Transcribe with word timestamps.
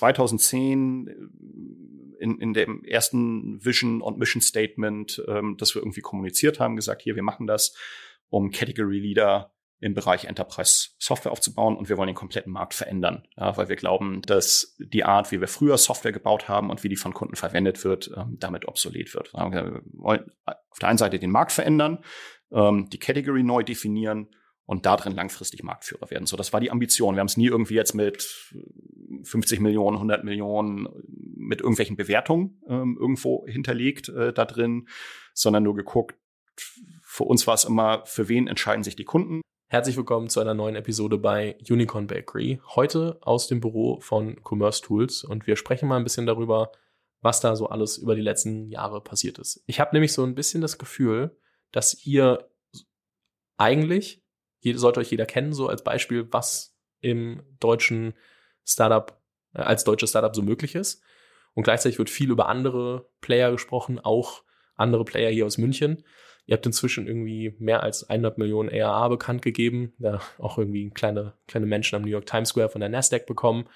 2010 0.00 1.06
äh, 1.08 2.22
in, 2.22 2.38
in 2.38 2.52
dem 2.52 2.84
ersten 2.84 3.64
Vision 3.64 4.02
und 4.02 4.18
Mission 4.18 4.42
Statement, 4.42 5.22
ähm, 5.28 5.56
das 5.58 5.74
wir 5.74 5.82
irgendwie 5.82 6.00
kommuniziert 6.00 6.60
haben, 6.60 6.76
gesagt, 6.76 7.02
hier, 7.02 7.16
wir 7.16 7.22
machen 7.22 7.46
das, 7.46 7.74
um 8.28 8.50
Category 8.50 8.98
Leader 8.98 9.54
im 9.82 9.94
Bereich 9.94 10.26
Enterprise 10.26 10.90
Software 10.98 11.32
aufzubauen 11.32 11.76
und 11.76 11.88
wir 11.88 11.96
wollen 11.96 12.08
den 12.08 12.16
kompletten 12.16 12.52
Markt 12.52 12.74
verändern, 12.74 13.26
ja, 13.36 13.56
weil 13.56 13.70
wir 13.70 13.76
glauben, 13.76 14.20
dass 14.22 14.76
die 14.78 15.04
Art, 15.04 15.32
wie 15.32 15.40
wir 15.40 15.48
früher 15.48 15.78
Software 15.78 16.12
gebaut 16.12 16.48
haben 16.48 16.68
und 16.68 16.84
wie 16.84 16.90
die 16.90 16.96
von 16.96 17.14
Kunden 17.14 17.36
verwendet 17.36 17.82
wird, 17.82 18.10
ähm, 18.14 18.36
damit 18.38 18.68
obsolet 18.68 19.14
wird. 19.14 19.32
Wir 19.32 19.80
wollen 19.94 20.30
auf 20.44 20.78
der 20.78 20.88
einen 20.90 20.98
Seite 20.98 21.18
den 21.18 21.30
Markt 21.30 21.52
verändern, 21.52 22.04
ähm, 22.52 22.90
die 22.90 22.98
Category 22.98 23.42
neu 23.42 23.62
definieren 23.62 24.28
und 24.66 24.86
darin 24.86 25.14
langfristig 25.14 25.64
Marktführer 25.64 26.10
werden. 26.10 26.26
So, 26.26 26.36
das 26.36 26.52
war 26.52 26.60
die 26.60 26.70
Ambition. 26.70 27.16
Wir 27.16 27.20
haben 27.20 27.26
es 27.26 27.36
nie 27.36 27.48
irgendwie 27.48 27.74
jetzt 27.74 27.94
mit 27.94 28.54
50 29.24 29.60
Millionen, 29.60 29.96
100 29.96 30.24
Millionen 30.24 30.88
mit 31.36 31.60
irgendwelchen 31.60 31.96
Bewertungen 31.96 32.60
ähm, 32.68 32.96
irgendwo 32.98 33.46
hinterlegt 33.46 34.08
äh, 34.08 34.32
da 34.32 34.44
drin, 34.44 34.88
sondern 35.34 35.62
nur 35.62 35.74
geguckt, 35.74 36.16
für 37.02 37.24
uns 37.24 37.46
war 37.46 37.54
es 37.54 37.64
immer, 37.64 38.04
für 38.06 38.28
wen 38.28 38.46
entscheiden 38.46 38.84
sich 38.84 38.96
die 38.96 39.04
Kunden 39.04 39.40
Herzlich 39.72 39.96
willkommen 39.96 40.28
zu 40.28 40.40
einer 40.40 40.52
neuen 40.52 40.74
Episode 40.74 41.16
bei 41.16 41.56
Unicorn 41.70 42.08
Bakery. 42.08 42.60
Heute 42.74 43.18
aus 43.20 43.46
dem 43.46 43.60
Büro 43.60 44.00
von 44.00 44.34
Commerce 44.42 44.82
Tools 44.82 45.22
und 45.22 45.46
wir 45.46 45.54
sprechen 45.54 45.88
mal 45.88 45.96
ein 45.96 46.02
bisschen 46.02 46.26
darüber, 46.26 46.72
was 47.20 47.40
da 47.40 47.54
so 47.54 47.68
alles 47.68 47.96
über 47.96 48.16
die 48.16 48.20
letzten 48.20 48.68
Jahre 48.68 49.00
passiert 49.00 49.38
ist. 49.38 49.62
Ich 49.66 49.78
habe 49.78 49.94
nämlich 49.94 50.12
so 50.12 50.24
ein 50.24 50.34
bisschen 50.34 50.60
das 50.60 50.76
Gefühl, 50.76 51.38
dass 51.70 52.04
ihr 52.04 52.50
eigentlich, 53.58 54.24
sollte 54.74 54.98
euch 54.98 55.12
jeder 55.12 55.24
kennen, 55.24 55.52
so 55.52 55.68
als 55.68 55.84
Beispiel, 55.84 56.26
was 56.32 56.76
im 57.00 57.40
deutschen 57.60 58.14
Startup, 58.64 59.20
äh, 59.54 59.60
als 59.60 59.84
deutsches 59.84 60.10
Startup 60.10 60.34
so 60.34 60.42
möglich 60.42 60.74
ist. 60.74 61.02
Und 61.54 61.64
gleichzeitig 61.64 61.98
wird 61.98 62.10
viel 62.10 62.30
über 62.30 62.48
andere 62.48 63.08
Player 63.20 63.50
gesprochen, 63.50 63.98
auch 63.98 64.42
andere 64.76 65.04
Player 65.04 65.30
hier 65.30 65.46
aus 65.46 65.58
München. 65.58 66.04
Ihr 66.46 66.56
habt 66.56 66.66
inzwischen 66.66 67.06
irgendwie 67.06 67.54
mehr 67.58 67.82
als 67.82 68.08
100 68.08 68.38
Millionen 68.38 68.70
ARA 68.70 69.08
bekannt 69.08 69.42
gegeben, 69.42 69.92
da 69.98 70.20
auch 70.38 70.58
irgendwie 70.58 70.90
kleine, 70.90 71.34
kleine 71.46 71.66
Menschen 71.66 71.96
am 71.96 72.02
New 72.02 72.08
York 72.08 72.26
Times 72.26 72.50
Square 72.50 72.70
von 72.70 72.80
der 72.80 72.88
Nasdaq 72.88 73.26
bekommen 73.26 73.68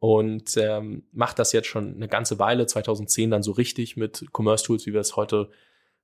und 0.00 0.56
ähm, 0.56 1.04
macht 1.12 1.38
das 1.38 1.52
jetzt 1.52 1.68
schon 1.68 1.94
eine 1.94 2.08
ganze 2.08 2.38
Weile, 2.38 2.66
2010 2.66 3.30
dann 3.30 3.42
so 3.42 3.52
richtig 3.52 3.96
mit 3.96 4.24
Commerce 4.32 4.64
Tools, 4.64 4.86
wie 4.86 4.94
wir 4.94 5.00
es 5.00 5.16
heute, 5.16 5.50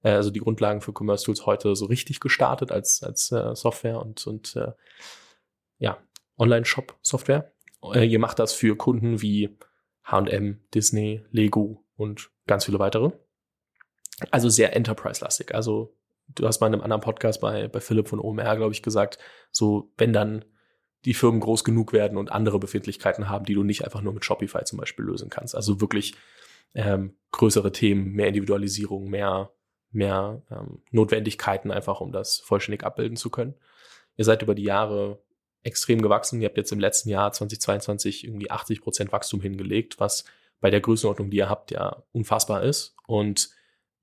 äh, 0.03 0.11
also 0.11 0.31
die 0.31 0.41
Grundlagen 0.41 0.83
für 0.83 0.93
Commerce 0.93 1.25
Tools 1.25 1.47
heute 1.47 1.75
so 1.75 1.87
richtig 1.87 2.21
gestartet 2.21 2.71
als, 2.73 3.03
als 3.03 3.33
äh, 3.33 3.55
Software 3.55 4.01
und, 4.01 4.27
und 4.27 4.55
äh, 4.57 4.73
ja, 5.79 5.99
Online-Shop-Software. 6.39 7.53
Äh, 7.83 8.07
ihr 8.07 8.19
macht 8.19 8.39
das 8.39 8.53
für 8.53 8.77
Kunden 8.77 9.23
wie 9.23 9.57
H&M, 10.05 10.61
Disney, 10.75 11.23
Lego 11.31 11.85
und 11.97 12.31
ganz 12.47 12.65
viele 12.65 12.79
weitere. 12.79 13.11
Also 14.31 14.49
sehr 14.49 14.75
Enterprise-lastig. 14.75 15.55
Also 15.55 15.97
du 16.29 16.47
hast 16.47 16.61
mal 16.61 16.69
in 16.69 16.75
einem 16.75 16.83
anderen 16.83 17.03
Podcast 17.03 17.41
bei, 17.41 17.69
bei 17.69 17.81
Philipp 17.81 18.09
von 18.09 18.21
OMR, 18.21 18.57
glaube 18.57 18.73
ich, 18.73 18.83
gesagt, 18.83 19.19
so, 19.51 19.93
wenn 19.97 20.13
dann 20.13 20.45
die 21.05 21.15
Firmen 21.15 21.41
groß 21.41 21.65
genug 21.65 21.93
werden 21.93 22.19
und 22.19 22.33
andere 22.33 22.59
Befindlichkeiten 22.59 23.29
haben, 23.29 23.45
die 23.45 23.55
du 23.55 23.63
nicht 23.63 23.85
einfach 23.85 24.03
nur 24.03 24.13
mit 24.13 24.25
Shopify 24.25 24.65
zum 24.65 24.79
Beispiel 24.79 25.05
lösen 25.05 25.31
kannst. 25.31 25.55
Also 25.55 25.81
wirklich 25.81 26.17
ähm, 26.75 27.17
größere 27.33 27.73
Themen, 27.73 28.13
mehr 28.13 28.29
Individualisierung, 28.29 29.09
mehr, 29.09 29.53
mehr 29.91 30.43
ähm, 30.51 30.83
Notwendigkeiten 30.91 31.71
einfach, 31.71 32.01
um 32.01 32.13
das 32.13 32.39
vollständig 32.39 32.85
abbilden 32.85 33.17
zu 33.17 33.31
können. 33.31 33.55
Ihr 34.17 34.25
seid 34.25 34.43
über 34.43 34.55
die 34.55 34.65
Jahre 34.65 35.23
extrem 35.67 36.01
gewachsen. 36.01 36.41
Ihr 36.41 36.49
habt 36.49 36.57
jetzt 36.57 36.73
im 36.73 36.81
letzten 36.81 37.09
Jahr 37.09 37.33
2022 37.33 38.25
irgendwie 38.25 38.51
80 38.51 38.81
Prozent 38.81 39.13
Wachstum 39.13 39.41
hingelegt, 39.41 39.99
was 39.99 40.25
bei 40.61 40.71
der 40.71 40.81
Größenordnung, 40.81 41.31
die 41.31 41.39
ihr 41.39 41.51
habt, 41.51 41.71
ja 41.71 42.05
unfassbar 42.13 42.63
ist. 42.63 42.95
Und 43.07 43.51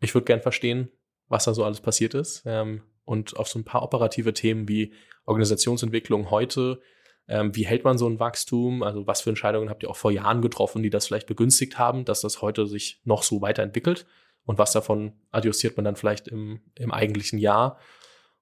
ich 0.02 0.14
würde 0.14 0.26
gern 0.26 0.42
verstehen, 0.42 0.92
was 1.30 1.46
da 1.46 1.54
so 1.54 1.64
alles 1.64 1.82
passiert 1.82 2.14
ist. 2.14 2.44
Ähm, 2.46 2.84
und 3.06 3.38
auf 3.38 3.48
so 3.48 3.60
ein 3.60 3.64
paar 3.64 3.82
operative 3.82 4.34
Themen 4.34 4.68
wie 4.68 4.94
Organisationsentwicklung 5.26 6.30
heute, 6.30 6.82
ähm, 7.28 7.56
wie 7.56 7.66
hält 7.66 7.86
man 7.86 7.98
so 7.98 8.08
ein 8.08 8.20
Wachstum? 8.20 8.84
Also 8.84 9.08
was 9.08 9.22
für 9.22 9.30
Entscheidungen 9.30 9.70
habt 9.70 9.84
ihr 9.84 9.90
auch 9.90 9.96
vor 9.96 10.12
Jahren 10.12 10.42
getroffen, 10.42 10.84
die 10.84 10.90
das 10.90 11.08
vielleicht 11.08 11.28
begünstigt 11.28 11.80
haben, 11.80 12.06
dass 12.06 12.22
das 12.22 12.42
heute 12.42 12.68
sich 12.68 13.02
noch 13.06 13.24
so 13.24 13.42
weiterentwickelt? 13.42 14.06
Und 14.46 14.58
was 14.58 14.74
davon 14.74 15.14
adjustiert 15.32 15.78
man 15.78 15.86
dann 15.86 15.96
vielleicht 15.96 16.28
im, 16.28 16.60
im 16.78 16.92
eigentlichen 16.92 17.40
Jahr? 17.40 17.80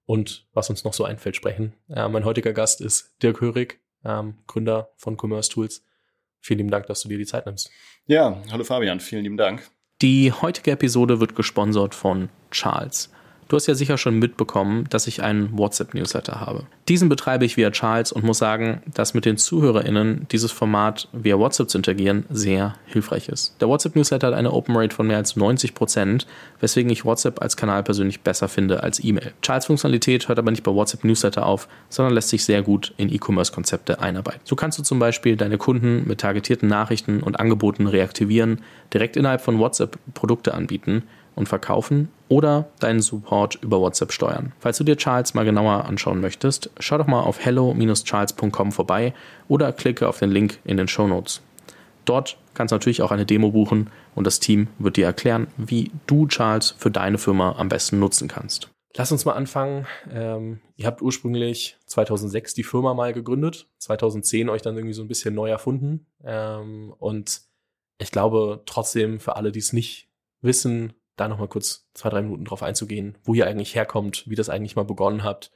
Und 0.04 0.46
was 0.52 0.68
uns 0.68 0.84
noch 0.84 0.94
so 0.94 1.04
einfällt, 1.04 1.36
sprechen. 1.36 1.74
Äh, 1.88 2.08
mein 2.08 2.24
heutiger 2.24 2.52
Gast 2.52 2.80
ist 2.80 3.14
Dirk 3.22 3.40
Hörig, 3.40 3.80
ähm, 4.04 4.38
Gründer 4.46 4.90
von 4.96 5.16
Commerce 5.20 5.50
Tools. 5.50 5.84
Vielen 6.40 6.58
lieben 6.58 6.70
Dank, 6.70 6.86
dass 6.86 7.02
du 7.02 7.08
dir 7.08 7.18
die 7.18 7.26
Zeit 7.26 7.46
nimmst. 7.46 7.70
Ja, 8.06 8.42
hallo 8.50 8.64
Fabian, 8.64 8.98
vielen 8.98 9.22
lieben 9.22 9.36
Dank. 9.36 9.70
Die 10.02 10.32
heutige 10.32 10.72
Episode 10.72 11.20
wird 11.20 11.36
gesponsert 11.36 11.94
von 11.94 12.28
Charles. 12.50 13.12
Du 13.52 13.56
hast 13.56 13.66
ja 13.66 13.74
sicher 13.74 13.98
schon 13.98 14.18
mitbekommen, 14.18 14.86
dass 14.88 15.06
ich 15.06 15.22
einen 15.22 15.58
WhatsApp-Newsletter 15.58 16.40
habe. 16.40 16.64
Diesen 16.88 17.10
betreibe 17.10 17.44
ich 17.44 17.58
via 17.58 17.70
Charles 17.70 18.10
und 18.10 18.24
muss 18.24 18.38
sagen, 18.38 18.80
dass 18.94 19.12
mit 19.12 19.26
den 19.26 19.36
ZuhörerInnen 19.36 20.26
dieses 20.32 20.50
Format 20.50 21.06
via 21.12 21.38
WhatsApp 21.38 21.68
zu 21.68 21.76
interagieren 21.76 22.24
sehr 22.30 22.76
hilfreich 22.86 23.28
ist. 23.28 23.54
Der 23.60 23.68
WhatsApp-Newsletter 23.68 24.28
hat 24.28 24.34
eine 24.34 24.54
Open 24.54 24.74
Rate 24.74 24.96
von 24.96 25.06
mehr 25.06 25.18
als 25.18 25.36
90%, 25.36 25.74
Prozent, 25.74 26.26
weswegen 26.60 26.90
ich 26.90 27.04
WhatsApp 27.04 27.42
als 27.42 27.58
Kanal 27.58 27.82
persönlich 27.82 28.22
besser 28.22 28.48
finde 28.48 28.82
als 28.82 29.04
E-Mail. 29.04 29.34
Charles 29.42 29.66
Funktionalität 29.66 30.28
hört 30.28 30.38
aber 30.38 30.50
nicht 30.50 30.62
bei 30.62 30.72
WhatsApp-Newsletter 30.72 31.44
auf, 31.44 31.68
sondern 31.90 32.14
lässt 32.14 32.30
sich 32.30 32.46
sehr 32.46 32.62
gut 32.62 32.94
in 32.96 33.12
E-Commerce-Konzepte 33.12 34.00
einarbeiten. 34.00 34.40
So 34.44 34.56
kannst 34.56 34.78
du 34.78 34.82
zum 34.82 34.98
Beispiel 34.98 35.36
deine 35.36 35.58
Kunden 35.58 36.08
mit 36.08 36.22
targetierten 36.22 36.70
Nachrichten 36.70 37.22
und 37.22 37.38
Angeboten 37.38 37.86
reaktivieren, 37.86 38.62
direkt 38.94 39.18
innerhalb 39.18 39.42
von 39.42 39.58
WhatsApp 39.58 39.98
Produkte 40.14 40.54
anbieten 40.54 41.02
und 41.34 41.48
verkaufen 41.48 42.08
oder 42.32 42.70
deinen 42.80 43.02
Support 43.02 43.56
über 43.56 43.78
WhatsApp 43.78 44.10
steuern. 44.10 44.52
Falls 44.58 44.78
du 44.78 44.84
dir 44.84 44.96
Charles 44.96 45.34
mal 45.34 45.44
genauer 45.44 45.84
anschauen 45.84 46.22
möchtest, 46.22 46.70
schau 46.78 46.96
doch 46.96 47.06
mal 47.06 47.20
auf 47.20 47.44
hello-charles.com 47.44 48.72
vorbei 48.72 49.12
oder 49.48 49.70
klicke 49.70 50.08
auf 50.08 50.18
den 50.18 50.30
Link 50.30 50.58
in 50.64 50.78
den 50.78 50.88
Show 50.88 51.06
Notes. 51.06 51.42
Dort 52.06 52.38
kannst 52.54 52.72
du 52.72 52.76
natürlich 52.76 53.02
auch 53.02 53.10
eine 53.10 53.26
Demo 53.26 53.50
buchen 53.50 53.90
und 54.14 54.26
das 54.26 54.40
Team 54.40 54.68
wird 54.78 54.96
dir 54.96 55.04
erklären, 55.04 55.48
wie 55.58 55.90
du 56.06 56.26
Charles 56.26 56.74
für 56.78 56.90
deine 56.90 57.18
Firma 57.18 57.56
am 57.58 57.68
besten 57.68 57.98
nutzen 57.98 58.28
kannst. 58.28 58.70
Lass 58.96 59.12
uns 59.12 59.26
mal 59.26 59.32
anfangen. 59.32 59.86
Ähm, 60.10 60.60
ihr 60.76 60.86
habt 60.86 61.02
ursprünglich 61.02 61.76
2006 61.84 62.54
die 62.54 62.62
Firma 62.62 62.94
mal 62.94 63.12
gegründet, 63.12 63.68
2010 63.76 64.48
euch 64.48 64.62
dann 64.62 64.76
irgendwie 64.76 64.94
so 64.94 65.02
ein 65.02 65.08
bisschen 65.08 65.34
neu 65.34 65.50
erfunden. 65.50 66.06
Ähm, 66.24 66.94
und 66.98 67.42
ich 67.98 68.10
glaube 68.10 68.62
trotzdem 68.64 69.20
für 69.20 69.36
alle, 69.36 69.52
die 69.52 69.58
es 69.58 69.74
nicht 69.74 70.08
wissen, 70.40 70.94
da 71.16 71.28
nochmal 71.28 71.48
kurz 71.48 71.88
zwei, 71.94 72.10
drei 72.10 72.22
Minuten 72.22 72.44
drauf 72.44 72.62
einzugehen, 72.62 73.18
wo 73.24 73.34
ihr 73.34 73.46
eigentlich 73.46 73.74
herkommt, 73.74 74.28
wie 74.28 74.34
das 74.34 74.48
eigentlich 74.48 74.76
mal 74.76 74.84
begonnen 74.84 75.22
habt 75.22 75.50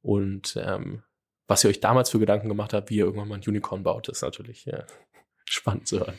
und 0.00 0.56
ähm, 0.60 1.02
was 1.46 1.62
ihr 1.64 1.70
euch 1.70 1.80
damals 1.80 2.10
für 2.10 2.18
Gedanken 2.18 2.48
gemacht 2.48 2.72
habt, 2.72 2.90
wie 2.90 2.96
ihr 2.96 3.04
irgendwann 3.04 3.28
mal 3.28 3.36
ein 3.36 3.46
Unicorn 3.46 3.82
baut, 3.82 4.08
ist 4.08 4.22
natürlich 4.22 4.64
ja, 4.64 4.84
spannend 5.44 5.86
zu 5.86 6.00
hören. 6.00 6.18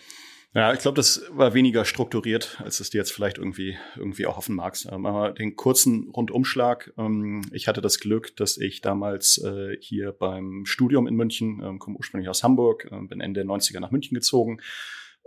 Ja, 0.55 0.71
ich 0.71 0.79
glaube, 0.79 0.95
das 0.95 1.21
war 1.31 1.53
weniger 1.53 1.83
strukturiert, 1.83 2.61
als 2.63 2.79
es 2.79 2.89
dir 2.89 2.99
jetzt 2.99 3.11
vielleicht 3.11 3.37
irgendwie 3.37 3.77
irgendwie 3.97 4.25
auch 4.25 4.37
hoffen 4.37 4.55
magst. 4.55 4.87
Ähm, 4.89 5.05
aber 5.05 5.33
den 5.33 5.57
kurzen 5.57 6.09
Rundumschlag. 6.11 6.93
Ähm, 6.97 7.41
ich 7.51 7.67
hatte 7.67 7.81
das 7.81 7.99
Glück, 7.99 8.37
dass 8.37 8.57
ich 8.57 8.79
damals 8.79 9.37
äh, 9.39 9.75
hier 9.81 10.13
beim 10.13 10.65
Studium 10.65 11.07
in 11.07 11.15
München, 11.15 11.61
ähm, 11.61 11.77
komme 11.77 11.97
ursprünglich 11.97 12.29
aus 12.29 12.41
Hamburg, 12.41 12.89
bin 13.09 13.19
Ende 13.19 13.43
der 13.43 13.49
90er 13.49 13.81
nach 13.81 13.91
München 13.91 14.15
gezogen, 14.15 14.61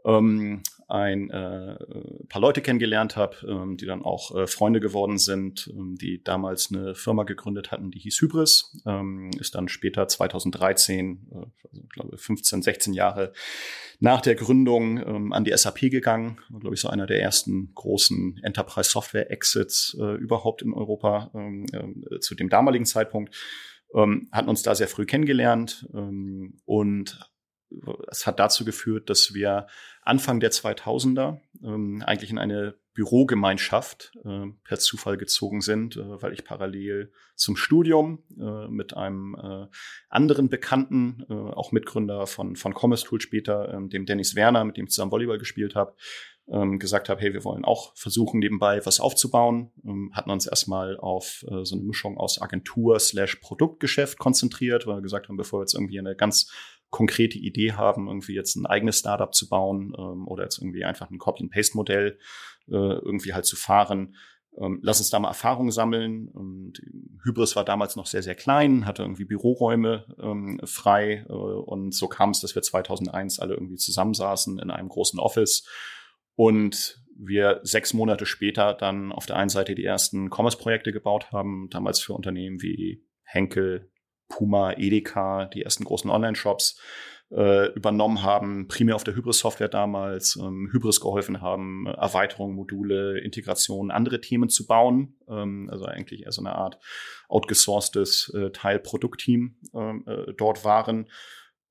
ähm, 0.05 0.63
ein 0.89 1.29
äh, 1.29 1.77
paar 2.31 2.41
Leute 2.41 2.63
kennengelernt 2.63 3.17
habe, 3.17 3.37
ähm, 3.47 3.77
die 3.77 3.85
dann 3.85 4.03
auch 4.03 4.35
äh, 4.35 4.47
Freunde 4.47 4.81
geworden 4.81 5.19
sind, 5.19 5.71
ähm, 5.77 5.97
die 6.01 6.23
damals 6.25 6.73
eine 6.73 6.95
Firma 6.95 7.25
gegründet 7.25 7.71
hatten, 7.71 7.91
die 7.91 7.99
hieß 7.99 8.23
Hybris, 8.23 8.83
ähm, 8.87 9.31
ist 9.39 9.55
dann 9.55 9.69
später 9.69 10.09
2013, 10.09 11.29
äh, 11.31 11.37
also, 11.69 11.83
glaube 11.91 12.17
15, 12.17 12.63
16 12.63 12.95
Jahre 12.95 13.33
nach 14.01 14.23
der 14.23 14.35
Gründung 14.35 14.97
ähm, 14.99 15.33
an 15.35 15.45
die 15.45 15.55
SAP 15.55 15.91
gegangen, 15.91 16.41
glaube 16.59 16.75
ich 16.75 16.81
so 16.81 16.89
einer 16.89 17.07
der 17.07 17.21
ersten 17.21 17.75
großen 17.75 18.41
Enterprise 18.43 18.89
Software 18.91 19.31
Exits 19.31 19.95
äh, 20.01 20.15
überhaupt 20.15 20.63
in 20.63 20.73
Europa 20.73 21.31
ähm, 21.35 21.67
äh, 21.73 22.19
zu 22.21 22.35
dem 22.35 22.49
damaligen 22.49 22.87
Zeitpunkt. 22.87 23.35
Ähm, 23.95 24.29
hatten 24.33 24.49
uns 24.49 24.63
da 24.63 24.75
sehr 24.75 24.89
früh 24.89 25.05
kennengelernt 25.05 25.87
ähm, 25.93 26.61
und 26.65 27.19
es 28.11 28.27
hat 28.27 28.39
dazu 28.39 28.65
geführt, 28.65 29.11
dass 29.11 29.35
wir 29.35 29.67
Anfang 30.03 30.41
der 30.41 30.51
2000er 30.51 31.39
ähm, 31.63 32.03
eigentlich 32.07 32.31
in 32.31 32.39
eine 32.39 32.75
Bürogemeinschaft 32.95 34.13
äh, 34.25 34.47
per 34.65 34.79
Zufall 34.79 35.19
gezogen 35.19 35.61
sind, 35.61 35.97
äh, 35.97 36.23
weil 36.23 36.33
ich 36.33 36.45
parallel 36.45 37.13
zum 37.37 37.57
Studium 37.57 38.25
äh, 38.41 38.67
mit 38.69 38.97
einem 38.97 39.37
äh, 39.37 39.67
anderen 40.09 40.49
Bekannten, 40.49 41.25
äh, 41.29 41.33
auch 41.33 41.71
Mitgründer 41.71 42.27
von, 42.27 42.57
von 42.57 42.75
Commerce 42.75 43.05
Tool 43.05 43.21
später, 43.21 43.73
ähm, 43.73 43.89
dem 43.89 44.07
Dennis 44.07 44.35
Werner, 44.35 44.65
mit 44.65 44.77
dem 44.77 44.87
ich 44.87 44.91
zusammen 44.91 45.13
Volleyball 45.13 45.39
gespielt 45.39 45.75
habe, 45.77 45.95
ähm, 46.51 46.79
gesagt 46.79 47.09
habe, 47.09 47.21
hey, 47.21 47.33
wir 47.33 47.45
wollen 47.45 47.65
auch 47.65 47.95
versuchen, 47.95 48.41
nebenbei 48.41 48.85
was 48.85 49.01
aufzubauen. 49.01 49.71
Ähm, 49.85 50.11
hatten 50.15 50.31
uns 50.31 50.47
erstmal 50.47 50.97
auf 50.99 51.45
äh, 51.49 51.65
so 51.65 51.77
eine 51.77 51.85
Mischung 51.85 52.17
aus 52.17 52.41
Agentur 52.41 52.99
slash 52.99 53.37
Produktgeschäft 53.37 54.19
konzentriert, 54.19 54.87
weil 54.87 54.97
wir 54.97 55.03
gesagt 55.03 55.29
haben, 55.29 55.37
bevor 55.37 55.61
wir 55.61 55.65
jetzt 55.65 55.75
irgendwie 55.75 55.99
eine 55.99 56.17
ganz 56.17 56.51
konkrete 56.91 57.39
Idee 57.39 57.73
haben, 57.73 58.09
irgendwie 58.09 58.35
jetzt 58.35 58.57
ein 58.57 58.67
eigenes 58.67 58.99
Startup 58.99 59.35
zu 59.35 59.49
bauen 59.49 59.95
ähm, 59.99 60.27
oder 60.27 60.45
jetzt 60.45 60.59
irgendwie 60.59 60.85
einfach 60.85 61.11
ein 61.11 61.19
Copy-and-Paste-Modell 61.19 62.19
äh, 62.69 62.73
irgendwie 62.73 63.35
halt 63.35 63.45
zu 63.45 63.57
fahren. 63.57 64.17
Ähm, 64.59 64.81
lass 64.83 64.99
uns 64.99 65.11
da 65.11 65.19
mal 65.19 65.29
Erfahrungen 65.29 65.71
sammeln. 65.71 66.29
Und 66.29 66.81
Hybris 67.25 67.57
war 67.57 67.65
damals 67.65 67.97
noch 67.97 68.07
sehr, 68.07 68.23
sehr 68.23 68.35
klein, 68.35 68.87
hatte 68.87 69.03
irgendwie 69.03 69.25
Büroräume 69.25 70.07
ähm, 70.21 70.61
frei. 70.65 71.27
Äh, 71.29 71.33
und 71.33 71.95
so 71.95 72.09
kam 72.09 72.31
es, 72.31 72.41
dass 72.41 72.55
wir 72.55 72.63
2001 72.63 73.39
alle 73.39 73.55
irgendwie 73.55 73.77
zusammensaßen 73.77 74.59
in 74.59 74.71
einem 74.71 74.89
großen 74.89 75.19
Office 75.19 75.67
und 76.35 77.03
wir 77.19 77.61
sechs 77.65 77.93
Monate 77.93 78.25
später 78.25 78.73
dann 78.73 79.11
auf 79.11 79.27
der 79.27 79.37
einen 79.37 79.49
Seite 79.49 79.75
die 79.75 79.85
ersten 79.85 80.31
Commerce-Projekte 80.31 80.93
gebaut 80.93 81.33
haben, 81.33 81.69
damals 81.69 82.01
für 82.01 82.13
Unternehmen 82.13 82.63
wie 82.63 83.05
Henkel, 83.25 83.91
Puma, 84.29 84.73
Edeka, 84.73 85.47
die 85.47 85.63
ersten 85.63 85.85
großen 85.85 86.11
Online-Shops 86.11 86.81
äh, 87.31 87.73
übernommen 87.73 88.23
haben, 88.23 88.69
primär 88.69 88.97
auf 88.97 89.05
der 89.05 89.15
Hybris-Software 89.15 89.69
damals, 89.69 90.37
ähm, 90.37 90.71
Hybris 90.73 91.01
geholfen 91.01 91.43
haben, 91.43 91.87
Erweiterungen, 91.87 92.57
Module, 92.57 93.21
Integration, 93.21 93.91
andere 93.91 94.21
Themen 94.21 94.49
zu 94.49 94.67
bauen. 94.67 95.17
Ähm, 95.29 95.69
also 95.71 95.85
eigentlich 95.85 96.25
eher 96.25 96.33
so 96.33 96.41
eine 96.41 96.55
Art 96.55 96.79
outgesourcedes 97.29 98.33
äh, 98.35 98.51
Teil-Produktteam 98.51 99.57
ähm, 99.75 100.05
äh, 100.07 100.33
dort 100.37 100.65
waren 100.65 101.09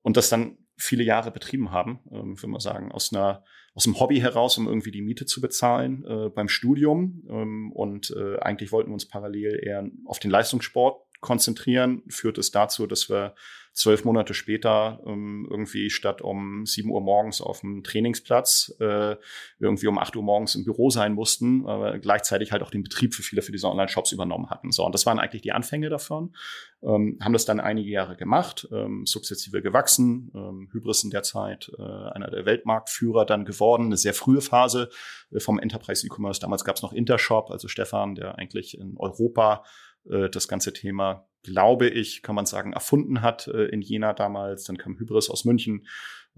und 0.02 0.16
das 0.16 0.28
dann 0.28 0.58
viele 0.76 1.02
Jahre 1.02 1.32
betrieben 1.32 1.72
haben, 1.72 2.00
ähm, 2.12 2.38
würde 2.38 2.48
man 2.48 2.60
sagen, 2.60 2.92
aus 2.92 3.12
einer 3.12 3.44
aus 3.74 3.84
dem 3.84 4.00
Hobby 4.00 4.18
heraus, 4.18 4.58
um 4.58 4.66
irgendwie 4.66 4.90
die 4.90 5.02
Miete 5.02 5.24
zu 5.24 5.40
bezahlen 5.40 6.04
äh, 6.04 6.30
beim 6.30 6.48
Studium. 6.48 7.22
Ähm, 7.30 7.70
und 7.70 8.10
äh, 8.10 8.36
eigentlich 8.40 8.72
wollten 8.72 8.90
wir 8.90 8.94
uns 8.94 9.06
parallel 9.06 9.60
eher 9.62 9.88
auf 10.04 10.18
den 10.18 10.32
Leistungssport 10.32 11.07
konzentrieren, 11.20 12.02
führt 12.08 12.38
es 12.38 12.50
dazu, 12.50 12.86
dass 12.86 13.08
wir 13.08 13.34
zwölf 13.78 14.04
Monate 14.04 14.34
später 14.34 15.00
ähm, 15.06 15.46
irgendwie 15.48 15.88
statt 15.88 16.20
um 16.20 16.66
sieben 16.66 16.90
Uhr 16.90 17.00
morgens 17.00 17.40
auf 17.40 17.60
dem 17.60 17.84
Trainingsplatz 17.84 18.74
äh, 18.80 19.16
irgendwie 19.60 19.86
um 19.86 19.98
acht 19.98 20.16
Uhr 20.16 20.22
morgens 20.22 20.56
im 20.56 20.64
Büro 20.64 20.90
sein 20.90 21.14
mussten, 21.14 21.64
aber 21.66 21.98
gleichzeitig 21.98 22.50
halt 22.50 22.62
auch 22.62 22.70
den 22.70 22.82
Betrieb 22.82 23.14
für 23.14 23.22
viele 23.22 23.40
für 23.40 23.52
diese 23.52 23.68
Online-Shops 23.68 24.10
übernommen 24.10 24.50
hatten. 24.50 24.72
So, 24.72 24.84
und 24.84 24.94
das 24.94 25.06
waren 25.06 25.20
eigentlich 25.20 25.42
die 25.42 25.52
Anfänge 25.52 25.90
davon. 25.90 26.34
Ähm, 26.82 27.18
haben 27.22 27.32
das 27.32 27.44
dann 27.44 27.60
einige 27.60 27.88
Jahre 27.88 28.16
gemacht, 28.16 28.68
ähm, 28.72 29.06
sukzessive 29.06 29.62
gewachsen. 29.62 30.32
Ähm, 30.34 30.68
Hybris 30.72 31.04
in 31.04 31.10
der 31.10 31.22
Zeit 31.22 31.70
äh, 31.78 31.82
einer 31.82 32.30
der 32.30 32.46
Weltmarktführer 32.46 33.26
dann 33.26 33.44
geworden, 33.44 33.86
eine 33.86 33.96
sehr 33.96 34.14
frühe 34.14 34.40
Phase 34.40 34.90
äh, 35.30 35.38
vom 35.38 35.60
Enterprise 35.60 36.04
E-Commerce. 36.04 36.40
Damals 36.40 36.64
gab 36.64 36.76
es 36.76 36.82
noch 36.82 36.92
Intershop, 36.92 37.50
also 37.50 37.68
Stefan, 37.68 38.16
der 38.16 38.38
eigentlich 38.38 38.76
in 38.76 38.96
Europa 38.96 39.64
äh, 40.10 40.30
das 40.30 40.48
ganze 40.48 40.72
Thema, 40.72 41.28
glaube 41.42 41.88
ich, 41.88 42.22
kann 42.22 42.34
man 42.34 42.46
sagen, 42.46 42.72
erfunden 42.72 43.22
hat 43.22 43.46
äh, 43.48 43.66
in 43.66 43.80
Jena 43.80 44.12
damals. 44.12 44.64
Dann 44.64 44.78
kam 44.78 44.98
Hybris 44.98 45.30
aus 45.30 45.44
München. 45.44 45.86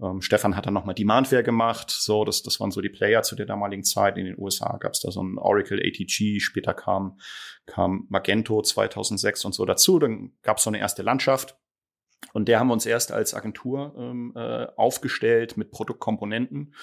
Ähm, 0.01 0.21
Stefan 0.21 0.55
hat 0.55 0.65
dann 0.65 0.73
nochmal 0.73 0.95
Demandware 0.95 1.43
gemacht. 1.43 1.91
So, 1.91 2.25
das, 2.25 2.43
das 2.43 2.59
waren 2.59 2.71
so 2.71 2.81
die 2.81 2.89
Player 2.89 3.23
zu 3.23 3.35
der 3.35 3.45
damaligen 3.45 3.83
Zeit. 3.83 4.17
In 4.17 4.25
den 4.25 4.37
USA 4.37 4.77
gab 4.77 4.93
es 4.93 5.01
da 5.01 5.11
so 5.11 5.21
ein 5.21 5.37
Oracle 5.37 5.79
ATG. 5.79 6.39
Später 6.39 6.73
kam, 6.73 7.19
kam 7.65 8.07
Magento 8.09 8.61
2006 8.61 9.45
und 9.45 9.53
so 9.53 9.65
dazu. 9.65 9.99
Dann 9.99 10.33
gab 10.41 10.57
es 10.57 10.63
so 10.63 10.69
eine 10.69 10.79
erste 10.79 11.03
Landschaft. 11.03 11.57
Und 12.33 12.47
der 12.47 12.59
haben 12.59 12.67
wir 12.67 12.73
uns 12.73 12.85
erst 12.85 13.11
als 13.11 13.33
Agentur 13.33 13.95
ähm, 13.97 14.33
äh, 14.35 14.67
aufgestellt 14.75 15.57
mit 15.57 15.71
Produktkomponenten 15.71 16.73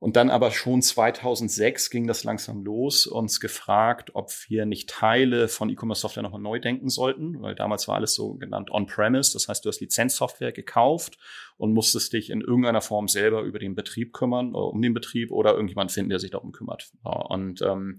und 0.00 0.16
dann 0.16 0.30
aber 0.30 0.50
schon 0.50 0.80
2006 0.80 1.90
ging 1.90 2.06
das 2.06 2.24
langsam 2.24 2.64
los, 2.64 3.06
uns 3.06 3.38
gefragt, 3.38 4.12
ob 4.14 4.32
wir 4.48 4.64
nicht 4.64 4.88
Teile 4.88 5.46
von 5.46 5.68
E-Commerce-Software 5.68 6.22
nochmal 6.22 6.40
neu 6.40 6.58
denken 6.58 6.88
sollten, 6.88 7.42
weil 7.42 7.54
damals 7.54 7.86
war 7.86 7.96
alles 7.96 8.14
so 8.14 8.34
genannt 8.34 8.70
on-premise. 8.70 9.34
Das 9.34 9.48
heißt, 9.48 9.62
du 9.62 9.68
hast 9.68 9.82
Lizenzsoftware 9.82 10.52
gekauft 10.52 11.18
und 11.58 11.74
musstest 11.74 12.14
dich 12.14 12.30
in 12.30 12.40
irgendeiner 12.40 12.80
Form 12.80 13.08
selber 13.08 13.42
über 13.42 13.58
den 13.58 13.74
Betrieb 13.74 14.14
kümmern, 14.14 14.54
um 14.54 14.80
den 14.80 14.94
Betrieb 14.94 15.30
oder 15.30 15.52
irgendjemand 15.52 15.92
finden, 15.92 16.08
der 16.08 16.18
sich 16.18 16.30
darum 16.30 16.52
kümmert. 16.52 16.90
Und 17.02 17.60
ähm, 17.60 17.98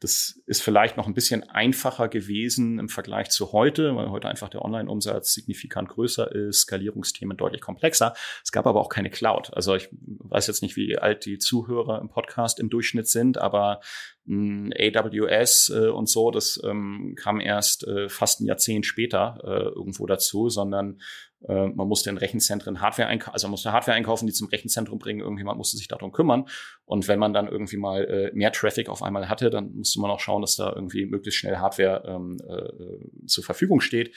das 0.00 0.40
ist 0.46 0.62
vielleicht 0.62 0.96
noch 0.96 1.06
ein 1.06 1.14
bisschen 1.14 1.42
einfacher 1.48 2.08
gewesen 2.08 2.78
im 2.78 2.88
Vergleich 2.88 3.30
zu 3.30 3.52
heute, 3.52 3.96
weil 3.96 4.10
heute 4.10 4.28
einfach 4.28 4.50
der 4.50 4.62
Online-Umsatz 4.62 5.32
signifikant 5.32 5.88
größer 5.88 6.30
ist, 6.32 6.62
Skalierungsthemen 6.62 7.36
deutlich 7.36 7.62
komplexer. 7.62 8.14
Es 8.44 8.52
gab 8.52 8.66
aber 8.66 8.80
auch 8.80 8.90
keine 8.90 9.10
Cloud. 9.10 9.54
Also 9.54 9.74
ich 9.74 9.88
weiß 9.92 10.48
jetzt 10.48 10.62
nicht, 10.62 10.76
wie 10.76 10.98
alt 10.98 11.24
die 11.24 11.38
Zuhörer 11.38 12.00
im 12.00 12.10
Podcast 12.10 12.60
im 12.60 12.68
Durchschnitt 12.68 13.08
sind, 13.08 13.38
aber 13.38 13.80
mh, 14.26 14.74
AWS 14.78 15.70
äh, 15.70 15.88
und 15.88 16.10
so, 16.10 16.30
das 16.30 16.60
ähm, 16.62 17.14
kam 17.16 17.40
erst 17.40 17.86
äh, 17.86 18.10
fast 18.10 18.40
ein 18.40 18.46
Jahrzehnt 18.46 18.84
später 18.84 19.38
äh, 19.44 19.74
irgendwo 19.74 20.06
dazu, 20.06 20.50
sondern 20.50 21.00
äh, 21.48 21.66
man 21.66 21.88
musste 21.88 22.10
in 22.10 22.18
Rechenzentren 22.18 22.80
Hardware 22.80 23.08
einkaufen, 23.08 23.34
also 23.34 23.46
man 23.46 23.52
musste 23.52 23.72
Hardware 23.72 23.96
einkaufen, 23.96 24.26
die 24.26 24.32
zum 24.32 24.48
Rechenzentrum 24.48 24.98
bringen. 24.98 25.20
Irgendjemand 25.20 25.58
musste 25.58 25.76
sich 25.76 25.88
darum 25.88 26.12
kümmern. 26.12 26.46
Und 26.84 27.08
wenn 27.08 27.18
man 27.18 27.32
dann 27.32 27.48
irgendwie 27.48 27.76
mal 27.76 28.04
äh, 28.04 28.30
mehr 28.34 28.52
Traffic 28.52 28.88
auf 28.88 29.02
einmal 29.02 29.28
hatte, 29.28 29.50
dann 29.50 29.74
musste 29.74 30.00
man 30.00 30.10
auch 30.10 30.20
schauen, 30.20 30.42
dass 30.42 30.56
da 30.56 30.72
irgendwie 30.72 31.06
möglichst 31.06 31.40
schnell 31.40 31.56
Hardware 31.56 32.02
ähm, 32.06 32.38
äh, 32.48 33.26
zur 33.26 33.44
Verfügung 33.44 33.80
steht. 33.80 34.14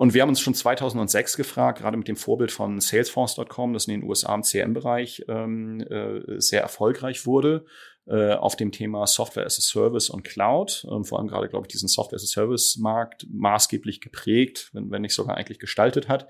Und 0.00 0.14
wir 0.14 0.22
haben 0.22 0.30
uns 0.30 0.40
schon 0.40 0.54
2006 0.54 1.36
gefragt, 1.36 1.80
gerade 1.80 1.98
mit 1.98 2.08
dem 2.08 2.16
Vorbild 2.16 2.50
von 2.50 2.80
Salesforce.com, 2.80 3.74
das 3.74 3.86
in 3.86 4.00
den 4.00 4.08
USA 4.08 4.34
im 4.34 4.42
CM-Bereich 4.42 5.26
ähm, 5.28 5.82
äh, 5.82 6.40
sehr 6.40 6.62
erfolgreich 6.62 7.26
wurde, 7.26 7.66
äh, 8.06 8.32
auf 8.32 8.56
dem 8.56 8.72
Thema 8.72 9.06
Software 9.06 9.44
as 9.44 9.58
a 9.58 9.60
Service 9.60 10.08
und 10.08 10.24
Cloud. 10.24 10.86
Ähm, 10.90 11.04
vor 11.04 11.18
allem 11.18 11.28
gerade, 11.28 11.50
glaube 11.50 11.66
ich, 11.66 11.72
diesen 11.72 11.86
Software 11.86 12.16
as 12.16 12.22
a 12.22 12.28
Service-Markt 12.28 13.26
maßgeblich 13.30 14.00
geprägt, 14.00 14.70
wenn, 14.72 14.90
wenn 14.90 15.02
nicht 15.02 15.14
sogar 15.14 15.36
eigentlich 15.36 15.58
gestaltet 15.58 16.08
hat. 16.08 16.28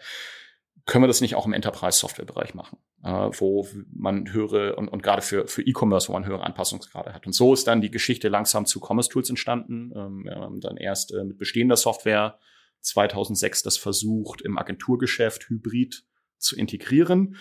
Können 0.84 1.04
wir 1.04 1.08
das 1.08 1.20
nicht 1.20 1.36
auch 1.36 1.46
im 1.46 1.52
Enterprise-Software-Bereich 1.52 2.54
machen, 2.54 2.78
äh, 3.04 3.30
wo 3.38 3.68
man 3.94 4.32
höhere 4.32 4.74
und, 4.74 4.88
und 4.88 5.00
gerade 5.00 5.22
für, 5.22 5.46
für 5.46 5.62
E-Commerce, 5.62 6.08
wo 6.08 6.12
man 6.14 6.26
höhere 6.26 6.42
Anpassungsgrade 6.42 7.14
hat. 7.14 7.24
Und 7.24 7.34
so 7.34 7.52
ist 7.52 7.68
dann 7.68 7.80
die 7.80 7.92
Geschichte 7.92 8.30
langsam 8.30 8.66
zu 8.66 8.80
Commerce 8.84 9.10
Tools 9.10 9.30
entstanden. 9.30 9.92
Ähm, 9.94 10.24
wir 10.24 10.34
haben 10.34 10.60
dann 10.60 10.76
erst 10.76 11.14
äh, 11.14 11.22
mit 11.22 11.38
bestehender 11.38 11.76
Software 11.76 12.36
2006 12.80 13.62
das 13.62 13.76
versucht, 13.76 14.42
im 14.42 14.58
Agenturgeschäft 14.58 15.48
hybrid 15.48 16.04
zu 16.38 16.56
integrieren 16.56 17.36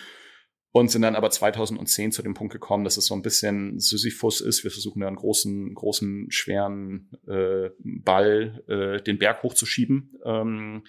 und 0.71 0.91
sind 0.91 1.01
dann 1.01 1.15
aber 1.15 1.31
2010 1.31 2.11
zu 2.11 2.21
dem 2.21 2.33
Punkt 2.33 2.53
gekommen, 2.53 2.83
dass 2.83 2.97
es 2.97 3.05
so 3.05 3.15
ein 3.15 3.21
bisschen 3.21 3.79
Sisyphus 3.79 4.41
ist. 4.41 4.63
Wir 4.63 4.71
versuchen 4.71 5.01
da 5.01 5.07
einen 5.07 5.15
großen, 5.15 5.73
großen, 5.73 6.29
schweren 6.29 7.09
äh, 7.27 7.69
Ball 7.79 8.63
äh, 8.67 9.01
den 9.01 9.17
Berg 9.17 9.41
hochzuschieben. 9.41 10.19
Ähm, 10.23 10.83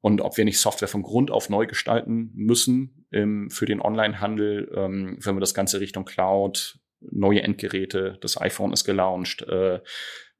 und 0.00 0.20
ob 0.20 0.36
wir 0.36 0.44
nicht 0.44 0.58
Software 0.58 0.88
von 0.88 1.02
Grund 1.02 1.30
auf 1.30 1.48
neu 1.48 1.66
gestalten 1.66 2.32
müssen 2.34 3.06
ähm, 3.12 3.48
für 3.50 3.66
den 3.66 3.80
Online-Handel, 3.80 4.72
ähm, 4.74 5.18
wenn 5.20 5.36
wir 5.36 5.40
das 5.40 5.54
Ganze 5.54 5.78
Richtung 5.78 6.04
Cloud, 6.04 6.80
neue 7.00 7.42
Endgeräte, 7.42 8.18
das 8.20 8.40
iPhone 8.40 8.72
ist 8.72 8.84
gelauncht, 8.84 9.42
äh, 9.42 9.80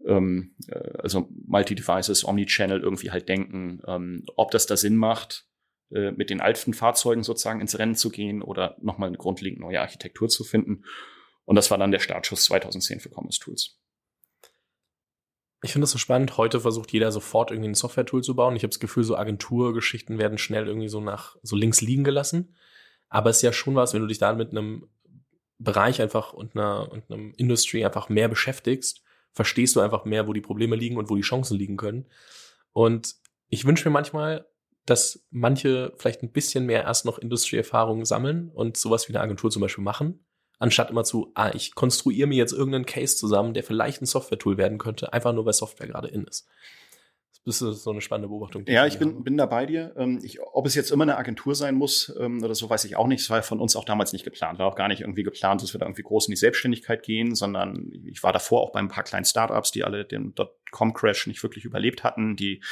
ähm, 0.07 0.55
äh, 0.69 0.99
also 0.99 1.29
Multi-Devices, 1.47 2.25
Omnichannel 2.25 2.81
irgendwie 2.81 3.11
halt 3.11 3.29
denken, 3.29 3.81
ähm, 3.87 4.25
ob 4.37 4.51
das 4.51 4.67
da 4.67 4.77
Sinn 4.77 4.97
macht, 4.97 5.47
äh, 5.91 6.13
mit 6.13 6.31
den 6.31 6.41
alten 6.41 6.75
Fahrzeugen 6.75 7.23
sozusagen 7.23 7.61
ins 7.61 7.79
Rennen 7.79 7.95
zu 7.95 8.11
gehen 8.11 8.43
oder 8.43 8.77
nochmal 8.81 9.09
eine 9.09 9.19
grundlegend 9.19 9.61
neue 9.61 9.81
Architektur 9.81 10.29
zu 10.29 10.45
finden. 10.45 10.85
Und 11.45 11.57
das 11.57 11.71
war 11.71 11.79
dann 11.79 11.91
der 11.91 11.99
Startschuss 11.99 12.45
2010 12.45 13.01
für 13.01 13.11
Commerce 13.11 13.41
Tools. 13.41 13.79
Ich 15.65 15.73
finde 15.73 15.85
das 15.85 15.91
so 15.93 15.99
spannend. 15.99 16.37
Heute 16.37 16.61
versucht 16.61 16.93
jeder 16.93 17.13
sofort 17.13 17.51
irgendwie 17.51 17.71
ein 17.71 17.75
Software-Tool 17.75 18.23
zu 18.23 18.35
bauen. 18.35 18.57
Ich 18.57 18.63
habe 18.63 18.71
das 18.71 18.81
Gefühl, 18.81 19.05
so 19.05 19.17
Agenturgeschichten 19.17 20.19
werden 20.19 20.39
schnell 20.39 20.67
irgendwie 20.67 20.89
so 20.89 21.01
nach 21.01 21.37
so 21.43 21.55
links 21.55 21.81
liegen 21.81 22.05
gelassen. 22.05 22.57
Aber 23.09 23.31
es 23.31 23.37
ist 23.37 23.43
ja 23.43 23.53
schon 23.53 23.77
was, 23.77 23.95
wenn 23.95 24.01
du 24.01 24.09
dich 24.09 24.19
da 24.19 24.33
mit 24.33 24.51
einem 24.51 24.89
Bereich 25.59 26.03
einfach 26.03 26.33
und 26.33 26.57
einer 26.57 26.91
und 26.91 27.11
einem 27.11 27.33
Industry 27.37 27.85
einfach 27.85 28.09
mehr 28.09 28.29
beschäftigst, 28.29 29.03
verstehst 29.33 29.77
du 29.77 29.81
einfach 29.81 30.05
mehr, 30.05 30.27
wo 30.27 30.33
die 30.33 30.41
Probleme 30.41 30.77
liegen 30.77 30.97
und 30.97 31.11
wo 31.11 31.17
die 31.17 31.23
Chancen 31.23 31.59
liegen 31.59 31.77
können. 31.77 32.07
Und 32.73 33.17
ich 33.49 33.65
wünsche 33.65 33.89
mir 33.89 33.93
manchmal, 33.93 34.47
dass 34.87 35.25
manche 35.31 35.93
vielleicht 35.97 36.23
ein 36.23 36.33
bisschen 36.33 36.67
mehr 36.67 36.83
erst 36.83 37.05
noch 37.05 37.19
Industrieerfahrungen 37.19 38.05
sammeln 38.05 38.51
und 38.51 38.77
sowas 38.77 39.09
wie 39.09 39.15
eine 39.15 39.23
Agentur 39.23 39.51
zum 39.51 39.63
Beispiel 39.63 39.85
machen, 39.85 40.25
anstatt 40.59 40.91
immer 40.91 41.05
zu, 41.05 41.31
ah, 41.35 41.51
ich 41.55 41.75
konstruiere 41.75 42.27
mir 42.27 42.37
jetzt 42.37 42.53
irgendeinen 42.53 42.87
Case 42.87 43.17
zusammen, 43.17 43.55
der 43.55 43.65
vielleicht 43.65 44.03
ein 44.03 44.07
Software-Tool 44.07 44.57
werden 44.57 44.79
könnte, 44.79 45.13
einfach 45.13 45.33
nur 45.33 45.47
weil 45.47 45.53
Software 45.53 45.87
gerade 45.87 46.09
in 46.09 46.25
ist. 46.25 46.49
Das 47.45 47.61
ist 47.61 47.83
so 47.83 47.91
eine 47.91 48.01
spannende 48.01 48.29
Beobachtung. 48.29 48.65
Ja, 48.69 48.87
ich 48.87 48.99
bin, 48.99 49.25
bin 49.25 49.37
da 49.37 49.47
bei 49.47 49.67
dir. 49.67 49.93
Ähm, 49.97 50.21
ich, 50.23 50.41
ob 50.41 50.65
es 50.65 50.77
jetzt 50.77 50.93
immer 50.93 51.03
eine 51.03 51.17
Agentur 51.17 51.57
sein 51.57 51.75
muss 51.75 52.15
ähm, 52.21 52.43
oder 52.43 52.55
so, 52.55 52.71
weiß 52.71 52.85
ich 52.85 52.97
auch 52.97 53.09
nicht. 53.09 53.23
Das 53.25 53.31
war 53.31 53.43
von 53.43 53.61
uns 53.61 53.75
auch 53.75 53.85
damals 53.85 54.13
nicht 54.13 54.25
geplant. 54.25 54.61
War 54.61 54.69
auch 54.69 54.77
gar 54.77 54.87
nicht 54.87 55.01
irgendwie 55.01 55.25
geplant, 55.25 55.61
dass 55.61 55.75
wir 55.75 55.81
da 55.81 55.87
irgendwie 55.87 56.03
groß 56.03 56.29
in 56.29 56.33
die 56.33 56.37
Selbstständigkeit 56.37 57.03
gehen, 57.03 57.35
sondern 57.35 57.91
ich 58.07 58.23
war 58.23 58.33
davor 58.33 58.61
auch 58.61 58.71
bei 58.71 58.79
ein 58.79 58.89
paar 58.89 59.03
kleinen 59.03 59.25
Startups, 59.25 59.73
die 59.73 59.83
alle 59.83 60.05
den 60.05 60.35
Dotcom-Crash 60.73 61.27
nicht 61.27 61.43
wirklich 61.43 61.65
überlebt 61.65 62.03
hatten, 62.03 62.37
die 62.37 62.63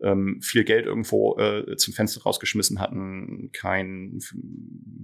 ähm, 0.00 0.40
viel 0.42 0.64
Geld 0.64 0.86
irgendwo 0.86 1.38
äh, 1.38 1.76
zum 1.76 1.94
Fenster 1.94 2.22
rausgeschmissen 2.22 2.80
hatten, 2.80 3.50
kein 3.52 4.18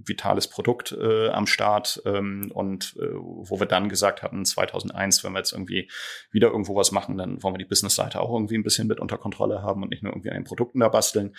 vitales 0.05 0.47
Produkt 0.49 0.91
äh, 0.91 1.29
am 1.29 1.47
Start 1.47 2.01
ähm, 2.05 2.51
und 2.53 2.95
äh, 2.99 3.13
wo 3.13 3.59
wir 3.59 3.67
dann 3.67 3.89
gesagt 3.89 4.23
hatten, 4.23 4.43
2001, 4.43 5.23
wenn 5.23 5.33
wir 5.33 5.39
jetzt 5.39 5.53
irgendwie 5.53 5.89
wieder 6.31 6.47
irgendwo 6.47 6.75
was 6.75 6.91
machen, 6.91 7.17
dann 7.17 7.41
wollen 7.43 7.53
wir 7.53 7.59
die 7.59 7.65
Business-Seite 7.65 8.19
auch 8.19 8.33
irgendwie 8.33 8.57
ein 8.57 8.63
bisschen 8.63 8.87
mit 8.87 8.99
unter 8.99 9.17
Kontrolle 9.17 9.61
haben 9.61 9.83
und 9.83 9.89
nicht 9.89 10.03
nur 10.03 10.11
irgendwie 10.11 10.29
an 10.29 10.37
den 10.37 10.43
Produkten 10.43 10.79
da 10.79 10.89
basteln. 10.89 11.35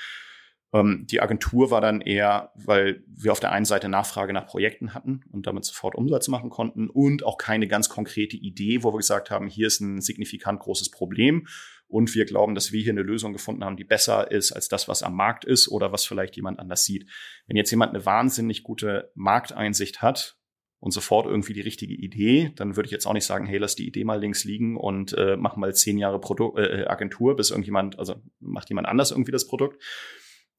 Ähm, 0.72 1.06
die 1.10 1.20
Agentur 1.20 1.70
war 1.70 1.80
dann 1.80 2.00
eher, 2.00 2.52
weil 2.54 3.02
wir 3.06 3.32
auf 3.32 3.40
der 3.40 3.52
einen 3.52 3.64
Seite 3.64 3.88
Nachfrage 3.88 4.32
nach 4.32 4.46
Projekten 4.46 4.92
hatten 4.92 5.22
und 5.32 5.46
damit 5.46 5.64
sofort 5.64 5.94
Umsatz 5.94 6.28
machen 6.28 6.50
konnten 6.50 6.90
und 6.90 7.24
auch 7.24 7.38
keine 7.38 7.68
ganz 7.68 7.88
konkrete 7.88 8.36
Idee, 8.36 8.82
wo 8.82 8.92
wir 8.92 8.98
gesagt 8.98 9.30
haben, 9.30 9.48
hier 9.48 9.66
ist 9.66 9.80
ein 9.80 10.00
signifikant 10.00 10.60
großes 10.60 10.90
Problem 10.90 11.46
und 11.86 12.14
wir 12.14 12.26
glauben, 12.26 12.54
dass 12.54 12.70
wir 12.70 12.82
hier 12.82 12.92
eine 12.92 13.02
Lösung 13.02 13.32
gefunden 13.32 13.64
haben, 13.64 13.78
die 13.78 13.84
besser 13.84 14.30
ist 14.30 14.52
als 14.52 14.68
das, 14.68 14.88
was 14.88 15.02
am 15.02 15.16
Markt 15.16 15.46
ist 15.46 15.68
oder 15.68 15.90
was 15.90 16.04
vielleicht 16.04 16.36
jemand 16.36 16.58
anders 16.58 16.84
sieht. 16.84 17.08
Wenn 17.46 17.56
jetzt 17.56 17.70
jemand 17.70 17.94
eine 17.94 18.04
wahnsinnig 18.04 18.62
gute 18.62 19.10
Markteinsicht 19.14 20.02
hat 20.02 20.36
und 20.80 20.90
sofort 20.90 21.26
irgendwie 21.26 21.54
die 21.54 21.62
richtige 21.62 21.94
Idee, 21.94 22.52
dann 22.56 22.76
würde 22.76 22.88
ich 22.88 22.92
jetzt 22.92 23.06
auch 23.06 23.14
nicht 23.14 23.24
sagen, 23.24 23.46
hey, 23.46 23.56
lass 23.56 23.74
die 23.74 23.86
Idee 23.86 24.04
mal 24.04 24.20
links 24.20 24.44
liegen 24.44 24.76
und 24.76 25.14
äh, 25.14 25.38
mach 25.38 25.56
mal 25.56 25.74
zehn 25.74 25.96
Jahre 25.96 26.20
Produkt, 26.20 26.58
äh, 26.58 26.84
Agentur, 26.86 27.36
bis 27.36 27.50
irgendjemand, 27.50 27.98
also 27.98 28.16
macht 28.38 28.68
jemand 28.68 28.86
anders 28.86 29.10
irgendwie 29.10 29.32
das 29.32 29.46
Produkt 29.46 29.82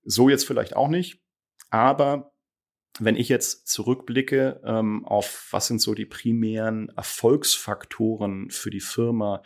so 0.10 0.30
jetzt 0.30 0.46
vielleicht 0.46 0.75
auch 0.75 0.88
nicht. 0.88 1.22
Aber 1.70 2.34
wenn 3.00 3.16
ich 3.16 3.30
jetzt 3.30 3.68
zurückblicke 3.68 4.62
ähm, 4.63 5.06
auf 5.06 5.48
was 5.51 5.68
sind 5.68 5.82
so 5.82 5.94
die 5.94 6.06
primären 6.06 6.89
Erfolgsfaktoren 6.89 8.50
für 8.50 8.72
die 8.72 8.80
Firma, 8.80 9.44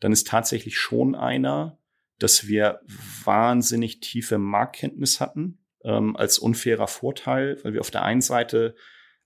dann 0.00 0.12
ist 0.12 0.28
tatsächlich 0.28 0.78
schon 0.78 1.14
einer, 1.14 1.78
dass 2.18 2.46
wir 2.46 2.80
wahnsinnig 3.24 4.00
tiefe 4.00 4.38
Marktkenntnis 4.38 5.20
hatten 5.20 5.64
ähm, 5.82 6.16
als 6.16 6.38
unfairer 6.38 6.86
Vorteil, 6.86 7.58
weil 7.64 7.72
wir 7.72 7.80
auf 7.80 7.90
der 7.90 8.04
einen 8.04 8.22
Seite 8.22 8.76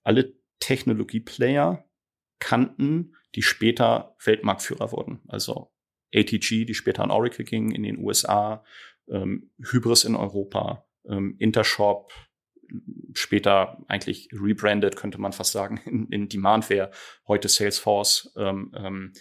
alle 0.02 0.34
Technologieplayer 0.60 1.84
kannten, 2.38 3.14
die 3.34 3.42
später 3.42 4.16
Weltmarktführer 4.24 4.90
wurden. 4.90 5.20
Also 5.28 5.70
ATG, 6.14 6.64
die 6.64 6.74
später 6.74 7.02
an 7.02 7.10
Oracle 7.10 7.44
ging 7.44 7.70
in 7.70 7.82
den 7.82 7.98
USA, 7.98 8.64
ähm, 9.10 9.50
Hybris 9.58 10.04
in 10.04 10.16
Europa, 10.16 10.86
ähm, 11.08 11.36
Intershop, 11.38 12.12
später 13.14 13.78
eigentlich 13.88 14.28
rebranded, 14.32 14.96
könnte 14.96 15.18
man 15.18 15.32
fast 15.32 15.52
sagen, 15.52 15.80
in, 15.86 16.08
in 16.08 16.28
Demandware, 16.28 16.90
heute 17.26 17.48
Salesforce. 17.48 18.32
Ähm, 18.36 18.72
ähm, 18.76 19.12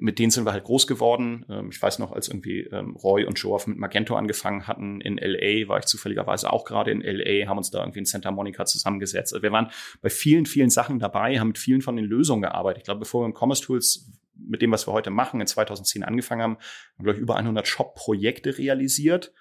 mit 0.00 0.18
denen 0.18 0.30
sind 0.30 0.44
wir 0.44 0.52
halt 0.52 0.64
groß 0.64 0.86
geworden. 0.86 1.44
Ähm, 1.48 1.70
ich 1.70 1.80
weiß 1.80 1.98
noch, 1.98 2.12
als 2.12 2.28
irgendwie 2.28 2.60
ähm, 2.62 2.96
Roy 2.96 3.24
und 3.24 3.38
Joe 3.38 3.60
mit 3.66 3.78
Magento 3.78 4.16
angefangen 4.16 4.66
hatten 4.66 5.00
in 5.00 5.18
LA, 5.18 5.68
war 5.68 5.78
ich 5.78 5.86
zufälligerweise 5.86 6.52
auch 6.52 6.64
gerade 6.64 6.90
in 6.90 7.00
LA, 7.00 7.46
haben 7.48 7.58
uns 7.58 7.70
da 7.70 7.80
irgendwie 7.80 8.00
in 8.00 8.04
Santa 8.04 8.30
Monica 8.30 8.64
zusammengesetzt. 8.64 9.32
Also 9.32 9.42
wir 9.42 9.52
waren 9.52 9.70
bei 10.00 10.10
vielen, 10.10 10.46
vielen 10.46 10.70
Sachen 10.70 10.98
dabei, 10.98 11.38
haben 11.38 11.48
mit 11.48 11.58
vielen 11.58 11.82
von 11.82 11.96
den 11.96 12.06
Lösungen 12.06 12.42
gearbeitet. 12.42 12.82
Ich 12.82 12.84
glaube, 12.84 13.00
bevor 13.00 13.22
wir 13.22 13.26
im 13.26 13.34
Commerce 13.34 13.62
Tools 13.62 14.10
mit 14.38 14.62
dem, 14.62 14.72
was 14.72 14.86
wir 14.86 14.92
heute 14.92 15.10
machen, 15.10 15.40
in 15.40 15.46
2010 15.46 16.04
angefangen 16.04 16.42
haben, 16.42 16.56
haben 16.96 17.04
glaube 17.04 17.18
ich, 17.18 17.22
über 17.22 17.36
100 17.36 17.66
Shop-Projekte 17.66 18.58
realisiert, 18.58 19.32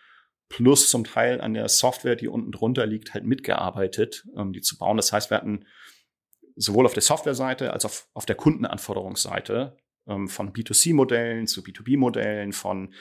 plus 0.50 0.89
zum 0.89 1.04
Teil 1.04 1.42
an 1.42 1.54
der 1.54 1.68
Software, 1.70 2.16
die 2.16 2.27
unten 2.27 2.51
drunter 2.51 2.86
liegt, 2.86 3.13
halt 3.13 3.25
mitgearbeitet, 3.25 4.25
um 4.34 4.54
die 4.54 4.62
zu 4.62 4.77
bauen. 4.77 4.98
Das 4.98 5.12
heißt, 5.12 5.30
wir 5.30 5.38
hatten 5.38 5.66
sowohl 6.56 6.86
auf 6.86 6.94
der 6.94 7.04
Software-Seite 7.04 7.74
als 7.74 7.86
auch 7.86 7.89
auf, 7.89 8.10
auf 8.13 8.25
der 8.25 8.36
Kundenanforderungsseite 8.36 9.77
ähm, 10.08 10.27
von 10.27 10.54
B2C-Modellen 10.54 11.48
zu 11.48 11.62
B2B-Modellen, 11.62 12.54
von 12.54 12.94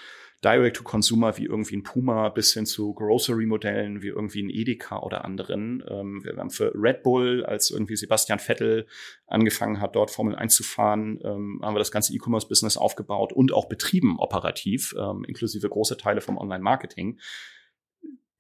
Direct-to-Consumer 0.47 1.37
wie 1.39 1.47
irgendwie 1.47 1.77
ein 1.77 1.83
Puma 1.83 2.29
bis 2.29 2.53
hin 2.53 2.67
zu 2.67 2.95
Grocery-Modellen 2.95 4.01
wie 4.01 4.09
irgendwie 4.09 4.45
ein 4.45 4.51
Edeka 4.51 5.01
oder 5.01 5.25
anderen. 5.25 5.83
Ähm, 5.89 6.23
wir 6.23 6.37
haben 6.37 6.51
für 6.51 6.73
Red 6.73 7.03
Bull, 7.03 7.45
als 7.45 7.73
irgendwie 7.73 7.97
Sebastian 7.97 8.39
Vettel 8.39 8.87
angefangen 9.27 9.81
hat, 9.81 9.97
dort 9.97 10.13
Formel 10.13 10.37
1 10.37 10.55
zu 10.55 10.63
fahren, 10.63 11.19
ähm, 11.25 11.61
haben 11.65 11.75
wir 11.75 11.81
das 11.81 11.91
ganze 11.91 12.15
E-Commerce-Business 12.15 12.77
aufgebaut 12.77 13.33
und 13.33 13.53
auch 13.53 13.69
betrieben 13.69 14.21
operativ, 14.21 14.95
ähm, 14.97 15.25
inklusive 15.27 15.69
große 15.69 15.97
Teile 15.97 16.21
vom 16.21 16.39
Online-Marketing. 16.39 17.19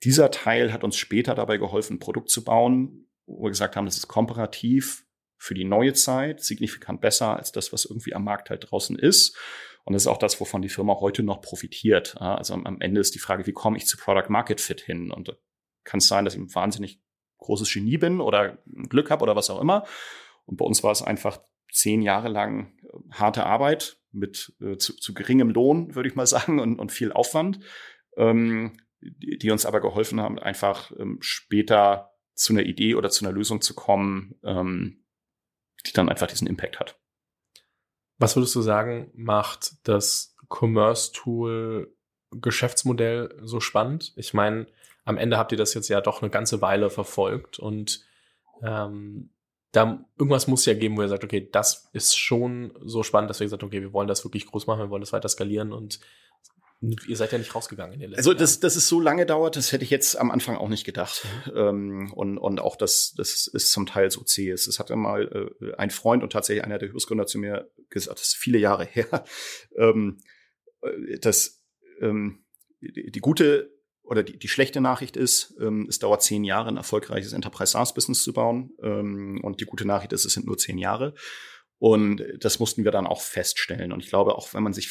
Dieser 0.05 0.31
Teil 0.31 0.73
hat 0.73 0.85
uns 0.85 0.97
später 0.97 1.35
dabei 1.35 1.57
geholfen, 1.57 1.95
ein 1.95 1.99
Produkt 1.99 2.31
zu 2.31 2.45
bauen, 2.45 3.09
wo 3.27 3.47
wir 3.47 3.51
gesagt 3.51 3.75
haben, 3.75 3.87
das 3.87 3.97
ist 3.97 4.07
komparativ 4.07 5.05
für 5.39 5.55
die 5.55 5.65
neue 5.65 5.93
Zeit 5.93 6.41
signifikant 6.41 7.01
besser 7.01 7.37
als 7.37 7.51
das, 7.51 7.73
was 7.73 7.85
irgendwie 7.85 8.15
am 8.15 8.23
Markt 8.23 8.49
halt 8.49 8.71
draußen 8.71 8.97
ist. 8.97 9.37
Und 9.87 9.93
das 9.93 10.03
ist 10.03 10.09
auch 10.09 10.19
das, 10.19 10.41
wovon 10.41 10.63
die 10.63 10.69
Firma 10.69 10.97
heute 11.01 11.23
noch 11.23 11.41
profitiert. 11.41 12.21
Also 12.21 12.55
am 12.55 12.81
Ende 12.81 13.01
ist 13.01 13.15
die 13.15 13.21
Frage, 13.21 13.47
wie 13.47 13.53
komme 13.53 13.77
ich 13.77 13.87
zu 13.87 13.97
Product 13.97 14.29
Market 14.29 14.61
Fit 14.61 14.81
hin? 14.81 15.13
Und 15.13 15.39
kann 15.85 15.99
es 15.99 16.09
sein, 16.09 16.25
dass 16.25 16.35
ich 16.35 16.41
ein 16.41 16.53
wahnsinnig 16.53 17.01
großes 17.39 17.73
Genie 17.73 17.97
bin 17.97 18.21
oder 18.21 18.59
Glück 18.89 19.11
habe 19.11 19.23
oder 19.23 19.37
was 19.37 19.49
auch 19.49 19.61
immer. 19.61 19.85
Und 20.45 20.57
bei 20.57 20.65
uns 20.65 20.83
war 20.83 20.91
es 20.91 21.03
einfach 21.03 21.41
zehn 21.71 22.03
Jahre 22.03 22.29
lang 22.29 22.77
äh, 22.83 23.13
harte 23.13 23.47
Arbeit 23.47 24.01
mit 24.11 24.57
äh, 24.61 24.77
zu, 24.77 24.97
zu, 24.97 25.15
geringem 25.15 25.51
Lohn, 25.51 25.95
würde 25.95 26.09
ich 26.09 26.17
mal 26.17 26.27
sagen, 26.27 26.59
und, 26.59 26.81
und 26.81 26.91
viel 26.91 27.13
Aufwand, 27.13 27.61
ähm, 28.17 28.77
die, 29.01 29.39
die, 29.39 29.51
uns 29.53 29.67
aber 29.67 29.81
geholfen 29.81 30.21
haben, 30.21 30.39
einfach 30.41 30.91
ähm, 30.99 31.19
später 31.21 32.11
zu 32.35 32.53
einer 32.53 32.65
Idee 32.65 32.97
oder 32.97 33.09
zu 33.11 33.25
einer 33.25 33.33
Lösung 33.33 33.61
zu 33.61 33.75
kommen, 33.75 34.35
ähm, 34.43 35.05
die 35.87 35.93
dann 35.93 36.09
einfach 36.09 36.27
diesen 36.27 36.49
Impact 36.49 36.81
hat. 36.81 36.99
Was 38.19 38.37
würdest 38.37 38.55
du 38.55 38.63
sagen, 38.63 39.11
macht 39.15 39.73
das 39.87 40.35
Commerce-Tool 40.49 41.93
Geschäftsmodell 42.31 43.39
so 43.43 43.61
spannend? 43.61 44.13
Ich 44.17 44.35
meine, 44.35 44.67
am 45.05 45.19
Ende 45.19 45.39
habt 45.39 45.53
ihr 45.53 45.59
das 45.59 45.75
jetzt 45.75 45.89
ja 45.89 46.01
doch 46.01 46.23
eine 46.23 46.31
ganze 46.31 46.61
Weile 46.61 46.91
verfolgt 46.91 47.59
und 47.59 48.05
ähm, 48.63 49.31
da 49.73 50.05
irgendwas 50.19 50.47
muss 50.47 50.65
ja 50.65 50.75
geben, 50.75 50.97
wo 50.97 51.03
ihr 51.03 51.09
sagt, 51.09 51.25
okay, 51.25 51.49
das 51.53 51.91
ist 51.93 52.17
schon 52.17 52.73
so 52.83 53.03
spannend, 53.03 53.29
dass 53.29 53.41
wir 53.41 53.45
gesagt, 53.45 53.63
okay, 53.63 53.83
wir 53.83 53.93
wollen 53.93 54.09
das 54.09 54.25
wirklich 54.25 54.47
groß 54.47 54.67
machen, 54.67 54.81
wir 54.81 54.91
wollen 54.91 55.03
das 55.03 55.13
weiter 55.13 55.29
skalieren 55.29 55.73
und 55.73 56.01
Ihr 56.81 57.17
seid 57.17 57.33
ja 57.33 57.39
nicht 57.39 57.55
rausgegangen 57.55 57.95
in 57.95 58.01
den 58.01 58.11
letzten 58.11 58.21
Also, 58.21 58.35
dass, 58.35 58.61
dass 58.61 58.77
es 58.77 58.87
so 58.87 59.01
lange 59.01 59.25
dauert, 59.25 59.57
das 59.57 59.73
hätte 59.73 59.85
ich 59.85 59.91
jetzt 59.91 60.19
am 60.19 60.31
Anfang 60.31 60.57
auch 60.57 60.69
nicht 60.69 60.85
gedacht. 60.85 61.27
Mhm. 61.47 61.53
Ähm, 61.57 62.13
und, 62.13 62.39
und 62.39 62.61
auch, 62.61 62.77
dass 62.77 63.15
das 63.17 63.47
ist 63.47 63.73
zum 63.73 63.87
Teil 63.87 64.11
so 64.11 64.23
zäh 64.23 64.51
ist. 64.51 64.67
Es 64.67 64.79
hatte 64.79 64.95
mal 64.95 65.51
äh, 65.63 65.75
ein 65.77 65.91
Freund 65.91 66.23
und 66.23 66.33
tatsächlich 66.33 66.65
einer 66.65 66.79
der 66.79 66.91
Höchstgründer 66.91 67.27
zu 67.27 67.39
mir 67.39 67.71
gesagt, 67.89 68.21
das 68.21 68.29
ist 68.29 68.37
viele 68.37 68.59
Jahre 68.59 68.85
her, 68.93 69.25
ähm, 69.79 70.19
äh, 70.83 71.19
dass 71.19 71.65
ähm, 72.01 72.45
die, 72.81 73.11
die 73.11 73.21
gute 73.21 73.75
oder 74.03 74.23
die, 74.23 74.39
die 74.39 74.49
schlechte 74.49 74.81
Nachricht 74.81 75.17
ist, 75.17 75.57
ähm, 75.61 75.87
es 75.89 75.99
dauert 75.99 76.23
zehn 76.23 76.45
Jahre, 76.45 76.69
ein 76.69 76.77
erfolgreiches 76.77 77.33
Enterprise 77.33 77.73
SaaS 77.73 77.95
Business 77.95 78.23
zu 78.23 78.33
bauen. 78.33 78.71
Ähm, 78.83 79.41
und 79.43 79.61
die 79.61 79.65
gute 79.65 79.87
Nachricht 79.87 80.13
ist, 80.13 80.25
es 80.27 80.35
sind 80.35 80.47
nur 80.47 80.59
zehn 80.59 80.79
Jahre. 80.79 81.15
Und 81.79 82.23
das 82.39 82.59
mussten 82.59 82.85
wir 82.85 82.93
dann 82.93 83.07
auch 83.07 83.21
feststellen. 83.21 83.93
Und 83.93 84.03
ich 84.03 84.09
glaube, 84.09 84.37
auch 84.37 84.55
wenn 84.55 84.63
man 84.63 84.73
sich 84.73 84.89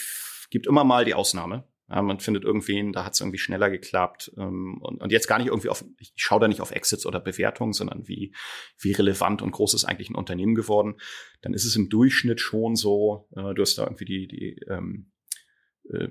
gibt 0.50 0.68
immer 0.68 0.84
mal 0.84 1.06
die 1.06 1.14
Ausnahme. 1.14 1.68
Ja, 1.88 2.02
man 2.02 2.20
findet 2.20 2.44
irgendwen, 2.44 2.94
da 2.94 3.06
hat 3.06 3.14
es 3.14 3.20
irgendwie 3.20 3.38
schneller 3.38 3.70
geklappt. 3.70 4.32
Ähm, 4.38 4.80
und, 4.82 5.02
und 5.02 5.12
jetzt 5.12 5.28
gar 5.28 5.38
nicht 5.38 5.48
irgendwie 5.48 5.70
auf, 5.70 5.86
ich 6.00 6.14
schaue 6.16 6.40
da 6.40 6.48
nicht 6.48 6.62
auf 6.62 6.72
Exits 6.72 7.06
oder 7.06 7.20
Bewertungen, 7.20 7.74
sondern 7.74 8.08
wie, 8.08 8.34
wie 8.80 8.92
relevant 8.92 9.44
und 9.44 9.52
groß 9.52 9.76
ist 9.76 9.86
eigentlich 9.86 10.10
ein 10.10 10.16
Unternehmen 10.16 10.56
geworden. 10.56 10.96
Dann 11.42 11.54
ist 11.54 11.66
es 11.66 11.76
im 11.76 11.90
Durchschnitt 11.90 12.42
schon 12.42 12.76
so, 12.76 13.28
äh, 13.36 13.54
du 13.54 13.62
hast 13.62 13.78
da 13.78 13.84
irgendwie 13.84 14.06
die, 14.06 14.28
die 14.28 14.60
ähm, 14.68 15.12
äh, 15.90 16.08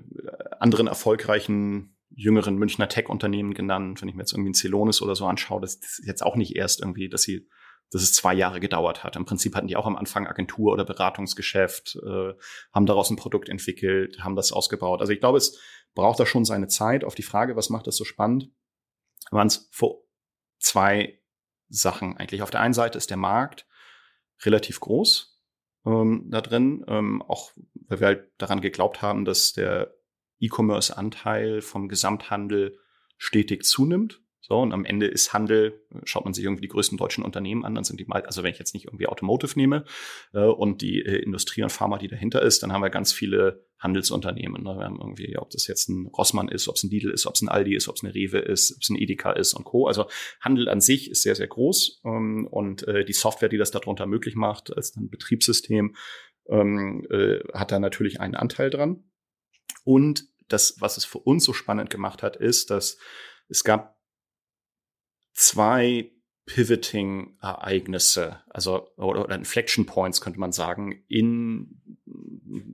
anderen 0.59 0.87
erfolgreichen 0.87 1.97
jüngeren 2.09 2.55
Münchner 2.55 2.87
Tech-Unternehmen 2.87 3.53
genannt. 3.53 4.01
Wenn 4.01 4.07
ich 4.07 4.15
mir 4.15 4.21
jetzt 4.21 4.31
irgendwie 4.31 4.51
ein 4.51 4.55
Celonis 4.55 5.01
oder 5.01 5.15
so 5.15 5.25
anschaue, 5.25 5.59
das 5.59 5.75
ist 5.75 6.03
jetzt 6.05 6.23
auch 6.23 6.37
nicht 6.37 6.55
erst 6.55 6.79
irgendwie, 6.79 7.09
dass 7.09 7.23
sie 7.23 7.49
dass 7.91 8.01
es 8.01 8.13
zwei 8.13 8.33
Jahre 8.33 8.59
gedauert 8.59 9.03
hat. 9.03 9.15
Im 9.15 9.25
Prinzip 9.25 9.55
hatten 9.55 9.67
die 9.67 9.75
auch 9.75 9.85
am 9.85 9.95
Anfang 9.95 10.27
Agentur 10.27 10.73
oder 10.73 10.85
Beratungsgeschäft, 10.85 11.97
äh, 12.05 12.33
haben 12.73 12.85
daraus 12.85 13.09
ein 13.09 13.15
Produkt 13.15 13.49
entwickelt, 13.49 14.19
haben 14.23 14.35
das 14.35 14.51
ausgebaut. 14.51 15.01
Also 15.01 15.13
ich 15.13 15.19
glaube, 15.19 15.37
es 15.37 15.59
braucht 15.93 16.19
da 16.19 16.25
schon 16.25 16.45
seine 16.45 16.67
Zeit. 16.67 17.03
Auf 17.03 17.15
die 17.15 17.23
Frage, 17.23 17.55
was 17.55 17.69
macht 17.69 17.87
das 17.87 17.95
so 17.95 18.03
spannend, 18.03 18.51
waren 19.31 19.47
es 19.47 19.69
vor 19.71 20.03
zwei 20.59 21.21
Sachen 21.69 22.17
eigentlich. 22.17 22.41
Auf 22.41 22.51
der 22.51 22.61
einen 22.61 22.73
Seite 22.73 22.97
ist 22.97 23.09
der 23.09 23.17
Markt 23.17 23.65
relativ 24.43 24.79
groß 24.79 25.41
ähm, 25.85 26.25
da 26.29 26.41
drin, 26.41 26.83
ähm, 26.87 27.21
auch 27.21 27.51
weil 27.87 27.99
wir 27.99 28.07
halt 28.07 28.31
daran 28.37 28.61
geglaubt 28.61 29.01
haben, 29.01 29.25
dass 29.25 29.53
der 29.53 29.95
E-Commerce-Anteil 30.39 31.61
vom 31.61 31.87
Gesamthandel 31.87 32.77
stetig 33.17 33.63
zunimmt. 33.63 34.21
So, 34.47 34.59
und 34.59 34.73
am 34.73 34.85
Ende 34.85 35.07
ist 35.07 35.33
Handel, 35.33 35.81
schaut 36.03 36.23
man 36.23 36.35
sich 36.35 36.43
irgendwie 36.43 36.61
die 36.61 36.67
größten 36.67 36.99
deutschen 36.99 37.23
Unternehmen 37.23 37.65
an, 37.65 37.73
dann 37.73 37.83
sind 37.83 37.99
die 37.99 38.05
mal, 38.05 38.21
also 38.27 38.43
wenn 38.43 38.51
ich 38.51 38.59
jetzt 38.59 38.75
nicht 38.75 38.85
irgendwie 38.85 39.07
Automotive 39.07 39.53
nehme 39.55 39.85
äh, 40.33 40.45
und 40.45 40.83
die 40.83 41.01
äh, 41.01 41.15
Industrie 41.15 41.63
und 41.63 41.71
Pharma, 41.71 41.97
die 41.97 42.07
dahinter 42.07 42.43
ist, 42.43 42.61
dann 42.61 42.71
haben 42.71 42.83
wir 42.83 42.91
ganz 42.91 43.11
viele 43.11 43.65
Handelsunternehmen. 43.79 44.61
Ne? 44.61 44.77
Wir 44.77 44.85
haben 44.85 44.99
irgendwie, 44.99 45.35
ob 45.39 45.49
das 45.49 45.65
jetzt 45.65 45.89
ein 45.89 46.05
Rossmann 46.15 46.47
ist, 46.47 46.67
ob 46.67 46.75
es 46.75 46.83
ein 46.83 46.91
Lidl 46.91 47.09
ist, 47.09 47.25
ob 47.25 47.33
es 47.33 47.41
ein 47.41 47.49
Aldi 47.49 47.75
ist, 47.75 47.87
ob 47.87 47.95
es 47.95 48.03
eine 48.03 48.13
Rewe 48.13 48.37
ist, 48.37 48.71
ob 48.75 48.83
es 48.83 48.89
ein 48.89 48.97
Edeka 48.97 49.31
ist 49.31 49.55
und 49.55 49.63
Co. 49.63 49.87
Also 49.87 50.05
Handel 50.41 50.69
an 50.69 50.79
sich 50.79 51.09
ist 51.09 51.23
sehr, 51.23 51.33
sehr 51.33 51.47
groß 51.47 52.01
ähm, 52.05 52.47
und 52.51 52.87
äh, 52.87 53.03
die 53.03 53.13
Software, 53.13 53.49
die 53.49 53.57
das 53.57 53.71
darunter 53.71 54.05
möglich 54.05 54.35
macht, 54.35 54.71
als 54.71 54.95
ein 54.95 55.09
Betriebssystem, 55.09 55.95
ähm, 56.49 57.07
äh, 57.09 57.39
hat 57.55 57.71
da 57.71 57.79
natürlich 57.79 58.21
einen 58.21 58.35
Anteil 58.35 58.69
dran. 58.69 59.05
Und 59.83 60.25
das, 60.49 60.75
was 60.81 60.97
es 60.97 61.05
für 61.05 61.17
uns 61.17 61.43
so 61.43 61.53
spannend 61.53 61.89
gemacht 61.89 62.21
hat, 62.21 62.35
ist, 62.35 62.69
dass 62.69 62.99
es 63.47 63.63
gab 63.63 63.94
zwei 65.35 66.11
Pivoting-Ereignisse, 66.45 68.41
also 68.49 68.89
oder, 68.97 69.33
Inflection 69.35 69.85
Points 69.85 70.21
könnte 70.21 70.39
man 70.39 70.51
sagen, 70.51 71.03
in 71.07 71.97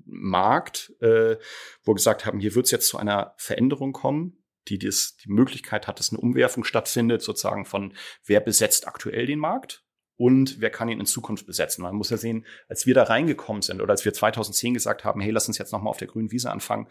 Markt, 0.05 0.93
äh, 1.01 1.37
wo 1.83 1.91
wir 1.91 1.95
gesagt 1.95 2.25
haben, 2.25 2.39
hier 2.39 2.55
wird 2.55 2.65
es 2.65 2.71
jetzt 2.71 2.87
zu 2.87 2.97
einer 2.97 3.33
Veränderung 3.37 3.93
kommen. 3.93 4.37
die 4.67 4.77
das, 4.77 5.15
die 5.15 5.31
Möglichkeit 5.31 5.87
hat, 5.87 5.97
dass 5.97 6.11
eine 6.11 6.19
Umwerfung 6.19 6.63
stattfindet, 6.63 7.23
sozusagen 7.23 7.65
von 7.65 7.95
wer 8.23 8.39
besetzt 8.39 8.87
aktuell 8.87 9.25
den 9.25 9.39
Markt 9.39 9.83
und 10.17 10.61
wer 10.61 10.69
kann 10.69 10.87
ihn 10.87 10.99
in 10.99 11.07
Zukunft 11.07 11.47
besetzen. 11.47 11.81
Man 11.81 11.95
muss 11.95 12.11
ja 12.11 12.17
sehen, 12.17 12.45
als 12.67 12.85
wir 12.85 12.93
da 12.93 13.01
reingekommen 13.01 13.63
sind 13.63 13.81
oder 13.81 13.89
als 13.89 14.05
wir 14.05 14.13
2010 14.13 14.75
gesagt 14.75 15.03
haben, 15.03 15.19
hey, 15.19 15.31
lass 15.31 15.47
uns 15.47 15.57
jetzt 15.57 15.71
nochmal 15.71 15.89
auf 15.89 15.97
der 15.97 16.09
grünen 16.09 16.29
Wiese 16.29 16.51
anfangen 16.51 16.87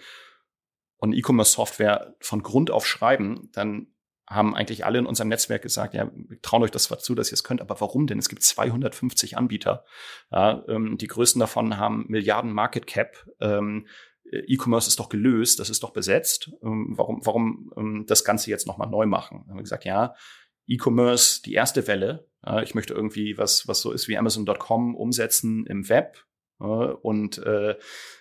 und 0.97 1.13
E-Commerce-Software 1.13 2.17
von 2.19 2.43
Grund 2.43 2.73
auf 2.73 2.89
schreiben, 2.89 3.51
dann 3.53 3.95
haben 4.31 4.55
eigentlich 4.55 4.87
alle 4.87 5.01
in 5.01 5.07
unserem 5.07 5.29
Netzwerk 5.29 5.63
gesagt, 5.63 5.93
ja, 5.93 6.11
wir 6.15 6.41
trauen 6.41 6.63
euch 6.63 6.71
das 6.71 6.85
zwar 6.85 7.01
zu, 7.01 7.17
dass 7.17 7.31
ihr 7.31 7.35
es 7.35 7.43
könnt, 7.43 7.61
aber 7.61 7.81
warum 7.81 8.07
denn? 8.07 8.19
Es 8.19 8.29
gibt 8.29 8.45
250 8.45 9.37
Anbieter. 9.37 9.85
Ja, 10.31 10.65
ähm, 10.69 10.97
die 10.99 11.09
größten 11.09 11.41
davon 11.41 11.77
haben 11.77 12.07
Milliarden 12.09 12.53
Market 12.53 12.87
Cap. 12.87 13.27
Ähm, 13.41 13.89
E-Commerce 14.33 14.87
ist 14.87 15.01
doch 15.01 15.09
gelöst, 15.09 15.59
das 15.59 15.69
ist 15.69 15.83
doch 15.83 15.93
besetzt. 15.93 16.53
Ähm, 16.63 16.95
warum, 16.97 17.27
warum 17.27 17.73
ähm, 17.77 18.05
das 18.07 18.25
Ganze 18.25 18.51
jetzt 18.51 18.69
nochmal 18.69 18.89
neu 18.89 19.07
machen? 19.07 19.41
Dann 19.41 19.51
haben 19.51 19.59
wir 19.59 19.65
gesagt, 19.65 19.85
ja, 19.85 20.15
E-Commerce, 20.69 21.43
die 21.43 21.55
erste 21.55 21.89
Welle. 21.89 22.29
Ja, 22.47 22.63
ich 22.63 22.77
möchte 22.77 22.95
irgendwie 22.95 23.37
was, 23.37 23.67
was 23.67 23.81
so 23.81 23.91
ist 23.91 24.07
wie 24.07 24.17
Amazon.com 24.17 24.95
umsetzen 24.95 25.67
im 25.67 25.89
Web 25.89 26.25
äh, 26.61 26.65
und 26.65 27.39
äh, 27.39 27.75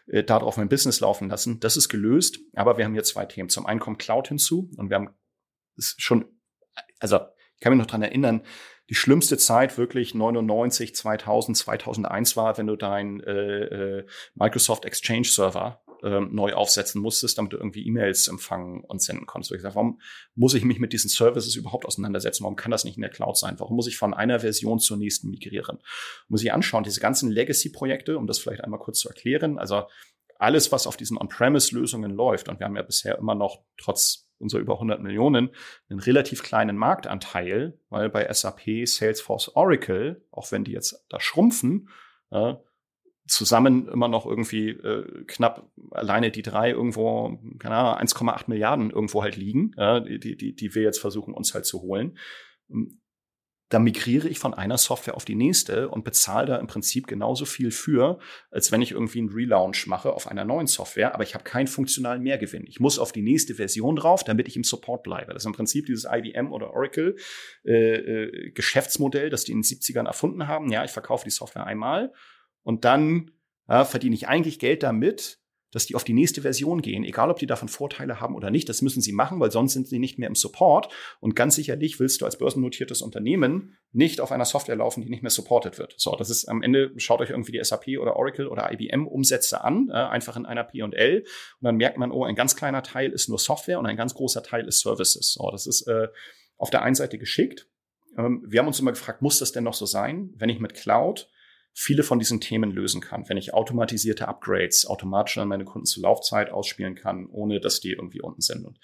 äh, 0.08 0.24
darauf 0.24 0.58
mein 0.58 0.70
Business 0.70 1.00
laufen 1.02 1.30
lassen. 1.30 1.60
Das 1.60 1.78
ist 1.78 1.90
gelöst, 1.90 2.40
aber 2.56 2.78
wir 2.80 2.86
haben 2.86 2.94
hier 2.94 3.04
zwei 3.04 3.26
Themen. 3.26 3.50
Zum 3.50 3.68
einen 3.68 3.80
kommt 3.80 4.00
Cloud 4.00 4.30
hinzu 4.30 4.72
und 4.78 4.90
wir 4.90 4.96
haben 4.96 5.10
ist 5.80 6.02
schon, 6.02 6.26
also 7.00 7.20
ich 7.56 7.62
kann 7.62 7.74
mich 7.74 7.80
noch 7.80 7.90
dran 7.90 8.04
erinnern, 8.04 8.44
die 8.90 8.96
schlimmste 8.96 9.38
Zeit 9.38 9.78
wirklich 9.78 10.16
99, 10.16 10.96
2000, 10.96 11.56
2001 11.58 12.36
war, 12.36 12.58
wenn 12.58 12.68
du 12.68 12.76
dein 12.76 13.22
äh, 13.22 13.32
äh, 13.32 14.06
Microsoft 14.34 14.86
Exchange 14.86 15.26
Server 15.26 15.84
ähm, 16.02 16.30
neu 16.32 16.54
aufsetzen 16.54 17.02
musstest, 17.02 17.38
damit 17.38 17.54
du 17.54 17.58
irgendwie 17.58 17.86
E-Mails 17.86 18.28
empfangen 18.28 18.84
und 18.84 19.02
senden 19.02 19.26
konntest. 19.26 19.52
Ich 19.52 19.58
gesagt, 19.58 19.76
warum 19.76 20.00
muss 20.34 20.54
ich 20.54 20.64
mich 20.64 20.80
mit 20.80 20.94
diesen 20.94 21.10
Services 21.10 21.56
überhaupt 21.56 21.86
auseinandersetzen? 21.86 22.44
Warum 22.44 22.56
kann 22.56 22.72
das 22.72 22.84
nicht 22.84 22.96
in 22.96 23.02
der 23.02 23.12
Cloud 23.12 23.38
sein? 23.38 23.60
Warum 23.60 23.76
muss 23.76 23.88
ich 23.88 23.98
von 23.98 24.14
einer 24.14 24.40
Version 24.40 24.80
zur 24.80 24.98
nächsten 24.98 25.30
migrieren? 25.30 25.80
Muss 26.28 26.42
ich 26.44 26.54
anschauen, 26.54 26.84
diese 26.84 27.02
ganzen 27.02 27.30
Legacy-Projekte, 27.30 28.18
um 28.18 28.28
das 28.28 28.40
vielleicht 28.40 28.64
einmal 28.64 28.80
kurz 28.80 29.00
zu 29.00 29.10
erklären. 29.10 29.60
Also 29.60 29.84
alles, 30.38 30.72
was 30.72 30.88
auf 30.88 30.98
diesen 30.98 31.18
On-Premise-Lösungen 31.18 32.12
läuft, 32.12 32.50
und 32.50 32.60
wir 32.60 32.66
haben 32.66 32.78
ja 32.78 32.82
bisher 32.82 33.18
immer 33.18 33.36
noch 33.36 33.66
trotz 33.78 34.29
unserer 34.40 34.62
über 34.62 34.74
100 34.74 35.02
Millionen 35.02 35.50
einen 35.90 36.00
relativ 36.00 36.44
kleinen 36.44 36.78
Marktanteil, 36.78 37.80
weil 37.90 38.10
bei 38.10 38.32
SAP, 38.32 38.86
Salesforce, 38.86 39.56
Oracle, 39.56 40.26
auch 40.32 40.52
wenn 40.52 40.64
die 40.64 40.72
jetzt 40.72 41.06
da 41.10 41.20
schrumpfen, 41.20 41.90
äh, 42.32 42.56
zusammen 43.28 43.88
immer 43.88 44.08
noch 44.08 44.26
irgendwie 44.26 44.70
äh, 44.70 45.24
knapp 45.26 45.70
alleine 45.92 46.32
die 46.32 46.42
drei 46.42 46.72
irgendwo, 46.72 47.40
keine 47.60 47.76
Ahnung, 47.76 48.08
1,8 48.08 48.46
Milliarden 48.48 48.90
irgendwo 48.90 49.22
halt 49.22 49.36
liegen, 49.36 49.74
äh, 49.78 50.02
die, 50.20 50.36
die, 50.36 50.56
die 50.56 50.76
wir 50.76 50.82
jetzt 50.82 51.00
versuchen 51.00 51.34
uns 51.34 51.54
halt 51.54 51.66
zu 51.66 51.82
holen 51.82 52.18
da 53.70 53.78
migriere 53.78 54.28
ich 54.28 54.40
von 54.40 54.54
einer 54.54 54.78
Software 54.78 55.16
auf 55.16 55.26
die 55.26 55.36
nächste 55.36 55.90
und 55.90 56.04
bezahle 56.04 56.48
da 56.48 56.56
im 56.58 56.68
Prinzip 56.68 57.08
genauso 57.08 57.46
viel 57.46 57.70
für, 57.72 58.18
als 58.50 58.72
wenn 58.72 58.82
ich 58.82 58.92
irgendwie 58.92 59.20
einen 59.20 59.30
Relaunch 59.30 59.86
mache 59.86 60.12
auf 60.12 60.28
einer 60.28 60.44
neuen 60.44 60.66
Software, 60.66 61.14
aber 61.14 61.24
ich 61.24 61.36
habe 61.36 61.44
keinen 61.44 61.68
funktionalen 61.68 62.24
Mehrgewinn. 62.24 62.66
Ich 62.66 62.80
muss 62.80 62.98
auf 62.98 63.12
die 63.12 63.22
nächste 63.22 63.56
Version 63.56 63.96
drauf, 63.96 64.24
damit 64.24 64.48
ich 64.48 64.56
im 64.56 64.64
Support 64.64 65.04
bleibe. 65.04 65.34
Das 65.34 65.44
ist 65.44 65.48
im 65.48 65.54
Prinzip 65.54 65.86
dieses 65.86 66.08
IBM 66.12 66.52
oder 66.52 66.72
Oracle 66.72 67.16
äh, 67.64 67.96
äh, 67.96 68.52
Geschäftsmodell, 68.52 69.30
das 69.30 69.44
die 69.44 69.52
in 69.52 69.60
den 69.62 69.64
70ern 69.64 70.08
erfunden 70.08 70.48
haben. 70.48 70.72
Ja, 70.72 70.84
ich 70.84 70.92
verkaufe 70.92 71.24
die 71.24 71.32
Software 71.32 71.68
einmal 71.68 72.12
und 72.64 72.86
dann 72.86 73.32
ja, 73.68 73.86
verdiene 73.86 74.16
ich 74.16 74.28
eigentlich 74.28 74.58
Geld 74.58 74.82
damit, 74.82 75.39
dass 75.72 75.86
die 75.86 75.96
auf 75.96 76.04
die 76.04 76.14
nächste 76.14 76.42
Version 76.42 76.82
gehen, 76.82 77.04
egal 77.04 77.30
ob 77.30 77.40
die 77.40 77.46
davon 77.46 77.68
Vorteile 77.68 78.20
haben 78.20 78.36
oder 78.36 78.52
nicht. 78.52 78.70
Das 78.70 78.82
müssen 78.82 79.02
sie 79.02 79.12
machen, 79.12 79.40
weil 79.40 79.52
sonst 79.52 79.74
sind 79.74 79.88
sie 79.88 80.00
nicht 80.00 80.18
mehr 80.18 80.28
im 80.28 80.36
Support. 80.36 80.92
Und 81.20 81.36
ganz 81.36 81.56
sicherlich 81.56 82.00
willst 82.00 82.22
du 82.22 82.26
als 82.26 82.38
börsennotiertes 82.38 83.02
Unternehmen 83.02 83.78
nicht 83.92 84.22
auf 84.22 84.32
einer 84.32 84.46
Software 84.46 84.76
laufen, 84.76 85.02
die 85.02 85.10
nicht 85.10 85.24
mehr 85.24 85.30
supported 85.30 85.78
wird. 85.78 85.96
So, 85.98 86.16
das 86.16 86.30
ist 86.30 86.46
am 86.46 86.62
Ende, 86.62 86.92
schaut 86.98 87.22
euch 87.22 87.30
irgendwie 87.30 87.52
die 87.52 87.64
SAP 87.64 88.00
oder 88.00 88.16
Oracle 88.16 88.48
oder 88.48 88.72
IBM 88.72 89.08
Umsätze 89.08 89.64
an, 89.64 89.90
äh, 89.90 89.94
einfach 89.94 90.38
in 90.38 90.46
einer 90.46 90.64
P&L. 90.64 91.20
Und 91.20 91.26
dann 91.62 91.76
merkt 91.76 91.98
man, 91.98 92.12
oh, 92.12 92.24
ein 92.24 92.36
ganz 92.36 92.56
kleiner 92.56 92.84
Teil 92.84 93.12
ist 93.12 93.30
nur 93.30 93.40
Software 93.40 93.80
und 93.80 93.86
ein 93.86 93.98
ganz 93.98 94.14
großer 94.14 94.44
Teil 94.44 94.68
ist 94.68 94.80
Services. 94.80 95.34
So, 95.34 95.50
das 95.52 95.68
ist 95.68 95.88
äh, 95.88 96.08
auf 96.58 96.70
der 96.70 96.82
einen 96.82 96.96
Seite 96.96 97.18
geschickt. 97.18 97.68
Ähm, 98.18 98.44
wir 98.48 98.60
haben 98.60 98.68
uns 98.68 98.80
immer 98.80 98.92
gefragt, 98.92 99.22
muss 99.22 99.40
das 99.40 99.52
denn 99.52 99.64
noch 99.64 99.74
so 99.74 99.86
sein, 99.86 100.34
wenn 100.36 100.50
ich 100.50 100.60
mit 100.60 100.74
Cloud 100.74 101.30
viele 101.74 102.04
von 102.04 102.20
diesen 102.20 102.42
Themen 102.42 102.72
lösen 102.72 103.02
kann. 103.02 103.28
Wenn 103.28 103.38
ich 103.38 103.54
automatisierte 103.54 104.28
Upgrades 104.28 104.86
automatisch 104.86 105.38
an 105.38 105.48
meine 105.48 105.66
Kunden 105.66 105.86
zur 105.86 106.04
Laufzeit 106.04 106.52
ausspielen 106.52 106.96
kann, 106.96 107.28
ohne 107.28 107.60
dass 107.60 107.80
die 107.80 107.92
irgendwie 107.92 108.22
unten 108.22 108.42
sind. 108.42 108.66
Und 108.66 108.80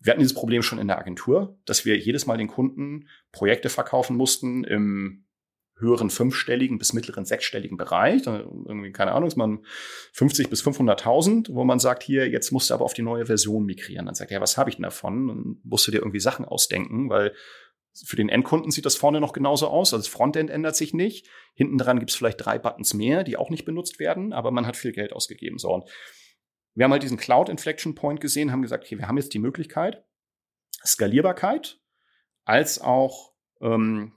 wir 0.00 0.12
hatten 0.12 0.20
dieses 0.20 0.34
Problem 0.34 0.62
schon 0.62 0.78
in 0.78 0.88
der 0.88 0.98
Agentur, 0.98 1.58
dass 1.64 1.84
wir 1.84 1.98
jedes 1.98 2.26
Mal 2.26 2.38
den 2.38 2.48
Kunden 2.48 3.08
Projekte 3.32 3.68
verkaufen 3.68 4.16
mussten 4.16 4.64
im 4.64 5.24
höheren 5.80 6.10
fünfstelligen 6.10 6.78
bis 6.78 6.92
mittleren 6.92 7.24
sechsstelligen 7.24 7.76
Bereich. 7.76 8.26
Irgendwie, 8.26 8.92
keine 8.92 9.12
Ahnung, 9.12 9.28
ist 9.28 9.36
man 9.36 9.64
50 10.12 10.50
bis 10.50 10.62
500.000, 10.64 11.54
wo 11.54 11.64
man 11.64 11.78
sagt, 11.78 12.02
hier, 12.02 12.28
jetzt 12.28 12.50
musst 12.50 12.70
du 12.70 12.74
aber 12.74 12.84
auf 12.84 12.94
die 12.94 13.02
neue 13.02 13.26
Version 13.26 13.64
migrieren. 13.64 14.06
Dann 14.06 14.14
sagt 14.14 14.30
er, 14.30 14.36
ja, 14.36 14.40
was 14.40 14.58
habe 14.58 14.70
ich 14.70 14.76
denn 14.76 14.82
davon? 14.82 15.28
Dann 15.28 15.60
musst 15.62 15.86
du 15.86 15.90
dir 15.90 15.98
irgendwie 15.98 16.20
Sachen 16.20 16.44
ausdenken, 16.44 17.08
weil 17.08 17.32
für 17.92 18.16
den 18.16 18.28
Endkunden 18.28 18.70
sieht 18.70 18.86
das 18.86 18.96
vorne 18.96 19.20
noch 19.20 19.32
genauso 19.32 19.68
aus. 19.68 19.92
Also 19.92 20.04
das 20.04 20.12
Frontend 20.12 20.50
ändert 20.50 20.76
sich 20.76 20.94
nicht. 20.94 21.28
Hinten 21.54 21.78
dran 21.78 21.98
gibt 21.98 22.10
es 22.10 22.16
vielleicht 22.16 22.44
drei 22.44 22.58
Buttons 22.58 22.94
mehr, 22.94 23.24
die 23.24 23.36
auch 23.36 23.50
nicht 23.50 23.64
benutzt 23.64 23.98
werden, 23.98 24.32
aber 24.32 24.50
man 24.50 24.66
hat 24.66 24.76
viel 24.76 24.92
Geld 24.92 25.12
ausgegeben. 25.12 25.58
So, 25.58 25.70
und 25.70 25.90
wir 26.74 26.84
haben 26.84 26.92
halt 26.92 27.02
diesen 27.02 27.16
Cloud 27.16 27.48
Inflection 27.48 27.94
Point 27.94 28.20
gesehen, 28.20 28.52
haben 28.52 28.62
gesagt, 28.62 28.84
okay, 28.84 28.98
wir 28.98 29.08
haben 29.08 29.16
jetzt 29.16 29.34
die 29.34 29.40
Möglichkeit, 29.40 30.04
Skalierbarkeit 30.84 31.80
als 32.44 32.80
auch 32.80 33.32
ähm, 33.60 34.12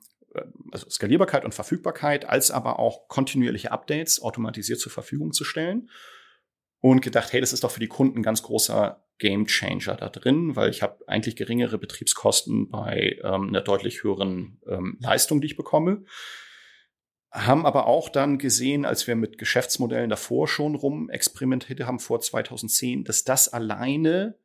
also 0.72 0.90
Skalierbarkeit 0.90 1.46
und 1.46 1.54
Verfügbarkeit, 1.54 2.26
als 2.26 2.52
aber 2.52 2.80
auch 2.80 3.08
kontinuierliche 3.08 3.72
Updates 3.72 4.22
automatisiert 4.22 4.80
zur 4.80 4.92
Verfügung 4.92 5.34
zu 5.34 5.44
stellen. 5.44 5.90
Und 6.80 7.02
gedacht, 7.02 7.32
hey, 7.32 7.42
das 7.42 7.54
ist 7.54 7.64
doch 7.64 7.70
für 7.70 7.80
die 7.80 7.88
Kunden 7.88 8.20
ein 8.20 8.24
ganz 8.24 8.42
großer 8.42 9.06
Game 9.22 9.46
Changer 9.46 9.96
da 9.96 10.10
drin, 10.10 10.56
weil 10.56 10.72
ich 10.72 10.82
habe 10.82 11.08
eigentlich 11.08 11.36
geringere 11.36 11.78
Betriebskosten 11.78 12.70
bei 12.70 13.20
ähm, 13.24 13.50
einer 13.50 13.62
deutlich 13.62 14.04
höheren 14.04 14.60
ähm, 14.68 14.98
Leistung, 15.00 15.42
die 15.42 15.46
ich 15.46 15.56
bekomme. 15.56 16.06
Haben 17.30 17.68
aber 17.68 17.86
auch 17.86 18.10
dann 18.10 18.40
gesehen, 18.40 18.84
als 18.84 19.06
wir 19.06 19.16
mit 19.16 19.38
Geschäftsmodellen 19.38 20.10
davor 20.10 20.48
schon 20.48 20.74
rum 20.74 21.10
experimentiert 21.12 21.82
haben, 21.82 22.00
vor 22.00 22.20
2010, 22.20 23.04
dass 23.04 23.24
das 23.24 23.48
alleine 23.48 24.40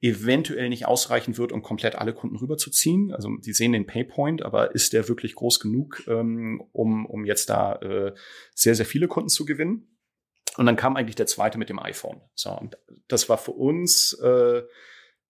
eventuell 0.00 0.68
nicht 0.68 0.86
ausreichen 0.86 1.36
wird, 1.36 1.50
um 1.50 1.62
komplett 1.62 1.96
alle 1.96 2.14
Kunden 2.14 2.36
rüberzuziehen. 2.36 3.12
Also 3.12 3.36
die 3.38 3.52
sehen 3.52 3.72
den 3.72 3.86
Paypoint, 3.86 4.42
aber 4.42 4.76
ist 4.76 4.92
der 4.92 5.08
wirklich 5.08 5.34
groß 5.34 5.58
genug, 5.58 6.04
ähm, 6.06 6.62
um, 6.72 7.04
um 7.04 7.24
jetzt 7.24 7.50
da 7.50 7.76
äh, 7.76 8.14
sehr, 8.54 8.76
sehr 8.76 8.86
viele 8.86 9.08
Kunden 9.08 9.28
zu 9.28 9.44
gewinnen? 9.44 9.93
Und 10.56 10.66
dann 10.66 10.76
kam 10.76 10.96
eigentlich 10.96 11.16
der 11.16 11.26
zweite 11.26 11.58
mit 11.58 11.68
dem 11.68 11.78
iPhone. 11.78 12.20
So, 12.34 12.50
und 12.50 12.78
das 13.08 13.28
war 13.28 13.38
für 13.38 13.52
uns 13.52 14.12
äh, 14.14 14.62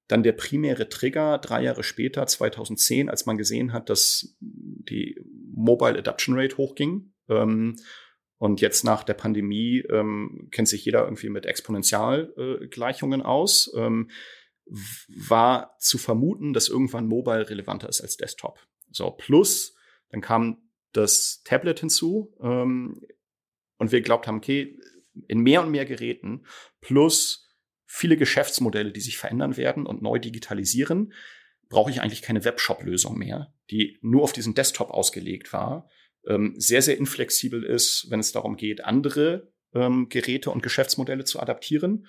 dann 0.07 0.23
der 0.23 0.33
primäre 0.33 0.89
Trigger 0.89 1.39
drei 1.39 1.63
Jahre 1.63 1.83
später, 1.83 2.27
2010, 2.27 3.09
als 3.09 3.27
man 3.27 3.39
gesehen 3.39 3.73
hat, 3.73 3.89
dass 3.89 4.37
die 4.41 5.19
Mobile 5.55 5.99
Adoption 5.99 6.39
Rate 6.39 6.57
hochging. 6.59 7.13
Ähm, 7.29 7.77
und 8.37 8.61
jetzt 8.61 8.85
nach 8.85 9.05
der 9.05 9.15
Pandemie 9.15 9.83
ähm, 9.89 10.49
kennt 10.51 10.69
sich 10.69 10.85
jeder 10.85 11.05
irgendwie 11.05 11.31
mit 11.31 11.47
Exponentialgleichungen 11.47 13.21
äh, 13.23 13.25
aus. 13.25 13.73
Ähm, 13.75 14.11
war 15.09 15.77
zu 15.79 15.99
vermuten, 15.99 16.53
dass 16.53 16.69
irgendwann 16.69 17.07
Mobile 17.07 17.49
relevanter 17.49 17.89
ist 17.89 18.01
als 18.01 18.17
Desktop. 18.17 18.59
So, 18.91 19.11
plus, 19.11 19.75
dann 20.11 20.21
kam 20.21 20.71
das 20.93 21.43
Tablet 21.45 21.81
hinzu 21.81 22.35
ähm, 22.41 23.01
und 23.79 23.93
wir 23.93 24.01
glaubt 24.01 24.27
haben, 24.27 24.39
okay, 24.39 24.79
in 25.29 25.41
mehr 25.41 25.63
und 25.63 25.71
mehr 25.71 25.85
Geräten 25.85 26.47
plus 26.81 27.51
viele 27.87 28.17
Geschäftsmodelle, 28.17 28.93
die 28.93 29.01
sich 29.01 29.19
verändern 29.19 29.57
werden 29.57 29.87
und 29.87 30.03
neu 30.03 30.19
digitalisieren, 30.19 31.13
brauche 31.69 31.91
ich 31.91 32.01
eigentlich 32.01 32.23
keine 32.23 32.45
Webshop-Lösung 32.45 33.19
mehr, 33.19 33.55
die 33.71 33.99
nur 34.03 34.23
auf 34.23 34.33
diesen 34.33 34.55
Desktop 34.55 34.91
ausgelegt 34.91 35.53
war, 35.53 35.89
ähm, 36.27 36.55
sehr, 36.57 36.83
sehr 36.83 36.99
inflexibel 36.99 37.63
ist, 37.63 38.07
wenn 38.11 38.21
es 38.21 38.33
darum 38.33 38.57
geht, 38.57 38.85
andere 38.85 39.53
ähm, 39.75 40.09
Geräte 40.09 40.51
und 40.51 40.63
Geschäftsmodelle 40.63 41.25
zu 41.25 41.41
adaptieren. 41.41 42.07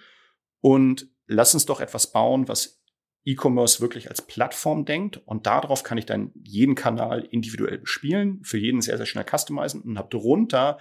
Und 0.61 1.07
lass 1.27 1.53
uns 1.53 1.65
doch 1.65 1.81
etwas 1.81 2.11
bauen, 2.11 2.47
was 2.47 2.81
E-Commerce 3.25 3.81
wirklich 3.81 4.09
als 4.09 4.21
Plattform 4.21 4.85
denkt 4.85 5.17
und 5.25 5.47
darauf 5.47 5.83
kann 5.83 5.97
ich 5.97 6.05
dann 6.05 6.31
jeden 6.43 6.75
Kanal 6.75 7.27
individuell 7.31 7.79
bespielen, 7.79 8.43
für 8.43 8.59
jeden 8.59 8.81
sehr, 8.81 8.97
sehr 8.97 9.07
schnell 9.07 9.25
customizen 9.25 9.81
und 9.81 9.97
habe 9.97 10.09
darunter 10.11 10.79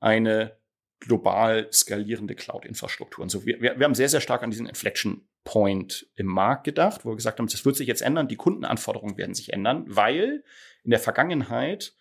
eine 0.00 0.58
global 1.00 1.68
skalierende 1.72 2.34
Cloud-Infrastruktur. 2.34 3.22
Und 3.22 3.28
so, 3.28 3.44
wir, 3.44 3.60
wir 3.60 3.84
haben 3.84 3.94
sehr, 3.94 4.08
sehr 4.08 4.20
stark 4.20 4.42
an 4.42 4.50
diesen 4.50 4.66
Inflection 4.66 5.28
Point 5.44 6.08
im 6.16 6.26
Markt 6.26 6.64
gedacht, 6.64 7.04
wo 7.04 7.10
wir 7.10 7.16
gesagt 7.16 7.38
haben, 7.38 7.46
das 7.46 7.64
wird 7.64 7.76
sich 7.76 7.86
jetzt 7.86 8.02
ändern, 8.02 8.28
die 8.28 8.36
Kundenanforderungen 8.36 9.16
werden 9.16 9.34
sich 9.34 9.52
ändern, 9.52 9.84
weil 9.86 10.42
in 10.82 10.90
der 10.90 11.00
Vergangenheit 11.00 11.94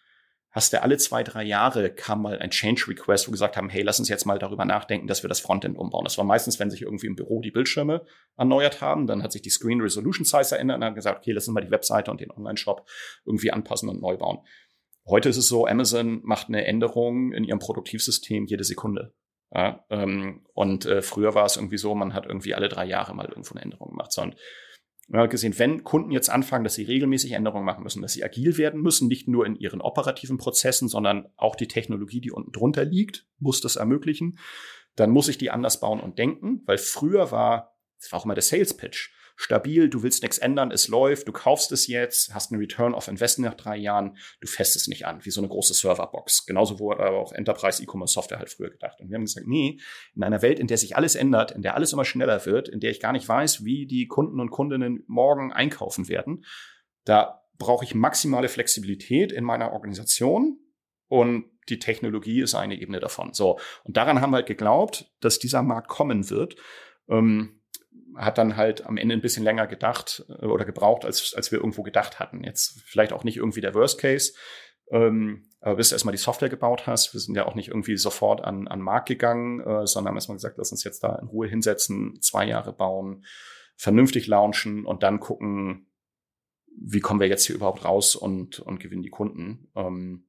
hast 0.56 0.72
du 0.72 0.82
alle 0.82 0.98
zwei, 0.98 1.22
drei 1.22 1.44
Jahre 1.44 1.90
kam 1.94 2.22
mal 2.22 2.40
ein 2.40 2.50
Change 2.50 2.86
Request, 2.88 3.28
wo 3.28 3.32
gesagt 3.32 3.58
haben, 3.58 3.70
hey, 3.70 3.84
lass 3.84 4.00
uns 4.00 4.08
jetzt 4.08 4.26
mal 4.26 4.40
darüber 4.40 4.64
nachdenken, 4.64 5.06
dass 5.06 5.22
wir 5.22 5.28
das 5.28 5.42
Frontend 5.42 5.78
umbauen. 5.78 6.06
Das 6.06 6.18
war 6.18 6.24
meistens, 6.24 6.60
wenn 6.60 6.72
sich 6.72 6.82
irgendwie 6.82 7.08
im 7.08 7.16
Büro 7.18 7.42
die 7.42 7.52
Bildschirme 7.52 8.06
erneuert 8.38 8.80
haben, 8.80 9.06
dann 9.06 9.22
hat 9.22 9.34
sich 9.34 9.42
die 9.42 9.50
Screen 9.50 9.82
Resolution 9.82 10.24
Size 10.24 10.46
verändert 10.46 10.76
und 10.76 10.82
dann 10.82 10.96
gesagt, 10.96 11.20
okay, 11.20 11.34
lass 11.34 11.48
uns 11.48 11.54
mal 11.54 11.62
die 11.62 11.72
Webseite 11.72 12.10
und 12.10 12.22
den 12.22 12.32
Online-Shop 12.32 12.88
irgendwie 13.26 13.52
anpassen 13.52 13.90
und 13.90 14.02
neu 14.02 14.16
bauen. 14.16 14.40
Heute 15.08 15.30
ist 15.30 15.38
es 15.38 15.48
so, 15.48 15.68
Amazon 15.68 16.22
macht 16.24 16.48
eine 16.48 16.66
Änderung 16.66 17.32
in 17.32 17.44
ihrem 17.44 17.60
Produktivsystem 17.60 18.46
jede 18.46 18.64
Sekunde. 18.64 19.14
Ja, 19.54 19.86
ähm, 19.90 20.46
und 20.54 20.86
äh, 20.86 21.02
früher 21.02 21.36
war 21.36 21.46
es 21.46 21.56
irgendwie 21.58 21.78
so, 21.78 21.94
man 21.94 22.14
hat 22.14 22.26
irgendwie 22.26 22.56
alle 22.56 22.70
drei 22.70 22.86
Jahre 22.86 23.14
mal 23.14 23.28
irgendwo 23.28 23.54
eine 23.54 23.62
Änderung 23.62 23.92
gemacht. 23.92 24.12
So, 24.12 24.24
und 24.24 24.36
wir 25.08 25.20
haben 25.20 25.30
gesehen, 25.30 25.58
wenn 25.60 25.84
Kunden 25.84 26.10
jetzt 26.10 26.30
anfangen, 26.30 26.64
dass 26.64 26.74
sie 26.74 26.84
regelmäßig 26.84 27.34
Änderungen 27.34 27.64
machen 27.66 27.84
müssen, 27.84 28.02
dass 28.02 28.14
sie 28.14 28.24
agil 28.24 28.58
werden 28.58 28.82
müssen, 28.82 29.08
nicht 29.08 29.28
nur 29.28 29.46
in 29.46 29.56
ihren 29.56 29.80
operativen 29.80 30.38
Prozessen, 30.38 30.88
sondern 30.88 31.28
auch 31.38 31.56
die 31.56 31.68
Technologie, 31.68 32.22
die 32.22 32.32
unten 32.32 32.52
drunter 32.52 32.84
liegt, 32.84 33.28
muss 33.38 33.62
das 33.62 33.76
ermöglichen, 33.76 34.40
dann 34.96 35.12
muss 35.12 35.28
ich 35.28 35.38
die 35.38 35.52
anders 35.52 35.80
bauen 35.80 36.00
und 36.00 36.18
denken, 36.18 36.64
weil 36.66 36.80
früher 36.80 37.32
war, 37.32 37.78
das 38.00 38.12
war 38.12 38.20
auch 38.20 38.26
immer 38.26 38.34
der 38.34 38.42
Sales 38.42 38.76
Pitch 38.76 39.12
stabil, 39.36 39.90
du 39.90 40.04
willst 40.04 40.22
nichts 40.24 40.38
ändern, 40.38 40.72
es 40.72 40.88
läuft, 40.88 41.28
du 41.28 41.32
kaufst 41.32 41.72
es 41.72 41.88
jetzt, 41.88 42.34
hast 42.34 42.52
einen 42.52 42.62
Return 42.62 42.94
of 42.94 43.08
Investment 43.08 43.52
nach 43.52 43.58
drei 43.62 43.76
Jahren, 43.78 44.18
du 44.40 44.48
fässt 44.48 44.76
es 44.76 44.88
nicht 44.88 45.06
an, 45.06 45.24
wie 45.26 45.30
so 45.30 45.42
eine 45.42 45.50
große 45.50 45.74
Serverbox. 45.74 46.46
Genauso 46.46 46.80
wurde 46.80 47.04
aber 47.04 47.18
auch 47.18 47.34
Enterprise 47.34 47.84
E-Commerce 47.84 48.14
Software 48.14 48.40
halt 48.40 48.50
früher 48.50 48.70
gedacht. 48.70 49.00
Und 49.00 49.10
wir 49.10 49.16
haben 49.16 49.26
gesagt, 49.26 49.48
nee, 49.48 49.80
in 50.16 50.24
einer 50.24 50.42
Welt, 50.42 50.60
in 50.60 50.68
der 50.68 50.78
sich 50.78 50.96
alles 50.96 51.16
ändert, 51.16 51.52
in 51.52 51.62
der 51.62 51.76
alles 51.76 51.94
immer 51.94 52.06
schneller 52.06 52.46
wird, 52.46 52.70
in 52.70 52.80
der 52.80 52.92
ich 52.92 53.00
gar 53.00 53.12
nicht 53.12 53.28
weiß, 53.28 53.66
wie 53.66 53.86
die 53.86 54.08
Kunden 54.08 54.40
und 54.40 54.52
Kundinnen 54.52 55.04
morgen 55.08 55.52
einkaufen 55.52 56.08
werden, 56.08 56.46
da 57.04 57.42
brauche 57.58 57.86
ich 57.86 57.96
maximale 57.96 58.50
Flexibilität 58.50 59.32
in 59.32 59.44
meiner 59.44 59.72
Organisation 59.72 60.60
und 61.08 61.46
die 61.70 61.80
Technologie 61.80 62.42
ist 62.42 62.56
eine 62.56 62.80
Ebene 62.80 63.00
davon. 63.00 63.34
So. 63.34 63.60
Und 63.84 63.98
daran 63.98 64.22
haben 64.22 64.32
wir 64.32 64.38
halt 64.38 64.48
geglaubt, 64.48 65.12
dass 65.20 65.40
dieser 65.40 65.64
Markt 65.64 65.88
kommen 65.88 66.30
wird. 66.30 66.56
Ähm, 67.10 67.62
hat 68.18 68.38
dann 68.38 68.56
halt 68.56 68.86
am 68.86 68.98
Ende 68.98 69.16
ein 69.16 69.22
bisschen 69.22 69.44
länger 69.44 69.68
gedacht 69.68 70.26
äh, 70.30 70.46
oder 70.46 70.66
gebraucht, 70.66 71.06
als, 71.06 71.34
als 71.36 71.52
wir 71.52 71.60
irgendwo 71.60 71.84
gedacht 71.84 72.20
hatten. 72.20 72.44
Jetzt 72.44 72.82
vielleicht 72.86 73.14
auch 73.14 73.24
nicht 73.24 73.38
irgendwie 73.38 73.62
der 73.62 73.74
Worst 73.74 74.00
Case, 74.00 74.34
ähm, 74.92 75.50
aber 75.62 75.78
bis 75.78 75.90
du 75.90 75.96
erstmal 75.96 76.12
die 76.12 76.22
Software 76.22 76.50
gebaut 76.50 76.86
hast, 76.86 77.14
wir 77.14 77.20
sind 77.20 77.36
ja 77.36 77.46
auch 77.46 77.56
nicht 77.56 77.70
irgendwie 77.70 77.98
sofort 77.98 78.44
an, 78.44 78.68
an 78.68 78.82
Markt 78.82 79.08
gegangen, 79.08 79.60
äh, 79.62 79.88
sondern 79.88 80.10
haben 80.10 80.18
erstmal 80.18 80.36
gesagt, 80.36 80.58
lass 80.58 80.72
uns 80.72 80.84
jetzt 80.84 81.04
da 81.04 81.16
in 81.16 81.28
Ruhe 81.28 81.48
hinsetzen, 81.48 82.22
zwei 82.22 82.46
Jahre 82.48 82.72
bauen, 82.72 83.26
vernünftig 83.76 84.28
launchen 84.28 84.86
und 84.86 85.04
dann 85.04 85.20
gucken, 85.20 85.88
wie 86.80 87.00
kommen 87.00 87.20
wir 87.20 87.28
jetzt 87.28 87.46
hier 87.46 87.56
überhaupt 87.56 87.86
raus 87.86 88.16
und, 88.16 88.60
und 88.60 88.80
gewinnen 88.80 89.02
die 89.02 89.10
Kunden. 89.10 89.72
Ähm, 89.76 90.28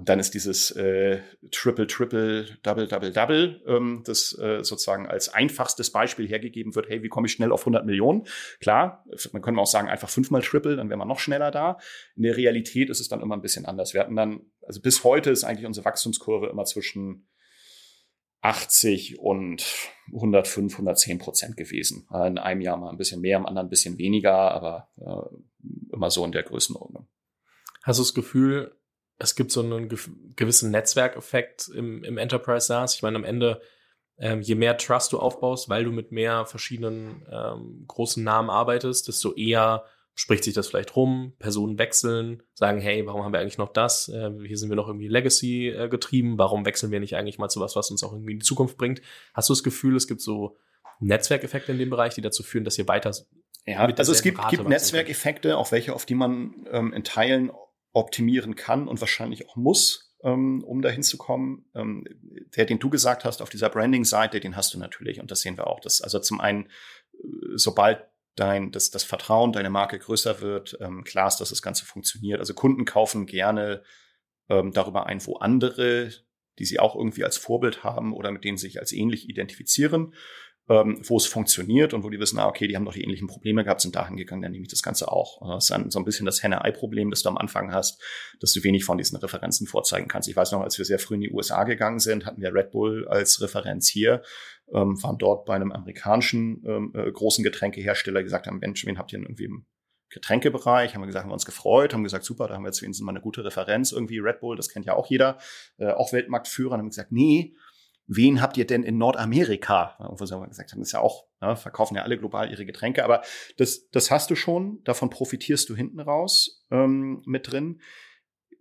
und 0.00 0.08
dann 0.08 0.18
ist 0.18 0.32
dieses 0.32 0.70
äh, 0.70 1.20
Triple, 1.50 1.86
Triple, 1.86 2.46
Double, 2.62 2.88
Double, 2.88 3.12
Double, 3.12 3.62
ähm, 3.66 4.02
das 4.06 4.32
äh, 4.38 4.64
sozusagen 4.64 5.06
als 5.06 5.28
einfachstes 5.28 5.92
Beispiel 5.92 6.26
hergegeben 6.26 6.74
wird, 6.74 6.88
hey, 6.88 7.02
wie 7.02 7.10
komme 7.10 7.26
ich 7.26 7.34
schnell 7.34 7.52
auf 7.52 7.60
100 7.60 7.84
Millionen? 7.84 8.26
Klar, 8.60 9.04
man 9.32 9.42
könnte 9.42 9.60
auch 9.60 9.66
sagen, 9.66 9.90
einfach 9.90 10.08
fünfmal 10.08 10.40
Triple, 10.40 10.76
dann 10.76 10.88
wäre 10.88 10.96
man 10.96 11.06
noch 11.06 11.18
schneller 11.18 11.50
da. 11.50 11.76
In 12.16 12.22
der 12.22 12.34
Realität 12.34 12.88
ist 12.88 13.00
es 13.00 13.08
dann 13.08 13.20
immer 13.20 13.36
ein 13.36 13.42
bisschen 13.42 13.66
anders. 13.66 13.92
Wir 13.92 14.00
hatten 14.00 14.16
dann, 14.16 14.40
also 14.62 14.80
bis 14.80 15.04
heute 15.04 15.28
ist 15.28 15.44
eigentlich 15.44 15.66
unsere 15.66 15.84
Wachstumskurve 15.84 16.46
immer 16.46 16.64
zwischen 16.64 17.28
80 18.40 19.18
und 19.18 19.66
105, 20.14 20.72
110 20.72 21.18
Prozent 21.18 21.58
gewesen. 21.58 22.08
In 22.10 22.38
einem 22.38 22.62
Jahr 22.62 22.78
mal 22.78 22.88
ein 22.88 22.96
bisschen 22.96 23.20
mehr, 23.20 23.36
im 23.36 23.44
anderen 23.44 23.66
ein 23.66 23.70
bisschen 23.70 23.98
weniger, 23.98 24.32
aber 24.32 24.88
äh, 24.96 25.92
immer 25.94 26.10
so 26.10 26.24
in 26.24 26.32
der 26.32 26.44
Größenordnung. 26.44 27.06
Hast 27.82 27.98
du 27.98 28.02
das 28.02 28.14
Gefühl, 28.14 28.79
es 29.20 29.34
gibt 29.34 29.52
so 29.52 29.60
einen 29.62 29.88
gewissen 30.34 30.70
Netzwerkeffekt 30.70 31.68
im, 31.68 32.02
im 32.04 32.16
Enterprise 32.16 32.66
SaaS. 32.66 32.94
Ich 32.94 33.02
meine, 33.02 33.16
am 33.16 33.24
Ende, 33.24 33.60
ähm, 34.18 34.40
je 34.40 34.54
mehr 34.54 34.78
Trust 34.78 35.12
du 35.12 35.18
aufbaust, 35.18 35.68
weil 35.68 35.84
du 35.84 35.92
mit 35.92 36.10
mehr 36.10 36.46
verschiedenen 36.46 37.26
ähm, 37.30 37.84
großen 37.86 38.24
Namen 38.24 38.48
arbeitest, 38.48 39.08
desto 39.08 39.34
eher 39.34 39.84
spricht 40.14 40.44
sich 40.44 40.54
das 40.54 40.68
vielleicht 40.68 40.96
rum, 40.96 41.34
Personen 41.38 41.78
wechseln, 41.78 42.42
sagen, 42.54 42.80
hey, 42.80 43.06
warum 43.06 43.22
haben 43.22 43.32
wir 43.32 43.40
eigentlich 43.40 43.58
noch 43.58 43.72
das? 43.72 44.08
Äh, 44.08 44.30
hier 44.46 44.56
sind 44.56 44.70
wir 44.70 44.76
noch 44.76 44.88
irgendwie 44.88 45.08
Legacy 45.08 45.68
äh, 45.68 45.88
getrieben, 45.88 46.38
warum 46.38 46.64
wechseln 46.64 46.90
wir 46.90 47.00
nicht 47.00 47.14
eigentlich 47.14 47.38
mal 47.38 47.48
zu 47.50 47.60
was, 47.60 47.76
was 47.76 47.90
uns 47.90 48.02
auch 48.02 48.12
irgendwie 48.12 48.32
in 48.32 48.38
die 48.38 48.46
Zukunft 48.46 48.78
bringt? 48.78 49.02
Hast 49.34 49.50
du 49.50 49.52
das 49.52 49.62
Gefühl, 49.62 49.96
es 49.96 50.08
gibt 50.08 50.22
so 50.22 50.56
Netzwerkeffekte 50.98 51.72
in 51.72 51.78
dem 51.78 51.90
Bereich, 51.90 52.14
die 52.14 52.22
dazu 52.22 52.42
führen, 52.42 52.64
dass 52.64 52.78
ihr 52.78 52.88
weiter 52.88 53.12
ja, 53.66 53.84
also 53.84 54.12
es 54.12 54.22
gibt, 54.22 54.40
gibt 54.48 54.66
Netzwerkeffekte, 54.66 55.58
auch 55.58 55.70
welche, 55.70 55.94
auf 55.94 56.06
die 56.06 56.14
man 56.14 56.66
ähm, 56.72 56.94
in 56.94 57.04
Teilen 57.04 57.50
optimieren 57.92 58.56
kann 58.56 58.88
und 58.88 59.00
wahrscheinlich 59.00 59.48
auch 59.48 59.56
muss, 59.56 60.14
ähm, 60.22 60.62
um 60.64 60.82
dahin 60.82 61.02
zu 61.02 61.18
kommen. 61.18 61.66
Ähm, 61.74 62.04
der, 62.56 62.66
den 62.66 62.78
du 62.78 62.90
gesagt 62.90 63.24
hast 63.24 63.42
auf 63.42 63.50
dieser 63.50 63.68
Branding-Seite, 63.68 64.40
den 64.40 64.56
hast 64.56 64.74
du 64.74 64.78
natürlich 64.78 65.20
und 65.20 65.30
das 65.30 65.40
sehen 65.40 65.56
wir 65.56 65.66
auch. 65.66 65.80
Das, 65.80 66.00
also 66.00 66.18
zum 66.20 66.40
einen, 66.40 66.66
äh, 67.14 67.26
sobald 67.54 68.04
dein, 68.36 68.70
das, 68.72 68.90
das 68.90 69.04
Vertrauen, 69.04 69.52
deine 69.52 69.70
Marke 69.70 69.98
größer 69.98 70.40
wird, 70.40 70.78
ähm, 70.80 71.04
klar 71.04 71.28
ist, 71.28 71.38
dass 71.38 71.50
das 71.50 71.62
Ganze 71.62 71.84
funktioniert. 71.84 72.40
Also 72.40 72.54
Kunden 72.54 72.84
kaufen 72.84 73.26
gerne 73.26 73.82
darüber 74.48 75.06
ein, 75.06 75.24
wo 75.26 75.36
andere, 75.36 76.10
die 76.58 76.64
sie 76.64 76.80
auch 76.80 76.96
irgendwie 76.96 77.22
als 77.24 77.36
Vorbild 77.36 77.84
haben 77.84 78.12
oder 78.12 78.32
mit 78.32 78.42
denen 78.42 78.58
sie 78.58 78.66
sich 78.66 78.80
als 78.80 78.90
ähnlich 78.90 79.28
identifizieren, 79.28 80.12
ähm, 80.70 81.02
wo 81.02 81.16
es 81.16 81.26
funktioniert 81.26 81.92
und 81.92 82.04
wo 82.04 82.10
die 82.10 82.20
wissen, 82.20 82.38
ah, 82.38 82.46
okay, 82.46 82.68
die 82.68 82.76
haben 82.76 82.84
doch 82.84 82.92
die 82.92 83.02
ähnlichen 83.02 83.26
Probleme 83.26 83.64
gehabt, 83.64 83.80
sind 83.80 83.96
dahin 83.96 84.16
gegangen, 84.16 84.42
dann 84.42 84.52
nehme 84.52 84.62
ich 84.62 84.70
das 84.70 84.84
Ganze 84.84 85.10
auch. 85.10 85.40
Das 85.48 85.64
ist 85.64 85.70
dann 85.70 85.90
so 85.90 85.98
ein 85.98 86.04
bisschen 86.04 86.26
das 86.26 86.44
Henne-Ei-Problem, 86.44 87.10
das 87.10 87.22
du 87.22 87.28
am 87.28 87.36
Anfang 87.36 87.74
hast, 87.74 88.00
dass 88.38 88.52
du 88.52 88.62
wenig 88.62 88.84
von 88.84 88.96
diesen 88.96 89.18
Referenzen 89.18 89.66
vorzeigen 89.66 90.06
kannst. 90.06 90.28
Ich 90.28 90.36
weiß 90.36 90.52
noch, 90.52 90.60
als 90.60 90.78
wir 90.78 90.84
sehr 90.84 91.00
früh 91.00 91.16
in 91.16 91.22
die 91.22 91.32
USA 91.32 91.64
gegangen 91.64 91.98
sind, 91.98 92.24
hatten 92.24 92.40
wir 92.40 92.54
Red 92.54 92.70
Bull 92.70 93.08
als 93.08 93.42
Referenz 93.42 93.88
hier, 93.88 94.22
ähm, 94.72 95.02
waren 95.02 95.18
dort 95.18 95.44
bei 95.44 95.56
einem 95.56 95.72
amerikanischen 95.72 96.62
ähm, 96.64 96.92
äh, 96.94 97.10
großen 97.10 97.42
Getränkehersteller, 97.42 98.22
gesagt 98.22 98.46
haben, 98.46 98.60
Mensch, 98.60 98.86
wen 98.86 98.96
habt 98.96 99.12
ihr 99.12 99.18
denn 99.18 99.26
irgendwie 99.26 99.46
im 99.46 99.66
Getränkebereich, 100.10 100.94
haben 100.94 101.02
wir 101.02 101.06
gesagt, 101.06 101.24
haben 101.24 101.30
wir 101.30 101.34
uns 101.34 101.46
gefreut, 101.46 101.94
haben 101.94 102.04
gesagt, 102.04 102.24
super, 102.24 102.46
da 102.46 102.54
haben 102.54 102.62
wir 102.62 102.68
jetzt 102.68 102.82
wenigstens 102.82 103.04
mal 103.04 103.12
eine 103.12 103.20
gute 103.20 103.44
Referenz, 103.44 103.90
irgendwie 103.90 104.18
Red 104.18 104.38
Bull, 104.38 104.56
das 104.56 104.68
kennt 104.68 104.86
ja 104.86 104.94
auch 104.94 105.08
jeder, 105.08 105.38
äh, 105.78 105.90
auch 105.90 106.12
Weltmarktführer, 106.12 106.70
dann 106.70 106.80
haben 106.80 106.90
gesagt, 106.90 107.10
nee, 107.10 107.54
wen 108.12 108.42
habt 108.42 108.56
ihr 108.56 108.66
denn 108.66 108.82
in 108.82 108.98
Nordamerika? 108.98 109.96
Wo 110.00 110.26
sie 110.26 110.48
gesagt 110.48 110.72
haben, 110.72 110.80
das 110.80 110.88
ist 110.88 110.92
ja 110.92 111.00
auch, 111.00 111.26
ja, 111.40 111.54
verkaufen 111.54 111.94
ja 111.94 112.02
alle 112.02 112.18
global 112.18 112.50
ihre 112.50 112.66
Getränke, 112.66 113.04
aber 113.04 113.22
das, 113.56 113.88
das 113.90 114.10
hast 114.10 114.30
du 114.30 114.34
schon, 114.34 114.82
davon 114.82 115.10
profitierst 115.10 115.68
du 115.68 115.76
hinten 115.76 116.00
raus 116.00 116.66
ähm, 116.72 117.22
mit 117.24 117.50
drin, 117.50 117.80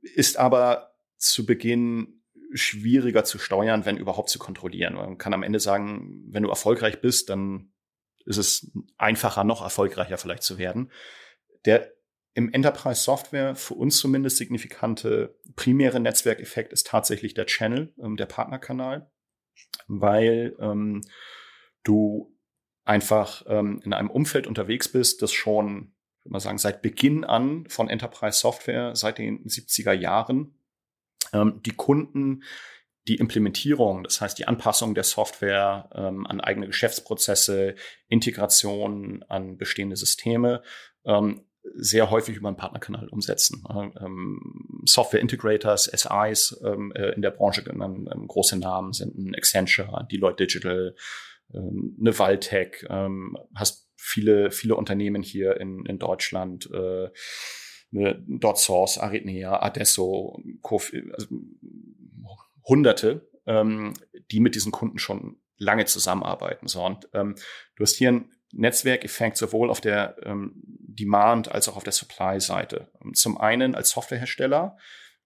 ist 0.01 0.37
aber 0.37 0.93
zu 1.17 1.47
Beginn 1.47 2.21
schwieriger 2.53 3.23
zu 3.23 3.39
steuern, 3.39 3.85
wenn 3.85 3.97
überhaupt 3.97 4.29
zu 4.29 4.37
kontrollieren. 4.37 4.93
Man 4.93 5.17
kann 5.17 5.33
am 5.33 5.43
Ende 5.43 5.59
sagen, 5.59 6.23
wenn 6.29 6.43
du 6.43 6.49
erfolgreich 6.49 7.01
bist, 7.01 7.29
dann 7.29 7.73
ist 8.25 8.37
es 8.37 8.71
einfacher, 8.97 9.43
noch 9.43 9.63
erfolgreicher 9.63 10.19
vielleicht 10.19 10.43
zu 10.43 10.59
werden. 10.59 10.91
Der 11.65 11.91
im 12.35 12.53
Enterprise 12.53 13.01
Software 13.01 13.55
für 13.55 13.73
uns 13.73 13.97
zumindest 13.97 14.37
signifikante 14.37 15.35
primäre 15.55 15.99
Netzwerkeffekt 15.99 16.71
ist 16.71 16.85
tatsächlich 16.85 17.33
der 17.33 17.47
Channel, 17.47 17.93
ähm, 17.99 18.15
der 18.15 18.27
Partnerkanal 18.27 19.11
weil 19.87 20.55
ähm, 20.59 21.01
du 21.83 22.35
einfach 22.85 23.43
ähm, 23.47 23.81
in 23.83 23.93
einem 23.93 24.09
Umfeld 24.09 24.47
unterwegs 24.47 24.89
bist, 24.89 25.21
das 25.21 25.31
schon, 25.31 25.93
würde 26.23 26.31
man 26.31 26.41
sagen, 26.41 26.57
seit 26.57 26.81
Beginn 26.81 27.23
an 27.23 27.65
von 27.67 27.89
Enterprise 27.89 28.39
Software, 28.39 28.95
seit 28.95 29.17
den 29.17 29.45
70er 29.45 29.93
Jahren, 29.93 30.59
ähm, 31.33 31.61
die 31.63 31.71
Kunden 31.71 32.43
die 33.07 33.15
Implementierung, 33.15 34.03
das 34.03 34.21
heißt 34.21 34.37
die 34.37 34.47
Anpassung 34.47 34.93
der 34.93 35.03
Software 35.03 35.89
ähm, 35.95 36.27
an 36.27 36.41
eigene 36.41 36.67
Geschäftsprozesse, 36.67 37.75
Integration 38.07 39.23
an 39.27 39.57
bestehende 39.57 39.95
Systeme 39.95 40.61
ähm, 41.05 41.43
sehr 41.75 42.09
häufig 42.09 42.37
über 42.37 42.47
einen 42.47 42.57
Partnerkanal 42.57 43.07
umsetzen. 43.09 43.63
Ähm, 43.99 44.81
Software 44.85 45.21
Integrators, 45.21 45.85
SIs 45.85 46.59
ähm, 46.63 46.91
äh, 46.95 47.13
in 47.13 47.21
der 47.21 47.31
Branche 47.31 47.63
genannt, 47.63 48.09
ähm, 48.13 48.27
große 48.27 48.57
Namen 48.57 48.93
sind 48.93 49.17
ein 49.17 49.35
Accenture, 49.35 50.07
Deloitte 50.11 50.45
Digital, 50.45 50.95
ähm, 51.53 51.97
eine 51.99 52.17
Valtech, 52.17 52.85
ähm, 52.89 53.37
hast 53.55 53.89
viele, 53.95 54.51
viele 54.51 54.75
Unternehmen 54.75 55.21
hier 55.21 55.59
in, 55.59 55.85
in 55.85 55.99
Deutschland, 55.99 56.69
äh, 56.71 57.09
eine 57.91 58.23
DotSource, 58.27 58.99
Aritnea, 58.99 59.61
Adesso, 59.61 60.41
Kofi, 60.61 61.11
also 61.13 61.27
Hunderte, 62.67 63.29
ähm, 63.45 63.93
die 64.31 64.39
mit 64.39 64.55
diesen 64.55 64.71
Kunden 64.71 64.99
schon 64.99 65.37
lange 65.57 65.85
zusammenarbeiten. 65.85 66.67
So, 66.67 66.85
und 66.85 67.09
ähm, 67.13 67.35
du 67.75 67.83
hast 67.83 67.95
hier 67.95 68.11
ein 68.11 68.31
Netzwerkeffekt 68.51 69.37
sowohl 69.37 69.69
auf 69.69 69.81
der 69.81 70.15
ähm, 70.23 70.53
Demand 70.55 71.51
als 71.51 71.69
auch 71.69 71.77
auf 71.77 71.83
der 71.83 71.93
Supply-Seite. 71.93 72.91
Zum 73.13 73.37
einen 73.37 73.75
als 73.75 73.91
Softwarehersteller 73.91 74.77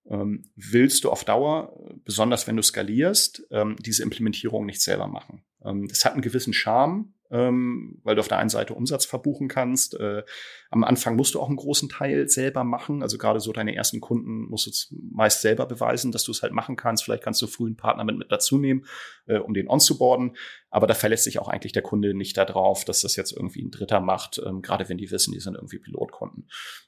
ähm, 0.09 0.43
willst 0.55 1.03
du 1.03 1.11
auf 1.11 1.23
Dauer, 1.23 1.73
besonders 2.03 2.47
wenn 2.47 2.57
du 2.57 2.63
skalierst, 2.63 3.47
ähm, 3.51 3.75
diese 3.79 4.03
Implementierung 4.03 4.65
nicht 4.65 4.81
selber 4.81 5.07
machen. 5.07 5.43
Ähm, 5.63 5.87
das 5.87 6.05
hat 6.05 6.13
einen 6.13 6.21
gewissen 6.21 6.53
Charme, 6.53 7.12
ähm, 7.33 7.99
weil 8.03 8.15
du 8.15 8.19
auf 8.19 8.27
der 8.27 8.37
einen 8.37 8.49
Seite 8.49 8.75
Umsatz 8.75 9.05
verbuchen 9.05 9.47
kannst. 9.47 9.99
Äh, 9.99 10.21
am 10.69 10.83
Anfang 10.83 11.15
musst 11.15 11.33
du 11.33 11.41
auch 11.41 11.47
einen 11.47 11.57
großen 11.57 11.89
Teil 11.89 12.29
selber 12.29 12.63
machen. 12.63 13.01
Also 13.01 13.17
gerade 13.17 13.39
so 13.39 13.51
deine 13.51 13.75
ersten 13.75 14.01
Kunden 14.01 14.49
musst 14.49 14.67
du 14.67 14.95
meist 15.11 15.41
selber 15.41 15.65
beweisen, 15.65 16.11
dass 16.11 16.23
du 16.23 16.31
es 16.31 16.43
halt 16.43 16.53
machen 16.53 16.75
kannst. 16.75 17.03
Vielleicht 17.03 17.23
kannst 17.23 17.41
du 17.41 17.47
früh 17.47 17.65
einen 17.65 17.75
Partner 17.75 18.03
mit, 18.03 18.19
mit 18.19 18.31
dazu 18.31 18.59
nehmen, 18.59 18.85
äh, 19.25 19.39
um 19.39 19.55
den 19.55 19.67
onzuboarden. 19.67 20.37
Aber 20.69 20.85
da 20.85 20.93
verlässt 20.93 21.23
sich 21.23 21.39
auch 21.39 21.47
eigentlich 21.47 21.71
der 21.71 21.81
Kunde 21.81 22.13
nicht 22.13 22.37
darauf, 22.37 22.85
dass 22.85 23.01
das 23.01 23.15
jetzt 23.15 23.31
irgendwie 23.31 23.63
ein 23.63 23.71
Dritter 23.71 23.99
macht, 23.99 24.39
ähm, 24.45 24.61
gerade 24.61 24.87
wenn 24.87 24.97
die 24.97 25.09
wissen, 25.09 25.33
die 25.33 25.39
sind 25.39 25.55
irgendwie 25.55 25.79
Pilotkunden. 25.79 26.47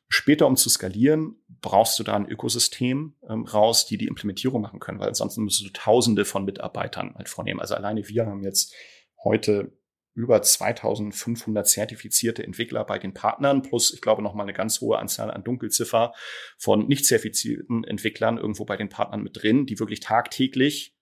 Später, 0.10 0.46
um 0.46 0.58
zu 0.58 0.70
skalieren, 0.70 1.42
brauchst 1.62 1.98
du 1.98 2.04
da 2.04 2.16
ein 2.16 2.30
Ökosystem 2.30 3.16
ähm, 3.28 3.46
raus, 3.46 3.88
die 3.88 3.98
die 3.98 4.08
Implementierung 4.08 4.62
machen 4.62 4.80
können, 4.80 5.00
weil 5.00 5.08
ansonsten 5.08 5.44
müsstest 5.44 5.70
du 5.70 5.74
Tausende 5.74 6.24
von 6.24 6.46
Mitarbeitern 6.46 7.16
halt 7.16 7.30
vornehmen. 7.30 7.60
Also 7.60 7.74
alleine 7.74 8.08
wir 8.08 8.28
haben 8.28 8.44
jetzt 8.44 8.76
heute 9.24 9.74
über 10.16 10.42
2500 10.42 11.68
zertifizierte 11.68 12.44
Entwickler 12.44 12.86
bei 12.86 12.98
den 12.98 13.14
Partnern, 13.14 13.62
plus 13.62 13.94
ich 13.94 14.02
glaube 14.02 14.22
noch 14.22 14.34
mal 14.34 14.44
eine 14.44 14.54
ganz 14.54 14.82
hohe 14.82 14.98
Anzahl 14.98 15.30
an 15.30 15.44
Dunkelziffer 15.44 16.14
von 16.58 16.88
nicht 16.88 17.06
zertifizierten 17.06 17.84
Entwicklern 17.84 18.38
irgendwo 18.38 18.66
bei 18.66 18.78
den 18.78 18.90
Partnern 18.90 19.22
mit 19.22 19.42
drin, 19.42 19.66
die 19.66 19.80
wirklich 19.80 20.00
tagtäglich 20.00 20.96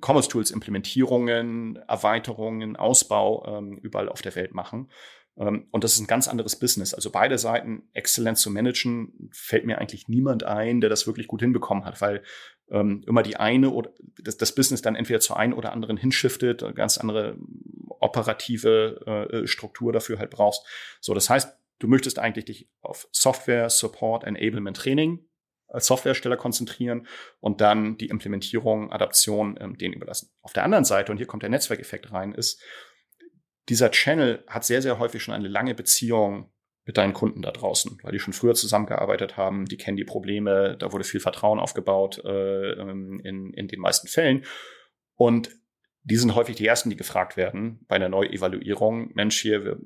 Commerce 0.00 0.28
Tools 0.28 0.50
Implementierungen, 0.50 1.76
Erweiterungen, 1.88 2.76
Ausbau 2.76 3.44
ähm, 3.46 3.78
überall 3.78 4.08
auf 4.08 4.22
der 4.22 4.34
Welt 4.34 4.54
machen. 4.54 4.90
Ähm, 5.38 5.66
und 5.70 5.84
das 5.84 5.94
ist 5.94 6.00
ein 6.00 6.06
ganz 6.06 6.28
anderes 6.28 6.58
Business. 6.58 6.92
Also 6.92 7.10
beide 7.10 7.38
Seiten 7.38 7.88
exzellent 7.92 8.38
zu 8.38 8.50
managen, 8.50 9.30
fällt 9.32 9.64
mir 9.64 9.78
eigentlich 9.78 10.08
niemand 10.08 10.44
ein, 10.44 10.80
der 10.80 10.90
das 10.90 11.06
wirklich 11.06 11.28
gut 11.28 11.40
hinbekommen 11.40 11.84
hat, 11.84 12.00
weil 12.00 12.22
ähm, 12.70 13.02
immer 13.06 13.22
die 13.22 13.36
eine 13.36 13.70
oder 13.70 13.90
das, 14.20 14.36
das 14.36 14.54
Business 14.54 14.82
dann 14.82 14.96
entweder 14.96 15.20
zur 15.20 15.38
einen 15.38 15.54
oder 15.54 15.72
anderen 15.72 15.96
hinschiftet, 15.96 16.62
ganz 16.74 16.98
andere 16.98 17.38
operative 18.00 19.28
äh, 19.30 19.46
Struktur 19.46 19.92
dafür 19.92 20.18
halt 20.18 20.30
brauchst. 20.30 20.66
So, 21.00 21.14
das 21.14 21.30
heißt, 21.30 21.56
du 21.78 21.88
möchtest 21.88 22.18
eigentlich 22.18 22.46
dich 22.46 22.68
auf 22.80 23.08
Software, 23.12 23.70
Support, 23.70 24.24
Enablement, 24.24 24.76
Training 24.76 25.26
als 25.72 25.86
Softwarehersteller 25.86 26.36
konzentrieren 26.36 27.06
und 27.38 27.60
dann 27.60 27.96
die 27.96 28.08
Implementierung, 28.08 28.92
Adaption 28.92 29.56
ähm, 29.60 29.78
denen 29.78 29.94
überlassen. 29.94 30.30
Auf 30.42 30.52
der 30.52 30.64
anderen 30.64 30.84
Seite, 30.84 31.12
und 31.12 31.18
hier 31.18 31.26
kommt 31.26 31.42
der 31.42 31.50
Netzwerkeffekt 31.50 32.12
rein, 32.12 32.32
ist, 32.32 32.60
dieser 33.68 33.90
Channel 33.90 34.42
hat 34.48 34.64
sehr, 34.64 34.82
sehr 34.82 34.98
häufig 34.98 35.22
schon 35.22 35.34
eine 35.34 35.48
lange 35.48 35.74
Beziehung 35.74 36.52
mit 36.84 36.96
deinen 36.96 37.12
Kunden 37.12 37.42
da 37.42 37.52
draußen, 37.52 37.98
weil 38.02 38.12
die 38.12 38.18
schon 38.18 38.32
früher 38.32 38.54
zusammengearbeitet 38.54 39.36
haben, 39.36 39.66
die 39.66 39.76
kennen 39.76 39.96
die 39.96 40.04
Probleme, 40.04 40.76
da 40.76 40.92
wurde 40.92 41.04
viel 41.04 41.20
Vertrauen 41.20 41.60
aufgebaut 41.60 42.20
äh, 42.24 42.72
ähm, 42.72 43.20
in, 43.22 43.52
in 43.54 43.68
den 43.68 43.80
meisten 43.80 44.08
Fällen. 44.08 44.44
Und 45.14 45.50
die 46.02 46.16
sind 46.16 46.34
häufig 46.34 46.56
die 46.56 46.66
ersten, 46.66 46.90
die 46.90 46.96
gefragt 46.96 47.36
werden 47.36 47.84
bei 47.86 47.96
einer 47.96 48.08
Neuevaluierung. 48.08 49.10
Mensch, 49.14 49.40
hier, 49.40 49.64
wir 49.64 49.78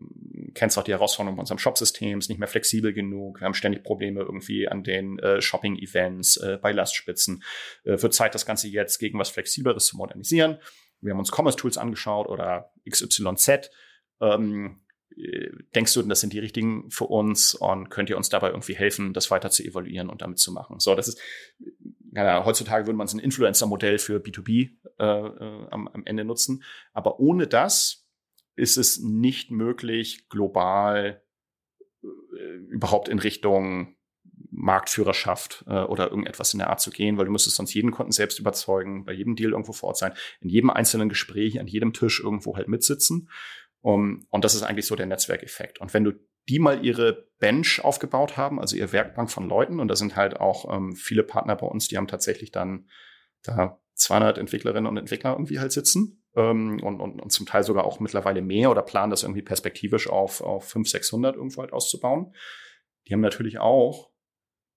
kennen 0.54 0.72
auch 0.76 0.84
die 0.84 0.92
Herausforderungen 0.92 1.36
bei 1.36 1.40
unserem 1.40 1.58
Shopsystem, 1.58 2.18
ist 2.18 2.28
nicht 2.28 2.38
mehr 2.38 2.48
flexibel 2.48 2.92
genug, 2.92 3.40
wir 3.40 3.46
haben 3.46 3.54
ständig 3.54 3.82
Probleme 3.82 4.20
irgendwie 4.20 4.68
an 4.68 4.84
den 4.84 5.18
äh, 5.18 5.42
Shopping-Events, 5.42 6.36
äh, 6.36 6.58
bei 6.60 6.72
Lastspitzen. 6.72 7.42
Äh, 7.84 8.00
wird 8.00 8.14
Zeit, 8.14 8.34
das 8.34 8.46
Ganze 8.46 8.68
jetzt 8.68 8.98
gegen 8.98 9.18
was 9.18 9.30
Flexibleres 9.30 9.86
zu 9.86 9.96
modernisieren. 9.96 10.58
Wir 11.00 11.12
haben 11.12 11.18
uns 11.18 11.32
Commerce-Tools 11.32 11.76
angeschaut 11.76 12.28
oder 12.28 12.72
XYZ. 12.88 13.70
Ähm, 14.20 14.80
äh, 15.16 15.50
denkst 15.74 15.94
du, 15.94 16.02
das 16.02 16.20
sind 16.20 16.32
die 16.32 16.38
richtigen 16.38 16.90
für 16.90 17.04
uns 17.04 17.54
und 17.54 17.90
könnt 17.90 18.10
ihr 18.10 18.16
uns 18.16 18.28
dabei 18.28 18.48
irgendwie 18.48 18.74
helfen, 18.74 19.12
das 19.12 19.30
weiter 19.30 19.50
zu 19.50 19.64
evaluieren 19.64 20.08
und 20.08 20.22
damit 20.22 20.38
zu 20.38 20.52
machen? 20.52 20.78
So, 20.80 20.94
das 20.94 21.08
ist, 21.08 21.20
ja, 22.14 22.44
heutzutage 22.44 22.86
würde 22.86 22.96
man 22.96 23.06
es 23.06 23.14
ein 23.14 23.18
Influencer-Modell 23.18 23.98
für 23.98 24.18
B2B 24.18 24.70
äh, 24.98 25.04
äh, 25.04 25.66
am, 25.70 25.88
am 25.88 26.02
Ende 26.04 26.24
nutzen. 26.24 26.62
Aber 26.92 27.18
ohne 27.18 27.46
das 27.46 28.06
ist 28.56 28.76
es 28.76 29.00
nicht 29.00 29.50
möglich, 29.50 30.28
global 30.28 31.22
äh, 32.02 32.36
überhaupt 32.68 33.08
in 33.08 33.18
Richtung 33.18 33.96
Marktführerschaft 34.50 35.64
äh, 35.66 35.82
oder 35.82 36.10
irgendetwas 36.10 36.54
in 36.54 36.58
der 36.58 36.70
Art 36.70 36.80
zu 36.80 36.90
gehen, 36.90 37.18
weil 37.18 37.26
du 37.26 37.32
müsstest 37.32 37.56
sonst 37.56 37.74
jeden 37.74 37.90
Kunden 37.90 38.12
selbst 38.12 38.38
überzeugen, 38.38 39.04
bei 39.04 39.12
jedem 39.12 39.34
Deal 39.34 39.50
irgendwo 39.50 39.72
vor 39.72 39.88
Ort 39.88 39.98
sein, 39.98 40.12
in 40.40 40.48
jedem 40.48 40.70
einzelnen 40.70 41.08
Gespräch, 41.08 41.58
an 41.58 41.66
jedem 41.66 41.92
Tisch 41.92 42.20
irgendwo 42.20 42.56
halt 42.56 42.68
mitsitzen. 42.68 43.28
Um, 43.80 44.26
und 44.30 44.44
das 44.44 44.54
ist 44.54 44.62
eigentlich 44.62 44.86
so 44.86 44.96
der 44.96 45.06
Netzwerkeffekt. 45.06 45.80
Und 45.80 45.92
wenn 45.92 46.04
du 46.04 46.12
die 46.48 46.58
mal 46.58 46.84
ihre 46.84 47.28
Bench 47.38 47.82
aufgebaut 47.82 48.36
haben, 48.36 48.60
also 48.60 48.76
ihr 48.76 48.92
Werkbank 48.92 49.30
von 49.30 49.48
Leuten, 49.48 49.80
und 49.80 49.88
da 49.88 49.96
sind 49.96 50.16
halt 50.16 50.40
auch 50.40 50.74
ähm, 50.74 50.94
viele 50.94 51.22
Partner 51.22 51.56
bei 51.56 51.66
uns, 51.66 51.88
die 51.88 51.96
haben 51.96 52.06
tatsächlich 52.06 52.52
dann 52.52 52.88
da 53.42 53.80
200 53.94 54.38
Entwicklerinnen 54.38 54.88
und 54.88 54.96
Entwickler 54.96 55.32
irgendwie 55.32 55.60
halt 55.60 55.72
sitzen 55.72 56.24
ähm, 56.36 56.80
und, 56.82 57.00
und, 57.00 57.20
und 57.20 57.30
zum 57.30 57.46
Teil 57.46 57.62
sogar 57.62 57.84
auch 57.84 58.00
mittlerweile 58.00 58.42
mehr 58.42 58.70
oder 58.70 58.82
planen 58.82 59.10
das 59.10 59.22
irgendwie 59.22 59.42
perspektivisch 59.42 60.08
auf, 60.08 60.40
auf 60.40 60.64
500, 60.64 60.88
600 60.88 61.36
irgendwo 61.36 61.62
halt 61.62 61.72
auszubauen. 61.72 62.34
Die 63.06 63.12
haben 63.12 63.20
natürlich 63.20 63.58
auch 63.58 64.10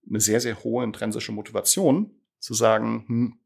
eine 0.07 0.19
sehr, 0.19 0.39
sehr 0.39 0.63
hohe 0.63 0.83
intrinsische 0.83 1.31
Motivation 1.31 2.11
zu 2.39 2.53
sagen, 2.53 3.05
hm, 3.07 3.39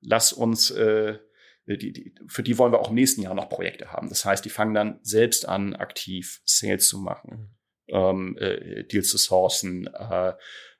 lass 0.00 0.32
uns 0.32 0.70
äh, 0.70 1.18
die, 1.66 1.92
die, 1.92 2.14
für 2.26 2.42
die 2.42 2.58
wollen 2.58 2.72
wir 2.72 2.80
auch 2.80 2.90
im 2.90 2.94
nächsten 2.94 3.22
Jahr 3.22 3.34
noch 3.34 3.48
Projekte 3.48 3.90
haben. 3.90 4.10
Das 4.10 4.24
heißt, 4.24 4.44
die 4.44 4.50
fangen 4.50 4.74
dann 4.74 4.98
selbst 5.02 5.48
an, 5.48 5.74
aktiv 5.74 6.42
Sales 6.44 6.86
zu 6.86 6.98
machen, 6.98 7.30
mhm. 7.30 7.53
Ähm, 7.88 8.36
äh, 8.38 8.84
Deals 8.84 9.08
zu 9.08 9.18
sourcen, 9.18 9.86
äh, 9.86 10.32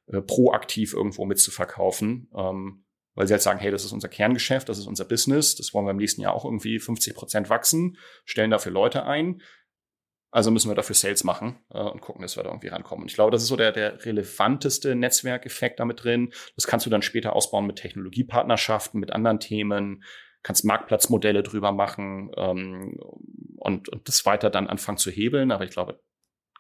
äh, 0.07 0.21
proaktiv 0.21 0.93
irgendwo 0.93 1.25
mitzuverkaufen, 1.25 2.29
ähm, 2.37 2.85
weil 3.15 3.27
sie 3.27 3.33
halt 3.33 3.43
sagen, 3.43 3.59
hey, 3.61 3.71
das 3.71 3.85
ist 3.85 3.93
unser 3.93 4.09
Kerngeschäft, 4.09 4.69
das 4.69 4.79
ist 4.79 4.87
unser 4.87 5.05
Business, 5.05 5.55
das 5.55 5.73
wollen 5.73 5.87
wir 5.87 5.93
im 5.93 5.97
nächsten 5.97 6.21
Jahr 6.21 6.35
auch 6.35 6.45
irgendwie 6.45 6.79
50 6.79 7.15
Prozent 7.15 7.49
wachsen, 7.49 7.97
stellen 8.25 8.51
dafür 8.51 8.73
Leute 8.73 9.05
ein. 9.05 9.41
Also 10.31 10.51
müssen 10.51 10.69
wir 10.69 10.75
dafür 10.75 10.97
Sales 10.97 11.23
machen 11.23 11.61
äh, 11.71 11.81
und 11.81 12.01
gucken, 12.01 12.23
dass 12.23 12.37
wir 12.37 12.43
da 12.43 12.51
irgendwie 12.51 12.69
rankommen. 12.69 13.05
Und 13.05 13.11
ich 13.11 13.15
glaube, 13.15 13.31
das 13.31 13.43
ist 13.43 13.49
so 13.49 13.57
der, 13.57 13.71
der 13.71 14.05
relevanteste 14.05 14.97
Netzwerkeffekt 14.97 15.79
damit 15.79 16.03
drin. 16.03 16.33
Das 16.57 16.67
kannst 16.67 16.85
du 16.85 16.91
dann 16.91 17.03
später 17.03 17.35
ausbauen 17.35 17.67
mit 17.67 17.77
Technologiepartnerschaften, 17.77 18.99
mit 18.99 19.13
anderen 19.13 19.39
Themen, 19.39 20.03
kannst 20.43 20.65
Marktplatzmodelle 20.65 21.45
drüber 21.45 21.71
machen 21.71 22.33
ähm, 22.37 22.99
und, 23.57 23.89
und 23.89 24.09
das 24.09 24.27
weiter 24.27 24.51
dann 24.51 24.67
anfangen 24.67 24.99
zu 24.99 25.11
hebeln. 25.11 25.53
Aber 25.53 25.65
ich 25.65 25.71
glaube, 25.71 26.01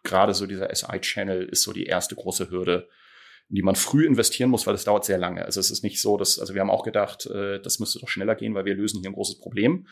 gerade 0.04 0.34
so 0.34 0.46
dieser 0.46 0.72
SI-Channel 0.74 1.44
ist 1.44 1.62
so 1.62 1.72
die 1.72 1.86
erste 1.86 2.14
große 2.14 2.50
Hürde, 2.50 2.88
in 3.48 3.56
die 3.56 3.62
man 3.62 3.74
früh 3.74 4.06
investieren 4.06 4.50
muss, 4.50 4.66
weil 4.66 4.74
es 4.74 4.84
dauert 4.84 5.04
sehr 5.04 5.18
lange. 5.18 5.44
Also 5.44 5.60
es 5.60 5.70
ist 5.70 5.82
nicht 5.82 6.00
so, 6.00 6.16
dass, 6.16 6.38
also 6.38 6.54
wir 6.54 6.60
haben 6.60 6.70
auch 6.70 6.84
gedacht, 6.84 7.26
äh, 7.26 7.60
das 7.60 7.78
müsste 7.78 7.98
doch 7.98 8.08
schneller 8.08 8.36
gehen, 8.36 8.54
weil 8.54 8.64
wir 8.64 8.74
lösen 8.74 9.00
hier 9.00 9.10
ein 9.10 9.14
großes 9.14 9.38
Problem, 9.38 9.86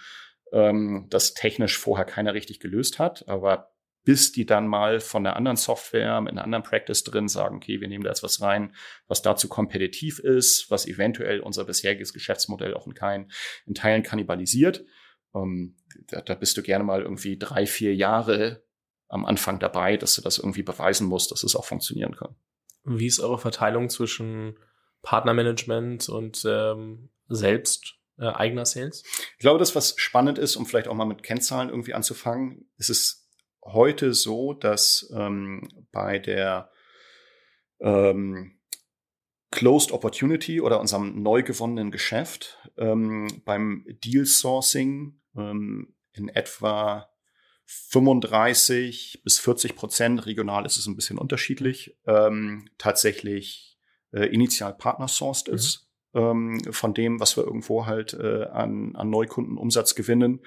ähm, 0.52 1.06
das 1.10 1.34
technisch 1.34 1.78
vorher 1.78 2.04
keiner 2.04 2.34
richtig 2.34 2.60
gelöst 2.60 2.98
hat. 2.98 3.28
Aber 3.28 3.72
bis 4.04 4.32
die 4.32 4.46
dann 4.46 4.66
mal 4.66 5.00
von 5.00 5.24
einer 5.24 5.36
anderen 5.36 5.56
Software 5.56 6.20
mit 6.20 6.32
einer 6.32 6.44
anderen 6.44 6.64
Practice 6.64 7.04
drin 7.04 7.28
sagen, 7.28 7.56
okay, 7.56 7.80
wir 7.80 7.88
nehmen 7.88 8.04
da 8.04 8.10
jetzt 8.10 8.22
was 8.22 8.40
rein, 8.40 8.74
was 9.06 9.22
dazu 9.22 9.48
kompetitiv 9.48 10.18
ist, 10.18 10.70
was 10.70 10.86
eventuell 10.86 11.40
unser 11.40 11.64
bisheriges 11.64 12.12
Geschäftsmodell 12.12 12.74
auch 12.74 12.86
in, 12.86 12.94
kein, 12.94 13.30
in 13.66 13.74
Teilen 13.74 14.02
kannibalisiert. 14.02 14.84
Ähm, 15.34 15.76
da, 16.08 16.20
da 16.20 16.34
bist 16.34 16.56
du 16.56 16.62
gerne 16.62 16.84
mal 16.84 17.02
irgendwie 17.02 17.38
drei, 17.38 17.66
vier 17.66 17.94
Jahre 17.94 18.64
am 19.12 19.26
Anfang 19.26 19.58
dabei, 19.58 19.98
dass 19.98 20.14
du 20.14 20.22
das 20.22 20.38
irgendwie 20.38 20.62
beweisen 20.62 21.06
musst, 21.06 21.30
dass 21.30 21.42
es 21.42 21.54
auch 21.54 21.66
funktionieren 21.66 22.16
kann. 22.16 22.34
Wie 22.84 23.06
ist 23.06 23.20
eure 23.20 23.38
Verteilung 23.38 23.90
zwischen 23.90 24.56
Partnermanagement 25.02 26.08
und 26.08 26.42
ähm, 26.46 27.10
selbst 27.28 27.98
äh, 28.18 28.26
eigener 28.26 28.64
Sales? 28.64 29.04
Ich 29.34 29.40
glaube, 29.40 29.58
das, 29.58 29.76
was 29.76 29.94
spannend 29.98 30.38
ist, 30.38 30.56
um 30.56 30.64
vielleicht 30.64 30.88
auch 30.88 30.94
mal 30.94 31.04
mit 31.04 31.22
Kennzahlen 31.22 31.68
irgendwie 31.68 31.92
anzufangen, 31.92 32.70
ist 32.78 32.88
es 32.88 33.28
heute 33.62 34.14
so, 34.14 34.54
dass 34.54 35.12
ähm, 35.14 35.68
bei 35.92 36.18
der 36.18 36.70
ähm, 37.80 38.58
Closed 39.50 39.92
Opportunity 39.92 40.62
oder 40.62 40.80
unserem 40.80 41.22
neu 41.22 41.42
gewonnenen 41.42 41.90
Geschäft 41.90 42.58
ähm, 42.78 43.42
beim 43.44 43.84
Deal 44.02 44.24
Sourcing 44.24 45.20
ähm, 45.36 45.94
in 46.14 46.30
etwa 46.30 47.11
35 47.64 49.22
bis 49.24 49.38
40 49.38 49.76
Prozent, 49.76 50.26
regional 50.26 50.66
ist 50.66 50.76
es 50.76 50.86
ein 50.86 50.96
bisschen 50.96 51.18
unterschiedlich, 51.18 51.96
ähm, 52.06 52.68
tatsächlich 52.78 53.78
äh, 54.12 54.26
initial 54.26 54.74
Partner 54.74 55.08
sourced 55.08 55.48
mhm. 55.48 55.54
ist 55.54 55.88
ähm, 56.14 56.60
von 56.70 56.94
dem, 56.94 57.20
was 57.20 57.36
wir 57.36 57.44
irgendwo 57.44 57.86
halt 57.86 58.14
äh, 58.14 58.44
an, 58.44 58.94
an 58.96 59.10
Neukundenumsatz 59.10 59.94
gewinnen. 59.94 60.40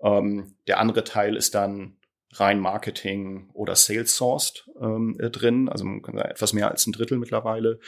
Ähm, 0.00 0.56
der 0.66 0.80
andere 0.80 1.04
Teil 1.04 1.36
ist 1.36 1.54
dann 1.54 1.96
rein 2.32 2.60
Marketing 2.60 3.50
oder 3.52 3.76
Sales 3.76 4.14
sourced 4.16 4.68
ähm, 4.80 5.16
äh, 5.18 5.30
drin, 5.30 5.68
also 5.68 5.86
etwas 6.18 6.52
mehr 6.52 6.70
als 6.70 6.86
ein 6.86 6.92
Drittel 6.92 7.18
mittlerweile, 7.18 7.80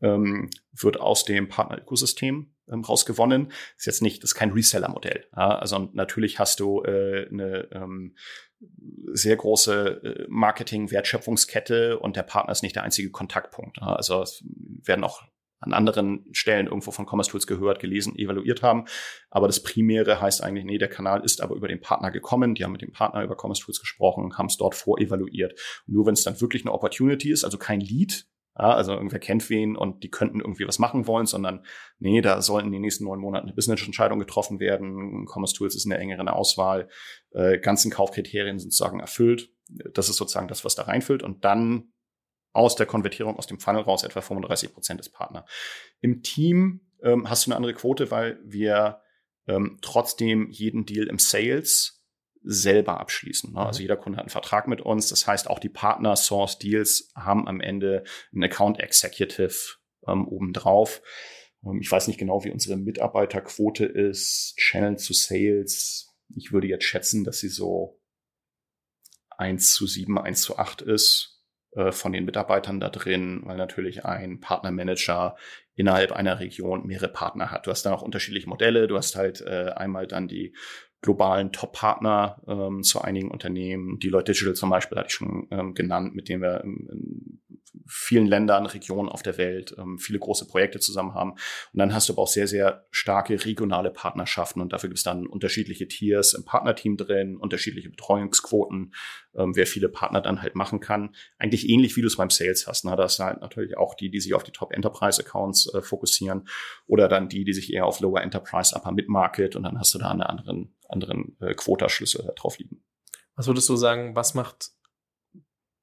ähm, 0.00 0.50
wird 0.72 0.98
aus 1.00 1.24
dem 1.24 1.48
Partner-Ökosystem 1.48 2.51
ähm, 2.70 2.82
rausgewonnen. 2.82 3.52
Ist 3.76 3.86
jetzt 3.86 4.02
nicht, 4.02 4.22
das 4.22 4.30
ist 4.30 4.34
kein 4.34 4.52
Reseller-Modell. 4.52 5.26
Ja? 5.36 5.58
Also 5.58 5.90
natürlich 5.92 6.38
hast 6.38 6.60
du 6.60 6.82
äh, 6.82 7.28
eine 7.30 7.68
ähm, 7.72 8.16
sehr 9.12 9.36
große 9.36 10.02
äh, 10.02 10.26
Marketing-Wertschöpfungskette 10.28 11.98
und 11.98 12.16
der 12.16 12.22
Partner 12.22 12.52
ist 12.52 12.62
nicht 12.62 12.76
der 12.76 12.84
einzige 12.84 13.10
Kontaktpunkt. 13.10 13.78
Ja? 13.80 13.94
Also 13.94 14.22
es 14.22 14.44
werden 14.84 15.04
auch 15.04 15.22
an 15.62 15.72
anderen 15.72 16.26
Stellen 16.32 16.66
irgendwo 16.66 16.90
von 16.90 17.06
Commerce 17.06 17.30
Tools 17.30 17.46
gehört, 17.46 17.78
gelesen, 17.78 18.18
evaluiert 18.18 18.62
haben. 18.62 18.84
Aber 19.30 19.46
das 19.46 19.62
Primäre 19.62 20.20
heißt 20.20 20.42
eigentlich, 20.42 20.64
nee, 20.64 20.78
der 20.78 20.88
Kanal 20.88 21.24
ist 21.24 21.40
aber 21.40 21.54
über 21.54 21.68
den 21.68 21.80
Partner 21.80 22.10
gekommen. 22.10 22.54
Die 22.54 22.64
haben 22.64 22.72
mit 22.72 22.82
dem 22.82 22.92
Partner 22.92 23.22
über 23.22 23.36
Commerce 23.40 23.62
Tools 23.62 23.78
gesprochen, 23.78 24.36
haben 24.36 24.46
es 24.46 24.56
dort 24.56 24.74
vorevaluiert. 24.74 25.58
Nur 25.86 26.06
wenn 26.06 26.14
es 26.14 26.24
dann 26.24 26.40
wirklich 26.40 26.64
eine 26.64 26.72
Opportunity 26.72 27.30
ist, 27.30 27.44
also 27.44 27.58
kein 27.58 27.80
Lead, 27.80 28.26
ja, 28.58 28.74
also 28.74 28.92
irgendwer 28.92 29.18
kennt 29.18 29.48
wen 29.48 29.76
und 29.76 30.02
die 30.02 30.10
könnten 30.10 30.40
irgendwie 30.40 30.66
was 30.68 30.78
machen 30.78 31.06
wollen, 31.06 31.26
sondern 31.26 31.64
nee, 31.98 32.20
da 32.20 32.42
sollten 32.42 32.66
in 32.66 32.72
den 32.72 32.82
nächsten 32.82 33.04
neun 33.04 33.20
Monaten 33.20 33.46
eine 33.46 33.54
Business-Entscheidung 33.54 34.18
getroffen 34.18 34.60
werden. 34.60 35.26
Commerce 35.26 35.54
Tools 35.54 35.74
ist 35.74 35.84
in 35.84 35.90
der 35.90 36.00
engeren 36.00 36.28
Auswahl. 36.28 36.88
Äh, 37.30 37.58
ganzen 37.58 37.90
Kaufkriterien 37.90 38.58
sind 38.58 38.72
sozusagen 38.72 39.00
erfüllt. 39.00 39.50
Das 39.94 40.10
ist 40.10 40.16
sozusagen 40.16 40.48
das, 40.48 40.64
was 40.64 40.74
da 40.74 40.82
reinfüllt. 40.82 41.22
Und 41.22 41.44
dann 41.44 41.92
aus 42.52 42.76
der 42.76 42.86
Konvertierung 42.86 43.38
aus 43.38 43.46
dem 43.46 43.58
Funnel 43.58 43.82
raus 43.82 44.04
etwa 44.04 44.20
35 44.20 44.74
Prozent 44.74 45.00
des 45.00 45.08
Partner. 45.08 45.46
Im 46.00 46.22
Team 46.22 46.82
ähm, 47.02 47.30
hast 47.30 47.46
du 47.46 47.50
eine 47.50 47.56
andere 47.56 47.72
Quote, 47.72 48.10
weil 48.10 48.38
wir 48.44 49.00
ähm, 49.46 49.78
trotzdem 49.80 50.50
jeden 50.50 50.84
Deal 50.84 51.06
im 51.06 51.18
Sales 51.18 52.01
selber 52.44 53.00
abschließen. 53.00 53.52
Ne? 53.52 53.60
Also 53.60 53.78
mhm. 53.78 53.82
jeder 53.82 53.96
Kunde 53.96 54.18
hat 54.18 54.24
einen 54.24 54.30
Vertrag 54.30 54.68
mit 54.68 54.80
uns. 54.80 55.08
Das 55.08 55.26
heißt, 55.26 55.48
auch 55.48 55.58
die 55.58 55.68
Partner 55.68 56.16
Source 56.16 56.58
Deals 56.58 57.10
haben 57.14 57.48
am 57.48 57.60
Ende 57.60 58.04
einen 58.32 58.44
Account 58.44 58.80
Executive 58.80 59.76
ähm, 60.06 60.26
obendrauf. 60.26 61.02
Ähm, 61.64 61.80
ich 61.80 61.90
weiß 61.90 62.08
nicht 62.08 62.18
genau, 62.18 62.44
wie 62.44 62.50
unsere 62.50 62.76
Mitarbeiterquote 62.76 63.84
ist, 63.84 64.54
Channel 64.56 64.96
zu 64.96 65.12
Sales. 65.12 66.14
Ich 66.34 66.52
würde 66.52 66.66
jetzt 66.66 66.84
schätzen, 66.84 67.24
dass 67.24 67.38
sie 67.38 67.48
so 67.48 68.00
eins 69.30 69.72
zu 69.72 69.86
sieben, 69.86 70.18
eins 70.18 70.42
zu 70.42 70.58
acht 70.58 70.82
ist 70.82 71.42
äh, 71.72 71.92
von 71.92 72.12
den 72.12 72.24
Mitarbeitern 72.24 72.80
da 72.80 72.90
drin, 72.90 73.42
weil 73.44 73.56
natürlich 73.56 74.04
ein 74.04 74.40
Partnermanager 74.40 75.36
innerhalb 75.74 76.12
einer 76.12 76.38
Region 76.38 76.86
mehrere 76.86 77.08
Partner 77.08 77.50
hat. 77.50 77.66
Du 77.66 77.70
hast 77.70 77.82
dann 77.84 77.94
auch 77.94 78.02
unterschiedliche 78.02 78.48
Modelle. 78.48 78.88
Du 78.88 78.96
hast 78.96 79.16
halt 79.16 79.40
äh, 79.40 79.72
einmal 79.74 80.06
dann 80.06 80.28
die 80.28 80.54
globalen 81.02 81.50
Top-Partner 81.50 82.40
ähm, 82.46 82.82
zu 82.84 83.02
einigen 83.02 83.30
Unternehmen. 83.30 83.98
Die 83.98 84.08
Leute 84.08 84.32
Digital 84.32 84.54
zum 84.54 84.70
Beispiel 84.70 84.96
hatte 84.96 85.08
ich 85.08 85.14
schon 85.14 85.48
ähm, 85.50 85.74
genannt, 85.74 86.14
mit 86.14 86.28
denen 86.28 86.42
wir 86.42 86.62
in, 86.62 86.86
vielen 87.86 88.26
Ländern, 88.26 88.66
Regionen 88.66 89.08
auf 89.08 89.22
der 89.22 89.38
Welt 89.38 89.74
ähm, 89.78 89.98
viele 89.98 90.18
große 90.18 90.46
Projekte 90.46 90.80
zusammen 90.80 91.14
haben. 91.14 91.32
Und 91.32 91.78
dann 91.78 91.94
hast 91.94 92.08
du 92.08 92.14
aber 92.14 92.22
auch 92.22 92.28
sehr, 92.28 92.46
sehr 92.46 92.86
starke 92.90 93.44
regionale 93.44 93.90
Partnerschaften 93.90 94.60
und 94.60 94.72
dafür 94.72 94.88
gibt 94.88 94.98
es 94.98 95.04
dann 95.04 95.26
unterschiedliche 95.26 95.88
Tiers 95.88 96.34
im 96.34 96.44
Partnerteam 96.44 96.96
drin, 96.96 97.36
unterschiedliche 97.36 97.90
Betreuungsquoten, 97.90 98.94
ähm, 99.34 99.56
wer 99.56 99.66
viele 99.66 99.88
Partner 99.88 100.20
dann 100.20 100.42
halt 100.42 100.54
machen 100.54 100.80
kann. 100.80 101.14
Eigentlich 101.38 101.68
ähnlich 101.68 101.96
wie 101.96 102.02
du 102.02 102.06
es 102.06 102.16
beim 102.16 102.30
Sales 102.30 102.66
hast. 102.66 102.84
Ne? 102.84 102.96
Das 102.96 103.16
sind 103.16 103.40
natürlich 103.40 103.76
auch 103.76 103.94
die, 103.94 104.10
die 104.10 104.20
sich 104.20 104.34
auf 104.34 104.42
die 104.42 104.52
Top-Enterprise-Accounts 104.52 105.74
äh, 105.74 105.82
fokussieren 105.82 106.48
oder 106.86 107.08
dann 107.08 107.28
die, 107.28 107.44
die 107.44 107.52
sich 107.52 107.72
eher 107.72 107.86
auf 107.86 108.00
Lower 108.00 108.20
Enterprise, 108.20 108.74
Upper 108.74 108.92
Mid-Market 108.92 109.56
und 109.56 109.64
dann 109.64 109.78
hast 109.78 109.94
du 109.94 109.98
da 109.98 110.10
einen 110.10 110.22
anderen, 110.22 110.74
anderen 110.88 111.36
äh, 111.40 111.54
Quotaschlüssel 111.54 112.32
drauf 112.36 112.58
liegen. 112.58 112.82
Was 113.34 113.46
würdest 113.46 113.68
du 113.68 113.76
sagen, 113.76 114.14
was 114.14 114.34
macht 114.34 114.72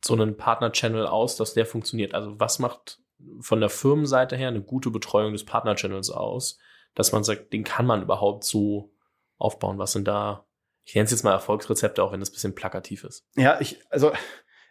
so 0.03 0.13
einen 0.13 0.37
Partner-Channel 0.37 1.07
aus, 1.07 1.35
dass 1.35 1.53
der 1.53 1.65
funktioniert? 1.65 2.13
Also 2.13 2.39
was 2.39 2.59
macht 2.59 2.99
von 3.41 3.59
der 3.59 3.69
Firmenseite 3.69 4.35
her 4.37 4.47
eine 4.47 4.61
gute 4.61 4.91
Betreuung 4.91 5.33
des 5.33 5.45
Partner-Channels 5.45 6.09
aus, 6.09 6.57
dass 6.95 7.11
man 7.11 7.23
sagt, 7.23 7.53
den 7.53 7.63
kann 7.63 7.85
man 7.85 8.01
überhaupt 8.01 8.43
so 8.43 8.93
aufbauen? 9.37 9.77
Was 9.77 9.93
sind 9.93 10.07
da, 10.07 10.45
ich 10.83 10.95
nenne 10.95 11.05
es 11.05 11.11
jetzt 11.11 11.23
mal 11.23 11.33
Erfolgsrezepte, 11.33 12.03
auch 12.03 12.11
wenn 12.11 12.21
es 12.21 12.29
ein 12.29 12.33
bisschen 12.33 12.55
plakativ 12.55 13.03
ist? 13.03 13.27
Ja, 13.35 13.59
ich, 13.59 13.81
also 13.89 14.11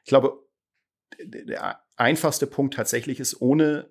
ich 0.02 0.08
glaube, 0.08 0.42
der 1.20 1.82
einfachste 1.96 2.46
Punkt 2.46 2.74
tatsächlich 2.74 3.20
ist, 3.20 3.40
ohne 3.40 3.90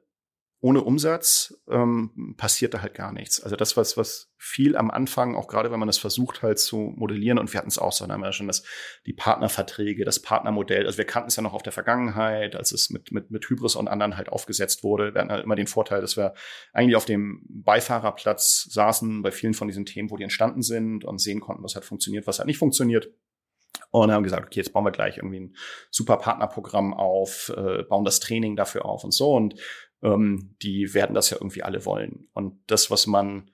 ohne 0.67 0.82
Umsatz 0.82 1.58
ähm, 1.69 2.36
passiert 2.36 2.73
da 2.73 2.82
halt 2.82 2.93
gar 2.93 3.13
nichts. 3.13 3.41
Also 3.41 3.56
das, 3.56 3.77
was, 3.77 3.95
was 3.95 4.34
viel 4.38 4.75
am 4.75 4.91
Anfang, 4.91 5.34
auch 5.38 5.47
gerade 5.47 5.71
wenn 5.71 5.80
man 5.80 5.88
das 5.88 5.97
versucht 5.97 6.41
halt 6.41 6.60
zu 6.60 6.91
modellieren, 6.97 7.39
und 7.39 7.53
wir 7.53 7.58
hatten 7.58 7.69
es 7.69 7.80
auch 7.80 7.93
so, 7.93 8.03
dann 8.03 8.12
haben 8.12 8.19
wir 8.19 8.27
ja 8.27 8.34
schon 8.34 8.47
das, 8.47 8.63
die 9.06 9.13
Partnerverträge, 9.13 10.03
das 10.03 10.21
Partnermodell, 10.21 10.86
also 10.86 10.97
wir 10.97 11.06
kannten 11.06 11.30
es 11.30 11.38
ja 11.38 11.41
noch 11.41 11.53
auf 11.53 11.63
der 11.63 11.71
Vergangenheit, 11.71 12.58
als 12.58 12.73
es 12.73 12.89
mit, 12.89 13.13
mit, 13.13 13.32
mit 13.32 13.49
Hybris 13.49 13.77
und 13.77 13.88
anderen 13.88 14.17
halt 14.17 14.27
aufgesetzt 14.27 14.84
wurde. 14.84 15.13
Wir 15.13 15.21
hatten 15.21 15.32
halt 15.32 15.45
immer 15.45 15.56
den 15.56 15.67
Vorteil, 15.67 16.01
dass 16.01 16.17
wir 16.17 16.34
eigentlich 16.73 16.97
auf 16.97 17.06
dem 17.06 17.45
Beifahrerplatz 17.47 18.67
saßen 18.69 19.21
bei 19.21 19.32
vielen 19.32 19.53
von 19.53 19.69
diesen 19.69 19.86
Themen, 19.86 20.12
wo 20.12 20.17
die 20.17 20.23
entstanden 20.23 20.63
sind 20.63 21.06
und 21.06 21.21
sehen 21.21 21.39
konnten, 21.39 21.63
was 21.63 21.77
hat 21.77 21.86
funktioniert, 21.86 22.27
was 22.27 22.39
hat 22.39 22.45
nicht 22.45 22.60
funktioniert. 22.60 23.10
Und 23.89 24.12
haben 24.12 24.23
gesagt, 24.23 24.45
okay, 24.45 24.60
jetzt 24.60 24.73
bauen 24.73 24.84
wir 24.84 24.91
gleich 24.91 25.17
irgendwie 25.17 25.39
ein 25.39 25.56
super 25.91 26.17
Partnerprogramm 26.17 26.93
auf, 26.93 27.53
äh, 27.56 27.84
bauen 27.84 28.03
das 28.03 28.19
Training 28.19 28.56
dafür 28.56 28.86
auf 28.86 29.03
und 29.03 29.13
so. 29.13 29.34
Und 29.34 29.56
ähm, 30.01 30.55
die 30.62 30.93
werden 30.93 31.13
das 31.13 31.29
ja 31.29 31.38
irgendwie 31.38 31.63
alle 31.63 31.86
wollen. 31.86 32.27
Und 32.33 32.60
das, 32.67 32.91
was 32.91 33.07
man, 33.07 33.51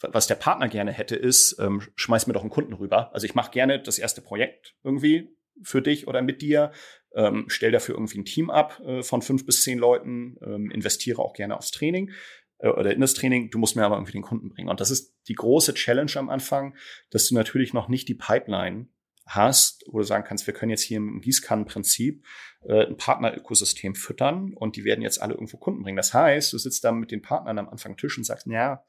was 0.00 0.26
der 0.26 0.36
Partner 0.36 0.68
gerne 0.68 0.92
hätte, 0.92 1.16
ist, 1.16 1.56
ähm, 1.58 1.82
schmeiß 1.96 2.26
mir 2.26 2.32
doch 2.32 2.42
einen 2.42 2.50
Kunden 2.50 2.74
rüber. 2.74 3.12
Also 3.12 3.26
ich 3.26 3.34
mache 3.34 3.50
gerne 3.50 3.80
das 3.80 3.98
erste 3.98 4.22
Projekt 4.22 4.76
irgendwie 4.82 5.36
für 5.62 5.82
dich 5.82 6.06
oder 6.06 6.22
mit 6.22 6.40
dir, 6.40 6.72
ähm, 7.14 7.46
stell 7.48 7.72
dafür 7.72 7.96
irgendwie 7.96 8.18
ein 8.18 8.24
Team 8.24 8.50
ab 8.50 8.80
äh, 8.84 9.02
von 9.02 9.22
fünf 9.22 9.44
bis 9.44 9.62
zehn 9.62 9.78
Leuten, 9.78 10.36
ähm, 10.42 10.70
investiere 10.70 11.20
auch 11.20 11.32
gerne 11.32 11.56
aufs 11.56 11.70
Training 11.70 12.12
äh, 12.58 12.68
oder 12.68 12.92
in 12.92 13.00
das 13.00 13.14
Training, 13.14 13.50
du 13.50 13.58
musst 13.58 13.76
mir 13.76 13.84
aber 13.84 13.96
irgendwie 13.96 14.12
den 14.12 14.22
Kunden 14.22 14.50
bringen. 14.50 14.68
Und 14.68 14.80
das 14.80 14.90
ist 14.90 15.16
die 15.26 15.34
große 15.34 15.74
Challenge 15.74 16.12
am 16.16 16.28
Anfang, 16.28 16.76
dass 17.10 17.28
du 17.28 17.34
natürlich 17.34 17.72
noch 17.72 17.88
nicht 17.88 18.08
die 18.08 18.14
Pipeline 18.14 18.88
hast, 19.28 19.84
wo 19.86 19.98
du 19.98 20.04
sagen 20.04 20.24
kannst, 20.26 20.46
wir 20.46 20.54
können 20.54 20.70
jetzt 20.70 20.82
hier 20.82 20.96
im 20.96 21.20
Gießkannenprinzip 21.20 22.24
äh, 22.66 22.86
ein 22.86 22.96
Partnerökosystem 22.96 23.94
füttern 23.94 24.54
und 24.54 24.76
die 24.76 24.84
werden 24.84 25.02
jetzt 25.02 25.20
alle 25.20 25.34
irgendwo 25.34 25.58
Kunden 25.58 25.82
bringen. 25.82 25.96
Das 25.96 26.14
heißt, 26.14 26.52
du 26.52 26.58
sitzt 26.58 26.84
da 26.84 26.92
mit 26.92 27.10
den 27.10 27.22
Partnern 27.22 27.58
am 27.58 27.68
Anfang 27.68 27.96
Tisch 27.96 28.16
und 28.16 28.24
sagst, 28.24 28.46
ja, 28.46 28.84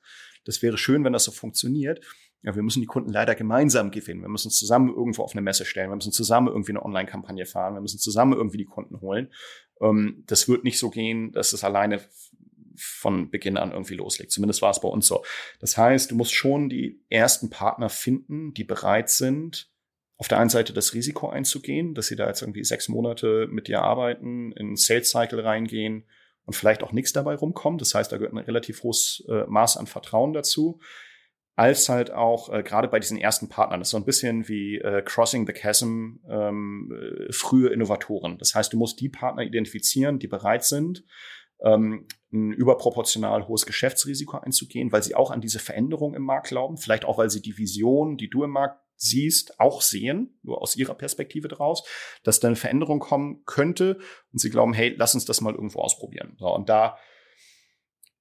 das 0.45 0.61
wäre 0.61 0.77
schön, 0.77 1.03
wenn 1.03 1.13
das 1.13 1.25
so 1.25 1.31
funktioniert. 1.31 2.03
Ja, 2.41 2.55
wir 2.55 2.63
müssen 2.63 2.79
die 2.79 2.87
Kunden 2.87 3.11
leider 3.11 3.35
gemeinsam 3.35 3.91
gewinnen. 3.91 4.21
Wir 4.21 4.29
müssen 4.29 4.49
zusammen 4.49 4.89
irgendwo 4.89 5.23
auf 5.23 5.33
eine 5.33 5.41
Messe 5.41 5.65
stellen. 5.65 5.89
Wir 5.89 5.95
müssen 5.97 6.13
zusammen 6.13 6.47
irgendwie 6.47 6.71
eine 6.71 6.85
Online-Kampagne 6.85 7.45
fahren. 7.45 7.73
Wir 7.73 7.81
müssen 7.81 7.99
zusammen 7.99 8.33
irgendwie 8.33 8.57
die 8.57 8.65
Kunden 8.65 9.01
holen. 9.01 9.33
Ähm, 9.81 10.23
das 10.25 10.47
wird 10.47 10.63
nicht 10.63 10.79
so 10.79 10.89
gehen, 10.89 11.33
dass 11.33 11.51
es 11.51 11.65
alleine 11.65 12.01
von 12.79 13.29
Beginn 13.29 13.57
an 13.57 13.71
irgendwie 13.71 13.95
loslegt. 13.95 14.31
Zumindest 14.31 14.61
war 14.61 14.71
es 14.71 14.79
bei 14.79 14.87
uns 14.87 15.07
so. 15.07 15.23
Das 15.59 15.77
heißt, 15.77 16.11
du 16.11 16.15
musst 16.15 16.33
schon 16.33 16.69
die 16.69 17.01
ersten 17.09 17.49
Partner 17.49 17.89
finden, 17.89 18.53
die 18.53 18.63
bereit 18.63 19.09
sind, 19.09 19.68
auf 20.19 20.27
der 20.27 20.37
einen 20.37 20.49
Seite 20.49 20.73
das 20.73 20.93
Risiko 20.93 21.29
einzugehen, 21.29 21.95
dass 21.95 22.07
sie 22.07 22.17
da 22.17 22.27
jetzt 22.27 22.41
irgendwie 22.41 22.65
sechs 22.65 22.89
Monate 22.89 23.47
mit 23.49 23.69
dir 23.69 23.81
arbeiten, 23.81 24.51
in 24.51 24.75
Sales 24.75 25.09
Cycle 25.09 25.39
reingehen 25.39 26.05
und 26.43 26.55
vielleicht 26.55 26.83
auch 26.83 26.91
nichts 26.91 27.13
dabei 27.13 27.35
rumkommt. 27.35 27.79
Das 27.79 27.95
heißt, 27.95 28.11
da 28.11 28.17
gehört 28.17 28.33
ein 28.33 28.39
relativ 28.39 28.83
hohes 28.83 29.25
äh, 29.29 29.45
Maß 29.47 29.77
an 29.77 29.87
Vertrauen 29.87 30.33
dazu. 30.33 30.81
Als 31.55 31.87
halt 31.87 32.11
auch 32.11 32.51
äh, 32.51 32.63
gerade 32.63 32.89
bei 32.89 32.99
diesen 32.99 33.17
ersten 33.17 33.47
Partnern, 33.47 33.79
das 33.79 33.87
ist 33.87 33.91
so 33.91 33.97
ein 33.97 34.05
bisschen 34.05 34.49
wie 34.49 34.79
äh, 34.79 35.01
Crossing 35.03 35.47
the 35.47 35.53
Chasm, 35.53 36.17
ähm, 36.29 36.91
äh, 36.91 37.31
frühe 37.31 37.69
Innovatoren. 37.69 38.37
Das 38.39 38.53
heißt, 38.53 38.73
du 38.73 38.77
musst 38.77 38.99
die 38.99 39.09
Partner 39.09 39.43
identifizieren, 39.43 40.19
die 40.19 40.27
bereit 40.27 40.65
sind, 40.65 41.05
ähm, 41.63 42.07
ein 42.33 42.51
überproportional 42.51 43.47
hohes 43.47 43.65
Geschäftsrisiko 43.65 44.37
einzugehen, 44.37 44.91
weil 44.91 45.03
sie 45.03 45.15
auch 45.15 45.31
an 45.31 45.39
diese 45.39 45.59
Veränderung 45.59 46.13
im 46.13 46.23
Markt 46.23 46.47
glauben, 46.47 46.75
vielleicht 46.75 47.05
auch, 47.05 47.17
weil 47.17 47.29
sie 47.29 47.41
die 47.41 47.57
Vision, 47.57 48.17
die 48.17 48.29
du 48.29 48.43
im 48.43 48.51
Markt 48.51 48.81
siehst, 48.99 49.59
auch 49.59 49.81
sehen, 49.81 50.37
nur 50.43 50.61
aus 50.61 50.75
ihrer 50.75 50.93
Perspektive 50.93 51.47
draus, 51.47 51.83
dass 52.23 52.39
da 52.39 52.47
eine 52.47 52.57
Veränderung 52.57 52.99
kommen 52.99 53.43
könnte 53.45 53.99
und 54.31 54.39
sie 54.39 54.49
glauben, 54.49 54.73
hey, 54.73 54.93
lass 54.97 55.15
uns 55.15 55.25
das 55.25 55.41
mal 55.41 55.55
irgendwo 55.55 55.79
ausprobieren. 55.79 56.35
So, 56.37 56.53
und 56.53 56.69
da 56.69 56.97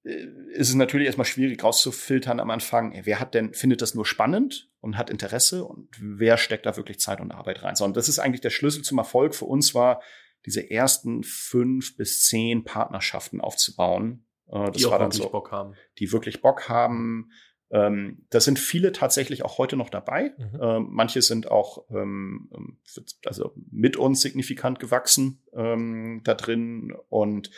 äh, 0.03 0.25
ist 0.53 0.69
es 0.69 0.75
natürlich 0.75 1.07
erstmal 1.07 1.25
schwierig 1.25 1.63
rauszufiltern 1.63 2.39
am 2.39 2.49
Anfang, 2.49 2.97
wer 3.03 3.19
hat 3.19 3.33
denn, 3.33 3.53
findet 3.53 3.81
das 3.81 3.93
nur 3.93 4.05
spannend 4.05 4.71
und 4.79 4.97
hat 4.97 5.09
Interesse 5.09 5.65
und 5.65 5.89
wer 5.99 6.37
steckt 6.37 6.65
da 6.65 6.77
wirklich 6.77 6.99
Zeit 6.99 7.19
und 7.19 7.31
Arbeit 7.31 7.61
rein. 7.61 7.75
So, 7.75 7.83
und 7.83 7.97
das 7.97 8.07
ist 8.07 8.19
eigentlich 8.19 8.41
der 8.41 8.49
Schlüssel 8.49 8.81
zum 8.81 8.97
Erfolg 8.97 9.35
für 9.35 9.45
uns 9.45 9.75
war, 9.75 10.01
diese 10.45 10.71
ersten 10.71 11.23
fünf 11.23 11.97
bis 11.97 12.23
zehn 12.23 12.63
Partnerschaften 12.63 13.41
aufzubauen. 13.41 14.25
Äh, 14.47 14.71
das 14.71 14.77
die 14.77 14.85
war 14.85 14.99
dann 14.99 15.11
so, 15.11 15.29
Bock 15.29 15.51
haben. 15.51 15.75
Die 15.99 16.13
wirklich 16.13 16.41
Bock 16.41 16.69
haben, 16.69 17.31
ähm, 17.71 18.25
da 18.29 18.39
sind 18.39 18.59
viele 18.59 18.91
tatsächlich 18.91 19.43
auch 19.43 19.57
heute 19.57 19.75
noch 19.75 19.89
dabei. 19.89 20.33
Mhm. 20.37 20.59
Ähm, 20.61 20.87
manche 20.89 21.21
sind 21.21 21.51
auch 21.51 21.85
ähm, 21.91 22.77
also 23.25 23.53
mit 23.71 23.97
uns 23.97 24.21
signifikant 24.21 24.79
gewachsen 24.79 25.41
ähm, 25.53 26.21
da 26.23 26.33
drin 26.33 26.93
und 27.09 27.51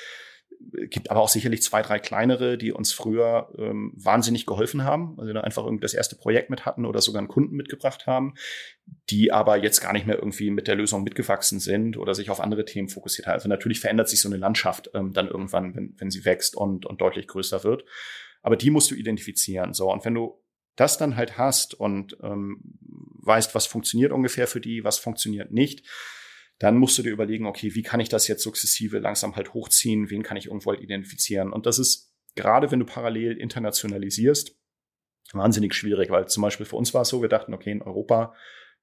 gibt 0.90 1.10
aber 1.10 1.22
auch 1.22 1.30
sicherlich 1.30 1.62
zwei, 1.64 1.82
drei 1.82 2.00
kleinere, 2.00 2.58
die 2.58 2.72
uns 2.72 2.94
früher 2.94 3.52
ähm, 3.58 3.94
wahnsinnig 3.96 4.46
geholfen 4.46 4.84
haben, 4.84 5.20
also 5.20 5.34
da 5.34 5.42
einfach 5.42 5.64
irgendwie 5.64 5.82
das 5.82 5.94
erste 5.94 6.16
Projekt 6.16 6.50
mit 6.50 6.66
hatten 6.66 6.86
oder 6.86 7.02
sogar 7.02 7.20
einen 7.20 7.28
Kunden 7.28 7.56
mitgebracht 7.56 8.06
haben, 8.08 8.36
die 9.10 9.32
aber 9.32 9.58
jetzt 9.58 9.82
gar 9.82 9.94
nicht 9.94 10.06
mehr 10.06 10.18
irgendwie 10.18 10.52
mit 10.52 10.68
der 10.68 10.76
Lösung 10.76 11.04
mitgewachsen 11.04 11.60
sind 11.60 11.98
oder 11.98 12.14
sich 12.14 12.30
auf 12.30 12.40
andere 12.40 12.66
Themen 12.66 12.90
fokussiert 12.90 13.28
haben. 13.28 13.36
Also 13.36 13.50
natürlich 13.50 13.80
verändert 13.80 14.10
sich 14.10 14.22
so 14.22 14.30
eine 14.30 14.38
Landschaft 14.38 14.92
ähm, 14.94 15.14
dann 15.14 15.28
irgendwann, 15.28 15.76
wenn, 15.76 15.96
wenn 15.98 16.12
sie 16.12 16.26
wächst 16.26 16.56
und, 16.56 16.86
und 16.86 17.02
deutlich 17.02 17.28
größer 17.28 17.64
wird. 17.64 17.84
Aber 18.42 18.56
die 18.56 18.70
musst 18.70 18.92
du 18.92 18.96
identifizieren. 18.96 19.74
So, 19.74 19.92
und 19.92 20.06
wenn 20.06 20.16
du 20.16 20.42
das 20.76 20.98
dann 20.98 21.16
halt 21.16 21.38
hast 21.38 21.74
und 21.74 22.18
ähm, 22.24 22.62
weißt, 23.24 23.54
was 23.54 23.68
funktioniert 23.68 24.12
ungefähr 24.12 24.48
für 24.48 24.62
die, 24.62 24.84
was 24.84 24.98
funktioniert 24.98 25.52
nicht, 25.52 25.88
dann 26.60 26.78
musst 26.78 26.98
du 26.98 27.04
dir 27.04 27.12
überlegen, 27.12 27.48
okay, 27.48 27.74
wie 27.74 27.82
kann 27.82 28.00
ich 28.00 28.10
das 28.10 28.28
jetzt 28.28 28.44
sukzessive 28.44 29.00
langsam 29.00 29.36
halt 29.36 29.54
hochziehen, 29.54 30.10
wen 30.10 30.24
kann 30.24 30.38
ich 30.38 30.46
irgendwo 30.46 30.72
halt 30.72 30.82
identifizieren. 30.82 31.52
Und 31.52 31.66
das 31.66 31.80
ist 31.80 32.14
gerade, 32.36 32.72
wenn 32.72 32.80
du 32.80 32.86
parallel 32.86 33.38
internationalisierst, 33.38 34.58
wahnsinnig 35.34 35.74
schwierig, 35.74 36.10
weil 36.10 36.28
zum 36.28 36.42
Beispiel 36.44 36.66
für 36.66 36.76
uns 36.76 36.94
war 36.94 37.02
es 37.02 37.10
so, 37.10 37.22
wir 37.22 37.30
dachten, 37.30 37.54
okay, 37.54 37.72
in 37.72 37.82
Europa, 37.82 38.34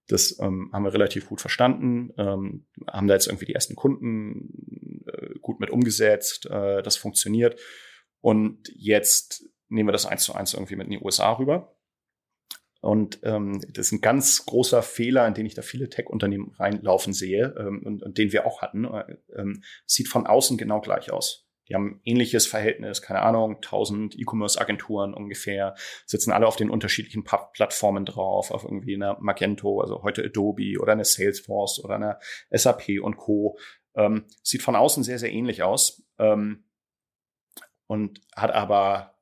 das 0.08 0.38
ähm, 0.40 0.70
haben 0.72 0.84
wir 0.84 0.92
relativ 0.92 1.28
gut 1.28 1.40
verstanden, 1.40 2.12
ähm, 2.16 2.66
haben 2.90 3.06
da 3.06 3.14
jetzt 3.14 3.26
irgendwie 3.26 3.44
die 3.44 3.54
ersten 3.54 3.76
Kunden 3.76 5.04
äh, 5.06 5.38
gut 5.40 5.60
mit 5.60 5.70
umgesetzt, 5.70 6.46
äh, 6.46 6.82
das 6.82 6.96
funktioniert. 6.96 7.60
Und 8.20 8.70
jetzt 8.74 9.44
nehmen 9.68 9.88
wir 9.88 9.92
das 9.92 10.06
eins 10.06 10.24
zu 10.24 10.34
eins 10.34 10.54
irgendwie 10.54 10.76
mit 10.76 10.86
in 10.86 10.92
die 10.92 11.00
USA 11.00 11.32
rüber. 11.32 11.74
Und 12.80 13.20
ähm, 13.24 13.60
das 13.72 13.86
ist 13.86 13.92
ein 13.92 14.00
ganz 14.00 14.46
großer 14.46 14.82
Fehler, 14.82 15.26
in 15.26 15.34
den 15.34 15.46
ich 15.46 15.54
da 15.54 15.62
viele 15.62 15.88
Tech-Unternehmen 15.88 16.54
reinlaufen 16.58 17.12
sehe 17.12 17.54
ähm, 17.58 17.82
und, 17.84 18.02
und 18.02 18.18
den 18.18 18.32
wir 18.32 18.46
auch 18.46 18.62
hatten. 18.62 18.84
Äh, 18.84 19.16
ähm, 19.36 19.62
sieht 19.84 20.08
von 20.08 20.26
außen 20.26 20.56
genau 20.58 20.80
gleich 20.80 21.10
aus. 21.10 21.48
Die 21.68 21.74
haben 21.74 22.00
ähnliches 22.04 22.46
Verhältnis, 22.46 23.02
keine 23.02 23.20
Ahnung, 23.20 23.56
1000 23.56 24.18
E-Commerce-Agenturen 24.18 25.12
ungefähr, 25.12 25.74
sitzen 26.06 26.32
alle 26.32 26.46
auf 26.46 26.56
den 26.56 26.70
unterschiedlichen 26.70 27.24
Plattformen 27.24 28.06
drauf, 28.06 28.50
auf 28.50 28.64
irgendwie 28.64 28.94
einer 28.94 29.18
Magento, 29.20 29.80
also 29.80 30.02
heute 30.02 30.24
Adobe 30.24 30.78
oder 30.80 30.92
eine 30.92 31.04
Salesforce 31.04 31.84
oder 31.84 31.96
eine 31.96 32.18
SAP 32.50 33.00
und 33.02 33.18
Co. 33.18 33.58
Ähm, 33.94 34.24
sieht 34.42 34.62
von 34.62 34.76
außen 34.76 35.02
sehr, 35.02 35.18
sehr 35.18 35.32
ähnlich 35.32 35.62
aus 35.62 36.06
ähm, 36.18 36.64
und 37.88 38.20
hat 38.36 38.52
aber 38.52 39.18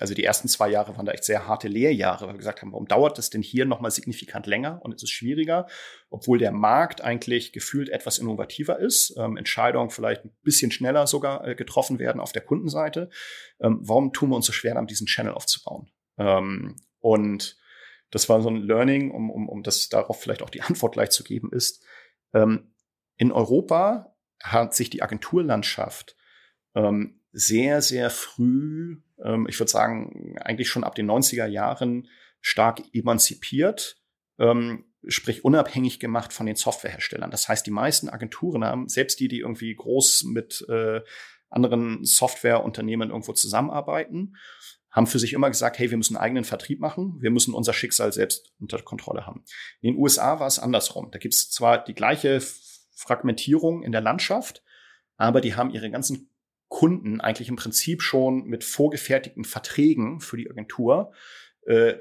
also 0.00 0.14
die 0.14 0.24
ersten 0.24 0.48
zwei 0.48 0.70
Jahre 0.70 0.96
waren 0.96 1.06
da 1.06 1.12
echt 1.12 1.24
sehr 1.24 1.46
harte 1.46 1.68
Lehrjahre, 1.68 2.26
weil 2.26 2.34
wir 2.34 2.38
gesagt 2.38 2.62
haben, 2.62 2.72
warum 2.72 2.88
dauert 2.88 3.18
das 3.18 3.30
denn 3.30 3.42
hier 3.42 3.66
nochmal 3.66 3.90
signifikant 3.90 4.46
länger 4.46 4.80
und 4.82 4.94
es 4.94 5.02
ist 5.02 5.10
schwieriger, 5.10 5.66
obwohl 6.10 6.38
der 6.38 6.52
Markt 6.52 7.02
eigentlich 7.02 7.52
gefühlt 7.52 7.88
etwas 7.88 8.18
innovativer 8.18 8.78
ist, 8.78 9.14
ähm, 9.18 9.36
Entscheidungen 9.36 9.90
vielleicht 9.90 10.24
ein 10.24 10.34
bisschen 10.42 10.70
schneller 10.70 11.06
sogar 11.06 11.46
äh, 11.46 11.54
getroffen 11.54 11.98
werden 11.98 12.20
auf 12.20 12.32
der 12.32 12.42
Kundenseite. 12.42 13.10
Ähm, 13.60 13.80
warum 13.82 14.12
tun 14.12 14.30
wir 14.30 14.36
uns 14.36 14.46
so 14.46 14.52
schwer, 14.52 14.78
um 14.78 14.86
diesen 14.86 15.06
Channel 15.06 15.34
aufzubauen? 15.34 15.90
Ähm, 16.18 16.76
und 17.00 17.58
das 18.10 18.28
war 18.28 18.40
so 18.42 18.48
ein 18.48 18.56
Learning, 18.56 19.10
um, 19.10 19.30
um, 19.30 19.48
um 19.48 19.62
das 19.62 19.88
darauf 19.88 20.20
vielleicht 20.20 20.42
auch 20.42 20.50
die 20.50 20.62
Antwort 20.62 20.92
gleich 20.92 21.10
zu 21.10 21.24
geben, 21.24 21.50
ist, 21.52 21.84
ähm, 22.32 22.72
in 23.16 23.30
Europa 23.30 24.16
hat 24.42 24.74
sich 24.74 24.90
die 24.90 25.02
Agenturlandschaft 25.02 26.16
ähm, 26.74 27.20
sehr, 27.34 27.82
sehr 27.82 28.10
früh, 28.10 29.02
ähm, 29.22 29.46
ich 29.48 29.58
würde 29.58 29.70
sagen, 29.70 30.36
eigentlich 30.40 30.68
schon 30.68 30.84
ab 30.84 30.94
den 30.94 31.10
90er 31.10 31.46
Jahren 31.46 32.08
stark 32.40 32.80
emanzipiert, 32.92 34.00
ähm, 34.38 34.84
sprich 35.06 35.44
unabhängig 35.44 35.98
gemacht 35.98 36.32
von 36.32 36.46
den 36.46 36.56
Softwareherstellern. 36.56 37.30
Das 37.30 37.48
heißt, 37.48 37.66
die 37.66 37.72
meisten 37.72 38.08
Agenturen 38.08 38.64
haben, 38.64 38.88
selbst 38.88 39.18
die, 39.18 39.28
die 39.28 39.40
irgendwie 39.40 39.74
groß 39.74 40.24
mit 40.24 40.64
äh, 40.68 41.00
anderen 41.50 42.04
Softwareunternehmen 42.04 43.10
irgendwo 43.10 43.32
zusammenarbeiten, 43.32 44.36
haben 44.90 45.08
für 45.08 45.18
sich 45.18 45.32
immer 45.32 45.50
gesagt, 45.50 45.78
hey, 45.78 45.90
wir 45.90 45.98
müssen 45.98 46.16
einen 46.16 46.24
eigenen 46.24 46.44
Vertrieb 46.44 46.78
machen, 46.78 47.16
wir 47.20 47.32
müssen 47.32 47.52
unser 47.52 47.72
Schicksal 47.72 48.12
selbst 48.12 48.52
unter 48.60 48.80
Kontrolle 48.80 49.26
haben. 49.26 49.44
In 49.80 49.92
den 49.92 50.00
USA 50.00 50.38
war 50.38 50.46
es 50.46 50.60
andersrum. 50.60 51.10
Da 51.10 51.18
gibt 51.18 51.34
es 51.34 51.50
zwar 51.50 51.82
die 51.82 51.94
gleiche 51.94 52.40
Fragmentierung 52.94 53.82
in 53.82 53.90
der 53.90 54.00
Landschaft, 54.00 54.62
aber 55.16 55.40
die 55.40 55.56
haben 55.56 55.70
ihre 55.70 55.90
ganzen 55.90 56.30
Kunden 56.74 57.20
eigentlich 57.20 57.48
im 57.48 57.54
Prinzip 57.54 58.02
schon 58.02 58.46
mit 58.46 58.64
vorgefertigten 58.64 59.44
Verträgen 59.44 60.18
für 60.18 60.36
die 60.36 60.50
Agentur 60.50 61.12
äh, 61.66 61.94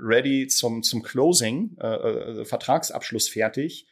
ready 0.00 0.46
zum, 0.46 0.84
zum 0.84 1.02
Closing, 1.02 1.76
äh, 1.80 1.88
äh, 1.88 2.44
Vertragsabschluss 2.44 3.28
fertig, 3.28 3.88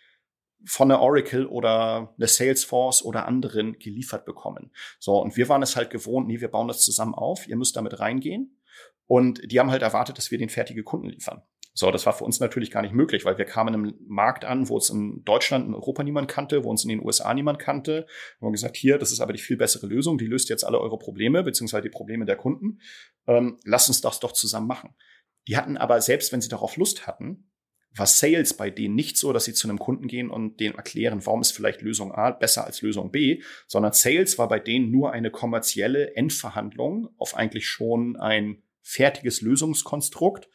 von 0.64 0.90
der 0.90 1.00
Oracle 1.00 1.44
oder 1.44 2.14
der 2.18 2.28
Salesforce 2.28 3.04
oder 3.04 3.26
anderen 3.26 3.80
geliefert 3.80 4.24
bekommen. 4.26 4.70
So, 5.00 5.20
und 5.20 5.36
wir 5.36 5.48
waren 5.48 5.62
es 5.62 5.74
halt 5.74 5.90
gewohnt, 5.90 6.28
nee, 6.28 6.40
wir 6.40 6.48
bauen 6.48 6.68
das 6.68 6.82
zusammen 6.82 7.14
auf, 7.14 7.48
ihr 7.48 7.56
müsst 7.56 7.74
damit 7.74 7.98
reingehen. 7.98 8.60
Und 9.08 9.40
die 9.50 9.58
haben 9.58 9.72
halt 9.72 9.82
erwartet, 9.82 10.18
dass 10.18 10.30
wir 10.30 10.38
den 10.38 10.50
fertige 10.50 10.84
Kunden 10.84 11.08
liefern. 11.08 11.42
So, 11.78 11.92
das 11.92 12.06
war 12.06 12.12
für 12.12 12.24
uns 12.24 12.40
natürlich 12.40 12.72
gar 12.72 12.82
nicht 12.82 12.92
möglich, 12.92 13.24
weil 13.24 13.38
wir 13.38 13.44
kamen 13.44 13.72
im 13.72 13.94
Markt 14.08 14.44
an, 14.44 14.68
wo 14.68 14.78
es 14.78 14.90
in 14.90 15.22
Deutschland, 15.24 15.68
in 15.68 15.74
Europa 15.74 16.02
niemand 16.02 16.26
kannte, 16.26 16.64
wo 16.64 16.70
uns 16.70 16.82
in 16.82 16.88
den 16.88 17.00
USA 17.00 17.32
niemand 17.32 17.60
kannte. 17.60 18.04
Wir 18.40 18.46
haben 18.46 18.52
gesagt, 18.52 18.76
hier, 18.76 18.98
das 18.98 19.12
ist 19.12 19.20
aber 19.20 19.32
die 19.32 19.38
viel 19.38 19.56
bessere 19.56 19.86
Lösung, 19.86 20.18
die 20.18 20.26
löst 20.26 20.48
jetzt 20.48 20.64
alle 20.64 20.80
eure 20.80 20.98
Probleme, 20.98 21.44
beziehungsweise 21.44 21.84
die 21.84 21.88
Probleme 21.88 22.24
der 22.24 22.34
Kunden. 22.34 22.80
Ähm, 23.28 23.60
lasst 23.62 23.86
uns 23.90 24.00
das 24.00 24.18
doch 24.18 24.32
zusammen 24.32 24.66
machen. 24.66 24.96
Die 25.46 25.56
hatten 25.56 25.76
aber, 25.76 26.00
selbst 26.00 26.32
wenn 26.32 26.40
sie 26.40 26.48
darauf 26.48 26.76
Lust 26.76 27.06
hatten, 27.06 27.48
war 27.94 28.06
Sales 28.06 28.54
bei 28.54 28.70
denen 28.70 28.96
nicht 28.96 29.16
so, 29.16 29.32
dass 29.32 29.44
sie 29.44 29.54
zu 29.54 29.68
einem 29.68 29.78
Kunden 29.78 30.08
gehen 30.08 30.30
und 30.30 30.58
denen 30.58 30.74
erklären, 30.74 31.24
warum 31.26 31.42
ist 31.42 31.52
vielleicht 31.52 31.82
Lösung 31.82 32.10
A 32.10 32.32
besser 32.32 32.64
als 32.64 32.82
Lösung 32.82 33.12
B, 33.12 33.40
sondern 33.68 33.92
Sales 33.92 34.36
war 34.36 34.48
bei 34.48 34.58
denen 34.58 34.90
nur 34.90 35.12
eine 35.12 35.30
kommerzielle 35.30 36.16
Endverhandlung 36.16 37.10
auf 37.18 37.36
eigentlich 37.36 37.68
schon 37.68 38.16
ein 38.16 38.64
fertiges 38.82 39.42
Lösungskonstrukt, 39.42 40.48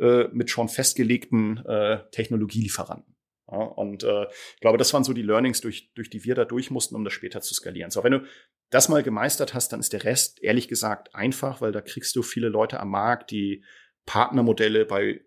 äh, 0.00 0.28
mit 0.32 0.50
schon 0.50 0.68
festgelegten 0.68 1.64
äh, 1.66 2.00
Technologielieferanten. 2.10 3.16
Ja, 3.50 3.58
und 3.58 4.04
äh, 4.04 4.26
ich 4.54 4.60
glaube, 4.60 4.78
das 4.78 4.94
waren 4.94 5.04
so 5.04 5.12
die 5.12 5.22
Learnings, 5.22 5.60
durch, 5.60 5.92
durch 5.94 6.08
die 6.08 6.24
wir 6.24 6.34
da 6.34 6.44
durch 6.44 6.70
mussten, 6.70 6.94
um 6.94 7.04
das 7.04 7.12
später 7.12 7.40
zu 7.40 7.52
skalieren. 7.54 7.90
So, 7.90 8.04
wenn 8.04 8.12
du 8.12 8.24
das 8.70 8.88
mal 8.88 9.02
gemeistert 9.02 9.54
hast, 9.54 9.72
dann 9.72 9.80
ist 9.80 9.92
der 9.92 10.04
Rest 10.04 10.40
ehrlich 10.42 10.68
gesagt 10.68 11.14
einfach, 11.14 11.60
weil 11.60 11.72
da 11.72 11.80
kriegst 11.80 12.14
du 12.14 12.22
viele 12.22 12.48
Leute 12.48 12.78
am 12.78 12.90
Markt, 12.90 13.30
die 13.32 13.64
Partnermodelle 14.06 14.86
bei 14.86 15.20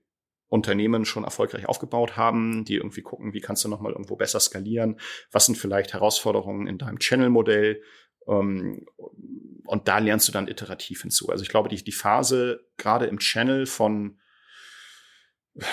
Unternehmen 0.47 1.03
schon 1.03 1.23
erfolgreich 1.23 1.67
aufgebaut 1.67 2.15
haben, 2.15 2.63
die 2.63 2.75
irgendwie 2.75 3.01
gucken, 3.01 3.33
wie 3.33 3.41
kannst 3.41 3.65
du 3.65 3.69
nochmal 3.69 3.91
irgendwo 3.91 4.15
besser 4.15 4.39
skalieren, 4.39 4.99
was 5.31 5.47
sind 5.47 5.57
vielleicht 5.57 5.93
Herausforderungen 5.93 6.67
in 6.67 6.77
deinem 6.77 6.99
Channel-Modell, 6.99 7.81
ähm, 8.27 8.85
und 9.65 9.87
da 9.87 9.97
lernst 9.99 10.27
du 10.27 10.31
dann 10.31 10.47
iterativ 10.47 11.01
hinzu. 11.01 11.29
Also 11.29 11.43
ich 11.43 11.49
glaube, 11.49 11.69
die, 11.69 11.83
die 11.83 11.91
Phase 11.91 12.65
gerade 12.77 13.05
im 13.05 13.19
Channel 13.19 13.65
von 13.65 14.19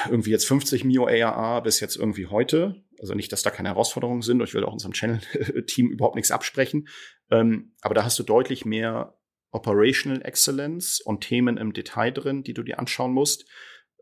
irgendwie 0.09 0.31
jetzt 0.31 0.47
50 0.47 0.85
Mio 0.85 1.07
ARA 1.07 1.61
bis 1.61 1.81
jetzt 1.81 1.97
irgendwie 1.97 2.27
heute. 2.27 2.85
Also 2.99 3.15
nicht, 3.15 3.33
dass 3.33 3.43
da 3.43 3.51
keine 3.51 3.71
Herausforderungen 3.71 4.23
sind. 4.23 4.43
Ich 4.43 4.53
will 4.53 4.65
auch 4.65 4.73
unserem 4.73 4.93
Channel-Team 4.93 5.91
überhaupt 5.91 6.17
nichts 6.17 6.31
absprechen. 6.31 6.89
Ähm, 7.31 7.75
aber 7.81 7.95
da 7.95 8.05
hast 8.05 8.19
du 8.19 8.23
deutlich 8.23 8.65
mehr 8.65 9.19
Operational 9.53 10.23
Excellence 10.23 11.01
und 11.01 11.23
Themen 11.23 11.57
im 11.57 11.73
Detail 11.73 12.13
drin, 12.13 12.43
die 12.43 12.55
du 12.55 12.63
dir 12.63 12.79
anschauen 12.79 13.13
musst. 13.13 13.47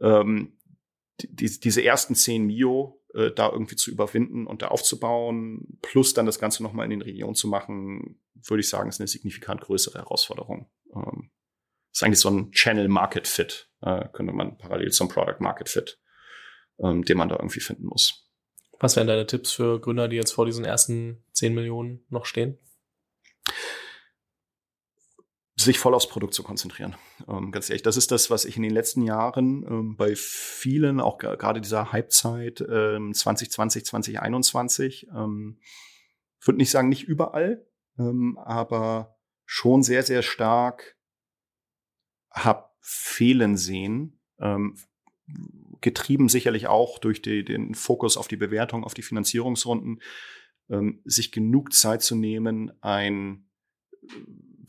Ähm, 0.00 0.58
die, 1.20 1.60
diese 1.60 1.82
ersten 1.82 2.14
10 2.14 2.44
Mio 2.44 3.02
äh, 3.14 3.30
da 3.30 3.50
irgendwie 3.50 3.76
zu 3.76 3.90
überwinden 3.90 4.46
und 4.46 4.62
da 4.62 4.68
aufzubauen, 4.68 5.78
plus 5.80 6.12
dann 6.12 6.26
das 6.26 6.38
Ganze 6.38 6.62
nochmal 6.62 6.84
in 6.84 6.90
den 6.90 7.02
Regionen 7.02 7.34
zu 7.34 7.48
machen, 7.48 8.20
würde 8.34 8.60
ich 8.60 8.68
sagen, 8.68 8.88
ist 8.88 9.00
eine 9.00 9.08
signifikant 9.08 9.60
größere 9.60 9.98
Herausforderung. 9.98 10.70
Ähm, 10.94 11.30
ist 11.92 12.02
eigentlich 12.02 12.20
so 12.20 12.30
ein 12.30 12.52
Channel 12.52 12.88
Market 12.88 13.26
Fit, 13.26 13.70
äh, 13.82 14.08
könnte 14.12 14.32
man 14.32 14.58
parallel 14.58 14.90
zum 14.92 15.08
Product 15.08 15.40
Market 15.40 15.68
Fit, 15.68 16.00
ähm, 16.80 17.04
den 17.04 17.18
man 17.18 17.28
da 17.28 17.36
irgendwie 17.36 17.60
finden 17.60 17.86
muss. 17.86 18.28
Was 18.80 18.96
wären 18.96 19.08
deine 19.08 19.26
Tipps 19.26 19.52
für 19.52 19.80
Gründer, 19.80 20.08
die 20.08 20.16
jetzt 20.16 20.32
vor 20.32 20.46
diesen 20.46 20.64
ersten 20.64 21.24
10 21.32 21.54
Millionen 21.54 22.04
noch 22.10 22.26
stehen? 22.26 22.58
sich 25.60 25.78
voll 25.78 25.94
aufs 25.94 26.08
Produkt 26.08 26.34
zu 26.34 26.42
konzentrieren. 26.42 26.96
Ähm, 27.26 27.50
ganz 27.50 27.68
ehrlich, 27.68 27.82
das 27.82 27.96
ist 27.96 28.10
das, 28.12 28.30
was 28.30 28.44
ich 28.44 28.56
in 28.56 28.62
den 28.62 28.72
letzten 28.72 29.02
Jahren 29.02 29.64
ähm, 29.68 29.96
bei 29.96 30.14
vielen, 30.14 31.00
auch 31.00 31.18
gerade 31.18 31.60
dieser 31.60 31.92
Halbzeit 31.92 32.60
ähm, 32.60 33.12
2020, 33.12 33.84
2021, 33.84 35.08
ähm, 35.14 35.58
würde 36.40 36.58
nicht 36.58 36.70
sagen, 36.70 36.88
nicht 36.88 37.04
überall, 37.04 37.66
ähm, 37.98 38.38
aber 38.38 39.16
schon 39.44 39.82
sehr, 39.82 40.02
sehr 40.02 40.22
stark 40.22 40.96
habe 42.30 42.70
fehlen 42.80 43.56
sehen. 43.56 44.20
Ähm, 44.40 44.76
getrieben 45.80 46.28
sicherlich 46.28 46.66
auch 46.66 46.98
durch 46.98 47.22
die, 47.22 47.44
den 47.44 47.74
Fokus 47.74 48.16
auf 48.16 48.28
die 48.28 48.36
Bewertung, 48.36 48.84
auf 48.84 48.94
die 48.94 49.02
Finanzierungsrunden, 49.02 50.00
ähm, 50.70 51.00
sich 51.04 51.32
genug 51.32 51.72
Zeit 51.72 52.02
zu 52.02 52.16
nehmen, 52.16 52.72
ein 52.80 53.48
äh, 53.92 54.06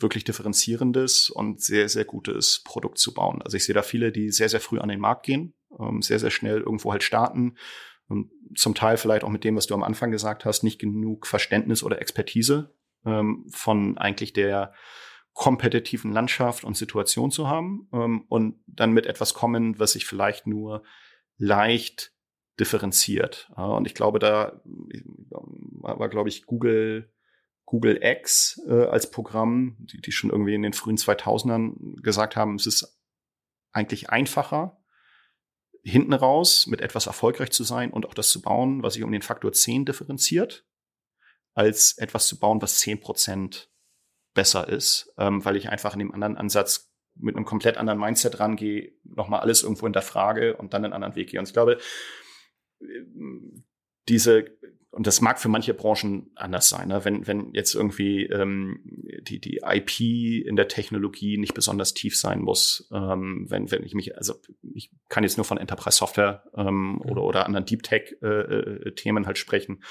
wirklich 0.01 0.24
differenzierendes 0.24 1.30
und 1.30 1.62
sehr, 1.62 1.89
sehr 1.89 2.05
gutes 2.05 2.62
Produkt 2.64 2.99
zu 2.99 3.14
bauen. 3.14 3.41
Also 3.41 3.57
ich 3.57 3.66
sehe 3.66 3.76
da 3.76 3.82
viele, 3.82 4.12
die 4.12 4.30
sehr, 4.32 4.49
sehr 4.49 4.62
früh 4.62 4.80
an 4.80 4.89
den 4.89 4.99
Markt 4.99 5.26
gehen, 5.26 5.53
ähm, 5.80 6.01
sehr, 6.01 6.20
sehr 6.20 6.32
schnell 6.32 6.60
irgendwo 6.60 6.91
halt 6.91 7.03
starten 7.03 7.55
und 8.07 8.32
zum 8.55 8.76
Teil 8.76 8.97
vielleicht 8.97 9.24
auch 9.24 9.30
mit 9.30 9.43
dem, 9.43 9.55
was 9.55 9.68
du 9.68 9.74
am 9.74 9.84
Anfang 9.84 10.12
gesagt 10.12 10.45
hast, 10.45 10.64
nicht 10.64 10.80
genug 10.80 11.28
Verständnis 11.28 11.84
oder 11.84 12.01
Expertise 12.01 12.76
ähm, 13.05 13.45
von 13.51 13.97
eigentlich 13.97 14.34
der 14.34 14.74
kompetitiven 15.34 16.11
Landschaft 16.11 16.63
und 16.63 16.75
Situation 16.75 17.32
zu 17.32 17.47
haben 17.47 17.88
ähm, 17.93 18.25
und 18.27 18.61
dann 18.67 18.91
mit 18.91 19.05
etwas 19.05 19.34
kommen, 19.34 19.80
was 19.80 19.93
sich 19.93 20.05
vielleicht 20.05 20.47
nur 20.47 20.84
leicht 21.38 22.13
differenziert. 22.59 23.49
Ja, 23.55 23.67
und 23.67 23.88
ich 23.88 23.95
glaube, 23.95 24.19
da 24.19 24.61
war, 24.65 25.99
war 25.99 26.09
glaube 26.09 26.30
ich, 26.30 26.45
Google, 26.45 27.13
Google 27.65 27.99
X 28.01 28.61
äh, 28.67 28.86
als 28.86 29.11
Programm, 29.11 29.77
die, 29.80 30.01
die 30.01 30.11
schon 30.11 30.30
irgendwie 30.30 30.55
in 30.55 30.63
den 30.63 30.73
frühen 30.73 30.97
2000ern 30.97 32.01
gesagt 32.01 32.36
haben, 32.36 32.55
es 32.55 32.65
ist 32.65 32.99
eigentlich 33.71 34.09
einfacher, 34.09 34.84
hinten 35.84 36.13
raus 36.13 36.67
mit 36.67 36.82
etwas 36.82 37.07
erfolgreich 37.07 37.51
zu 37.51 37.63
sein 37.63 37.91
und 37.91 38.05
auch 38.05 38.13
das 38.13 38.30
zu 38.30 38.41
bauen, 38.41 38.84
was 38.84 38.95
sich 38.95 39.03
um 39.03 39.11
den 39.11 39.21
Faktor 39.21 39.53
10 39.53 39.86
differenziert, 39.86 40.65
als 41.53 41.97
etwas 41.97 42.27
zu 42.27 42.39
bauen, 42.39 42.61
was 42.61 42.80
10 42.80 42.99
Prozent 42.99 43.71
besser 44.34 44.67
ist, 44.67 45.13
ähm, 45.17 45.43
weil 45.43 45.55
ich 45.55 45.69
einfach 45.69 45.93
in 45.93 45.99
dem 45.99 46.13
anderen 46.13 46.38
Ansatz 46.38 46.89
mit 47.15 47.36
einem 47.36 47.45
komplett 47.45 47.77
anderen 47.77 47.99
Mindset 47.99 48.39
rangehe, 48.39 48.93
nochmal 49.03 49.41
alles 49.41 49.63
irgendwo 49.63 49.86
hinterfrage 49.86 50.55
und 50.55 50.73
dann 50.73 50.86
einen 50.86 50.93
anderen 50.93 51.15
Weg 51.15 51.30
gehe. 51.30 51.39
Und 51.39 51.47
ich 51.47 51.53
glaube, 51.53 51.77
diese, 54.07 54.45
und 54.91 55.05
das 55.05 55.21
mag 55.21 55.39
für 55.39 55.49
manche 55.49 55.73
Branchen 55.73 56.32
anders 56.36 56.69
sein, 56.69 56.88
ne? 56.88 57.03
wenn, 57.03 57.27
wenn 57.27 57.53
jetzt 57.53 57.75
irgendwie 57.75 58.23
ähm, 58.25 58.82
die, 59.21 59.39
die 59.39 59.61
IP 59.63 59.99
in 60.45 60.55
der 60.55 60.67
Technologie 60.67 61.38
nicht 61.38 61.53
besonders 61.53 61.93
tief 61.93 62.17
sein 62.17 62.41
muss, 62.41 62.89
ähm, 62.93 63.45
wenn, 63.49 63.69
wenn 63.71 63.84
ich 63.84 63.93
mich, 63.93 64.17
also 64.17 64.36
ich 64.73 64.91
kann 65.09 65.23
jetzt 65.23 65.38
nur 65.38 65.45
von 65.45 65.57
Enterprise 65.57 65.97
Software 65.97 66.43
ähm, 66.55 67.01
oder, 67.01 67.23
oder 67.23 67.45
anderen 67.45 67.65
Deep 67.65 67.84
Tech-Themen 67.84 69.23
äh, 69.23 69.23
äh, 69.23 69.25
halt 69.25 69.38
sprechen. 69.38 69.84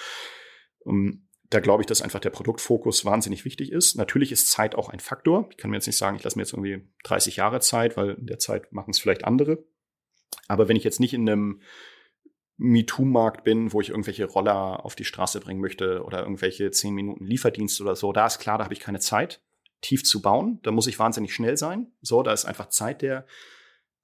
Um, 0.80 0.96
ähm, 0.96 1.27
da 1.50 1.60
glaube 1.60 1.82
ich, 1.82 1.86
dass 1.86 2.02
einfach 2.02 2.20
der 2.20 2.30
Produktfokus 2.30 3.04
wahnsinnig 3.04 3.44
wichtig 3.44 3.72
ist. 3.72 3.96
Natürlich 3.96 4.32
ist 4.32 4.50
Zeit 4.50 4.74
auch 4.74 4.90
ein 4.90 5.00
Faktor. 5.00 5.48
Ich 5.50 5.56
kann 5.56 5.70
mir 5.70 5.78
jetzt 5.78 5.86
nicht 5.86 5.96
sagen, 5.96 6.16
ich 6.16 6.22
lasse 6.22 6.36
mir 6.36 6.42
jetzt 6.42 6.52
irgendwie 6.52 6.86
30 7.04 7.36
Jahre 7.36 7.60
Zeit, 7.60 7.96
weil 7.96 8.10
in 8.10 8.26
der 8.26 8.38
Zeit 8.38 8.72
machen 8.72 8.90
es 8.90 8.98
vielleicht 8.98 9.24
andere. 9.24 9.64
Aber 10.46 10.68
wenn 10.68 10.76
ich 10.76 10.84
jetzt 10.84 11.00
nicht 11.00 11.14
in 11.14 11.28
einem 11.28 11.62
MeToo-Markt 12.58 13.44
bin, 13.44 13.72
wo 13.72 13.80
ich 13.80 13.90
irgendwelche 13.90 14.26
Roller 14.26 14.84
auf 14.84 14.94
die 14.94 15.04
Straße 15.04 15.40
bringen 15.40 15.60
möchte 15.60 16.02
oder 16.04 16.20
irgendwelche 16.20 16.70
10 16.70 16.92
Minuten 16.92 17.24
Lieferdienst 17.24 17.80
oder 17.80 17.96
so, 17.96 18.12
da 18.12 18.26
ist 18.26 18.40
klar, 18.40 18.58
da 18.58 18.64
habe 18.64 18.74
ich 18.74 18.80
keine 18.80 19.00
Zeit, 19.00 19.40
tief 19.80 20.04
zu 20.04 20.20
bauen. 20.20 20.60
Da 20.64 20.70
muss 20.70 20.86
ich 20.86 20.98
wahnsinnig 20.98 21.32
schnell 21.32 21.56
sein. 21.56 21.92
So, 22.02 22.22
da 22.22 22.32
ist 22.32 22.44
einfach 22.44 22.68
Zeit 22.68 23.00
der 23.00 23.26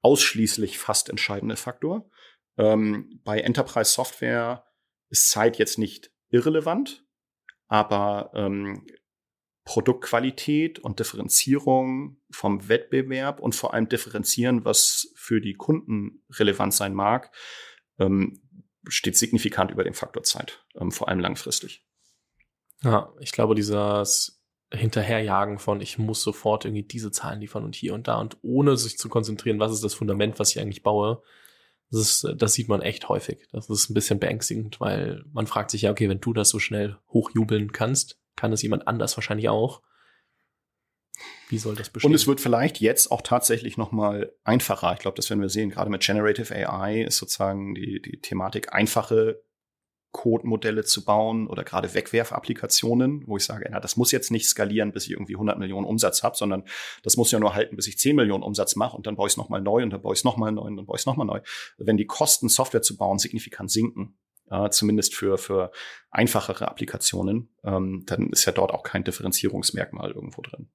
ausschließlich 0.01 0.78
fast 0.78 1.11
entscheidende 1.11 1.57
Faktor. 1.57 2.09
Ähm, 2.57 3.20
bei 3.24 3.40
Enterprise 3.40 3.90
Software 3.90 4.64
ist 5.11 5.30
Zeit 5.30 5.59
jetzt 5.59 5.78
nicht 5.78 6.12
irrelevant 6.30 7.04
aber 7.69 8.31
ähm, 8.35 8.87
Produktqualität 9.65 10.79
und 10.79 11.01
Differenzierung 11.01 12.19
vom 12.31 12.69
Wettbewerb 12.69 13.41
und 13.41 13.55
vor 13.55 13.73
allem 13.73 13.89
differenzieren, 13.89 14.65
was 14.65 15.12
für 15.17 15.41
die 15.41 15.55
Kunden 15.55 16.23
relevant 16.31 16.75
sein 16.75 16.95
mag, 16.95 17.35
ähm, 17.99 18.43
steht 18.87 19.17
signifikant 19.17 19.71
über 19.71 19.85
dem 19.85 19.95
Faktor 19.95 20.23
Zeit, 20.23 20.65
ähm, 20.79 20.91
vor 20.91 21.09
allem 21.09 21.21
langfristig. 21.21 21.87
Ja, 22.83 23.15
ich 23.21 23.33
glaube, 23.33 23.55
dieses 23.55 24.43
Hinterherjagen 24.73 25.59
von, 25.59 25.81
ich 25.81 25.99
muss 25.99 26.23
sofort 26.23 26.67
irgendwie 26.67 26.83
diese 26.83 27.11
Zahlen 27.11 27.41
liefern 27.41 27.65
und 27.65 27.75
hier 27.75 27.95
und 27.95 28.09
da 28.09 28.21
und 28.21 28.37
ohne 28.43 28.77
sich 28.77 28.99
zu 28.99 29.09
konzentrieren, 29.09 29.61
was 29.61 29.73
ist 29.73 29.85
das 29.85 29.95
Fundament, 29.95 30.39
was 30.39 30.51
ich 30.51 30.61
eigentlich 30.61 30.83
baue, 30.83 31.23
das, 31.91 32.01
ist, 32.01 32.26
das 32.37 32.55
sieht 32.55 32.68
man 32.68 32.82
echt 32.82 33.09
häufig. 33.09 33.47
Das 33.53 33.68
ist 33.70 33.91
ein 33.91 33.95
bisschen 33.95 34.18
beängstigend, 34.18 34.80
weil 34.80 35.24
man 35.32 35.47
fragt 35.47 35.70
sich 35.70 35.82
ja, 35.82 35.91
okay, 35.91 36.09
wenn 36.09 36.20
du 36.20 36.32
das 36.32 36.49
so 36.49 36.59
schnell 36.59 36.99
hochjubeln 37.09 37.72
kannst, 37.72 38.18
kann 38.37 38.53
es 38.53 38.62
jemand 38.62 38.89
anders 38.89 39.16
wahrscheinlich 39.16 39.49
auch. 39.49 39.82
Wie 41.49 41.59
soll 41.59 41.76
das 41.76 41.91
bestehen? 41.91 42.11
Und 42.11 42.14
es 42.14 42.26
wird 42.26 42.41
vielleicht 42.41 42.80
jetzt 42.80 43.12
auch 43.12 43.22
tatsächlich 43.22 43.76
noch 43.76 43.93
mal 43.93 44.32
einfacher. 44.43 44.93
Ich 44.95 44.99
glaube, 44.99 45.16
das 45.16 45.30
werden 45.30 45.41
wir 45.41 45.49
sehen. 45.49 45.70
Gerade 45.70 45.91
mit 45.91 46.03
Generative 46.03 46.53
AI 46.55 47.03
ist 47.03 47.18
sozusagen 47.18 47.74
die, 47.74 48.03
die 48.03 48.20
Thematik 48.20 48.72
einfache 48.72 49.43
Code-Modelle 50.15 50.85
zu 50.85 51.05
bauen 51.05 51.49
oder 51.49 51.65
gerade 51.65 51.93
Wegwerfapplikationen, 51.93 53.25
wo 53.27 53.37
ich 53.37 53.45
sage, 53.45 53.67
na, 53.71 53.81
das 53.81 53.97
muss 53.97 54.12
jetzt 54.12 54.31
nicht 54.31 54.47
skalieren, 54.49 54.93
bis 54.93 55.05
ich 55.05 55.11
irgendwie 55.11 55.35
100 55.35 55.59
Millionen 55.59 55.85
Umsatz 55.85 56.23
habe, 56.23 56.37
sondern 56.37 56.62
das 57.03 57.17
muss 57.17 57.33
ja 57.33 57.41
nur 57.41 57.55
halten, 57.55 57.75
bis 57.77 57.89
ich 57.89 57.99
10 57.99 58.17
Millionen 58.17 58.45
Umsatz 58.45 58.77
mache 58.77 58.97
und 58.97 59.07
dann 59.07 59.17
baue 59.17 59.27
ich 59.27 59.33
es 59.33 59.37
nochmal 59.37 59.61
neu 59.61 59.83
und 59.83 59.91
dann 59.91 60.01
baue 60.01 60.15
ich 60.15 60.21
es 60.21 60.25
nochmal 60.25 60.53
neu 60.53 60.62
und 60.62 60.77
dann 60.77 60.87
baue 60.87 60.97
ich 60.97 61.03
es 61.03 61.07
nochmal 61.07 61.27
neu. 61.27 61.41
Wenn 61.77 61.97
die 61.97 62.07
Kosten, 62.07 62.49
Software 62.49 62.81
zu 62.81 62.97
bauen, 62.97 63.19
signifikant 63.19 63.73
sinken, 63.73 64.17
äh, 64.51 64.71
zumindest 64.71 65.15
für, 65.17 65.37
für 65.37 65.73
einfachere 66.11 66.69
Applikationen, 66.69 67.53
ähm, 67.65 68.05
dann 68.07 68.31
ist 68.31 68.45
ja 68.45 68.53
dort 68.53 68.73
auch 68.73 68.85
kein 68.85 69.03
Differenzierungsmerkmal 69.03 70.12
irgendwo 70.12 70.43
drin. 70.43 70.71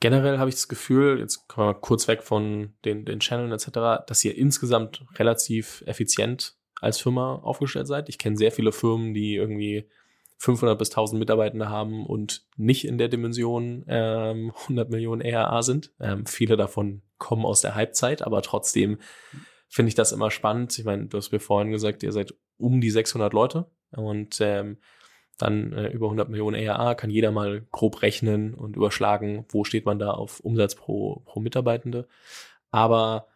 Generell 0.00 0.38
habe 0.38 0.48
ich 0.48 0.56
das 0.56 0.68
Gefühl, 0.68 1.18
jetzt 1.18 1.46
kommen 1.48 1.68
wir 1.68 1.72
mal 1.74 1.80
kurz 1.80 2.08
weg 2.08 2.22
von 2.22 2.74
den, 2.84 3.04
den 3.04 3.20
Channeln 3.20 3.52
etc., 3.52 4.06
dass 4.06 4.24
ihr 4.24 4.36
insgesamt 4.36 5.04
relativ 5.18 5.82
effizient 5.86 6.55
als 6.80 7.00
Firma 7.00 7.36
aufgestellt 7.36 7.86
seid. 7.86 8.08
Ich 8.08 8.18
kenne 8.18 8.36
sehr 8.36 8.52
viele 8.52 8.72
Firmen, 8.72 9.14
die 9.14 9.34
irgendwie 9.34 9.88
500 10.38 10.78
bis 10.78 10.90
1000 10.90 11.18
Mitarbeitende 11.18 11.68
haben 11.68 12.04
und 12.04 12.46
nicht 12.56 12.86
in 12.86 12.98
der 12.98 13.08
Dimension 13.08 13.84
ähm, 13.88 14.52
100 14.62 14.90
Millionen 14.90 15.22
ERA 15.22 15.62
sind. 15.62 15.92
Ähm, 16.00 16.26
viele 16.26 16.56
davon 16.56 17.02
kommen 17.18 17.46
aus 17.46 17.60
der 17.60 17.74
Halbzeit, 17.74 18.22
aber 18.22 18.42
trotzdem 18.42 18.98
finde 19.68 19.88
ich 19.88 19.94
das 19.94 20.12
immer 20.12 20.30
spannend. 20.30 20.78
Ich 20.78 20.84
meine, 20.84 21.06
du 21.06 21.16
hast 21.16 21.32
mir 21.32 21.40
vorhin 21.40 21.72
gesagt, 21.72 22.02
ihr 22.02 22.12
seid 22.12 22.34
um 22.58 22.80
die 22.80 22.90
600 22.90 23.32
Leute 23.32 23.70
und 23.90 24.38
ähm, 24.40 24.78
dann 25.38 25.72
äh, 25.72 25.88
über 25.88 26.06
100 26.06 26.28
Millionen 26.28 26.56
ERA 26.56 26.94
kann 26.94 27.10
jeder 27.10 27.30
mal 27.30 27.66
grob 27.70 28.02
rechnen 28.02 28.54
und 28.54 28.76
überschlagen, 28.76 29.44
wo 29.50 29.64
steht 29.64 29.84
man 29.84 29.98
da 29.98 30.10
auf 30.10 30.40
Umsatz 30.40 30.74
pro, 30.74 31.22
pro 31.26 31.40
Mitarbeitende. 31.40 32.08
Aber 32.70 33.28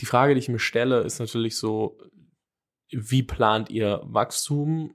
die 0.00 0.06
Frage, 0.06 0.34
die 0.34 0.40
ich 0.40 0.48
mir 0.48 0.60
stelle, 0.60 1.00
ist 1.00 1.18
natürlich 1.18 1.56
so, 1.56 1.98
wie 2.90 3.22
plant 3.22 3.70
ihr 3.70 4.00
Wachstum 4.04 4.94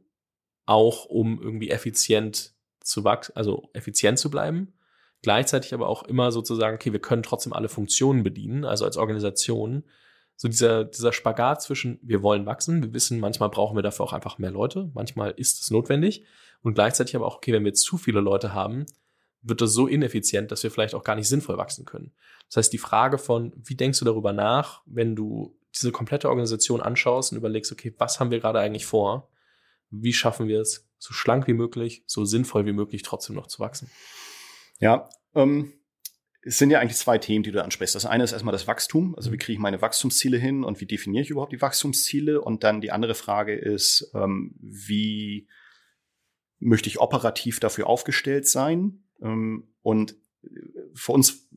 auch, 0.65 1.05
um 1.05 1.41
irgendwie 1.41 1.69
effizient 1.69 2.53
zu 2.81 3.03
wachsen, 3.03 3.35
also 3.35 3.69
effizient 3.73 4.19
zu 4.19 4.29
bleiben? 4.29 4.73
Gleichzeitig 5.21 5.73
aber 5.73 5.87
auch 5.87 6.03
immer 6.03 6.31
sozusagen, 6.31 6.75
okay, 6.75 6.91
wir 6.91 6.99
können 6.99 7.23
trotzdem 7.23 7.53
alle 7.53 7.69
Funktionen 7.69 8.23
bedienen, 8.23 8.65
also 8.65 8.83
als 8.85 8.97
Organisation. 8.97 9.83
So 10.35 10.47
dieser, 10.47 10.83
dieser 10.83 11.13
Spagat 11.13 11.61
zwischen, 11.61 11.99
wir 12.01 12.23
wollen 12.23 12.45
wachsen, 12.45 12.83
wir 12.83 12.93
wissen, 12.93 13.19
manchmal 13.19 13.49
brauchen 13.49 13.77
wir 13.77 13.83
dafür 13.83 14.05
auch 14.05 14.13
einfach 14.13 14.37
mehr 14.37 14.51
Leute, 14.51 14.91
manchmal 14.93 15.31
ist 15.37 15.61
es 15.61 15.71
notwendig. 15.71 16.25
Und 16.61 16.73
gleichzeitig 16.73 17.15
aber 17.15 17.25
auch, 17.25 17.37
okay, 17.37 17.53
wenn 17.53 17.63
wir 17.63 17.73
zu 17.73 17.97
viele 17.97 18.19
Leute 18.19 18.53
haben, 18.53 18.85
wird 19.41 19.61
das 19.61 19.73
so 19.73 19.87
ineffizient, 19.87 20.51
dass 20.51 20.63
wir 20.63 20.71
vielleicht 20.71 20.95
auch 20.95 21.03
gar 21.03 21.15
nicht 21.15 21.27
sinnvoll 21.27 21.57
wachsen 21.57 21.85
können. 21.85 22.13
Das 22.47 22.57
heißt, 22.57 22.73
die 22.73 22.77
Frage 22.77 23.17
von, 23.17 23.53
wie 23.55 23.75
denkst 23.75 23.99
du 23.99 24.05
darüber 24.05 24.33
nach, 24.33 24.81
wenn 24.85 25.15
du 25.15 25.55
diese 25.75 25.91
komplette 25.91 26.29
Organisation 26.29 26.81
anschaust 26.81 27.31
und 27.31 27.37
überlegst, 27.37 27.71
okay, 27.71 27.93
was 27.97 28.19
haben 28.19 28.31
wir 28.31 28.39
gerade 28.39 28.59
eigentlich 28.59 28.85
vor? 28.85 29.29
Wie 29.89 30.13
schaffen 30.13 30.47
wir 30.47 30.61
es, 30.61 30.87
so 30.97 31.13
schlank 31.13 31.47
wie 31.47 31.53
möglich, 31.53 32.03
so 32.07 32.25
sinnvoll 32.25 32.65
wie 32.65 32.73
möglich 32.73 33.03
trotzdem 33.03 33.35
noch 33.35 33.47
zu 33.47 33.59
wachsen? 33.59 33.89
Ja, 34.79 35.09
ähm, 35.35 35.73
es 36.45 36.57
sind 36.57 36.71
ja 36.71 36.79
eigentlich 36.79 36.97
zwei 36.97 37.17
Themen, 37.17 37.43
die 37.43 37.51
du 37.51 37.63
ansprichst. 37.63 37.95
Das 37.95 38.05
eine 38.05 38.23
ist 38.23 38.33
erstmal 38.33 38.51
das 38.51 38.67
Wachstum, 38.67 39.15
also 39.15 39.31
wie 39.31 39.37
kriege 39.37 39.53
ich 39.53 39.59
meine 39.59 39.81
Wachstumsziele 39.81 40.37
hin 40.37 40.63
und 40.63 40.81
wie 40.81 40.85
definiere 40.85 41.23
ich 41.23 41.29
überhaupt 41.29 41.53
die 41.53 41.61
Wachstumsziele? 41.61 42.41
Und 42.41 42.63
dann 42.63 42.81
die 42.81 42.91
andere 42.91 43.15
Frage 43.15 43.55
ist, 43.55 44.11
ähm, 44.13 44.55
wie 44.59 45.47
möchte 46.59 46.89
ich 46.89 46.99
operativ 46.99 47.59
dafür 47.59 47.87
aufgestellt 47.87 48.47
sein? 48.47 49.03
Ähm, 49.21 49.73
und 49.81 50.15
für 50.93 51.13
uns 51.13 51.47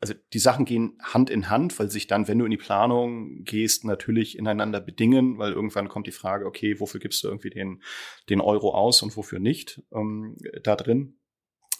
also 0.00 0.14
die 0.32 0.38
Sachen 0.38 0.64
gehen 0.64 0.98
Hand 1.02 1.28
in 1.28 1.50
Hand, 1.50 1.78
weil 1.78 1.90
sich 1.90 2.06
dann, 2.06 2.28
wenn 2.28 2.38
du 2.38 2.44
in 2.44 2.50
die 2.50 2.56
Planung 2.56 3.42
gehst, 3.44 3.84
natürlich 3.84 4.38
ineinander 4.38 4.80
bedingen, 4.80 5.38
weil 5.38 5.52
irgendwann 5.52 5.88
kommt 5.88 6.06
die 6.06 6.12
Frage, 6.12 6.46
okay, 6.46 6.78
wofür 6.78 7.00
gibst 7.00 7.24
du 7.24 7.28
irgendwie 7.28 7.50
den, 7.50 7.82
den 8.28 8.40
Euro 8.40 8.74
aus 8.74 9.02
und 9.02 9.16
wofür 9.16 9.40
nicht 9.40 9.82
ähm, 9.92 10.36
da 10.62 10.76
drin. 10.76 11.18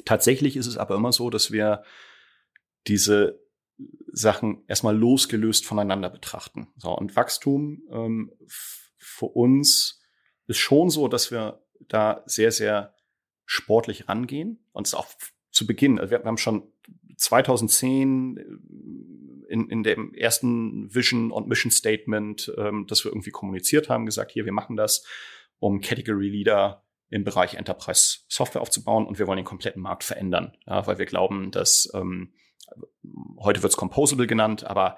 Tatsächlich 0.05 0.57
ist 0.57 0.66
es 0.66 0.77
aber 0.77 0.97
immer 0.97 1.12
so, 1.12 1.31
dass 1.31 1.53
wir 1.53 1.83
diese 2.87 3.41
Sachen 4.12 4.64
erstmal 4.66 4.97
losgelöst 4.97 5.64
voneinander 5.64 6.11
betrachten. 6.11 6.69
So, 6.77 6.91
und 6.91 7.14
Wachstum 7.14 7.83
ähm, 7.91 8.33
für 8.97 9.27
uns 9.27 10.01
ist 10.47 10.59
schon 10.59 10.91
so, 10.91 11.07
dass 11.07 11.31
wir 11.31 11.62
da 11.81 12.23
sehr, 12.27 12.51
sehr 12.51 12.95
sportlich 13.47 14.09
rangehen 14.09 14.66
und 14.73 14.87
es 14.87 14.95
auch 14.95 15.07
zu 15.51 15.66
Beginn, 15.66 15.99
also 15.99 16.11
wir, 16.11 16.21
wir 16.21 16.27
haben 16.27 16.39
schon 16.39 16.73
2010 17.19 18.37
äh, 18.37 19.53
in, 19.53 19.69
in 19.71 19.83
dem 19.83 20.14
ersten 20.14 20.95
Vision 20.95 21.31
und 21.31 21.49
Mission 21.49 21.71
Statement, 21.71 22.53
ähm, 22.57 22.87
das 22.87 23.05
wir 23.05 23.12
irgendwie 23.12 23.31
kommuniziert 23.31 23.89
haben, 23.89 24.07
gesagt, 24.07 24.31
hier, 24.31 24.45
wir 24.45 24.53
machen 24.53 24.77
das, 24.77 25.05
um 25.59 25.81
Category 25.81 26.29
Leader 26.29 26.85
im 27.11 27.25
Bereich 27.25 27.55
Enterprise 27.55 28.19
Software 28.29 28.61
aufzubauen 28.61 29.07
und 29.07 29.19
wir 29.19 29.27
wollen 29.27 29.39
den 29.39 29.45
kompletten 29.45 29.83
Markt 29.83 30.05
verändern, 30.05 30.57
ja, 30.66 30.87
weil 30.87 30.99
wir 30.99 31.07
glauben, 31.07 31.51
dass 31.51 31.91
ähm, 31.95 32.35
heute 33.39 33.62
wird 33.62 33.73
es 33.73 33.77
Composable 33.79 34.27
genannt, 34.27 34.64
aber 34.64 34.97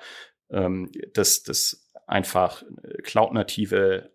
ähm, 0.51 0.91
dass 1.15 1.45
das 1.45 1.89
einfach 2.07 2.65
cloud-native 3.05 4.11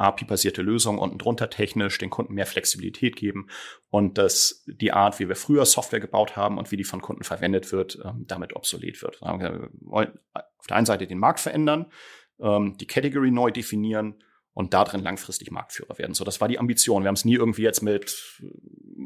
API-basierte 0.00 0.62
Lösungen 0.62 0.98
unten 0.98 1.18
drunter 1.18 1.50
technisch 1.50 1.98
den 1.98 2.10
Kunden 2.10 2.34
mehr 2.34 2.46
Flexibilität 2.46 3.16
geben 3.16 3.48
und 3.90 4.18
dass 4.18 4.64
die 4.66 4.92
Art, 4.92 5.18
wie 5.20 5.28
wir 5.28 5.36
früher 5.36 5.66
Software 5.66 6.00
gebaut 6.00 6.36
haben 6.36 6.58
und 6.58 6.70
wie 6.70 6.76
die 6.76 6.84
von 6.84 7.00
Kunden 7.00 7.24
verwendet 7.24 7.72
wird, 7.72 7.98
ähm, 8.04 8.24
damit 8.26 8.56
obsolet 8.56 9.02
wird. 9.02 9.20
Wir 9.20 9.70
wollen 9.80 10.18
auf 10.32 10.66
der 10.66 10.76
einen 10.76 10.86
Seite 10.86 11.06
den 11.06 11.18
Markt 11.18 11.40
verändern, 11.40 11.86
ähm, 12.40 12.76
die 12.78 12.86
Category 12.86 13.30
neu 13.30 13.50
definieren 13.50 14.22
und 14.52 14.74
darin 14.74 15.00
langfristig 15.00 15.50
Marktführer 15.50 15.98
werden. 15.98 16.14
So, 16.14 16.24
das 16.24 16.40
war 16.40 16.48
die 16.48 16.58
Ambition. 16.58 17.02
Wir 17.02 17.08
haben 17.08 17.14
es 17.14 17.24
nie 17.24 17.36
irgendwie 17.36 17.62
jetzt 17.62 17.82
mit 17.82 18.10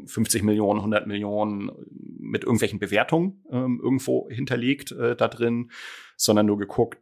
50 0.07 0.43
Millionen, 0.43 0.79
100 0.79 1.07
Millionen 1.07 1.71
mit 2.19 2.43
irgendwelchen 2.43 2.79
Bewertungen 2.79 3.43
ähm, 3.51 3.79
irgendwo 3.81 4.27
hinterlegt 4.29 4.91
äh, 4.91 5.15
da 5.15 5.27
drin, 5.27 5.71
sondern 6.17 6.47
nur 6.47 6.57
geguckt, 6.57 6.99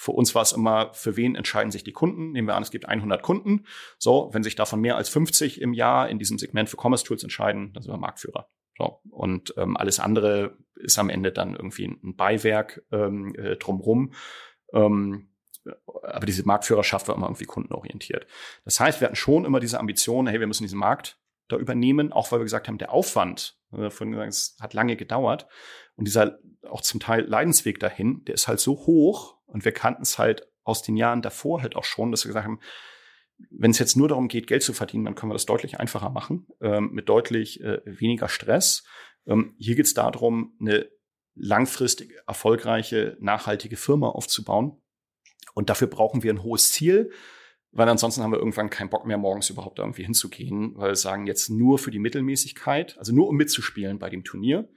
für 0.00 0.12
uns 0.12 0.34
war 0.34 0.40
es 0.40 0.52
immer, 0.52 0.94
für 0.94 1.18
wen 1.18 1.34
entscheiden 1.34 1.70
sich 1.70 1.84
die 1.84 1.92
Kunden? 1.92 2.32
Nehmen 2.32 2.48
wir 2.48 2.54
an, 2.54 2.62
es 2.62 2.70
gibt 2.70 2.88
100 2.88 3.20
Kunden. 3.22 3.66
So, 3.98 4.30
wenn 4.32 4.42
sich 4.42 4.56
davon 4.56 4.80
mehr 4.80 4.96
als 4.96 5.10
50 5.10 5.60
im 5.60 5.74
Jahr 5.74 6.08
in 6.08 6.18
diesem 6.18 6.38
Segment 6.38 6.70
für 6.70 6.78
Commerce 6.78 7.04
Tools 7.04 7.22
entscheiden, 7.22 7.74
dann 7.74 7.82
sind 7.82 7.92
wir 7.92 7.98
Marktführer. 7.98 8.48
So, 8.78 9.02
und 9.10 9.52
ähm, 9.58 9.76
alles 9.76 10.00
andere 10.00 10.56
ist 10.76 10.98
am 10.98 11.10
Ende 11.10 11.32
dann 11.32 11.54
irgendwie 11.54 11.84
ein 11.84 12.16
Beiwerk 12.16 12.82
ähm, 12.90 13.34
äh, 13.34 13.56
drumrum. 13.56 14.14
Ähm, 14.72 15.34
aber 16.02 16.24
diese 16.24 16.46
Marktführerschaft 16.46 17.06
war 17.08 17.14
immer 17.14 17.26
irgendwie 17.26 17.44
kundenorientiert. 17.44 18.26
Das 18.64 18.80
heißt, 18.80 19.02
wir 19.02 19.04
hatten 19.04 19.16
schon 19.16 19.44
immer 19.44 19.60
diese 19.60 19.80
Ambition, 19.80 20.28
hey, 20.28 20.40
wir 20.40 20.46
müssen 20.46 20.64
diesen 20.64 20.78
Markt 20.78 21.20
da 21.48 21.58
übernehmen, 21.58 22.10
auch 22.10 22.32
weil 22.32 22.40
wir 22.40 22.44
gesagt 22.44 22.68
haben, 22.68 22.78
der 22.78 22.90
Aufwand, 22.90 23.58
äh, 23.72 23.90
gesagt, 23.90 24.28
es 24.28 24.56
hat 24.62 24.72
lange 24.72 24.96
gedauert 24.96 25.46
und 25.96 26.06
dieser 26.06 26.38
auch 26.66 26.80
zum 26.80 27.00
Teil 27.00 27.26
Leidensweg 27.26 27.80
dahin, 27.80 28.24
der 28.24 28.34
ist 28.34 28.48
halt 28.48 28.60
so 28.60 28.72
hoch 28.86 29.39
und 29.52 29.64
wir 29.64 29.72
kannten 29.72 30.02
es 30.02 30.18
halt 30.18 30.46
aus 30.64 30.82
den 30.82 30.96
Jahren 30.96 31.22
davor 31.22 31.62
halt 31.62 31.76
auch 31.76 31.84
schon, 31.84 32.10
dass 32.10 32.24
wir 32.24 32.30
gesagt 32.30 32.46
haben, 32.46 32.60
wenn 33.50 33.70
es 33.70 33.78
jetzt 33.78 33.96
nur 33.96 34.08
darum 34.08 34.28
geht, 34.28 34.46
Geld 34.46 34.62
zu 34.62 34.72
verdienen, 34.72 35.04
dann 35.04 35.14
können 35.14 35.30
wir 35.30 35.34
das 35.34 35.46
deutlich 35.46 35.80
einfacher 35.80 36.10
machen, 36.10 36.46
ähm, 36.60 36.90
mit 36.92 37.08
deutlich 37.08 37.62
äh, 37.62 37.80
weniger 37.84 38.28
Stress. 38.28 38.84
Ähm, 39.26 39.54
hier 39.58 39.76
geht 39.76 39.86
es 39.86 39.94
darum, 39.94 40.56
eine 40.60 40.88
langfristig 41.34 42.12
erfolgreiche, 42.26 43.16
nachhaltige 43.20 43.76
Firma 43.76 44.08
aufzubauen. 44.08 44.80
Und 45.54 45.70
dafür 45.70 45.88
brauchen 45.88 46.22
wir 46.22 46.32
ein 46.32 46.42
hohes 46.42 46.72
Ziel, 46.72 47.10
weil 47.72 47.88
ansonsten 47.88 48.22
haben 48.22 48.32
wir 48.32 48.38
irgendwann 48.38 48.70
keinen 48.70 48.90
Bock 48.90 49.06
mehr, 49.06 49.18
morgens 49.18 49.48
überhaupt 49.48 49.78
irgendwie 49.78 50.04
hinzugehen, 50.04 50.76
weil 50.76 50.90
wir 50.90 50.96
sagen, 50.96 51.26
jetzt 51.26 51.48
nur 51.48 51.78
für 51.78 51.90
die 51.90 51.98
Mittelmäßigkeit, 51.98 52.98
also 52.98 53.14
nur 53.14 53.28
um 53.28 53.36
mitzuspielen 53.36 53.98
bei 53.98 54.10
dem 54.10 54.24
Turnier, 54.24 54.68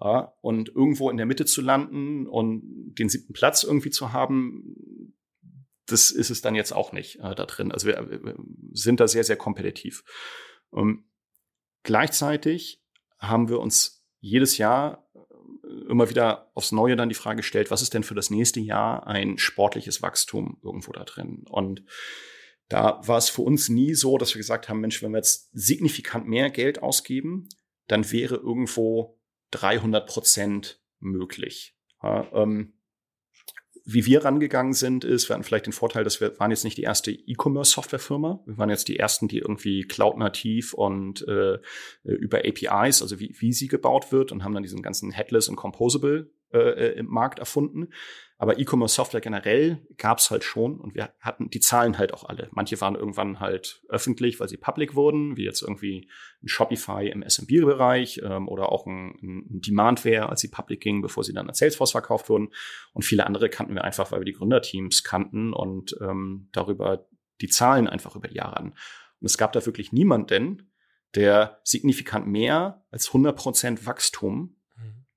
ja, 0.00 0.34
und 0.40 0.68
irgendwo 0.68 1.10
in 1.10 1.16
der 1.16 1.26
Mitte 1.26 1.44
zu 1.44 1.62
landen 1.62 2.26
und 2.26 2.94
den 2.98 3.08
siebten 3.08 3.32
Platz 3.32 3.62
irgendwie 3.62 3.90
zu 3.90 4.12
haben, 4.12 5.14
das 5.86 6.10
ist 6.10 6.30
es 6.30 6.40
dann 6.40 6.54
jetzt 6.54 6.72
auch 6.72 6.92
nicht 6.92 7.16
äh, 7.20 7.34
da 7.34 7.46
drin. 7.46 7.70
Also 7.70 7.86
wir, 7.86 8.08
wir, 8.10 8.36
sind 8.72 9.00
da 9.00 9.08
sehr, 9.08 9.24
sehr 9.24 9.36
kompetitiv. 9.36 10.04
Ähm, 10.74 11.04
gleichzeitig 11.82 12.82
haben 13.18 13.48
wir 13.48 13.60
uns 13.60 14.04
jedes 14.20 14.58
Jahr 14.58 15.06
äh, 15.14 15.90
immer 15.90 16.08
wieder 16.08 16.50
aufs 16.54 16.72
Neue 16.72 16.96
dann 16.96 17.10
die 17.10 17.14
Frage 17.14 17.38
gestellt, 17.38 17.70
was 17.70 17.82
ist 17.82 17.94
denn 17.94 18.02
für 18.02 18.14
das 18.14 18.30
nächste 18.30 18.60
Jahr 18.60 19.06
ein 19.06 19.38
sportliches 19.38 20.02
Wachstum 20.02 20.58
irgendwo 20.62 20.92
da 20.92 21.04
drin? 21.04 21.44
Und 21.48 21.84
da 22.68 23.00
war 23.06 23.18
es 23.18 23.28
für 23.28 23.42
uns 23.42 23.68
nie 23.68 23.94
so, 23.94 24.16
dass 24.16 24.34
wir 24.34 24.38
gesagt 24.38 24.68
haben, 24.68 24.80
Mensch, 24.80 25.02
wenn 25.02 25.12
wir 25.12 25.18
jetzt 25.18 25.50
signifikant 25.52 26.26
mehr 26.26 26.50
Geld 26.50 26.82
ausgeben, 26.82 27.48
dann 27.86 28.10
wäre 28.10 28.36
irgendwo 28.36 29.20
300 29.54 30.06
Prozent 30.06 30.80
möglich. 31.00 31.76
Ja, 32.02 32.26
ähm, 32.32 32.74
wie 33.86 34.06
wir 34.06 34.24
rangegangen 34.24 34.72
sind, 34.72 35.04
ist, 35.04 35.28
wir 35.28 35.34
hatten 35.34 35.44
vielleicht 35.44 35.66
den 35.66 35.74
Vorteil, 35.74 36.04
dass 36.04 36.20
wir 36.20 36.38
waren 36.40 36.50
jetzt 36.50 36.64
nicht 36.64 36.78
die 36.78 36.82
erste 36.84 37.10
E-Commerce-Softwarefirma. 37.10 38.42
Wir 38.46 38.56
waren 38.56 38.70
jetzt 38.70 38.88
die 38.88 38.98
ersten, 38.98 39.28
die 39.28 39.38
irgendwie 39.38 39.82
cloud-nativ 39.82 40.72
und 40.72 41.26
äh, 41.28 41.58
über 42.02 42.38
APIs, 42.38 43.02
also 43.02 43.20
wie, 43.20 43.34
wie 43.38 43.52
sie 43.52 43.68
gebaut 43.68 44.10
wird 44.10 44.32
und 44.32 44.42
haben 44.42 44.54
dann 44.54 44.62
diesen 44.62 44.80
ganzen 44.80 45.10
Headless 45.10 45.48
und 45.48 45.56
Composable 45.56 46.30
äh, 46.54 46.88
äh 46.88 46.98
im 46.98 47.06
Markt 47.06 47.38
erfunden. 47.38 47.88
Aber 48.36 48.58
E-Commerce-Software 48.58 49.20
generell 49.20 49.86
gab 49.96 50.18
es 50.18 50.30
halt 50.30 50.42
schon 50.42 50.80
und 50.80 50.94
wir 50.94 51.14
hatten 51.20 51.50
die 51.50 51.60
Zahlen 51.60 51.98
halt 51.98 52.12
auch 52.12 52.24
alle. 52.24 52.48
Manche 52.50 52.80
waren 52.80 52.96
irgendwann 52.96 53.38
halt 53.38 53.82
öffentlich, 53.88 54.40
weil 54.40 54.48
sie 54.48 54.56
public 54.56 54.96
wurden, 54.96 55.36
wie 55.36 55.44
jetzt 55.44 55.62
irgendwie 55.62 56.10
ein 56.42 56.48
Shopify 56.48 57.08
im 57.08 57.22
SMB-Bereich 57.22 58.20
ähm, 58.24 58.48
oder 58.48 58.72
auch 58.72 58.86
ein, 58.86 59.14
ein 59.22 59.60
Demandware, 59.60 60.28
als 60.28 60.40
sie 60.40 60.48
public 60.48 60.80
gingen, 60.80 61.00
bevor 61.00 61.22
sie 61.22 61.32
dann 61.32 61.48
an 61.48 61.54
Salesforce 61.54 61.92
verkauft 61.92 62.28
wurden. 62.28 62.48
Und 62.92 63.04
viele 63.04 63.24
andere 63.24 63.48
kannten 63.48 63.74
wir 63.74 63.84
einfach, 63.84 64.10
weil 64.10 64.20
wir 64.20 64.26
die 64.26 64.32
Gründerteams 64.32 65.04
kannten 65.04 65.52
und 65.52 65.96
ähm, 66.02 66.48
darüber 66.52 67.06
die 67.40 67.48
Zahlen 67.48 67.86
einfach 67.86 68.16
über 68.16 68.28
die 68.28 68.36
Jahre 68.36 68.56
an. 68.56 68.74
Und 69.20 69.26
es 69.26 69.38
gab 69.38 69.52
da 69.52 69.64
wirklich 69.64 69.92
niemanden, 69.92 70.70
der 71.14 71.60
signifikant 71.62 72.26
mehr 72.26 72.84
als 72.90 73.10
100% 73.10 73.86
Wachstum 73.86 74.56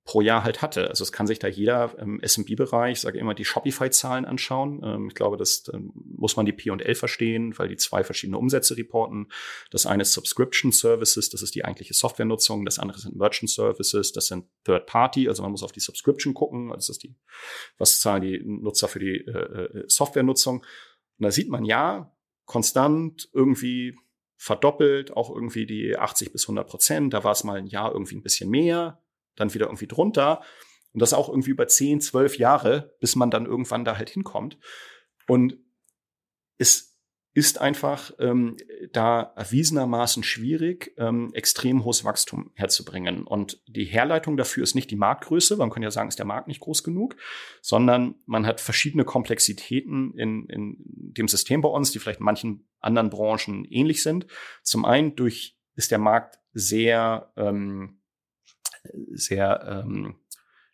pro 0.07 0.21
Jahr 0.21 0.45
halt 0.45 0.61
hatte. 0.61 0.89
Also 0.89 1.03
es 1.03 1.11
kann 1.11 1.27
sich 1.27 1.37
da 1.37 1.49
jeder 1.49 1.93
im 1.99 2.21
SMB-Bereich, 2.25 3.01
sage 3.01 3.19
immer, 3.19 3.35
die 3.35 3.43
Shopify-Zahlen 3.43 4.23
anschauen. 4.23 4.81
Ähm, 4.83 5.07
ich 5.09 5.15
glaube, 5.15 5.35
das 5.35 5.69
muss 5.93 6.37
man 6.37 6.45
die 6.45 6.53
P&L 6.53 6.95
verstehen, 6.95 7.57
weil 7.59 7.67
die 7.67 7.75
zwei 7.75 8.05
verschiedene 8.05 8.37
Umsätze 8.37 8.77
reporten. 8.77 9.27
Das 9.69 9.85
eine 9.85 10.03
ist 10.03 10.13
Subscription 10.13 10.71
Services, 10.71 11.29
das 11.29 11.41
ist 11.41 11.55
die 11.55 11.65
eigentliche 11.65 11.93
Softwarenutzung. 11.93 12.63
Das 12.63 12.79
andere 12.79 12.99
sind 12.99 13.17
Merchant 13.17 13.51
Services, 13.51 14.13
das 14.13 14.27
sind 14.27 14.45
Third 14.63 14.85
Party. 14.85 15.27
Also 15.27 15.43
man 15.43 15.51
muss 15.51 15.61
auf 15.61 15.73
die 15.73 15.81
Subscription 15.81 16.33
gucken. 16.33 16.69
Das 16.69 16.87
ist 16.87 17.03
die, 17.03 17.13
was 17.77 17.99
zahlen 17.99 18.21
die 18.21 18.41
Nutzer 18.45 18.87
für 18.87 18.99
die 18.99 19.25
äh, 19.27 19.31
äh, 19.31 19.83
Softwarenutzung. 19.87 20.59
Und 20.59 21.23
da 21.23 21.31
sieht 21.31 21.49
man 21.49 21.65
ja 21.65 22.15
konstant 22.45 23.29
irgendwie 23.33 23.97
verdoppelt, 24.37 25.11
auch 25.11 25.29
irgendwie 25.35 25.65
die 25.65 25.97
80 25.97 26.31
bis 26.31 26.45
100 26.45 26.65
Prozent. 26.65 27.13
Da 27.13 27.25
war 27.25 27.33
es 27.33 27.43
mal 27.43 27.57
ein 27.57 27.67
Jahr 27.67 27.91
irgendwie 27.91 28.15
ein 28.15 28.23
bisschen 28.23 28.49
mehr 28.49 29.01
dann 29.37 29.53
wieder 29.53 29.67
irgendwie 29.67 29.87
drunter. 29.87 30.41
Und 30.93 31.01
das 31.01 31.13
auch 31.13 31.29
irgendwie 31.29 31.51
über 31.51 31.67
10, 31.67 32.01
12 32.01 32.37
Jahre, 32.37 32.95
bis 32.99 33.15
man 33.15 33.31
dann 33.31 33.45
irgendwann 33.45 33.85
da 33.85 33.97
halt 33.97 34.09
hinkommt. 34.09 34.57
Und 35.27 35.57
es 36.57 36.97
ist 37.37 37.61
einfach 37.61 38.13
ähm, 38.17 38.57
da 38.93 39.31
erwiesenermaßen 39.35 40.23
schwierig, 40.23 40.95
ähm, 40.97 41.29
extrem 41.35 41.83
hohes 41.83 42.03
Wachstum 42.03 42.49
herzubringen. 42.55 43.27
Und 43.27 43.61
die 43.67 43.85
Herleitung 43.85 44.37
dafür 44.37 44.63
ist 44.63 44.73
nicht 44.73 44.89
die 44.89 44.95
Marktgröße, 44.95 45.55
man 45.57 45.69
kann 45.69 45.83
ja 45.83 45.91
sagen, 45.91 46.09
ist 46.09 46.17
der 46.17 46.25
Markt 46.25 46.47
nicht 46.47 46.61
groß 46.61 46.83
genug, 46.83 47.15
sondern 47.61 48.15
man 48.25 48.47
hat 48.47 48.59
verschiedene 48.59 49.05
Komplexitäten 49.05 50.15
in, 50.17 50.47
in 50.49 50.77
dem 50.79 51.27
System 51.27 51.61
bei 51.61 51.69
uns, 51.69 51.91
die 51.91 51.99
vielleicht 51.99 52.21
in 52.21 52.25
manchen 52.25 52.67
anderen 52.79 53.11
Branchen 53.11 53.65
ähnlich 53.65 54.01
sind. 54.01 54.25
Zum 54.63 54.83
einen 54.83 55.15
durch 55.15 55.59
ist 55.75 55.91
der 55.91 55.99
Markt 55.99 56.39
sehr 56.53 57.31
ähm, 57.37 58.01
sehr 59.11 59.83
ähm, 59.85 60.15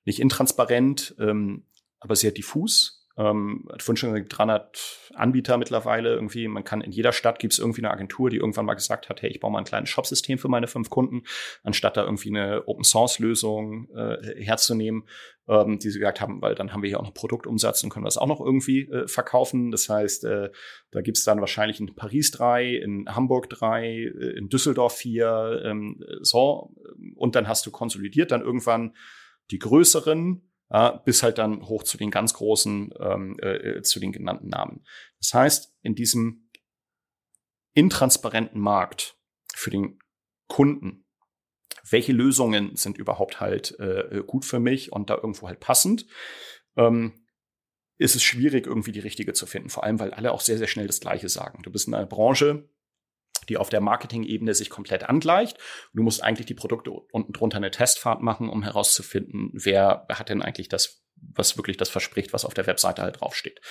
nicht 0.05 0.19
intransparent, 0.19 1.15
ähm, 1.19 1.65
aber 1.99 2.15
sehr 2.15 2.31
diffus. 2.31 3.02
Ähm, 3.15 3.67
hat 3.71 3.83
vorhin 3.83 3.97
schon 3.97 4.27
300 4.27 5.11
Anbieter 5.13 5.57
mittlerweile 5.57 6.15
irgendwie. 6.15 6.47
Man 6.47 6.63
kann 6.63 6.81
in 6.81 6.91
jeder 6.91 7.11
Stadt 7.11 7.37
gibt 7.37 7.53
es 7.53 7.59
irgendwie 7.59 7.81
eine 7.81 7.91
Agentur, 7.91 8.31
die 8.31 8.37
irgendwann 8.37 8.65
mal 8.65 8.73
gesagt 8.73 9.07
hat, 9.07 9.21
hey, 9.21 9.29
ich 9.29 9.39
baue 9.39 9.51
mal 9.51 9.59
ein 9.59 9.65
kleines 9.65 9.89
Shopsystem 9.89 10.39
für 10.39 10.47
meine 10.47 10.67
fünf 10.67 10.89
Kunden, 10.89 11.21
anstatt 11.63 11.95
da 11.95 12.05
irgendwie 12.05 12.29
eine 12.29 12.67
Open 12.67 12.83
Source 12.83 13.19
Lösung 13.19 13.87
äh, 13.95 14.43
herzunehmen, 14.43 15.07
ähm, 15.47 15.77
die 15.77 15.91
sie 15.91 15.99
gesagt 15.99 16.21
haben, 16.21 16.41
weil 16.41 16.55
dann 16.55 16.73
haben 16.73 16.81
wir 16.81 16.89
hier 16.89 16.99
auch 16.99 17.03
noch 17.03 17.13
Produktumsatz 17.13 17.83
und 17.83 17.91
können 17.91 18.05
das 18.05 18.17
auch 18.17 18.25
noch 18.25 18.41
irgendwie 18.41 18.89
äh, 18.89 19.07
verkaufen. 19.07 19.69
Das 19.69 19.89
heißt, 19.89 20.23
äh, 20.25 20.49
da 20.89 21.01
gibt 21.01 21.17
es 21.17 21.23
dann 21.23 21.39
wahrscheinlich 21.39 21.79
in 21.79 21.93
Paris 21.95 22.31
drei, 22.31 22.75
in 22.75 23.05
Hamburg 23.13 23.47
drei, 23.47 23.85
äh, 23.85 24.37
in 24.37 24.49
Düsseldorf 24.49 24.95
vier, 24.95 25.61
ähm, 25.63 26.03
so. 26.21 26.73
Und 27.15 27.35
dann 27.35 27.47
hast 27.47 27.67
du 27.67 27.71
konsolidiert 27.71 28.31
dann 28.31 28.41
irgendwann 28.41 28.95
die 29.51 29.59
größeren 29.59 30.41
bis 31.05 31.21
halt 31.21 31.37
dann 31.37 31.67
hoch 31.67 31.83
zu 31.83 31.97
den 31.97 32.09
ganz 32.09 32.33
großen, 32.33 32.93
ähm, 32.99 33.37
äh, 33.41 33.81
zu 33.83 33.99
den 33.99 34.11
genannten 34.11 34.47
Namen. 34.47 34.83
Das 35.19 35.33
heißt, 35.33 35.75
in 35.83 35.93
diesem 35.93 36.49
intransparenten 37.75 38.59
Markt 38.59 39.17
für 39.53 39.69
den 39.69 39.99
Kunden, 40.47 41.05
welche 41.89 42.13
Lösungen 42.13 42.75
sind 42.75 42.97
überhaupt 42.97 43.39
halt 43.39 43.77
äh, 43.79 44.23
gut 44.25 44.45
für 44.45 44.59
mich 44.59 44.91
und 44.91 45.09
da 45.09 45.15
irgendwo 45.15 45.47
halt 45.47 45.59
passend, 45.59 46.07
ähm, 46.75 47.27
ist 47.97 48.15
es 48.15 48.23
schwierig, 48.23 48.65
irgendwie 48.65 48.91
die 48.91 48.99
richtige 48.99 49.33
zu 49.33 49.45
finden. 49.45 49.69
Vor 49.69 49.83
allem, 49.83 49.99
weil 49.99 50.13
alle 50.13 50.31
auch 50.31 50.41
sehr, 50.41 50.57
sehr 50.57 50.67
schnell 50.67 50.87
das 50.87 50.99
Gleiche 50.99 51.29
sagen. 51.29 51.61
Du 51.63 51.71
bist 51.71 51.87
in 51.87 51.93
einer 51.93 52.07
Branche, 52.07 52.67
die 53.45 53.57
auf 53.57 53.69
der 53.69 53.81
Marketing-Ebene 53.81 54.53
sich 54.53 54.69
komplett 54.69 55.03
angleicht. 55.03 55.57
Du 55.93 56.03
musst 56.03 56.23
eigentlich 56.23 56.45
die 56.45 56.53
Produkte 56.53 56.91
unten 56.91 57.33
drunter 57.33 57.57
eine 57.57 57.71
Testfahrt 57.71 58.21
machen, 58.21 58.49
um 58.49 58.63
herauszufinden, 58.63 59.51
wer 59.53 60.05
hat 60.09 60.29
denn 60.29 60.41
eigentlich 60.41 60.69
das, 60.69 61.03
was 61.15 61.57
wirklich 61.57 61.77
das 61.77 61.89
verspricht, 61.89 62.33
was 62.33 62.45
auf 62.45 62.53
der 62.53 62.67
Webseite 62.67 63.01
halt 63.01 63.21
draufsteht. 63.21 63.61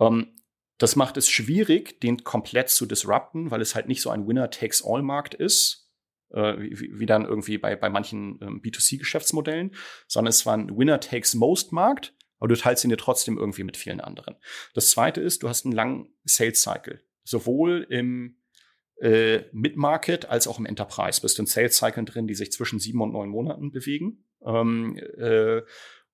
Ähm, 0.00 0.34
das 0.78 0.94
macht 0.94 1.16
es 1.16 1.28
schwierig, 1.28 2.00
den 2.00 2.22
komplett 2.22 2.70
zu 2.70 2.86
disrupten, 2.86 3.50
weil 3.50 3.60
es 3.60 3.74
halt 3.74 3.88
nicht 3.88 4.00
so 4.00 4.10
ein 4.10 4.26
Winner-Takes-All-Markt 4.28 5.34
ist, 5.34 5.90
äh, 6.30 6.54
wie, 6.58 7.00
wie, 7.00 7.06
dann 7.06 7.24
irgendwie 7.24 7.58
bei, 7.58 7.74
bei 7.74 7.90
manchen 7.90 8.38
ähm, 8.40 8.62
B2C-Geschäftsmodellen, 8.62 9.74
sondern 10.06 10.30
es 10.30 10.46
war 10.46 10.56
ein 10.56 10.76
Winner-Takes-Most-Markt, 10.76 12.14
aber 12.38 12.48
du 12.48 12.56
teilst 12.56 12.84
ihn 12.84 12.90
dir 12.90 12.96
trotzdem 12.96 13.38
irgendwie 13.38 13.64
mit 13.64 13.76
vielen 13.76 14.00
anderen. 14.00 14.36
Das 14.74 14.90
zweite 14.90 15.20
ist, 15.20 15.42
du 15.42 15.48
hast 15.48 15.64
einen 15.64 15.74
langen 15.74 16.14
Sales-Cycle. 16.24 17.02
Sowohl 17.24 17.86
im 17.90 18.37
äh, 19.00 19.44
Mid-Market 19.52 20.28
als 20.28 20.46
auch 20.48 20.58
im 20.58 20.66
Enterprise. 20.66 21.20
Bist 21.20 21.38
in 21.38 21.46
Sales-Cyclen 21.46 22.06
drin, 22.06 22.26
die 22.26 22.34
sich 22.34 22.52
zwischen 22.52 22.78
sieben 22.78 23.00
und 23.00 23.12
neun 23.12 23.28
Monaten 23.28 23.70
bewegen. 23.70 24.24
Ähm, 24.44 24.96
äh, 25.16 25.62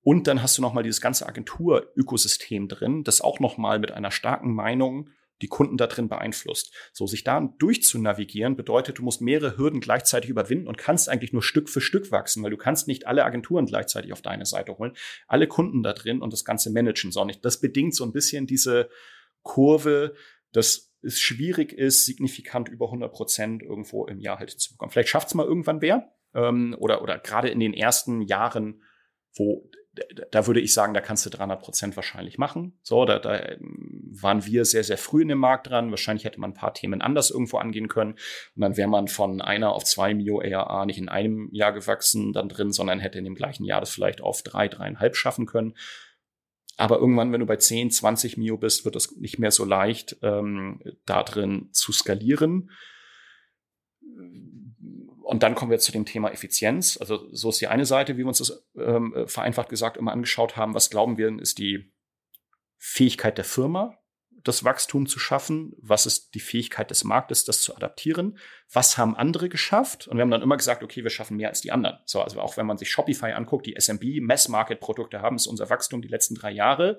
und 0.02 0.26
dann 0.26 0.42
hast 0.42 0.58
du 0.58 0.62
noch 0.62 0.74
mal 0.74 0.82
dieses 0.82 1.00
ganze 1.00 1.26
Agentur-Ökosystem 1.26 2.68
drin, 2.68 3.04
das 3.04 3.22
auch 3.22 3.40
noch 3.40 3.56
mal 3.56 3.78
mit 3.78 3.90
einer 3.92 4.10
starken 4.10 4.54
Meinung 4.54 5.08
die 5.42 5.48
Kunden 5.48 5.76
da 5.76 5.86
drin 5.86 6.08
beeinflusst. 6.08 6.72
So, 6.92 7.06
sich 7.06 7.24
da 7.24 7.40
durchzunavigieren 7.58 8.56
bedeutet, 8.56 8.98
du 8.98 9.02
musst 9.02 9.20
mehrere 9.20 9.56
Hürden 9.56 9.80
gleichzeitig 9.80 10.30
überwinden 10.30 10.68
und 10.68 10.78
kannst 10.78 11.08
eigentlich 11.08 11.32
nur 11.32 11.42
Stück 11.42 11.68
für 11.68 11.80
Stück 11.80 12.12
wachsen, 12.12 12.42
weil 12.42 12.50
du 12.50 12.56
kannst 12.56 12.86
nicht 12.86 13.06
alle 13.06 13.24
Agenturen 13.24 13.66
gleichzeitig 13.66 14.12
auf 14.12 14.22
deine 14.22 14.46
Seite 14.46 14.78
holen, 14.78 14.92
alle 15.26 15.48
Kunden 15.48 15.82
da 15.82 15.92
drin 15.92 16.22
und 16.22 16.32
das 16.32 16.44
Ganze 16.44 16.70
managen, 16.70 17.10
sondern 17.10 17.38
das 17.42 17.60
bedingt 17.60 17.94
so 17.94 18.04
ein 18.04 18.12
bisschen 18.12 18.46
diese 18.46 18.88
Kurve, 19.42 20.14
dass 20.52 20.93
es 21.04 21.20
schwierig 21.20 21.72
ist, 21.72 22.06
signifikant 22.06 22.68
über 22.68 22.86
100 22.86 23.12
Prozent 23.12 23.62
irgendwo 23.62 24.06
im 24.06 24.20
Jahr 24.20 24.38
halt 24.38 24.50
zu 24.50 24.72
bekommen. 24.72 24.90
Vielleicht 24.90 25.08
schafft 25.08 25.28
es 25.28 25.34
mal 25.34 25.46
irgendwann 25.46 25.82
wer 25.82 26.12
ähm, 26.34 26.76
oder, 26.78 27.02
oder 27.02 27.18
gerade 27.18 27.48
in 27.48 27.60
den 27.60 27.74
ersten 27.74 28.22
Jahren, 28.22 28.82
wo 29.34 29.70
da 30.30 30.46
würde 30.46 30.60
ich 30.60 30.74
sagen, 30.74 30.94
da 30.94 31.00
kannst 31.00 31.24
du 31.24 31.30
300 31.30 31.60
Prozent 31.60 31.96
wahrscheinlich 31.96 32.38
machen. 32.38 32.78
So, 32.82 33.04
da, 33.04 33.18
da 33.18 33.38
ähm, 33.38 34.10
waren 34.10 34.44
wir 34.44 34.64
sehr, 34.64 34.84
sehr 34.84 34.98
früh 34.98 35.22
in 35.22 35.28
dem 35.28 35.38
Markt 35.38 35.68
dran. 35.68 35.90
Wahrscheinlich 35.90 36.24
hätte 36.24 36.40
man 36.40 36.50
ein 36.50 36.54
paar 36.54 36.74
Themen 36.74 37.00
anders 37.00 37.30
irgendwo 37.30 37.58
angehen 37.58 37.88
können. 37.88 38.12
Und 38.12 38.62
dann 38.62 38.76
wäre 38.76 38.88
man 38.88 39.08
von 39.08 39.40
einer 39.40 39.72
auf 39.72 39.84
zwei 39.84 40.14
Mio 40.14 40.40
ARA 40.40 40.86
nicht 40.86 40.98
in 40.98 41.08
einem 41.08 41.48
Jahr 41.52 41.72
gewachsen 41.72 42.32
dann 42.32 42.48
drin, 42.48 42.72
sondern 42.72 43.00
hätte 43.00 43.18
in 43.18 43.24
dem 43.24 43.34
gleichen 43.34 43.64
Jahr 43.64 43.80
das 43.80 43.90
vielleicht 43.90 44.20
auf 44.20 44.42
drei, 44.42 44.68
dreieinhalb 44.68 45.16
schaffen 45.16 45.46
können. 45.46 45.74
Aber 46.76 46.98
irgendwann, 46.98 47.32
wenn 47.32 47.40
du 47.40 47.46
bei 47.46 47.56
10, 47.56 47.90
20 47.90 48.36
Mio 48.36 48.56
bist, 48.56 48.84
wird 48.84 48.96
es 48.96 49.16
nicht 49.16 49.38
mehr 49.38 49.50
so 49.50 49.64
leicht, 49.64 50.16
ähm, 50.22 50.80
da 51.06 51.22
drin 51.22 51.68
zu 51.72 51.92
skalieren 51.92 52.70
und 55.24 55.42
dann 55.42 55.54
kommen 55.54 55.70
wir 55.70 55.78
zu 55.78 55.90
dem 55.90 56.04
Thema 56.04 56.30
Effizienz. 56.30 56.98
Also 56.98 57.28
so 57.32 57.48
ist 57.48 57.60
die 57.60 57.66
eine 57.66 57.86
Seite, 57.86 58.14
wie 58.14 58.18
wir 58.18 58.26
uns 58.26 58.38
das 58.38 58.64
ähm, 58.76 59.14
äh, 59.14 59.26
vereinfacht 59.26 59.68
gesagt 59.68 59.96
immer 59.96 60.12
angeschaut 60.12 60.56
haben. 60.56 60.74
Was 60.74 60.90
glauben 60.90 61.16
wir, 61.16 61.36
ist 61.40 61.58
die 61.58 61.92
Fähigkeit 62.76 63.38
der 63.38 63.44
Firma, 63.44 63.98
das 64.44 64.64
Wachstum 64.64 65.06
zu 65.06 65.18
schaffen? 65.18 65.74
Was 65.78 66.06
ist 66.06 66.34
die 66.34 66.40
Fähigkeit 66.40 66.90
des 66.90 67.04
Marktes, 67.04 67.44
das 67.44 67.62
zu 67.62 67.74
adaptieren? 67.74 68.38
Was 68.72 68.98
haben 68.98 69.16
andere 69.16 69.48
geschafft? 69.48 70.06
Und 70.06 70.16
wir 70.16 70.22
haben 70.22 70.30
dann 70.30 70.42
immer 70.42 70.56
gesagt, 70.56 70.82
okay, 70.82 71.02
wir 71.02 71.10
schaffen 71.10 71.36
mehr 71.36 71.48
als 71.48 71.60
die 71.60 71.72
anderen. 71.72 71.98
So, 72.04 72.20
also 72.20 72.40
auch 72.40 72.56
wenn 72.56 72.66
man 72.66 72.78
sich 72.78 72.90
Shopify 72.90 73.32
anguckt, 73.32 73.66
die 73.66 73.74
SMB, 73.78 74.20
Mass-Market-Produkte 74.20 75.20
haben, 75.22 75.36
ist 75.36 75.46
unser 75.46 75.70
Wachstum 75.70 76.02
die 76.02 76.08
letzten 76.08 76.34
drei 76.34 76.50
Jahre 76.50 76.98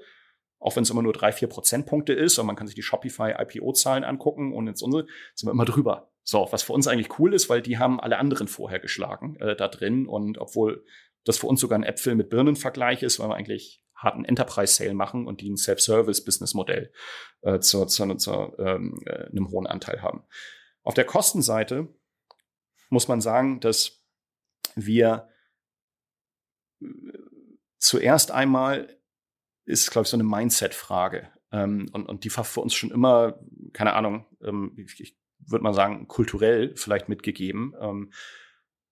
auch 0.59 0.75
wenn 0.75 0.83
es 0.83 0.89
immer 0.89 1.03
nur 1.03 1.13
drei, 1.13 1.31
vier 1.31 1.47
Prozentpunkte 1.47 2.13
ist, 2.13 2.39
und 2.39 2.47
man 2.47 2.55
kann 2.55 2.65
sich 2.65 2.75
die 2.75 2.81
Shopify 2.81 3.35
IPO-Zahlen 3.37 4.03
angucken 4.03 4.51
und 4.51 4.65
jetzt 4.65 4.81
unsere, 4.81 5.05
sind 5.35 5.47
wir 5.47 5.51
immer 5.51 5.65
drüber. 5.65 6.09
So, 6.23 6.47
was 6.49 6.63
für 6.63 6.73
uns 6.73 6.87
eigentlich 6.87 7.19
cool 7.19 7.35
ist, 7.35 7.49
weil 7.49 7.61
die 7.61 7.77
haben 7.77 7.99
alle 7.99 8.17
anderen 8.17 8.47
vorher 8.47 8.79
geschlagen 8.79 9.35
äh, 9.35 9.55
da 9.55 9.67
drin. 9.67 10.07
Und 10.07 10.39
obwohl 10.39 10.83
das 11.23 11.37
für 11.37 11.45
uns 11.45 11.61
sogar 11.61 11.77
ein 11.77 11.83
Äpfel 11.83 12.15
mit 12.15 12.31
Birnen-Vergleich 12.31 13.03
ist, 13.03 13.19
weil 13.19 13.29
wir 13.29 13.35
eigentlich 13.35 13.83
harten 14.05 14.23
Enterprise-Sale 14.23 14.93
machen 14.93 15.27
und 15.27 15.41
die 15.41 15.49
ein 15.49 15.57
Self-Service-Business-Modell 15.57 16.93
äh, 17.41 17.59
zu, 17.59 17.85
zu, 17.85 18.15
zu 18.15 18.55
ähm, 18.57 19.01
äh, 19.05 19.25
einem 19.25 19.49
hohen 19.49 19.67
Anteil 19.67 20.01
haben. 20.01 20.23
Auf 20.83 20.93
der 20.93 21.05
Kostenseite 21.05 21.89
muss 22.89 23.07
man 23.09 23.19
sagen, 23.19 23.59
dass 23.59 24.03
wir 24.75 25.29
äh, 26.81 26.85
zuerst 27.77 28.31
einmal 28.31 28.97
ist, 29.65 29.91
glaube 29.91 30.05
ich, 30.05 30.09
so 30.09 30.17
eine 30.17 30.23
Mindset-Frage. 30.23 31.29
Ähm, 31.51 31.89
und, 31.91 32.05
und 32.07 32.23
die 32.23 32.35
war 32.37 32.43
für 32.43 32.61
uns 32.61 32.73
schon 32.73 32.91
immer, 32.91 33.39
keine 33.73 33.93
Ahnung, 33.93 34.25
ähm, 34.41 34.73
ich, 34.77 35.17
würde 35.47 35.63
mal 35.63 35.73
sagen, 35.73 36.07
kulturell 36.07 36.75
vielleicht 36.75 37.09
mitgegeben, 37.09 37.73
ähm, 37.79 38.11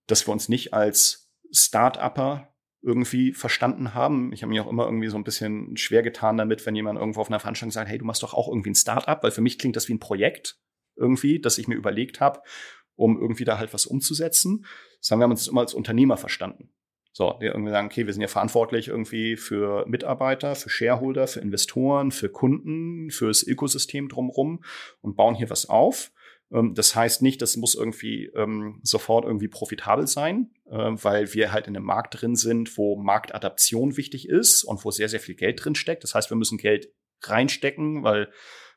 dass 0.07 0.27
wir 0.27 0.31
uns 0.31 0.49
nicht 0.49 0.73
als 0.73 1.31
Start-Upper 1.51 2.52
irgendwie 2.83 3.33
verstanden 3.33 3.93
haben. 3.93 4.33
Ich 4.33 4.43
habe 4.43 4.51
mich 4.51 4.59
auch 4.59 4.69
immer 4.69 4.85
irgendwie 4.85 5.07
so 5.07 5.17
ein 5.17 5.23
bisschen 5.23 5.77
schwer 5.77 6.03
getan 6.03 6.37
damit, 6.37 6.65
wenn 6.65 6.75
jemand 6.75 6.99
irgendwo 6.99 7.21
auf 7.21 7.29
einer 7.29 7.39
Veranstaltung 7.39 7.71
sagt, 7.71 7.89
hey, 7.89 7.97
du 7.97 8.05
machst 8.05 8.23
doch 8.23 8.33
auch 8.33 8.49
irgendwie 8.49 8.71
ein 8.71 8.75
Start-up, 8.75 9.23
weil 9.23 9.31
für 9.31 9.41
mich 9.41 9.57
klingt 9.57 9.75
das 9.75 9.87
wie 9.87 9.93
ein 9.93 9.99
Projekt 9.99 10.59
irgendwie, 10.95 11.39
das 11.39 11.57
ich 11.57 11.67
mir 11.67 11.75
überlegt 11.75 12.19
habe, 12.19 12.41
um 12.95 13.19
irgendwie 13.19 13.45
da 13.45 13.57
halt 13.57 13.73
was 13.73 13.85
umzusetzen. 13.85 14.65
Das 14.99 15.11
haben 15.11 15.19
wir 15.19 15.27
uns 15.27 15.47
immer 15.47 15.61
als 15.61 15.73
Unternehmer 15.73 16.17
verstanden. 16.17 16.71
So, 17.13 17.37
die 17.39 17.45
irgendwie 17.45 17.71
sagen, 17.71 17.87
okay, 17.87 18.05
wir 18.05 18.13
sind 18.13 18.23
ja 18.23 18.27
verantwortlich 18.27 18.87
irgendwie 18.87 19.37
für 19.37 19.85
Mitarbeiter, 19.87 20.55
für 20.55 20.69
Shareholder, 20.69 21.27
für 21.27 21.39
Investoren, 21.39 22.11
für 22.11 22.29
Kunden, 22.29 23.11
fürs 23.11 23.43
Ökosystem 23.43 24.09
drumherum 24.09 24.63
und 25.01 25.15
bauen 25.15 25.35
hier 25.35 25.49
was 25.49 25.69
auf. 25.69 26.11
Ähm, 26.53 26.73
das 26.75 26.95
heißt 26.95 27.21
nicht, 27.21 27.41
das 27.41 27.57
muss 27.57 27.75
irgendwie 27.75 28.25
ähm, 28.35 28.79
sofort 28.83 29.25
irgendwie 29.25 29.47
profitabel 29.47 30.07
sein, 30.07 30.51
äh, 30.69 30.77
weil 30.77 31.33
wir 31.33 31.51
halt 31.51 31.67
in 31.67 31.75
einem 31.75 31.85
Markt 31.85 32.21
drin 32.21 32.35
sind, 32.35 32.77
wo 32.77 32.95
Marktadaption 32.95 33.97
wichtig 33.97 34.29
ist 34.29 34.63
und 34.63 34.85
wo 34.85 34.91
sehr, 34.91 35.09
sehr 35.09 35.19
viel 35.19 35.35
Geld 35.35 35.63
drin 35.63 35.75
steckt. 35.75 36.03
Das 36.03 36.15
heißt, 36.15 36.29
wir 36.29 36.37
müssen 36.37 36.57
Geld 36.57 36.93
reinstecken, 37.23 38.03
weil 38.03 38.31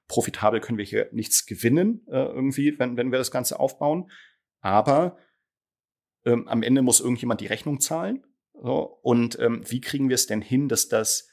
profitabel 0.08 0.60
können 0.60 0.78
wir 0.78 0.84
hier 0.84 1.08
nichts 1.12 1.46
gewinnen 1.46 2.06
äh, 2.08 2.24
irgendwie, 2.24 2.78
wenn, 2.78 2.96
wenn 2.96 3.12
wir 3.12 3.18
das 3.18 3.30
Ganze 3.30 3.60
aufbauen. 3.60 4.10
Aber 4.60 5.18
ähm, 6.24 6.48
am 6.48 6.62
Ende 6.62 6.82
muss 6.82 7.00
irgendjemand 7.00 7.40
die 7.40 7.46
Rechnung 7.46 7.80
zahlen. 7.80 8.26
Und 8.52 9.38
ähm, 9.38 9.62
wie 9.68 9.82
kriegen 9.82 10.08
wir 10.08 10.14
es 10.14 10.26
denn 10.26 10.40
hin, 10.40 10.68
dass 10.68 10.88
das 10.88 11.28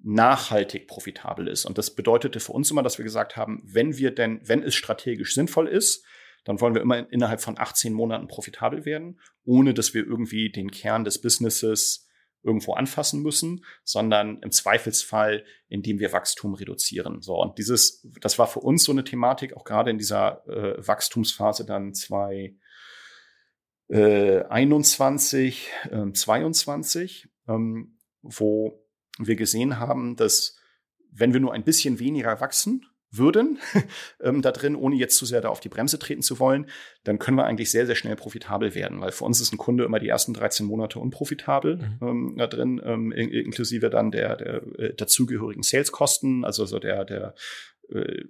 nachhaltig 0.00 0.86
profitabel 0.86 1.48
ist. 1.48 1.64
Und 1.64 1.78
das 1.78 1.94
bedeutete 1.94 2.40
für 2.40 2.52
uns 2.52 2.70
immer, 2.70 2.82
dass 2.82 2.98
wir 2.98 3.04
gesagt 3.04 3.36
haben, 3.36 3.62
wenn 3.64 3.96
wir 3.96 4.14
denn, 4.14 4.40
wenn 4.44 4.62
es 4.62 4.74
strategisch 4.74 5.34
sinnvoll 5.34 5.68
ist, 5.68 6.04
dann 6.44 6.60
wollen 6.60 6.74
wir 6.74 6.82
immer 6.82 7.10
innerhalb 7.12 7.40
von 7.40 7.58
18 7.58 7.92
Monaten 7.92 8.28
profitabel 8.28 8.84
werden, 8.84 9.20
ohne 9.44 9.74
dass 9.74 9.94
wir 9.94 10.06
irgendwie 10.06 10.50
den 10.50 10.70
Kern 10.70 11.04
des 11.04 11.20
Businesses 11.20 12.08
irgendwo 12.42 12.74
anfassen 12.74 13.22
müssen, 13.22 13.64
sondern 13.82 14.40
im 14.42 14.52
Zweifelsfall, 14.52 15.44
indem 15.68 15.98
wir 15.98 16.12
Wachstum 16.12 16.54
reduzieren. 16.54 17.20
So 17.20 17.34
und 17.34 17.58
dieses, 17.58 18.06
das 18.20 18.38
war 18.38 18.46
für 18.46 18.60
uns 18.60 18.84
so 18.84 18.92
eine 18.92 19.04
Thematik, 19.04 19.56
auch 19.56 19.64
gerade 19.64 19.90
in 19.90 19.98
dieser 19.98 20.46
äh, 20.46 20.86
Wachstumsphase 20.86 21.66
dann 21.66 21.94
zwei 21.94 22.56
äh, 23.88 24.42
21, 24.44 25.68
äh, 25.90 26.12
22, 26.12 27.28
ähm, 27.48 27.98
wo 28.22 28.87
wir 29.18 29.36
gesehen 29.36 29.78
haben, 29.78 30.16
dass 30.16 30.56
wenn 31.10 31.32
wir 31.32 31.40
nur 31.40 31.52
ein 31.52 31.64
bisschen 31.64 31.98
weniger 31.98 32.40
wachsen 32.40 32.86
würden, 33.10 33.58
ähm, 34.22 34.42
da 34.42 34.52
drin, 34.52 34.76
ohne 34.76 34.96
jetzt 34.96 35.16
zu 35.16 35.24
sehr 35.24 35.40
da 35.40 35.48
auf 35.48 35.60
die 35.60 35.68
Bremse 35.68 35.98
treten 35.98 36.22
zu 36.22 36.38
wollen, 36.38 36.66
dann 37.04 37.18
können 37.18 37.36
wir 37.36 37.44
eigentlich 37.44 37.70
sehr, 37.70 37.86
sehr 37.86 37.94
schnell 37.94 38.16
profitabel 38.16 38.74
werden, 38.74 39.00
weil 39.00 39.12
für 39.12 39.24
uns 39.24 39.40
ist 39.40 39.52
ein 39.52 39.58
Kunde 39.58 39.84
immer 39.84 39.98
die 39.98 40.08
ersten 40.08 40.34
13 40.34 40.66
Monate 40.66 40.98
unprofitabel 40.98 41.76
mhm. 41.76 41.98
ähm, 42.06 42.34
da 42.36 42.46
drin, 42.46 42.80
ähm, 42.84 43.12
inklusive 43.12 43.88
dann 43.90 44.10
der, 44.10 44.36
der 44.36 44.62
äh, 44.78 44.94
dazugehörigen 44.94 45.62
Saleskosten, 45.62 46.44
also 46.44 46.66
so 46.66 46.78
der, 46.78 47.04
der 47.04 47.34
äh, 47.92 48.24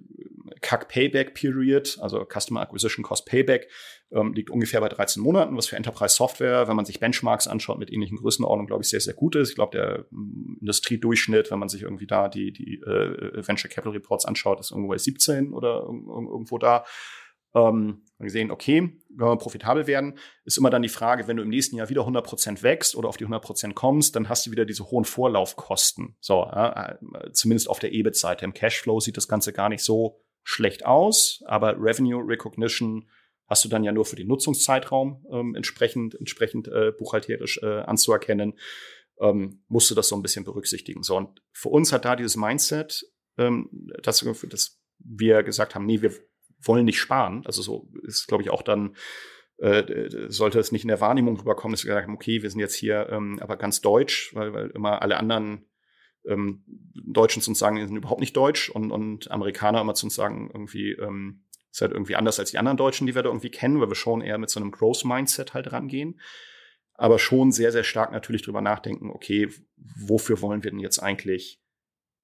CAC 0.61 0.87
Payback 0.87 1.33
Period, 1.33 1.97
also 2.01 2.25
Customer 2.25 2.61
Acquisition 2.61 3.03
Cost 3.03 3.25
Payback, 3.25 3.67
ähm, 4.11 4.33
liegt 4.33 4.49
ungefähr 4.49 4.81
bei 4.81 4.89
13 4.89 5.21
Monaten, 5.21 5.55
was 5.55 5.67
für 5.67 5.75
Enterprise 5.75 6.15
Software, 6.15 6.67
wenn 6.67 6.75
man 6.75 6.85
sich 6.85 6.99
Benchmarks 6.99 7.47
anschaut 7.47 7.77
mit 7.77 7.91
ähnlichen 7.91 8.17
Größenordnungen, 8.17 8.67
glaube 8.67 8.83
ich, 8.83 8.89
sehr, 8.89 8.99
sehr 8.99 9.13
gut 9.13 9.35
ist. 9.35 9.49
Ich 9.49 9.55
glaube, 9.55 9.77
der 9.77 10.05
mm, 10.09 10.57
Industriedurchschnitt, 10.61 11.51
wenn 11.51 11.59
man 11.59 11.69
sich 11.69 11.83
irgendwie 11.83 12.07
da 12.07 12.27
die, 12.27 12.51
die 12.51 12.81
äh, 12.81 13.47
Venture 13.47 13.69
Capital 13.69 13.93
Reports 13.93 14.25
anschaut, 14.25 14.59
ist 14.59 14.71
irgendwo 14.71 14.89
bei 14.89 14.97
17 14.97 15.53
oder 15.53 15.83
irgendwo 15.85 16.57
da 16.57 16.85
ähm, 17.55 18.03
gesehen, 18.19 18.51
okay, 18.51 18.99
wenn 19.09 19.27
wir 19.27 19.37
profitabel 19.37 19.87
werden, 19.87 20.17
ist 20.43 20.57
immer 20.57 20.69
dann 20.69 20.81
die 20.81 20.89
Frage, 20.89 21.27
wenn 21.27 21.37
du 21.37 21.43
im 21.43 21.49
nächsten 21.49 21.77
Jahr 21.77 21.89
wieder 21.89 22.01
100 22.01 22.25
Prozent 22.25 22.63
wächst 22.63 22.95
oder 22.95 23.07
auf 23.07 23.17
die 23.17 23.23
100 23.23 23.43
Prozent 23.43 23.75
kommst, 23.75 24.15
dann 24.15 24.29
hast 24.29 24.45
du 24.45 24.51
wieder 24.51 24.65
diese 24.65 24.89
hohen 24.91 25.05
Vorlaufkosten. 25.05 26.15
So, 26.19 26.43
äh, 26.45 26.95
zumindest 27.31 27.69
auf 27.69 27.79
der 27.79 27.93
EBIT-Seite. 27.93 28.45
Im 28.45 28.53
Cashflow 28.53 28.99
sieht 28.99 29.17
das 29.17 29.27
Ganze 29.27 29.53
gar 29.53 29.69
nicht 29.69 29.83
so 29.83 30.21
schlecht 30.43 30.85
aus, 30.85 31.41
aber 31.45 31.75
Revenue 31.79 32.21
Recognition 32.25 33.09
hast 33.47 33.65
du 33.65 33.69
dann 33.69 33.83
ja 33.83 33.91
nur 33.91 34.05
für 34.05 34.15
den 34.15 34.27
Nutzungszeitraum 34.27 35.25
ähm, 35.31 35.55
entsprechend, 35.55 36.15
entsprechend 36.15 36.67
äh, 36.67 36.91
buchhalterisch 36.97 37.59
äh, 37.63 37.79
anzuerkennen, 37.81 38.59
ähm, 39.19 39.63
musst 39.67 39.89
du 39.89 39.95
das 39.95 40.07
so 40.07 40.15
ein 40.15 40.21
bisschen 40.21 40.45
berücksichtigen. 40.45 41.03
So, 41.03 41.17
und 41.17 41.41
für 41.51 41.69
uns 41.69 41.91
hat 41.91 42.05
da 42.05 42.15
dieses 42.15 42.35
Mindset 42.35 43.05
ähm, 43.37 43.69
geführt, 44.03 44.53
dass 44.53 44.79
wir 44.99 45.43
gesagt 45.43 45.75
haben, 45.75 45.85
nee, 45.85 46.01
wir 46.01 46.13
wollen 46.61 46.85
nicht 46.85 46.99
sparen. 46.99 47.43
Also 47.45 47.61
so 47.61 47.89
ist, 48.03 48.27
glaube 48.27 48.43
ich, 48.43 48.49
auch 48.49 48.61
dann 48.61 48.95
äh, 49.57 50.09
sollte 50.29 50.59
es 50.59 50.71
nicht 50.71 50.83
in 50.83 50.89
der 50.89 51.01
Wahrnehmung 51.01 51.37
rüberkommen, 51.37 51.73
dass 51.73 51.83
wir 51.83 51.89
gesagt 51.89 52.07
haben, 52.07 52.15
okay, 52.15 52.41
wir 52.41 52.49
sind 52.49 52.59
jetzt 52.59 52.75
hier 52.75 53.09
ähm, 53.09 53.39
aber 53.41 53.57
ganz 53.57 53.81
deutsch, 53.81 54.33
weil, 54.33 54.53
weil 54.53 54.69
immer 54.69 55.01
alle 55.01 55.17
anderen 55.17 55.65
ähm, 56.25 56.63
Deutschen 56.93 57.41
zu 57.41 57.51
uns 57.51 57.59
sagen, 57.59 57.77
die 57.77 57.85
sind 57.85 57.97
überhaupt 57.97 58.21
nicht 58.21 58.35
deutsch 58.35 58.69
und, 58.69 58.91
und 58.91 59.31
Amerikaner 59.31 59.81
immer 59.81 59.95
zu 59.95 60.05
uns 60.05 60.15
sagen, 60.15 60.49
irgendwie 60.53 60.91
ähm, 60.93 61.43
ist 61.71 61.81
halt 61.81 61.91
irgendwie 61.91 62.15
anders 62.15 62.39
als 62.39 62.51
die 62.51 62.57
anderen 62.57 62.77
Deutschen, 62.77 63.05
die 63.07 63.15
wir 63.15 63.23
da 63.23 63.29
irgendwie 63.29 63.51
kennen, 63.51 63.79
weil 63.79 63.89
wir 63.89 63.95
schon 63.95 64.21
eher 64.21 64.37
mit 64.37 64.49
so 64.49 64.59
einem 64.59 64.71
Growth-Mindset 64.71 65.53
halt 65.53 65.71
rangehen. 65.71 66.19
Aber 66.93 67.19
schon 67.19 67.51
sehr, 67.51 67.71
sehr 67.71 67.83
stark 67.83 68.11
natürlich 68.11 68.41
drüber 68.41 68.61
nachdenken, 68.61 69.09
okay, 69.09 69.49
wofür 69.77 70.41
wollen 70.41 70.63
wir 70.63 70.71
denn 70.71 70.79
jetzt 70.79 70.99
eigentlich 70.99 71.61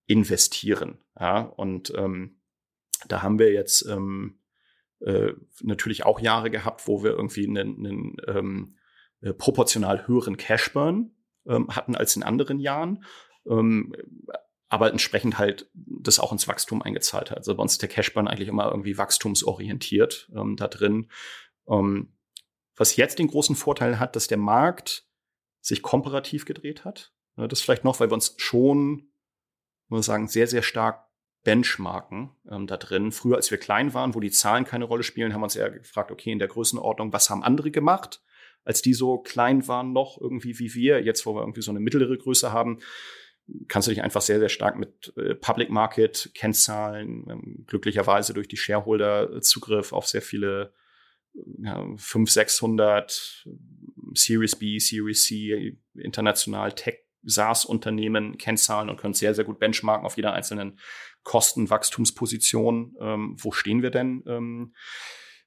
investieren? 0.06 1.00
Ja, 1.18 1.42
und 1.42 1.94
ähm, 1.96 2.42
da 3.08 3.22
haben 3.22 3.40
wir 3.40 3.52
jetzt 3.52 3.86
ähm, 3.88 4.40
äh, 5.00 5.34
natürlich 5.62 6.06
auch 6.06 6.20
Jahre 6.20 6.50
gehabt, 6.50 6.88
wo 6.88 7.04
wir 7.04 7.12
irgendwie 7.12 7.48
einen, 7.48 7.86
einen 7.86 8.18
ähm, 8.28 8.76
äh, 9.22 9.34
proportional 9.34 10.08
höheren 10.08 10.38
Cashburn 10.38 11.12
ähm, 11.48 11.70
hatten 11.70 11.96
als 11.96 12.16
in 12.16 12.24
anderen 12.24 12.60
Jahren. 12.60 13.04
Ähm, 13.48 13.96
aber 14.68 14.92
entsprechend 14.92 15.38
halt 15.38 15.70
das 15.74 16.20
auch 16.20 16.32
ins 16.32 16.48
Wachstum 16.48 16.82
eingezahlt 16.82 17.30
hat. 17.30 17.38
Also 17.38 17.56
bei 17.56 17.62
uns 17.62 17.74
ist 17.74 17.82
der 17.82 17.90
Cashburn 17.90 18.28
eigentlich 18.28 18.50
immer 18.50 18.70
irgendwie 18.70 18.98
wachstumsorientiert 18.98 20.32
ähm, 20.36 20.56
da 20.56 20.68
drin. 20.68 21.10
Ähm, 21.70 22.14
was 22.76 22.96
jetzt 22.96 23.20
den 23.20 23.28
großen 23.28 23.56
Vorteil 23.56 24.00
hat, 24.00 24.16
dass 24.16 24.28
der 24.28 24.38
Markt 24.38 25.08
sich 25.62 25.82
komparativ 25.82 26.46
gedreht 26.46 26.84
hat. 26.84 27.14
Das 27.36 27.62
vielleicht 27.62 27.84
noch, 27.84 28.00
weil 28.00 28.10
wir 28.10 28.14
uns 28.14 28.36
schon, 28.38 29.10
muss 29.88 29.98
man 29.98 30.02
sagen, 30.04 30.28
sehr, 30.28 30.48
sehr 30.48 30.62
stark 30.62 31.05
benchmarken 31.46 32.32
ähm, 32.52 32.68
da 32.68 32.76
drin. 32.76 33.14
Früher, 33.14 33.38
als 33.38 33.52
wir 33.52 33.58
klein 33.58 33.94
waren, 33.94 34.14
wo 34.16 34.20
die 34.20 34.32
Zahlen 34.32 34.66
keine 34.66 34.84
Rolle 34.84 35.04
spielen, 35.04 35.34
haben 35.34 35.40
wir 35.40 35.46
uns 35.46 35.56
eher 35.56 35.70
gefragt, 35.70 36.12
okay, 36.12 36.32
in 36.32 36.40
der 36.40 36.50
Größenordnung, 36.50 37.14
was 37.14 37.30
haben 37.30 37.44
andere 37.44 37.72
gemacht, 37.72 38.22
als 38.66 38.82
die 38.82 38.94
so 38.94 39.20
klein 39.20 39.68
waren 39.70 39.94
noch 39.94 40.20
irgendwie 40.20 40.60
wie 40.60 40.74
wir. 40.74 41.02
Jetzt, 41.02 41.26
wo 41.26 41.36
wir 41.36 41.42
irgendwie 41.42 41.62
so 41.62 41.72
eine 41.72 41.80
mittlere 41.80 42.18
Größe 42.18 42.52
haben, 42.52 42.80
kannst 43.68 43.88
du 43.88 43.92
dich 43.92 44.02
einfach 44.02 44.22
sehr, 44.22 44.40
sehr 44.40 44.50
stark 44.50 44.78
mit 44.78 45.14
äh, 45.18 45.36
Public 45.36 45.70
Market 45.70 46.32
Kennzahlen, 46.34 47.28
ähm, 47.30 47.64
glücklicherweise 47.68 48.34
durch 48.34 48.48
die 48.48 48.58
Shareholder 48.58 49.40
Zugriff 49.42 49.94
auf 49.94 50.08
sehr 50.08 50.24
viele 50.24 50.74
ja, 51.60 51.76
500, 51.96 52.30
600 52.30 53.48
Series 54.14 54.56
B, 54.56 54.80
Series 54.80 55.26
C, 55.26 55.78
international 55.94 56.72
Tech 56.74 57.06
SaaS-Unternehmen 57.26 58.38
kennzahlen 58.38 58.90
und 58.90 58.98
können 58.98 59.14
sehr, 59.14 59.34
sehr 59.34 59.46
gut 59.46 59.60
benchmarken 59.60 60.06
auf 60.06 60.16
jeder 60.16 60.34
einzelnen 60.34 60.80
Kostenwachstumsposition. 61.26 62.96
Ähm, 63.02 63.36
wo 63.38 63.52
stehen 63.52 63.82
wir 63.82 63.92
denn 63.92 64.24
ähm, 64.26 64.74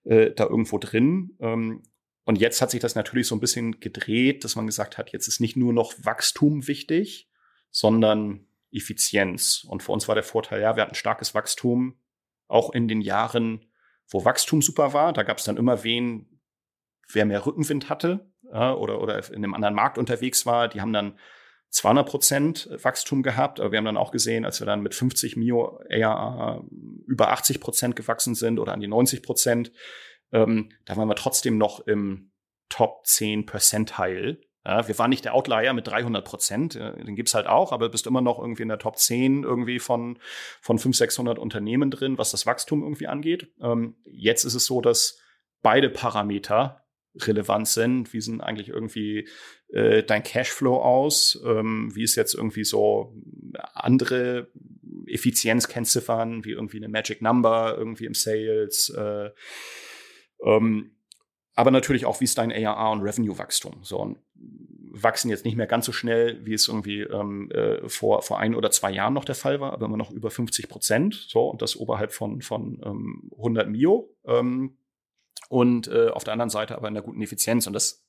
äh, 0.04 0.32
da 0.32 0.44
irgendwo 0.44 0.76
drin? 0.76 1.36
Ähm, 1.40 1.82
und 2.24 2.36
jetzt 2.36 2.60
hat 2.60 2.70
sich 2.70 2.80
das 2.80 2.94
natürlich 2.94 3.26
so 3.26 3.34
ein 3.34 3.40
bisschen 3.40 3.80
gedreht, 3.80 4.44
dass 4.44 4.54
man 4.54 4.66
gesagt 4.66 4.98
hat, 4.98 5.12
jetzt 5.12 5.28
ist 5.28 5.40
nicht 5.40 5.56
nur 5.56 5.72
noch 5.72 5.94
Wachstum 6.02 6.68
wichtig, 6.68 7.30
sondern 7.70 8.46
Effizienz. 8.70 9.64
Und 9.66 9.82
für 9.82 9.92
uns 9.92 10.08
war 10.08 10.14
der 10.14 10.24
Vorteil, 10.24 10.60
ja, 10.60 10.76
wir 10.76 10.82
hatten 10.82 10.94
starkes 10.94 11.34
Wachstum, 11.34 11.98
auch 12.46 12.70
in 12.74 12.86
den 12.86 13.00
Jahren, 13.00 13.64
wo 14.10 14.26
Wachstum 14.26 14.60
super 14.60 14.92
war. 14.92 15.14
Da 15.14 15.22
gab 15.22 15.38
es 15.38 15.44
dann 15.44 15.56
immer 15.56 15.84
wen, 15.84 16.40
wer 17.10 17.24
mehr 17.24 17.46
Rückenwind 17.46 17.88
hatte 17.88 18.30
ja, 18.52 18.74
oder, 18.74 19.00
oder 19.00 19.26
in 19.30 19.36
einem 19.36 19.54
anderen 19.54 19.74
Markt 19.74 19.96
unterwegs 19.96 20.44
war. 20.44 20.68
Die 20.68 20.82
haben 20.82 20.92
dann 20.92 21.18
200 21.70 22.08
Prozent 22.08 22.68
Wachstum 22.82 23.22
gehabt, 23.22 23.60
aber 23.60 23.72
wir 23.72 23.78
haben 23.78 23.84
dann 23.84 23.96
auch 23.96 24.10
gesehen, 24.10 24.44
als 24.44 24.60
wir 24.60 24.66
dann 24.66 24.82
mit 24.82 24.94
50 24.94 25.36
Mio 25.36 25.80
ARA 25.90 26.64
über 27.06 27.30
80 27.30 27.60
Prozent 27.60 27.96
gewachsen 27.96 28.34
sind 28.34 28.58
oder 28.58 28.72
an 28.72 28.80
die 28.80 28.88
90 28.88 29.22
Prozent, 29.22 29.72
ähm, 30.32 30.70
da 30.86 30.96
waren 30.96 31.08
wir 31.08 31.14
trotzdem 31.14 31.58
noch 31.58 31.80
im 31.86 32.32
Top 32.68 33.06
10 33.06 33.46
Percentile 33.46 34.40
ja, 34.68 34.86
wir 34.86 34.98
waren 34.98 35.08
nicht 35.08 35.24
der 35.24 35.34
Outlier 35.34 35.72
mit 35.72 35.86
300 35.86 36.22
Prozent, 36.22 36.74
den 36.74 37.16
gibt's 37.16 37.34
halt 37.34 37.46
auch, 37.46 37.72
aber 37.72 37.88
bist 37.88 38.06
immer 38.06 38.20
noch 38.20 38.38
irgendwie 38.38 38.64
in 38.64 38.68
der 38.68 38.78
Top 38.78 38.98
10 38.98 39.42
irgendwie 39.42 39.78
von, 39.78 40.18
von 40.60 40.78
500, 40.78 40.96
600 40.96 41.38
Unternehmen 41.38 41.90
drin, 41.90 42.18
was 42.18 42.32
das 42.32 42.44
Wachstum 42.44 42.82
irgendwie 42.82 43.06
angeht. 43.06 43.50
Ähm, 43.62 43.96
jetzt 44.04 44.44
ist 44.44 44.54
es 44.54 44.66
so, 44.66 44.82
dass 44.82 45.18
beide 45.62 45.88
Parameter 45.88 46.84
relevant 47.14 47.66
sind. 47.66 48.12
Wie 48.12 48.20
sind 48.20 48.42
eigentlich 48.42 48.68
irgendwie 48.68 49.26
äh, 49.68 50.02
dein 50.02 50.22
Cashflow 50.22 50.76
aus? 50.76 51.40
Ähm, 51.44 51.94
wie 51.94 52.02
ist 52.02 52.16
jetzt 52.16 52.34
irgendwie 52.34 52.64
so 52.64 53.14
andere 53.74 54.48
Effizienzkennziffern, 55.06 56.44
wie 56.44 56.52
irgendwie 56.52 56.78
eine 56.78 56.88
Magic 56.88 57.22
Number 57.22 57.74
irgendwie 57.76 58.06
im 58.06 58.14
Sales? 58.14 58.90
Äh, 58.90 59.30
ähm, 60.44 60.92
aber 61.54 61.70
natürlich 61.70 62.06
auch, 62.06 62.20
wie 62.20 62.24
ist 62.24 62.38
dein 62.38 62.52
ARR 62.52 62.92
und 62.92 63.02
Revenue-Wachstum? 63.02 63.80
So, 63.82 64.16
wachsen 64.90 65.30
jetzt 65.30 65.44
nicht 65.44 65.56
mehr 65.56 65.66
ganz 65.66 65.86
so 65.86 65.92
schnell, 65.92 66.44
wie 66.44 66.54
es 66.54 66.68
irgendwie 66.68 67.00
ähm, 67.00 67.50
äh, 67.50 67.88
vor, 67.88 68.22
vor 68.22 68.38
ein 68.38 68.54
oder 68.54 68.70
zwei 68.70 68.90
Jahren 68.90 69.14
noch 69.14 69.24
der 69.24 69.34
Fall 69.34 69.60
war, 69.60 69.72
aber 69.72 69.86
immer 69.86 69.96
noch 69.96 70.10
über 70.10 70.30
50 70.30 70.68
Prozent, 70.68 71.14
so, 71.14 71.48
und 71.48 71.62
das 71.62 71.76
oberhalb 71.76 72.12
von, 72.12 72.42
von 72.42 72.80
ähm, 72.84 73.30
100 73.36 73.68
Mio. 73.68 74.14
Ähm, 74.24 74.78
und 75.48 75.88
äh, 75.88 76.08
auf 76.08 76.24
der 76.24 76.32
anderen 76.32 76.50
Seite 76.50 76.76
aber 76.76 76.88
in 76.88 76.94
der 76.94 77.02
guten 77.02 77.22
Effizienz. 77.22 77.66
Und 77.66 77.72
das 77.72 78.07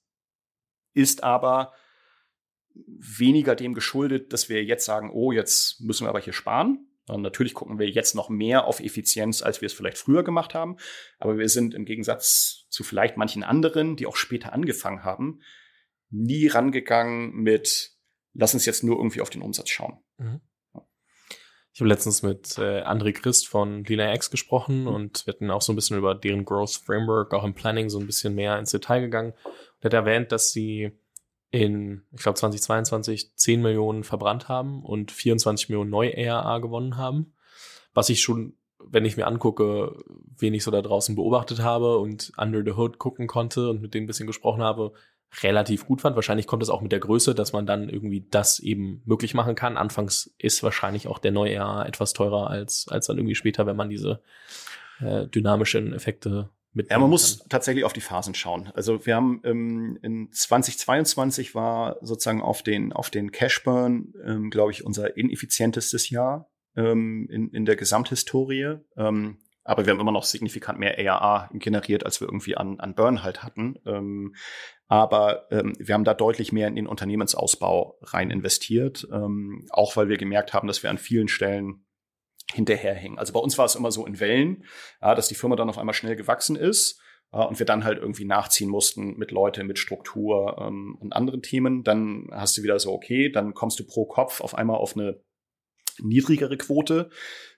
ist 0.94 1.24
aber 1.24 1.74
weniger 2.76 3.56
dem 3.56 3.74
geschuldet, 3.74 4.34
dass 4.34 4.50
wir 4.50 4.64
jetzt 4.64 4.86
sagen, 4.86 5.12
oh, 5.12 5.32
jetzt 5.32 5.82
müssen 5.82 6.06
wir 6.06 6.10
aber 6.10 6.20
hier 6.20 6.34
sparen, 6.34 6.90
und 7.10 7.24
natürlich 7.24 7.56
gucken 7.56 7.80
wir 7.80 7.90
jetzt 7.90 8.14
noch 8.14 8.30
mehr 8.30 8.66
auf 8.66 8.80
Effizienz, 8.80 9.42
als 9.42 9.62
wir 9.62 9.66
es 9.66 9.74
vielleicht 9.74 9.98
früher 9.98 10.24
gemacht 10.24 10.54
haben. 10.54 10.78
Aber 11.18 11.38
wir 11.38 11.50
sind 11.50 11.74
im 11.74 11.86
Gegensatz 11.86 12.68
zu 12.70 12.84
vielleicht 12.84 13.18
manchen 13.18 13.44
anderen, 13.44 13.96
die 13.96 14.06
auch 14.06 14.16
später 14.16 14.54
angefangen 14.54 15.04
haben, 15.04 15.42
nie 16.12 16.48
rangegangen 16.48 17.34
mit, 17.34 17.94
lass 18.34 18.54
uns 18.54 18.66
jetzt 18.66 18.84
nur 18.84 18.98
irgendwie 18.98 19.22
auf 19.22 19.30
den 19.30 19.42
Umsatz 19.42 19.70
schauen. 19.70 19.98
Mhm. 20.18 20.42
Ich 21.80 21.82
habe 21.82 21.92
letztens 21.92 22.24
mit 22.24 22.58
äh, 22.58 22.82
André 22.82 23.14
Christ 23.14 23.48
von 23.48 23.86
LinaX 23.86 24.30
gesprochen 24.30 24.82
mhm. 24.82 24.88
und 24.88 25.26
wir 25.26 25.34
hatten 25.34 25.50
auch 25.50 25.62
so 25.62 25.72
ein 25.72 25.78
bisschen 25.78 25.98
über 25.98 26.14
deren 26.14 26.44
Growth 26.44 26.72
Framework, 26.72 27.34
auch 27.34 27.46
im 27.46 27.54
Planning 27.54 27.90
so 27.90 28.02
ein 28.02 28.06
bisschen 28.06 28.36
mehr 28.36 28.60
ins 28.60 28.72
Detail 28.72 29.00
gegangen. 29.00 29.32
Und 29.32 29.84
er 29.84 29.86
hat 29.86 29.94
erwähnt, 29.94 30.34
dass 30.34 30.52
sie 30.52 30.92
in, 31.52 32.02
ich 32.12 32.22
glaube, 32.22 32.38
2022 32.38 33.34
10 33.34 33.62
Millionen 33.62 34.04
verbrannt 34.04 34.50
haben 34.50 34.84
und 34.84 35.14
24 35.14 35.70
Millionen 35.70 35.90
Neu-ERA 35.90 36.58
gewonnen 36.58 36.98
haben. 36.98 37.32
Was 37.94 38.10
ich 38.10 38.22
schon, 38.22 38.58
wenn 38.84 39.06
ich 39.06 39.16
mir 39.16 39.28
angucke, 39.28 39.96
wen 40.38 40.54
ich 40.54 40.66
so 40.66 40.72
da 40.72 40.82
draußen 40.82 41.16
beobachtet 41.16 41.62
habe 41.62 42.00
und 42.00 42.34
under 42.36 42.62
the 42.62 42.74
hood 42.74 42.98
gucken 42.98 43.28
konnte 43.28 43.70
und 43.70 43.82
mit 43.82 43.94
denen 43.94 44.04
ein 44.04 44.08
bisschen 44.08 44.28
gesprochen 44.28 44.62
habe, 44.62 44.92
relativ 45.44 45.86
gut 45.86 46.02
fand. 46.02 46.16
Wahrscheinlich 46.16 46.48
kommt 46.48 46.64
es 46.64 46.70
auch 46.70 46.82
mit 46.82 46.92
der 46.92 47.00
Größe, 47.00 47.36
dass 47.36 47.54
man 47.54 47.66
dann 47.66 47.90
irgendwie 47.90 48.26
das 48.30 48.60
eben 48.60 49.02
möglich 49.06 49.34
machen 49.34 49.56
kann. 49.56 49.78
Anfangs 49.78 50.34
ist 50.38 50.64
wahrscheinlich 50.64 51.08
auch 51.08 51.20
der 51.20 51.32
Neu-ERA 51.32 51.86
etwas 51.86 52.14
teurer 52.14 52.50
als, 52.50 52.88
als 52.90 53.08
dann 53.08 53.18
irgendwie 53.18 53.36
später, 53.36 53.66
wenn 53.66 53.76
man 53.76 53.90
diese 53.90 54.22
äh, 55.00 55.28
dynamischen 55.28 55.94
Effekte 55.94 56.50
mit. 56.74 56.90
Ja, 56.90 57.00
man 57.00 57.10
muss 57.10 57.40
kann. 57.40 57.50
tatsächlich 57.50 57.86
auf 57.86 57.94
die 57.94 58.02
Phasen 58.02 58.36
schauen. 58.36 58.72
Also 58.74 59.06
wir 59.06 59.16
haben 59.16 59.42
ähm, 59.44 60.00
in 60.02 60.32
2022 60.32 61.56
war 61.56 61.98
sozusagen 62.02 62.42
auf 62.42 62.64
den 62.64 62.94
auf 62.94 63.10
den 63.10 63.32
Cashburn, 63.32 64.14
ähm, 64.26 64.50
glaube 64.50 64.72
ich, 64.72 64.86
unser 64.86 65.16
ineffizientestes 65.16 66.10
Jahr 66.10 66.50
ähm, 66.76 67.28
in, 67.32 67.50
in 67.52 67.66
der 67.66 67.76
Gesamthistorie. 67.76 68.78
Ähm, 68.98 69.38
aber 69.64 69.86
wir 69.86 69.92
haben 69.92 70.00
immer 70.00 70.12
noch 70.12 70.24
signifikant 70.24 70.80
mehr 70.80 70.98
ARA 70.98 71.50
generiert, 71.54 72.06
als 72.06 72.22
wir 72.22 72.28
irgendwie 72.28 72.58
an, 72.58 72.80
an 72.80 72.96
Burn 72.96 73.24
halt 73.24 73.44
hatten. 73.44 73.76
Ähm, 73.86 74.36
aber 74.88 75.52
ähm, 75.52 75.76
wir 75.78 75.94
haben 75.94 76.04
da 76.04 76.14
deutlich 76.14 76.52
mehr 76.52 76.68
in 76.68 76.76
den 76.76 76.88
Unternehmensausbau 76.88 78.00
rein 78.02 78.32
investiert, 78.32 79.08
ähm, 79.12 79.68
auch 79.70 79.96
weil 79.96 80.10
wir 80.10 80.18
gemerkt 80.18 80.54
haben, 80.54 80.68
dass 80.68 80.82
wir 80.82 80.90
an 80.90 80.98
vielen 80.98 81.28
Stellen 81.28 81.86
hinterherhängen. 82.52 83.20
Also 83.20 83.34
bei 83.34 83.40
uns 83.40 83.58
war 83.58 83.66
es 83.66 83.76
immer 83.76 83.92
so 83.92 84.06
in 84.06 84.20
Wellen, 84.20 84.66
ja, 85.02 85.14
dass 85.14 85.28
die 85.28 85.36
Firma 85.36 85.56
dann 85.56 85.70
auf 85.70 85.78
einmal 85.78 85.94
schnell 85.94 86.16
gewachsen 86.16 86.56
ist 86.56 87.00
äh, 87.32 87.38
und 87.38 87.60
wir 87.60 87.66
dann 87.66 87.84
halt 87.84 88.00
irgendwie 88.00 88.26
nachziehen 88.26 88.70
mussten 88.70 89.18
mit 89.18 89.32
Leute, 89.32 89.64
mit 89.64 89.78
Struktur 89.78 90.58
ähm, 90.60 90.98
und 91.00 91.14
anderen 91.14 91.42
Themen. 91.42 91.84
Dann 91.84 92.28
hast 92.32 92.58
du 92.58 92.64
wieder 92.64 92.80
so, 92.80 92.92
okay, 92.92 93.32
dann 93.32 93.54
kommst 93.54 93.80
du 93.80 93.86
pro 93.86 94.06
Kopf 94.06 94.42
auf 94.42 94.56
einmal 94.56 94.78
auf 94.78 94.98
eine 94.98 95.22
niedrigere 96.04 96.58
Quote 96.58 97.10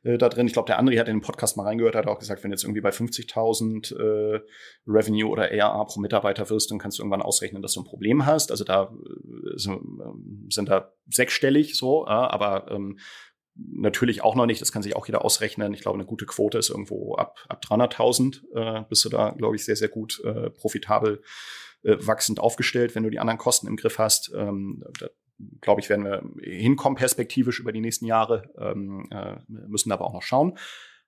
äh, 0.03 0.17
da 0.17 0.29
drin. 0.29 0.47
Ich 0.47 0.53
glaube, 0.53 0.67
der 0.67 0.79
andere 0.79 0.99
hat 0.99 1.07
in 1.07 1.17
den 1.17 1.21
Podcast 1.21 1.57
mal 1.57 1.63
reingehört, 1.63 1.95
hat 1.95 2.07
auch 2.07 2.19
gesagt, 2.19 2.43
wenn 2.43 2.51
jetzt 2.51 2.63
irgendwie 2.63 2.81
bei 2.81 2.89
50.000 2.89 3.95
äh, 3.95 4.41
Revenue 4.87 5.29
oder 5.29 5.51
ARA 5.51 5.83
pro 5.85 5.99
Mitarbeiter 5.99 6.49
wirst, 6.49 6.71
dann 6.71 6.79
kannst 6.79 6.97
du 6.97 7.03
irgendwann 7.03 7.21
ausrechnen, 7.21 7.61
dass 7.61 7.73
du 7.73 7.81
ein 7.81 7.85
Problem 7.85 8.25
hast. 8.25 8.51
Also 8.51 8.63
da 8.63 8.93
äh, 8.93 9.57
sind 9.57 10.69
da 10.69 10.93
sechsstellig 11.09 11.75
so, 11.75 12.07
aber 12.07 12.71
ähm, 12.71 12.97
natürlich 13.55 14.23
auch 14.23 14.35
noch 14.35 14.45
nicht, 14.45 14.61
das 14.61 14.71
kann 14.71 14.81
sich 14.81 14.95
auch 14.95 15.07
jeder 15.07 15.23
ausrechnen. 15.25 15.73
Ich 15.73 15.81
glaube, 15.81 15.97
eine 15.97 16.05
gute 16.05 16.25
Quote 16.25 16.57
ist 16.57 16.69
irgendwo 16.69 17.15
ab, 17.15 17.37
ab 17.49 17.63
300.000, 17.63 18.41
äh, 18.55 18.83
bist 18.87 19.05
du 19.05 19.09
da, 19.09 19.31
glaube 19.31 19.55
ich, 19.55 19.65
sehr, 19.65 19.75
sehr 19.75 19.89
gut 19.89 20.21
äh, 20.23 20.49
profitabel 20.49 21.21
äh, 21.83 21.97
wachsend 21.99 22.39
aufgestellt, 22.39 22.95
wenn 22.95 23.03
du 23.03 23.09
die 23.09 23.19
anderen 23.19 23.39
Kosten 23.39 23.67
im 23.67 23.75
Griff 23.75 23.97
hast. 23.97 24.31
Ähm, 24.35 24.83
glaube 25.61 25.81
ich, 25.81 25.89
werden 25.89 26.05
wir 26.05 26.23
hinkommen 26.41 26.95
perspektivisch 26.95 27.59
über 27.59 27.71
die 27.71 27.81
nächsten 27.81 28.05
Jahre, 28.05 28.51
ähm, 28.57 29.07
äh, 29.11 29.37
müssen 29.47 29.91
aber 29.91 30.05
auch 30.05 30.13
noch 30.13 30.23
schauen. 30.23 30.57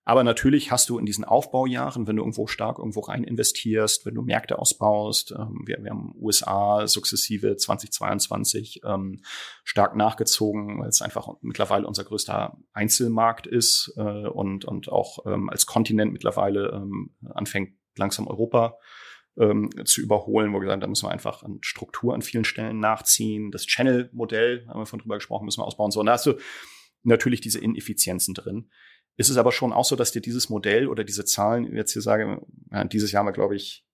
Aber 0.05 0.23
natürlich 0.23 0.69
hast 0.69 0.89
du 0.89 0.99
in 0.99 1.05
diesen 1.05 1.23
Aufbaujahren, 1.23 2.07
wenn 2.07 2.17
du 2.17 2.23
irgendwo 2.23 2.45
stark 2.47 2.77
irgendwo 2.77 2.99
rein 3.01 3.23
investierst, 3.23 4.05
wenn 4.05 4.15
du 4.15 4.21
Märkte 4.21 4.59
ausbaust, 4.59 5.33
ähm, 5.37 5.63
wir, 5.65 5.81
wir 5.81 5.91
haben 5.91 6.13
USA 6.19 6.87
sukzessive 6.87 7.55
2022 7.55 8.81
ähm, 8.83 9.21
stark 9.63 9.95
nachgezogen, 9.95 10.81
weil 10.81 10.89
es 10.89 11.01
einfach 11.01 11.29
mittlerweile 11.41 11.87
unser 11.87 12.03
größter 12.03 12.57
Einzelmarkt 12.73 13.47
ist 13.47 13.93
äh, 13.95 14.27
und, 14.27 14.65
und 14.65 14.89
auch 14.89 15.25
ähm, 15.25 15.49
als 15.49 15.65
Kontinent 15.65 16.11
mittlerweile 16.11 16.71
ähm, 16.73 17.11
anfängt 17.33 17.73
langsam 17.95 18.27
Europa 18.27 18.77
ähm, 19.37 19.69
zu 19.85 20.01
überholen, 20.01 20.51
wo 20.51 20.57
wir 20.57 20.61
gesagt 20.61 20.73
haben, 20.73 20.81
da 20.81 20.87
müssen 20.87 21.07
wir 21.07 21.11
einfach 21.11 21.43
an 21.43 21.59
Struktur 21.61 22.13
an 22.13 22.21
vielen 22.21 22.45
Stellen 22.45 22.79
nachziehen. 22.79 23.51
Das 23.51 23.65
Channel-Modell, 23.65 24.67
haben 24.67 24.79
wir 24.79 24.85
von 24.85 24.99
drüber 24.99 25.15
gesprochen, 25.15 25.45
müssen 25.45 25.61
wir 25.61 25.65
ausbauen. 25.65 25.91
So, 25.91 25.99
und 25.99 26.05
da 26.05 26.13
hast 26.13 26.25
du 26.25 26.37
natürlich 27.03 27.41
diese 27.41 27.59
Ineffizienzen 27.59 28.33
drin. 28.33 28.69
Ist 29.15 29.29
es 29.29 29.37
aber 29.37 29.51
schon 29.51 29.73
auch 29.73 29.85
so, 29.85 29.95
dass 29.95 30.11
dir 30.11 30.21
dieses 30.21 30.49
Modell 30.49 30.87
oder 30.87 31.03
diese 31.03 31.25
Zahlen, 31.25 31.75
jetzt 31.75 31.93
hier 31.93 32.01
sage, 32.01 32.45
ja, 32.71 32.83
dieses 32.83 33.11
Jahr 33.11 33.19
haben 33.19 33.27
wir, 33.27 33.33
glaube 33.33 33.55
ich, 33.55 33.85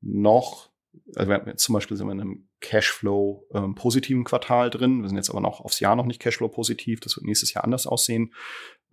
noch, 0.00 0.70
also 1.16 1.30
wir, 1.30 1.56
zum 1.56 1.72
Beispiel 1.72 1.96
sind 1.96 2.06
wir 2.06 2.12
in 2.12 2.20
einem 2.20 2.48
Cashflow 2.60 3.46
ähm, 3.52 3.74
positiven 3.74 4.24
Quartal 4.24 4.70
drin. 4.70 5.02
Wir 5.02 5.08
sind 5.08 5.16
jetzt 5.16 5.30
aber 5.30 5.40
noch 5.40 5.60
aufs 5.60 5.80
Jahr 5.80 5.96
noch 5.96 6.06
nicht 6.06 6.20
Cashflow 6.20 6.48
positiv. 6.48 7.00
Das 7.00 7.16
wird 7.16 7.26
nächstes 7.26 7.52
Jahr 7.52 7.64
anders 7.64 7.86
aussehen. 7.86 8.34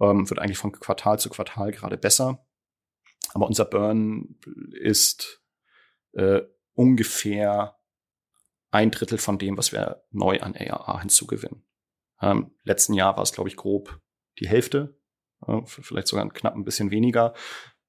Ähm, 0.02 0.30
wird 0.30 0.40
eigentlich 0.40 0.58
von 0.58 0.72
Quartal 0.72 1.20
zu 1.20 1.30
Quartal 1.30 1.72
gerade 1.72 1.98
besser. 1.98 2.46
Aber 3.34 3.48
unser 3.48 3.66
Burn 3.66 4.40
ist 4.72 5.44
äh, 6.18 6.42
ungefähr 6.74 7.78
ein 8.72 8.92
Drittel 8.92 9.18
von 9.18 9.38
dem, 9.38 9.58
was 9.58 9.72
wir 9.72 10.04
neu 10.12 10.40
an 10.42 10.56
ARA 10.56 11.00
hinzugewinnen. 11.00 11.64
Ähm, 12.22 12.52
letzten 12.64 12.94
Jahr 12.94 13.16
war 13.16 13.24
es, 13.24 13.32
glaube 13.32 13.50
ich, 13.50 13.56
grob 13.56 14.02
die 14.40 14.48
Hälfte, 14.48 15.00
äh, 15.48 15.62
vielleicht 15.66 16.08
sogar 16.08 16.28
knapp 16.30 16.56
ein 16.56 16.66
bisschen 16.66 16.92
weniger. 16.92 17.34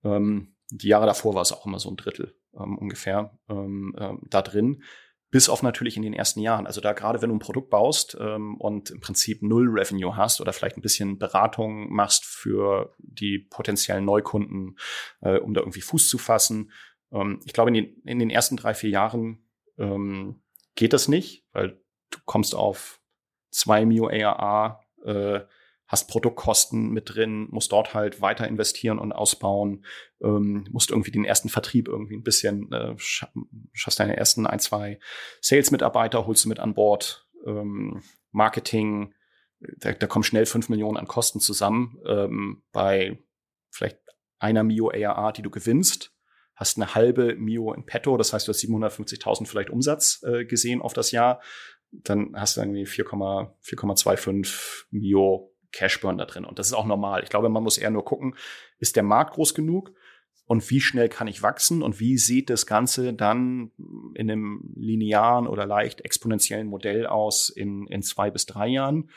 Ähm, 0.04 0.56
die 0.70 0.88
Jahre 0.88 1.06
davor 1.06 1.34
war 1.34 1.42
es 1.42 1.52
auch 1.52 1.66
immer 1.66 1.78
so 1.78 1.90
ein 1.90 1.96
Drittel 1.96 2.38
ähm, 2.58 2.78
ungefähr 2.78 3.38
ähm, 3.48 3.94
ähm, 3.98 4.22
da 4.28 4.42
drin. 4.42 4.82
Bis 5.30 5.50
auf 5.50 5.62
natürlich 5.62 5.96
in 5.96 6.02
den 6.02 6.14
ersten 6.14 6.40
Jahren. 6.40 6.66
Also 6.66 6.80
da 6.80 6.94
gerade, 6.94 7.20
wenn 7.20 7.28
du 7.28 7.36
ein 7.36 7.40
Produkt 7.40 7.68
baust 7.68 8.16
ähm, 8.18 8.56
und 8.58 8.90
im 8.90 9.00
Prinzip 9.00 9.42
null 9.42 9.68
Revenue 9.68 10.16
hast 10.16 10.40
oder 10.40 10.54
vielleicht 10.54 10.78
ein 10.78 10.82
bisschen 10.82 11.18
Beratung 11.18 11.92
machst 11.92 12.24
für 12.24 12.94
die 12.98 13.38
potenziellen 13.38 14.06
Neukunden, 14.06 14.78
äh, 15.20 15.38
um 15.38 15.52
da 15.52 15.60
irgendwie 15.60 15.82
Fuß 15.82 16.08
zu 16.08 16.16
fassen. 16.16 16.70
Ähm, 17.12 17.40
ich 17.44 17.52
glaube, 17.52 17.70
in 17.70 17.74
den, 17.74 18.02
in 18.04 18.18
den 18.18 18.30
ersten 18.30 18.56
drei, 18.56 18.74
vier 18.74 18.90
Jahren 18.90 19.46
ähm, 19.78 20.42
geht 20.74 20.92
das 20.92 21.08
nicht, 21.08 21.46
weil 21.52 21.80
du 22.10 22.18
kommst 22.24 22.54
auf 22.54 23.00
zwei 23.50 23.84
Mio 23.84 24.08
ARA, 24.08 24.80
äh, 25.04 25.40
hast 25.86 26.08
Produktkosten 26.08 26.90
mit 26.90 27.14
drin, 27.14 27.48
musst 27.50 27.72
dort 27.72 27.94
halt 27.94 28.20
weiter 28.20 28.46
investieren 28.46 28.98
und 28.98 29.12
ausbauen, 29.12 29.86
ähm, 30.22 30.66
musst 30.70 30.90
irgendwie 30.90 31.10
den 31.10 31.24
ersten 31.24 31.48
Vertrieb 31.48 31.88
irgendwie 31.88 32.16
ein 32.16 32.22
bisschen, 32.22 32.70
äh, 32.72 32.94
schaffst 32.98 33.98
deine 33.98 34.16
ersten 34.16 34.46
ein, 34.46 34.60
zwei 34.60 35.00
Sales-Mitarbeiter, 35.40 36.26
holst 36.26 36.44
du 36.44 36.50
mit 36.50 36.60
an 36.60 36.74
Bord, 36.74 37.26
ähm, 37.46 38.02
Marketing, 38.32 39.14
da, 39.60 39.92
da 39.92 40.06
kommen 40.06 40.24
schnell 40.24 40.44
fünf 40.44 40.68
Millionen 40.68 40.98
an 40.98 41.08
Kosten 41.08 41.40
zusammen 41.40 41.98
ähm, 42.06 42.62
bei 42.70 43.18
vielleicht 43.70 43.98
einer 44.38 44.64
Mio 44.64 44.90
ARA, 44.90 45.32
die 45.32 45.42
du 45.42 45.50
gewinnst 45.50 46.14
hast 46.58 46.76
eine 46.76 46.94
halbe 46.94 47.36
Mio 47.36 47.72
in 47.72 47.86
petto, 47.86 48.16
das 48.16 48.32
heißt, 48.32 48.48
du 48.48 48.52
hast 48.52 48.64
750.000 48.64 49.46
vielleicht 49.46 49.70
Umsatz 49.70 50.22
äh, 50.24 50.44
gesehen 50.44 50.82
auf 50.82 50.92
das 50.92 51.12
Jahr, 51.12 51.40
dann 51.92 52.32
hast 52.34 52.56
du 52.56 52.60
irgendwie 52.60 52.84
4,25 52.84 54.86
Mio 54.90 55.54
Cashburn 55.72 56.18
da 56.18 56.24
drin. 56.24 56.44
Und 56.44 56.58
das 56.58 56.66
ist 56.66 56.72
auch 56.72 56.86
normal. 56.86 57.22
Ich 57.22 57.30
glaube, 57.30 57.48
man 57.48 57.62
muss 57.62 57.78
eher 57.78 57.90
nur 57.90 58.04
gucken, 58.04 58.34
ist 58.78 58.96
der 58.96 59.04
Markt 59.04 59.34
groß 59.34 59.54
genug? 59.54 59.92
Und 60.46 60.68
wie 60.70 60.80
schnell 60.80 61.08
kann 61.08 61.28
ich 61.28 61.42
wachsen? 61.42 61.82
Und 61.82 62.00
wie 62.00 62.18
sieht 62.18 62.50
das 62.50 62.66
Ganze 62.66 63.12
dann 63.12 63.70
in 64.14 64.30
einem 64.30 64.72
linearen 64.74 65.46
oder 65.46 65.66
leicht 65.66 66.00
exponentiellen 66.00 66.66
Modell 66.66 67.06
aus 67.06 67.50
in, 67.50 67.86
in 67.86 68.02
zwei 68.02 68.30
bis 68.30 68.46
drei 68.46 68.66
Jahren? 68.66 69.10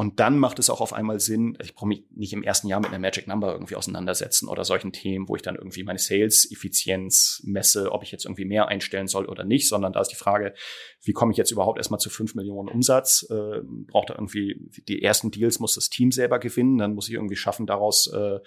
Und 0.00 0.20
dann 0.20 0.38
macht 0.38 0.60
es 0.60 0.70
auch 0.70 0.80
auf 0.80 0.92
einmal 0.92 1.18
Sinn, 1.18 1.58
ich 1.60 1.74
brauche 1.74 1.88
mich 1.88 2.04
nicht 2.14 2.32
im 2.32 2.44
ersten 2.44 2.68
Jahr 2.68 2.78
mit 2.78 2.90
einer 2.90 3.00
Magic 3.00 3.26
Number 3.26 3.52
irgendwie 3.52 3.74
auseinandersetzen 3.74 4.48
oder 4.48 4.64
solchen 4.64 4.92
Themen, 4.92 5.28
wo 5.28 5.34
ich 5.34 5.42
dann 5.42 5.56
irgendwie 5.56 5.82
meine 5.82 5.98
Sales-Effizienz 5.98 7.42
messe, 7.44 7.90
ob 7.90 8.04
ich 8.04 8.12
jetzt 8.12 8.24
irgendwie 8.24 8.44
mehr 8.44 8.68
einstellen 8.68 9.08
soll 9.08 9.26
oder 9.26 9.42
nicht, 9.42 9.68
sondern 9.68 9.92
da 9.92 10.00
ist 10.00 10.12
die 10.12 10.16
Frage, 10.16 10.54
wie 11.02 11.12
komme 11.12 11.32
ich 11.32 11.36
jetzt 11.36 11.50
überhaupt 11.50 11.78
erstmal 11.78 11.98
zu 11.98 12.10
fünf 12.10 12.36
Millionen 12.36 12.68
Umsatz? 12.68 13.26
Äh, 13.28 13.62
braucht 13.88 14.10
da 14.10 14.14
irgendwie, 14.14 14.70
die 14.86 15.02
ersten 15.02 15.32
Deals 15.32 15.58
muss 15.58 15.74
das 15.74 15.90
Team 15.90 16.12
selber 16.12 16.38
gewinnen, 16.38 16.78
dann 16.78 16.94
muss 16.94 17.08
ich 17.08 17.14
irgendwie 17.14 17.34
schaffen, 17.34 17.66
daraus 17.66 18.08
äh, 18.14 18.38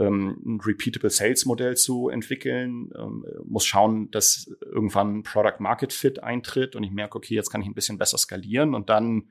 ähm, 0.00 0.36
ein 0.44 0.60
repeatable 0.64 1.10
Sales 1.10 1.46
Modell 1.46 1.76
zu 1.76 2.08
entwickeln, 2.08 2.90
ähm, 2.98 3.24
muss 3.44 3.66
schauen, 3.66 4.10
dass 4.10 4.50
irgendwann 4.60 5.22
Product 5.22 5.60
Market 5.60 5.92
Fit 5.92 6.24
eintritt 6.24 6.74
und 6.74 6.82
ich 6.82 6.90
merke, 6.90 7.18
okay, 7.18 7.36
jetzt 7.36 7.50
kann 7.50 7.62
ich 7.62 7.68
ein 7.68 7.74
bisschen 7.74 7.98
besser 7.98 8.18
skalieren 8.18 8.74
und 8.74 8.90
dann 8.90 9.28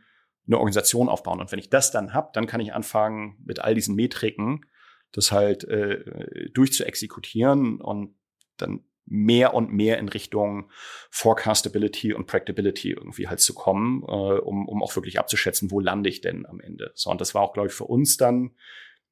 eine 0.48 0.58
Organisation 0.58 1.10
aufbauen. 1.10 1.40
Und 1.40 1.52
wenn 1.52 1.60
ich 1.60 1.70
das 1.70 1.92
dann 1.92 2.14
habe, 2.14 2.32
dann 2.34 2.48
kann 2.48 2.62
ich 2.62 2.74
anfangen, 2.74 3.38
mit 3.46 3.60
all 3.60 3.76
diesen 3.76 3.96
Metriken 3.96 4.66
das 5.12 5.32
halt 5.32 5.64
äh, 5.66 6.50
durchzuexekutieren 6.54 7.82
und 7.82 8.16
dann 8.58 8.84
mehr 9.06 9.54
und 9.54 9.74
mehr 9.74 9.98
in 9.98 10.08
Richtung 10.08 10.72
Forecastability 11.10 12.14
und 12.14 12.28
Practicability 12.28 12.92
irgendwie 12.92 13.28
halt 13.28 13.42
zu 13.42 13.54
kommen, 13.54 14.04
äh, 14.04 14.40
um, 14.40 14.68
um 14.68 14.82
auch 14.82 14.96
wirklich 14.96 15.20
abzuschätzen, 15.20 15.70
wo 15.70 15.80
lande 15.80 16.10
ich 16.10 16.22
denn 16.22 16.46
am 16.46 16.62
Ende. 16.62 16.92
So, 16.96 17.10
und 17.10 17.20
das 17.20 17.36
war 17.36 17.42
auch, 17.42 17.54
glaube 17.54 17.68
ich, 17.68 17.74
für 17.74 17.86
uns 17.86 18.18
dann, 18.18 18.56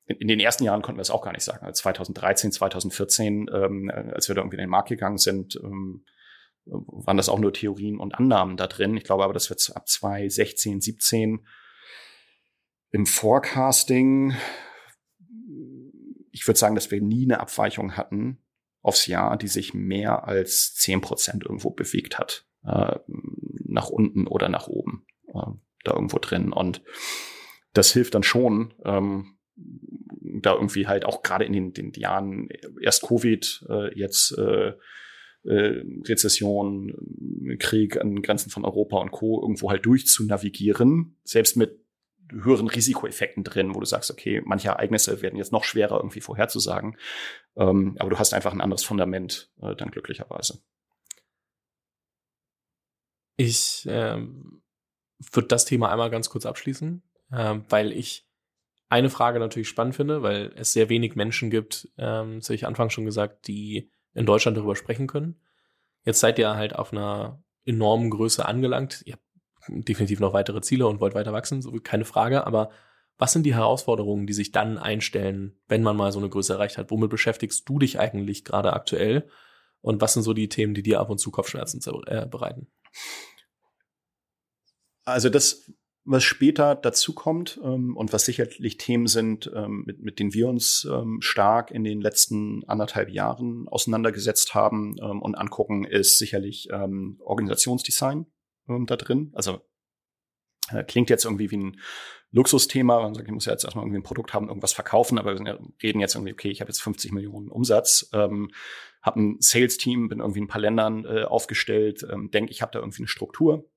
in, 0.06 0.28
den 0.28 0.40
ersten 0.40 0.64
Jahren 0.64 0.82
konnten 0.82 0.98
wir 0.98 1.04
es 1.04 1.12
auch 1.12 1.22
gar 1.22 1.34
nicht 1.34 1.44
sagen. 1.44 1.66
Also 1.66 1.82
2013, 1.82 2.52
2014, 2.52 3.50
ähm, 3.54 3.92
als 3.92 4.28
wir 4.28 4.36
da 4.36 4.42
irgendwie 4.42 4.56
in 4.58 4.62
den 4.62 4.70
Markt 4.70 4.90
gegangen 4.90 5.18
sind, 5.18 5.60
ähm, 5.62 6.04
waren 6.66 7.18
das 7.18 7.30
auch 7.30 7.40
nur 7.40 7.54
Theorien 7.54 8.00
und 8.00 8.16
Annahmen 8.16 8.58
da 8.58 8.68
drin. 8.68 8.98
Ich 8.98 9.04
glaube 9.04 9.24
aber, 9.24 9.34
dass 9.34 9.50
wir 9.50 9.58
ab 9.76 9.88
2016, 9.88 10.82
17 10.82 11.46
im 12.92 13.06
Forecasting, 13.06 14.36
ich 16.32 16.48
würde 16.48 16.60
sagen, 16.60 16.76
dass 16.76 16.92
wir 16.92 17.02
nie 17.02 17.26
eine 17.26 17.40
Abweichung 17.40 17.98
hatten 17.98 18.40
aufs 18.82 19.08
Jahr, 19.08 19.38
die 19.38 19.48
sich 19.48 19.74
mehr 19.74 20.28
als 20.28 20.74
10 20.76 21.02
Prozent 21.02 21.44
irgendwo 21.44 21.72
bewegt 21.72 22.18
hat. 22.18 22.46
Äh, 22.64 23.00
nach 23.66 23.90
unten 23.90 24.28
oder 24.28 24.50
nach 24.50 24.68
oben. 24.68 25.06
Äh, 25.28 25.52
da 25.84 25.94
irgendwo 25.94 26.18
drin. 26.20 26.52
Und 26.52 26.82
das 27.74 27.94
hilft 27.94 28.16
dann 28.16 28.24
schon, 28.24 28.74
ähm, 28.84 29.38
da 30.42 30.54
irgendwie 30.54 30.88
halt 30.88 31.06
auch 31.06 31.22
gerade 31.24 31.46
in 31.46 31.54
den, 31.54 31.74
den 31.74 31.92
Jahren 31.94 32.50
erst 32.82 33.04
Covid, 33.04 33.66
äh, 33.70 33.98
jetzt 33.98 34.38
äh, 34.38 34.74
äh, 35.50 35.84
Rezession, 36.08 36.94
Krieg 37.58 38.00
an 38.00 38.22
Grenzen 38.22 38.52
von 38.52 38.66
Europa 38.66 38.98
und 38.98 39.12
Co. 39.12 39.42
irgendwo 39.42 39.72
halt 39.72 39.86
durchzunavigieren, 39.86 41.18
selbst 41.24 41.58
mit 41.58 41.84
höheren 42.32 42.68
Risikoeffekten 42.68 43.44
drin, 43.44 43.74
wo 43.74 43.80
du 43.80 43.88
sagst, 43.88 44.12
okay, 44.12 44.44
manche 44.46 44.68
Ereignisse 44.68 45.24
werden 45.24 45.38
jetzt 45.38 45.52
noch 45.52 45.64
schwerer 45.64 45.98
irgendwie 45.98 46.22
vorherzusagen, 46.22 46.98
ähm, 47.56 47.96
aber 48.00 48.12
du 48.12 48.20
hast 48.20 48.34
einfach 48.34 48.54
ein 48.54 48.62
anderes 48.62 48.84
Fundament 48.84 49.52
äh, 49.62 49.76
dann 49.76 49.90
glücklicherweise. 49.90 50.62
Ich 53.36 53.88
ähm, 53.90 54.62
würde 55.32 55.48
das 55.48 55.66
Thema 55.66 55.92
einmal 55.92 56.12
ganz 56.12 56.30
kurz 56.30 56.46
abschließen, 56.46 57.02
ähm, 57.32 57.66
weil 57.70 57.92
ich 57.92 58.28
eine 58.90 59.10
Frage 59.10 59.40
natürlich 59.40 59.70
spannend 59.70 59.96
finde, 59.96 60.22
weil 60.22 60.52
es 60.56 60.74
sehr 60.74 60.90
wenig 60.90 61.16
Menschen 61.16 61.50
gibt, 61.50 61.90
ähm, 61.98 62.38
das 62.38 62.50
habe 62.50 62.56
ich 62.56 62.68
Anfang 62.68 62.92
schon 62.92 63.06
gesagt, 63.06 63.48
die 63.48 63.92
in 64.20 64.26
Deutschland 64.26 64.58
darüber 64.58 64.76
sprechen 64.76 65.08
können. 65.08 65.40
Jetzt 66.04 66.20
seid 66.20 66.38
ihr 66.40 66.56
halt 66.56 66.76
auf 66.76 66.92
einer 66.92 67.42
enormen 67.66 68.10
Größe 68.10 68.46
angelangt. 68.46 69.02
Ihr 69.06 69.14
habt 69.14 69.24
definitiv 69.88 70.20
noch 70.20 70.34
weitere 70.34 70.62
Ziele 70.62 70.88
und 70.88 71.00
wollt 71.00 71.16
weiter 71.16 71.32
wachsen, 71.32 71.62
so 71.62 71.72
keine 71.82 72.04
Frage. 72.04 72.46
Aber 72.46 72.70
was 73.18 73.32
sind 73.32 73.44
die 73.44 73.56
Herausforderungen, 73.56 74.28
die 74.28 74.34
sich 74.34 74.52
dann 74.52 74.78
einstellen, 74.78 75.58
wenn 75.68 75.84
man 75.84 75.96
mal 75.96 76.12
so 76.12 76.20
eine 76.20 76.30
Größe 76.30 76.54
erreicht 76.54 76.78
hat? 76.78 76.92
Womit 76.92 77.10
beschäftigst 77.10 77.68
du 77.68 77.80
dich 77.80 77.98
eigentlich 77.98 78.44
gerade 78.44 78.74
aktuell? 78.74 79.30
Und 79.82 80.02
was 80.02 80.14
sind 80.14 80.24
so 80.24 80.34
die 80.34 80.50
Themen, 80.50 80.74
die 80.74 80.84
dir 80.84 81.00
ab 81.00 81.10
und 81.10 81.20
zu 81.20 81.32
Kopfschmerzen 81.32 81.82
äh, 82.08 82.26
bereiten? 82.26 82.68
Also 85.06 85.30
das 85.30 85.72
was 86.12 86.24
später 86.24 86.74
dazu 86.76 87.14
kommt 87.14 87.60
ähm, 87.64 87.96
und 87.96 88.12
was 88.14 88.26
sicherlich 88.26 88.78
Themen 88.78 89.06
sind, 89.06 89.52
ähm, 89.54 89.84
mit, 89.86 90.00
mit 90.00 90.18
denen 90.18 90.34
wir 90.34 90.48
uns 90.48 90.88
ähm, 90.92 91.22
stark 91.22 91.70
in 91.70 91.84
den 91.84 92.02
letzten 92.02 92.64
anderthalb 92.68 93.10
Jahren 93.10 93.68
auseinandergesetzt 93.68 94.56
haben 94.56 94.96
ähm, 95.02 95.22
und 95.22 95.36
angucken, 95.36 95.86
ist 95.86 96.18
sicherlich 96.18 96.68
ähm, 96.72 97.22
Organisationsdesign 97.24 98.26
ähm, 98.68 98.88
da 98.88 98.96
drin. 98.96 99.32
Also 99.36 99.62
äh, 100.72 100.84
klingt 100.84 101.12
jetzt 101.12 101.26
irgendwie 101.26 101.52
wie 101.52 101.58
ein 101.58 101.80
Luxusthema. 102.32 103.02
Man 103.02 103.14
sagt, 103.14 103.28
ich 103.28 103.34
muss 103.34 103.46
ja 103.46 103.52
jetzt 103.52 103.64
erstmal 103.64 103.86
irgendwie 103.86 104.00
ein 104.00 104.04
Produkt 104.04 104.34
haben, 104.34 104.48
irgendwas 104.48 104.74
verkaufen, 104.74 105.20
aber 105.20 105.38
wir 105.38 105.60
reden 105.84 106.00
jetzt 106.00 106.16
irgendwie, 106.16 106.34
okay, 106.34 106.50
ich 106.50 106.62
habe 106.62 106.70
jetzt 106.70 106.82
50 106.82 107.12
Millionen 107.12 107.50
Umsatz, 107.50 108.10
ähm, 108.14 108.50
habe 109.04 109.20
ein 109.20 109.38
Sales-Team, 109.42 110.10
bin 110.10 110.22
irgendwie 110.22 110.40
in 110.40 110.46
ein 110.46 110.50
paar 110.50 110.62
Ländern 110.62 111.06
äh, 111.06 111.24
aufgestellt, 111.24 112.04
ähm, 112.12 112.32
denke, 112.32 112.52
ich 112.52 112.64
habe 112.64 112.72
da 112.72 112.80
irgendwie 112.80 113.04
eine 113.04 113.08
Struktur 113.08 113.69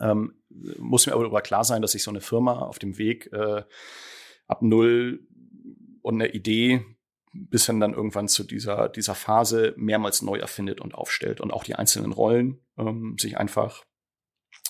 ähm, 0.00 0.34
muss 0.78 1.06
mir 1.06 1.12
aber 1.12 1.22
darüber 1.22 1.42
klar 1.42 1.64
sein, 1.64 1.82
dass 1.82 1.92
sich 1.92 2.02
so 2.02 2.10
eine 2.10 2.20
Firma 2.20 2.60
auf 2.60 2.78
dem 2.78 2.98
Weg 2.98 3.32
äh, 3.32 3.62
ab 4.46 4.62
null 4.62 5.26
und 6.02 6.14
eine 6.14 6.32
Idee 6.32 6.84
bis 7.32 7.66
hin 7.66 7.80
dann 7.80 7.94
irgendwann 7.94 8.28
zu 8.28 8.44
dieser, 8.44 8.88
dieser 8.88 9.14
Phase 9.14 9.74
mehrmals 9.76 10.22
neu 10.22 10.38
erfindet 10.38 10.80
und 10.80 10.94
aufstellt 10.94 11.40
und 11.40 11.52
auch 11.52 11.64
die 11.64 11.74
einzelnen 11.74 12.12
Rollen 12.12 12.60
ähm, 12.78 13.16
sich 13.18 13.36
einfach 13.36 13.84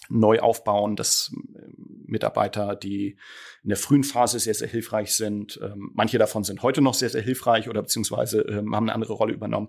neu 0.08 0.40
aufbauen, 0.40 0.96
dass 0.96 1.30
ähm, 1.34 2.04
Mitarbeiter, 2.06 2.76
die 2.76 3.18
in 3.62 3.68
der 3.68 3.76
frühen 3.76 4.04
Phase 4.04 4.38
sehr, 4.38 4.54
sehr 4.54 4.68
hilfreich 4.68 5.14
sind, 5.14 5.58
ähm, 5.62 5.90
manche 5.94 6.18
davon 6.18 6.44
sind 6.44 6.62
heute 6.62 6.80
noch 6.80 6.94
sehr, 6.94 7.10
sehr 7.10 7.22
hilfreich 7.22 7.68
oder 7.68 7.82
beziehungsweise 7.82 8.42
ähm, 8.42 8.74
haben 8.74 8.84
eine 8.84 8.94
andere 8.94 9.14
Rolle 9.14 9.34
übernommen. 9.34 9.68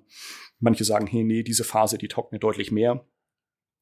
Manche 0.60 0.84
sagen, 0.84 1.08
hey, 1.08 1.24
nee, 1.24 1.44
diese 1.44 1.64
Phase, 1.64 1.98
die 1.98 2.08
taugt 2.08 2.32
mir 2.32 2.40
deutlich 2.40 2.72
mehr 2.72 3.06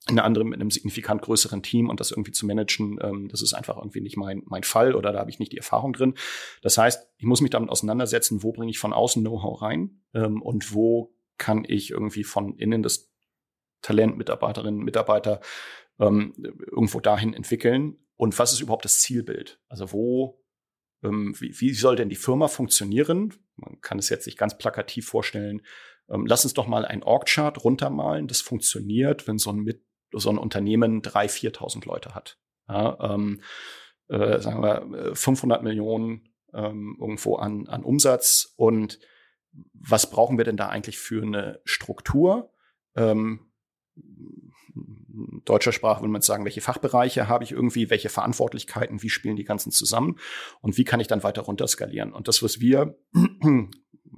eine 0.08 0.24
andere 0.24 0.43
mit 0.43 0.60
einem 0.60 0.72
signifikant 0.72 1.22
größeren 1.22 1.64
Team 1.64 1.89
und 1.89 1.99
das 1.99 2.12
irgendwie 2.12 2.32
zu 2.32 2.45
managen, 2.45 2.99
ähm, 3.01 3.30
das 3.30 3.41
ist 3.41 3.54
einfach 3.54 3.78
irgendwie 3.78 4.01
nicht 4.01 4.18
mein, 4.18 4.43
mein 4.45 4.64
Fall 4.64 4.95
oder 4.95 5.14
da 5.14 5.20
habe 5.20 5.30
ich 5.30 5.39
nicht 5.39 5.54
die 5.54 5.58
Erfahrung 5.58 5.93
drin. 5.93 6.16
Das 6.62 6.78
heißt, 6.78 7.08
ich 7.18 7.26
muss 7.26 7.41
mich 7.41 7.51
damit 7.51 7.70
auseinandersetzen, 7.70 8.43
wo 8.43 8.51
bringe 8.51 8.72
ich 8.72 8.80
von 8.80 8.91
außen 8.93 9.22
Know-how 9.22 9.62
rein 9.62 10.01
ähm, 10.14 10.41
und 10.41 10.74
wo 10.74 11.16
kann 11.38 11.64
ich 11.68 11.91
irgendwie 11.91 12.24
von 12.24 12.58
innen 12.58 12.84
das 12.84 13.14
Talent, 13.82 14.18
Mitarbeiterinnen, 14.18 14.84
Mitarbeiter 14.84 15.39
ähm, 15.99 16.34
irgendwo 16.38 16.99
dahin 16.99 17.34
entwickeln. 17.34 17.97
Und 18.16 18.38
was 18.39 18.54
ist 18.54 18.62
überhaupt 18.62 18.86
das 18.86 18.99
Zielbild? 18.99 19.60
Also 19.68 19.91
wo, 19.91 20.41
ähm, 21.04 21.36
wie, 21.39 21.60
wie 21.60 21.74
soll 21.74 21.95
denn 21.95 22.10
die 22.10 22.16
Firma 22.16 22.47
funktionieren? 22.47 23.34
Man 23.56 23.80
kann 23.82 23.99
es 23.99 24.10
jetzt 24.10 24.26
sich 24.26 24.38
ganz 24.38 24.58
plakativ 24.58 25.08
vorstellen. 25.08 25.62
Ähm, 26.10 26.26
lass 26.26 26.43
uns 26.43 26.54
doch 26.54 26.68
mal 26.68 26.86
ein 26.86 27.04
Org-Chart 27.04 27.64
runtermalen. 27.64 28.28
Das 28.28 28.41
funktioniert, 28.41 29.28
wenn 29.28 29.38
so 29.38 29.51
ein, 29.51 29.60
Mit 29.60 29.84
so 30.14 30.30
ein 30.30 30.38
Unternehmen 30.38 31.01
3.000, 31.01 31.55
4.000 31.57 31.88
Leute 31.88 32.16
hat. 32.16 32.38
Ja, 32.68 33.14
ähm, 33.14 33.41
äh, 34.07 34.39
sagen 34.39 34.61
wir 34.61 35.16
500 35.16 35.59
äh, 35.59 35.64
Millionen 35.64 36.30
ähm, 36.53 36.97
irgendwo 36.99 37.36
an, 37.36 37.68
an 37.68 37.84
Umsatz 37.84 38.53
und 38.55 38.99
was 39.74 40.09
brauchen 40.09 40.38
wir 40.38 40.45
denn 40.45 40.57
da 40.57 40.70
eigentlich 40.70 40.97
für 40.97 41.22
eine 41.22 41.61
Struktur? 41.64 42.51
Ähm, 42.95 43.51
deutscher 45.45 45.72
Sprache 45.72 46.01
würde 46.01 46.11
man 46.11 46.22
sagen, 46.22 46.45
welche 46.45 46.61
Fachbereiche 46.61 47.28
habe 47.28 47.43
ich 47.43 47.51
irgendwie, 47.51 47.89
welche 47.89 48.09
Verantwortlichkeiten, 48.09 49.03
wie 49.03 49.09
spielen 49.09 49.36
die 49.36 49.43
ganzen 49.43 49.72
zusammen 49.72 50.18
und 50.61 50.78
wie 50.78 50.84
kann 50.84 50.99
ich 50.99 51.07
dann 51.07 51.24
weiter 51.24 51.43
runter 51.43 51.68
skalieren? 51.68 52.14
Und 52.14 52.28
das, 52.28 52.41
was 52.41 52.59
wir 52.59 52.97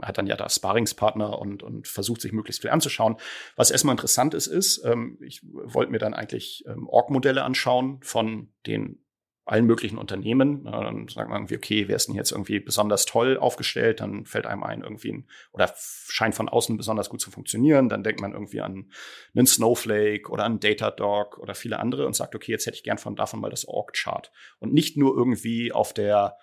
hat 0.06 0.18
dann 0.18 0.28
ja 0.28 0.36
da 0.36 0.50
Sparingspartner 0.50 1.40
und, 1.40 1.64
und 1.64 1.88
versucht 1.88 2.22
sich 2.22 2.32
möglichst 2.32 2.62
viel 2.62 2.72
anzuschauen. 2.72 3.18
Was 3.56 3.72
erstmal 3.72 3.94
interessant 3.94 4.34
ist, 4.34 4.48
ist, 4.48 4.84
ähm, 4.86 5.18
ich 5.22 5.42
wollte 5.44 5.92
mir 5.92 6.00
dann 6.00 6.14
eigentlich 6.14 6.64
ähm, 6.68 6.88
Org-Modelle 6.88 7.44
anschauen 7.44 8.00
von 8.02 8.50
den 8.66 9.06
allen 9.46 9.66
möglichen 9.66 10.00
Unternehmen. 10.00 10.64
Dann 10.64 11.08
sagt 11.08 11.30
man 11.30 11.42
irgendwie, 11.42 11.58
okay, 11.58 11.88
wer 11.88 11.96
ist 11.96 12.08
denn 12.08 12.16
jetzt 12.16 12.32
irgendwie 12.32 12.60
besonders 12.60 13.06
toll 13.06 13.38
aufgestellt? 13.38 14.00
Dann 14.00 14.26
fällt 14.26 14.48
einem 14.48 14.64
ein, 14.64 14.82
irgendwie 14.82 15.14
ein, 15.14 15.28
oder 15.52 15.72
scheint 15.78 16.34
von 16.34 16.50
außen 16.50 16.76
besonders 16.78 17.10
gut 17.10 17.22
zu 17.22 17.30
funktionieren. 17.30 17.88
Dann 17.88 18.04
denkt 18.04 18.22
man 18.22 18.34
irgendwie 18.34 18.62
an 18.62 18.92
einen 19.36 19.46
Snowflake 19.46 20.32
oder 20.32 20.46
an 20.46 20.60
Datadog 20.60 21.38
oder 21.38 21.54
viele 21.54 21.80
andere 21.80 22.08
und 22.08 22.16
sagt, 22.16 22.34
okay, 22.34 22.52
jetzt 22.52 22.66
hätte 22.66 22.78
ich 22.78 22.84
gern 22.84 22.98
von 22.98 23.16
davon 23.16 23.40
mal 23.40 23.52
das 23.52 23.68
Org-Chart. 23.68 24.32
Und 24.58 24.74
nicht 24.74 24.98
nur 24.98 25.16
irgendwie 25.16 25.72
auf 25.72 25.94
der 25.94 26.38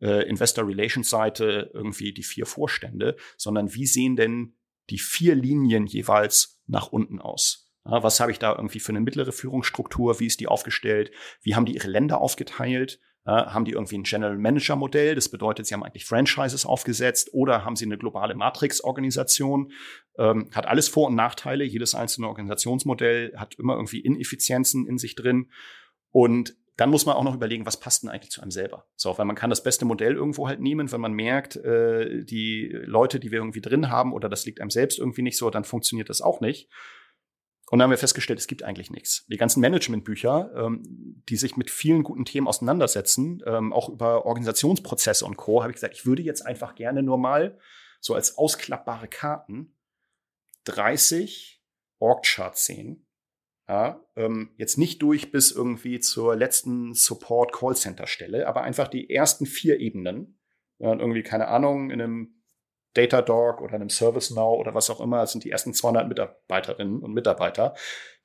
äh, 0.00 0.28
Investor 0.28 0.66
Relations 0.66 1.08
Seite 1.08 1.70
irgendwie 1.74 2.12
die 2.12 2.22
vier 2.22 2.46
Vorstände, 2.46 3.16
sondern 3.36 3.74
wie 3.74 3.86
sehen 3.86 4.16
denn 4.16 4.56
die 4.90 4.98
vier 4.98 5.34
Linien 5.34 5.86
jeweils 5.86 6.60
nach 6.66 6.88
unten 6.88 7.20
aus? 7.20 7.72
Ja, 7.84 8.02
was 8.02 8.20
habe 8.20 8.32
ich 8.32 8.38
da 8.38 8.54
irgendwie 8.54 8.80
für 8.80 8.90
eine 8.90 9.00
mittlere 9.00 9.32
Führungsstruktur? 9.32 10.18
Wie 10.18 10.26
ist 10.26 10.40
die 10.40 10.48
aufgestellt? 10.48 11.12
Wie 11.42 11.54
haben 11.54 11.66
die 11.66 11.74
ihre 11.74 11.88
Länder 11.88 12.20
aufgeteilt? 12.20 13.00
Ja, 13.24 13.52
haben 13.52 13.64
die 13.64 13.72
irgendwie 13.72 13.98
ein 13.98 14.04
General 14.04 14.38
Manager 14.38 14.76
Modell? 14.76 15.14
Das 15.16 15.28
bedeutet, 15.28 15.66
sie 15.66 15.74
haben 15.74 15.82
eigentlich 15.82 16.04
Franchises 16.04 16.64
aufgesetzt 16.64 17.30
oder 17.32 17.64
haben 17.64 17.74
sie 17.74 17.84
eine 17.84 17.98
globale 17.98 18.36
Matrix-Organisation? 18.36 19.72
Ähm, 20.16 20.50
hat 20.54 20.66
alles 20.66 20.88
Vor- 20.88 21.08
und 21.08 21.16
Nachteile. 21.16 21.64
Jedes 21.64 21.94
einzelne 21.94 22.28
Organisationsmodell 22.28 23.34
hat 23.36 23.54
immer 23.56 23.74
irgendwie 23.74 24.00
Ineffizienzen 24.00 24.86
in 24.86 24.98
sich 24.98 25.16
drin. 25.16 25.50
Und 26.12 26.56
dann 26.76 26.90
muss 26.90 27.06
man 27.06 27.16
auch 27.16 27.24
noch 27.24 27.34
überlegen, 27.34 27.64
was 27.64 27.80
passt 27.80 28.02
denn 28.02 28.10
eigentlich 28.10 28.30
zu 28.30 28.42
einem 28.42 28.50
selber. 28.50 28.86
So, 28.96 29.16
weil 29.16 29.24
man 29.24 29.36
kann 29.36 29.50
das 29.50 29.62
beste 29.62 29.84
Modell 29.84 30.14
irgendwo 30.14 30.46
halt 30.46 30.60
nehmen, 30.60 30.92
wenn 30.92 31.00
man 31.00 31.12
merkt, 31.12 31.56
äh, 31.56 32.24
die 32.24 32.68
Leute, 32.84 33.18
die 33.18 33.30
wir 33.30 33.38
irgendwie 33.38 33.62
drin 33.62 33.88
haben, 33.88 34.12
oder 34.12 34.28
das 34.28 34.44
liegt 34.44 34.60
einem 34.60 34.70
selbst 34.70 34.98
irgendwie 34.98 35.22
nicht 35.22 35.38
so, 35.38 35.48
dann 35.50 35.64
funktioniert 35.64 36.10
das 36.10 36.20
auch 36.20 36.40
nicht. 36.40 36.68
Und 37.68 37.78
dann 37.78 37.84
haben 37.84 37.90
wir 37.90 37.98
festgestellt, 37.98 38.38
es 38.38 38.46
gibt 38.46 38.62
eigentlich 38.62 38.90
nichts. 38.90 39.26
Die 39.26 39.38
ganzen 39.38 39.60
Managementbücher, 39.60 40.52
ähm, 40.54 41.22
die 41.28 41.36
sich 41.36 41.56
mit 41.56 41.70
vielen 41.70 42.04
guten 42.04 42.24
Themen 42.24 42.46
auseinandersetzen, 42.46 43.42
ähm, 43.44 43.72
auch 43.72 43.88
über 43.88 44.24
Organisationsprozesse 44.24 45.24
und 45.24 45.36
Co., 45.36 45.62
habe 45.62 45.72
ich 45.72 45.76
gesagt, 45.76 45.94
ich 45.94 46.06
würde 46.06 46.22
jetzt 46.22 46.42
einfach 46.42 46.74
gerne 46.76 47.02
nur 47.02 47.18
mal 47.18 47.58
so 48.00 48.14
als 48.14 48.38
ausklappbare 48.38 49.08
Karten 49.08 49.74
30 50.64 51.64
Org-Charts 51.98 52.66
sehen. 52.66 53.05
Ja, 53.68 54.00
ähm, 54.14 54.54
jetzt 54.56 54.78
nicht 54.78 55.02
durch 55.02 55.32
bis 55.32 55.50
irgendwie 55.50 55.98
zur 55.98 56.36
letzten 56.36 56.94
Support-Call-Center-Stelle, 56.94 58.46
aber 58.46 58.62
einfach 58.62 58.86
die 58.86 59.10
ersten 59.10 59.44
vier 59.44 59.80
Ebenen. 59.80 60.38
Ja, 60.78 60.92
irgendwie, 60.92 61.22
keine 61.22 61.48
Ahnung, 61.48 61.90
in 61.90 62.00
einem 62.00 62.42
Datadog 62.94 63.60
oder 63.60 63.74
einem 63.74 63.88
ServiceNow 63.88 64.58
oder 64.58 64.74
was 64.74 64.88
auch 64.88 65.00
immer, 65.00 65.26
sind 65.26 65.44
die 65.44 65.50
ersten 65.50 65.74
200 65.74 66.08
Mitarbeiterinnen 66.08 67.02
und 67.02 67.12
Mitarbeiter, 67.12 67.74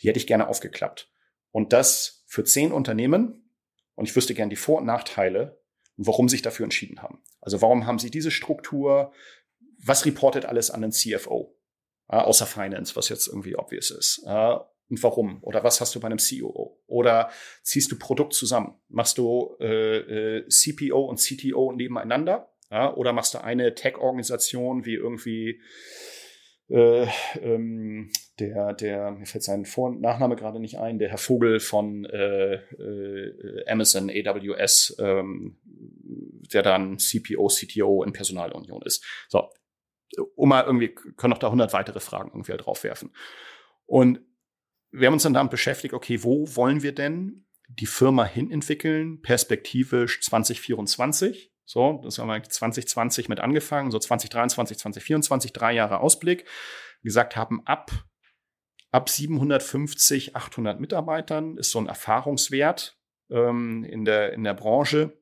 die 0.02 0.08
hätte 0.08 0.20
ich 0.20 0.28
gerne 0.28 0.48
aufgeklappt. 0.48 1.12
Und 1.52 1.74
das 1.74 2.24
für 2.28 2.44
zehn 2.44 2.72
Unternehmen. 2.72 3.50
Und 3.96 4.08
ich 4.08 4.16
wüsste 4.16 4.34
gerne 4.34 4.50
die 4.50 4.56
Vor- 4.56 4.80
und 4.80 4.86
Nachteile 4.86 5.62
und 5.98 6.08
warum 6.08 6.30
sich 6.30 6.42
dafür 6.42 6.64
entschieden 6.64 7.02
haben. 7.02 7.22
Also 7.42 7.62
warum 7.62 7.86
haben 7.86 8.00
sie 8.00 8.10
diese 8.10 8.32
Struktur? 8.32 9.12
Was 9.84 10.06
reportet 10.06 10.46
alles 10.46 10.72
an 10.72 10.82
den 10.82 10.92
CFO? 10.92 11.58
Ja, 12.10 12.24
außer 12.24 12.46
Finance, 12.46 12.96
was 12.96 13.10
jetzt 13.10 13.28
irgendwie 13.28 13.58
obvious 13.58 13.92
ist. 13.92 14.24
Ja, 14.26 14.71
und 14.92 15.02
warum? 15.04 15.40
Oder 15.42 15.64
was 15.64 15.80
hast 15.80 15.96
du 15.96 16.02
bei 16.02 16.08
einem 16.08 16.18
COO? 16.18 16.78
Oder 16.86 17.30
ziehst 17.64 17.92
du 17.94 17.98
Produkt 17.98 18.34
zusammen? 18.34 18.76
Machst 18.90 19.18
du 19.18 19.56
äh, 19.62 20.40
äh, 20.40 20.48
CPO 20.50 21.06
und 21.06 21.18
CTO 21.18 21.72
nebeneinander? 21.72 22.52
Ja, 22.70 22.94
oder 22.94 23.14
machst 23.14 23.34
du 23.34 23.42
eine 23.42 23.74
Tech-Organisation 23.74 24.86
wie 24.86 24.96
irgendwie 24.96 25.62
äh, 26.70 27.08
ähm, 27.42 28.12
der, 28.40 28.74
der, 28.74 29.12
mir 29.12 29.26
fällt 29.26 29.46
sein 29.46 29.66
Vor- 29.66 29.90
und 29.90 30.02
Nachname 30.02 30.36
gerade 30.36 30.60
nicht 30.60 30.78
ein, 30.78 31.00
der 31.00 31.10
Herr 31.10 31.18
Vogel 31.18 31.62
von 31.62 32.04
äh, 32.04 32.56
äh, 32.56 33.66
Amazon 33.68 34.10
AWS, 34.10 34.98
ähm, 35.00 35.58
der 36.54 36.64
dann 36.64 36.98
CPO, 37.00 37.48
CTO 37.48 38.04
in 38.04 38.12
Personalunion 38.12 38.82
ist. 38.84 39.06
So, 39.30 39.50
um 40.36 40.50
mal 40.50 40.66
irgendwie, 40.66 40.90
können 40.90 41.32
noch 41.32 41.40
da 41.40 41.48
100 41.48 41.72
weitere 41.72 42.02
Fragen 42.02 42.32
irgendwie 42.32 42.52
halt 42.52 42.66
draufwerfen. 42.66 43.12
Und 43.86 44.22
wir 44.92 45.08
haben 45.08 45.14
uns 45.14 45.24
dann 45.24 45.34
damit 45.34 45.52
beschäftigt, 45.52 45.94
okay, 45.94 46.24
wo 46.24 46.56
wollen 46.56 46.84
wir 46.84 46.94
denn 46.94 47.46
die 47.68 47.86
Firma 47.86 48.26
hin 48.26 48.52
entwickeln, 48.52 49.22
perspektivisch 49.22 50.22
2024? 50.22 51.52
So, 51.66 52.02
das 52.04 52.20
haben 52.20 52.28
wir 52.28 52.44
2020 52.44 53.30
mit 53.30 53.40
angefangen, 53.40 53.92
so 53.92 54.00
2023, 54.00 54.78
2024, 54.78 55.54
drei 55.54 55.74
Jahre 55.74 56.00
Ausblick. 56.00 56.46
Gesagt, 57.04 57.36
haben 57.36 57.66
ab, 57.66 57.92
ab 58.92 59.10
750, 59.10 60.36
800 60.36 60.80
Mitarbeitern 60.80 61.58
ist 61.58 61.72
so 61.72 61.80
ein 61.80 61.88
Erfahrungswert 61.88 62.98
ähm, 63.30 63.86
in, 63.86 64.04
der, 64.04 64.34
in 64.34 64.44
der 64.44 64.54
Branche. 64.54 65.18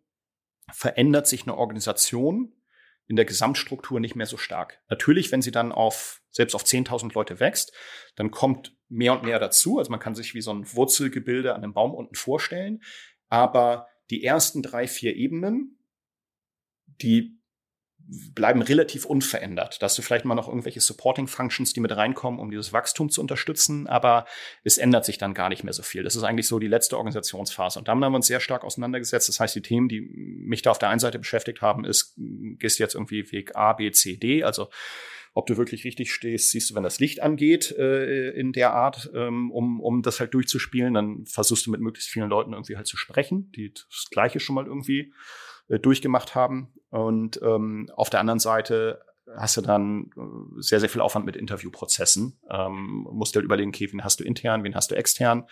Verändert 0.71 1.27
sich 1.27 1.43
eine 1.43 1.55
Organisation 1.55 2.53
in 3.05 3.15
der 3.15 3.25
Gesamtstruktur 3.25 3.99
nicht 3.99 4.15
mehr 4.15 4.25
so 4.25 4.37
stark. 4.37 4.81
Natürlich, 4.89 5.31
wenn 5.31 5.41
sie 5.41 5.51
dann 5.51 5.71
auf, 5.71 6.21
selbst 6.31 6.55
auf 6.55 6.63
10.000 6.63 7.13
Leute 7.13 7.39
wächst, 7.39 7.73
dann 8.15 8.31
kommt 8.31 8.75
mehr 8.89 9.13
und 9.13 9.23
mehr 9.23 9.39
dazu. 9.39 9.77
Also 9.77 9.91
man 9.91 9.99
kann 9.99 10.15
sich 10.15 10.33
wie 10.33 10.41
so 10.41 10.51
ein 10.51 10.65
Wurzelgebilde 10.73 11.53
an 11.53 11.63
einem 11.63 11.73
Baum 11.73 11.93
unten 11.93 12.15
vorstellen. 12.15 12.81
Aber 13.29 13.87
die 14.09 14.23
ersten 14.23 14.61
drei, 14.61 14.87
vier 14.87 15.15
Ebenen, 15.15 15.77
die 17.01 17.39
bleiben 18.33 18.61
relativ 18.61 19.05
unverändert. 19.05 19.81
Da 19.81 19.85
hast 19.85 19.97
du 19.97 20.01
vielleicht 20.01 20.25
mal 20.25 20.33
noch 20.33 20.47
irgendwelche 20.47 20.81
Supporting 20.81 21.27
Functions, 21.27 21.73
die 21.73 21.79
mit 21.79 21.95
reinkommen, 21.95 22.39
um 22.39 22.49
dieses 22.49 22.73
Wachstum 22.73 23.09
zu 23.09 23.21
unterstützen, 23.21 23.85
aber 23.87 24.25
es 24.63 24.79
ändert 24.79 25.05
sich 25.05 25.19
dann 25.19 25.35
gar 25.35 25.49
nicht 25.49 25.63
mehr 25.63 25.73
so 25.73 25.83
viel. 25.83 26.03
Das 26.03 26.15
ist 26.15 26.23
eigentlich 26.23 26.47
so 26.47 26.57
die 26.57 26.67
letzte 26.67 26.97
Organisationsphase. 26.97 27.77
Und 27.77 27.87
da 27.87 27.91
haben 27.91 27.99
wir 27.99 28.09
uns 28.09 28.25
sehr 28.25 28.39
stark 28.39 28.63
auseinandergesetzt. 28.63 29.29
Das 29.29 29.39
heißt, 29.39 29.55
die 29.55 29.61
Themen, 29.61 29.89
die 29.89 30.01
mich 30.01 30.63
da 30.63 30.71
auf 30.71 30.79
der 30.79 30.89
einen 30.89 30.99
Seite 30.99 31.19
beschäftigt 31.19 31.61
haben, 31.61 31.85
ist, 31.85 32.15
gehst 32.17 32.79
jetzt 32.79 32.95
irgendwie 32.95 33.31
Weg 33.31 33.55
A, 33.55 33.73
B, 33.73 33.91
C, 33.91 34.17
D, 34.17 34.43
also 34.43 34.69
ob 35.33 35.47
du 35.47 35.57
wirklich 35.57 35.83
richtig 35.83 36.11
stehst, 36.13 36.51
siehst 36.51 36.69
du, 36.69 36.75
wenn 36.75 36.83
das 36.83 36.99
Licht 36.99 37.21
angeht 37.21 37.71
äh, 37.77 38.31
in 38.31 38.51
der 38.51 38.73
Art, 38.73 39.09
ähm, 39.13 39.51
um, 39.51 39.79
um 39.79 40.01
das 40.01 40.19
halt 40.19 40.33
durchzuspielen, 40.33 40.93
dann 40.93 41.25
versuchst 41.25 41.65
du 41.65 41.71
mit 41.71 41.81
möglichst 41.81 42.09
vielen 42.09 42.29
Leuten 42.29 42.53
irgendwie 42.53 42.77
halt 42.77 42.87
zu 42.87 42.97
sprechen, 42.97 43.51
die 43.51 43.73
das 43.73 44.07
Gleiche 44.11 44.39
schon 44.39 44.55
mal 44.55 44.65
irgendwie 44.65 45.13
äh, 45.67 45.79
durchgemacht 45.79 46.35
haben. 46.35 46.73
Und 46.89 47.39
ähm, 47.43 47.89
auf 47.95 48.09
der 48.09 48.19
anderen 48.19 48.39
Seite 48.39 49.01
hast 49.37 49.57
du 49.57 49.61
dann 49.61 50.09
äh, 50.17 50.61
sehr, 50.61 50.79
sehr 50.79 50.89
viel 50.89 51.01
Aufwand 51.01 51.25
mit 51.25 51.35
Interviewprozessen. 51.35 52.39
Ähm, 52.49 53.07
musst 53.11 53.35
halt 53.35 53.45
überlegen, 53.45 53.69
okay, 53.69 53.91
wen 53.91 54.03
hast 54.03 54.19
du 54.19 54.23
intern, 54.23 54.63
wen 54.63 54.75
hast 54.75 54.91
du 54.91 54.95
extern. 54.95 55.47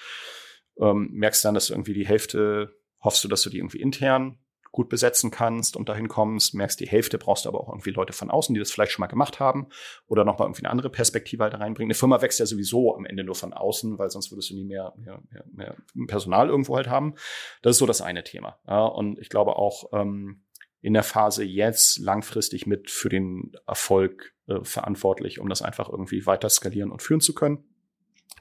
Ähm, 0.80 1.09
merkst 1.11 1.45
dann, 1.45 1.53
dass 1.53 1.67
du 1.67 1.73
irgendwie 1.73 1.93
die 1.93 2.07
Hälfte, 2.07 2.75
hoffst 3.01 3.23
du, 3.23 3.28
dass 3.28 3.41
du 3.43 3.49
die 3.49 3.57
irgendwie 3.57 3.80
intern 3.80 4.39
gut 4.78 4.89
besetzen 4.89 5.32
kannst 5.32 5.75
und 5.75 5.89
dahin 5.89 6.08
kommst, 6.08 6.54
merkst, 6.54 6.79
die 6.79 6.87
Hälfte 6.87 7.17
brauchst 7.17 7.45
du 7.45 7.49
aber 7.49 7.59
auch 7.59 7.70
irgendwie 7.70 7.89
Leute 7.89 8.13
von 8.13 8.29
außen, 8.29 8.54
die 8.54 8.59
das 8.59 8.70
vielleicht 8.70 8.91
schon 8.91 9.01
mal 9.01 9.08
gemacht 9.08 9.39
haben 9.39 9.70
oder 10.05 10.24
nochmal 10.24 10.45
irgendwie 10.45 10.62
eine 10.62 10.70
andere 10.70 10.91
Perspektive 10.91 11.41
halt 11.41 11.55
reinbringen. 11.55 11.87
Eine 11.87 11.95
Firma 11.95 12.21
wächst 12.21 12.39
ja 12.39 12.45
sowieso 12.45 12.95
am 12.95 13.04
Ende 13.08 13.24
nur 13.24 13.33
von 13.33 13.54
außen, 13.54 13.97
weil 13.97 14.12
sonst 14.12 14.32
würdest 14.32 14.51
du 14.51 14.54
nie 14.54 14.66
mehr, 14.66 14.93
mehr, 14.97 15.20
mehr, 15.32 15.45
mehr 15.51 15.75
Personal 16.05 16.49
irgendwo 16.49 16.75
halt 16.75 16.89
haben. 16.89 17.16
Das 17.63 17.71
ist 17.71 17.79
so 17.79 17.87
das 17.87 18.04
eine 18.04 18.24
Thema. 18.24 18.59
Ja, 18.67 18.86
und 18.86 19.17
ich 19.17 19.29
glaube 19.29 19.55
auch, 19.55 19.89
ähm, 19.93 20.43
in 20.82 20.93
der 20.93 21.01
Phase 21.01 21.43
jetzt 21.43 21.97
langfristig 21.97 22.67
mit 22.67 22.91
für 22.91 23.09
den 23.09 23.54
Erfolg 23.66 24.36
äh, 24.45 24.63
verantwortlich, 24.63 25.39
um 25.39 25.49
das 25.49 25.63
einfach 25.63 25.89
irgendwie 25.89 26.28
weiter 26.28 26.49
skalieren 26.49 26.91
und 26.91 27.01
führen 27.01 27.20
zu 27.20 27.33
können. 27.33 27.63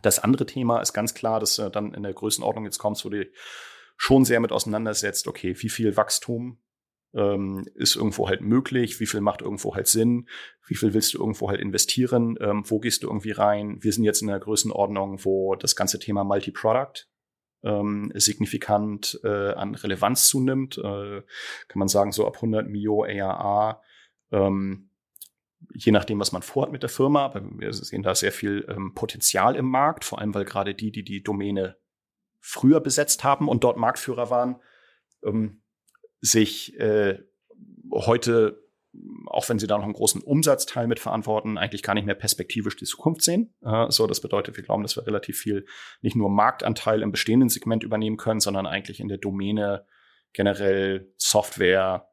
Das 0.03 0.19
andere 0.19 0.45
Thema 0.45 0.81
ist 0.81 0.93
ganz 0.93 1.15
klar, 1.15 1.41
dass 1.41 1.59
äh, 1.59 1.71
dann 1.71 1.95
in 1.95 2.03
der 2.03 2.13
Größenordnung 2.13 2.67
jetzt 2.67 2.77
kommt, 2.77 3.03
wo 3.07 3.09
du 3.09 3.27
schon 3.97 4.25
sehr 4.25 4.41
mit 4.41 4.53
auseinandersetzt, 4.53 5.27
okay, 5.27 5.55
wie 5.59 5.69
viel 5.69 5.97
Wachstum 5.97 6.59
ähm, 7.15 7.67
ist 7.75 7.97
irgendwo 7.97 8.29
halt 8.29 8.43
möglich, 8.43 9.01
wie 9.01 9.07
viel 9.07 9.21
macht 9.21 9.43
irgendwo 9.43 9.75
halt 9.75 9.87
Sinn, 9.87 10.29
wie 10.67 10.75
viel 10.75 10.93
willst 10.95 11.15
du 11.15 11.19
irgendwo 11.19 11.49
halt 11.49 11.61
investieren, 11.61 12.37
ähm, 12.41 12.63
wo 12.67 12.79
gehst 12.79 13.03
du 13.03 13.09
irgendwie 13.09 13.31
rein. 13.31 13.83
Wir 13.83 13.93
sind 13.93 14.05
jetzt 14.05 14.23
in 14.23 14.29
einer 14.29 14.41
Größenordnung, 14.41 15.25
wo 15.25 15.57
das 15.57 15.77
ganze 15.77 15.99
Thema 15.99 16.25
Multi-Product 16.25 17.07
ähm, 17.65 18.13
signifikant 18.15 19.19
äh, 19.25 19.53
an 19.53 19.75
Relevanz 19.75 20.29
zunimmt. 20.29 20.79
Äh, 20.79 21.23
kann 21.69 21.79
man 21.79 21.89
sagen, 21.89 22.13
so 22.13 22.27
ab 22.27 22.37
100 22.37 22.69
Mio 22.69 23.05
ARA, 23.05 23.83
ähm, 24.31 24.91
je 25.75 25.93
nachdem, 25.93 26.21
was 26.21 26.33
man 26.33 26.43
vorhat 26.43 26.73
mit 26.73 26.83
der 26.83 26.91
Firma. 26.91 27.25
Aber 27.25 27.43
wir 27.59 27.73
sehen 27.73 28.03
da 28.03 28.15
sehr 28.15 28.33
viel 28.33 28.67
ähm, 28.69 28.93
Potenzial 28.95 29.57
im 29.57 29.67
Markt, 29.67 30.05
vor 30.05 30.21
allem 30.21 30.35
weil 30.35 30.45
gerade 30.45 30.75
die, 30.75 30.93
die 30.93 31.03
die 31.03 31.23
Domäne 31.23 31.77
früher 32.47 32.79
besetzt 32.79 33.25
haben 33.25 33.49
und 33.49 33.65
dort 33.65 33.77
Marktführer 33.77 34.31
waren, 34.31 34.61
ähm, 35.25 35.63
sich 36.21 36.79
äh, 36.79 37.19
heute, 37.93 38.63
auch 39.27 39.49
wenn 39.49 39.59
sie 39.59 39.67
da 39.67 39.77
noch 39.77 39.85
einen 39.85 39.95
großen 39.95 40.23
Umsatzteil 40.23 40.87
mit 40.87 41.01
verantworten, 41.01 41.59
eigentlich 41.59 41.83
gar 41.83 41.95
nicht 41.95 42.07
mehr 42.07 42.15
perspektivisch 42.15 42.77
die 42.77 42.85
Zukunft 42.85 43.23
sehen. 43.23 43.53
Äh, 43.63 43.87
so, 43.91 44.07
das 44.07 44.21
bedeutet, 44.21 44.57
wir 44.57 44.63
glauben, 44.63 44.85
dass 44.85 44.97
wir 44.97 45.09
relativ 45.09 45.39
viel 45.39 45.67
nicht 46.03 46.15
nur 46.15 46.31
Marktanteil 46.31 47.03
im 47.03 47.11
bestehenden 47.11 47.49
Segment 47.49 47.83
übernehmen 47.83 48.17
können, 48.17 48.39
sondern 48.39 48.67
eigentlich 48.67 49.01
in 49.01 49.09
der 49.09 49.19
Domäne 49.19 49.85
generell 50.33 51.13
Software 51.17 52.09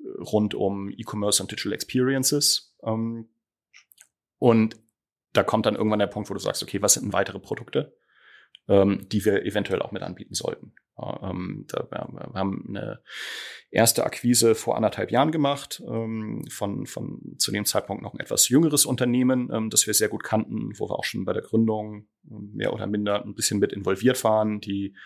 äh, 0.00 0.20
rund 0.20 0.54
um 0.54 0.90
E-Commerce 0.90 1.42
und 1.42 1.50
Digital 1.50 1.72
Experiences. 1.72 2.76
Ähm, 2.84 3.30
und 4.36 4.76
da 5.32 5.42
kommt 5.42 5.64
dann 5.64 5.76
irgendwann 5.76 5.98
der 5.98 6.08
Punkt, 6.08 6.28
wo 6.28 6.34
du 6.34 6.40
sagst, 6.40 6.62
okay, 6.62 6.82
was 6.82 6.94
sind 6.94 7.04
denn 7.04 7.12
weitere 7.14 7.38
Produkte, 7.38 7.96
ähm, 8.68 9.08
die 9.10 9.24
wir 9.24 9.44
eventuell 9.44 9.82
auch 9.82 9.92
mit 9.92 10.02
anbieten 10.02 10.34
sollten? 10.34 10.74
Ähm, 10.98 11.64
da, 11.68 11.86
wir 11.90 12.34
haben 12.34 12.64
eine 12.68 13.00
erste 13.70 14.04
Akquise 14.04 14.54
vor 14.54 14.76
anderthalb 14.76 15.10
Jahren 15.10 15.30
gemacht, 15.30 15.82
ähm, 15.86 16.44
von, 16.50 16.86
von 16.86 17.34
zu 17.38 17.52
dem 17.52 17.64
Zeitpunkt 17.64 18.02
noch 18.02 18.14
ein 18.14 18.20
etwas 18.20 18.48
jüngeres 18.48 18.84
Unternehmen, 18.84 19.50
ähm, 19.52 19.70
das 19.70 19.86
wir 19.86 19.94
sehr 19.94 20.08
gut 20.08 20.24
kannten, 20.24 20.72
wo 20.78 20.88
wir 20.88 20.98
auch 20.98 21.04
schon 21.04 21.24
bei 21.24 21.32
der 21.32 21.42
Gründung 21.42 22.08
ähm, 22.30 22.50
mehr 22.54 22.72
oder 22.72 22.86
minder 22.86 23.24
ein 23.24 23.34
bisschen 23.34 23.60
mit 23.60 23.72
involviert 23.72 24.24
waren, 24.24 24.60
die 24.60 24.96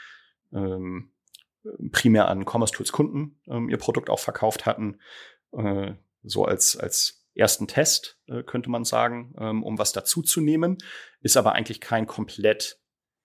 ähm, 0.53 1.13
primär 1.91 2.29
an 2.29 2.45
Commerce 2.45 2.73
Tools 2.73 2.93
Kunden 2.93 3.39
ähm, 3.47 3.69
ihr 3.69 3.79
Produkt 3.79 4.11
auch 4.11 4.19
verkauft 4.19 4.67
hatten, 4.67 4.99
äh, 5.53 5.93
so 6.23 6.45
als, 6.45 6.77
als 6.77 7.27
ersten 7.35 7.67
Test, 7.67 8.19
äh, 8.27 8.43
könnte 8.43 8.71
man 8.71 8.85
sagen, 8.85 9.35
ähm, 9.39 9.63
um 9.63 9.79
was 9.79 9.93
dazu 9.93 10.23
zu 10.23 10.41
nehmen, 10.41 10.79
ist 11.21 11.37
aber 11.37 11.53
eigentlich 11.53 11.81
kein 11.81 12.07
komplett 12.07 12.82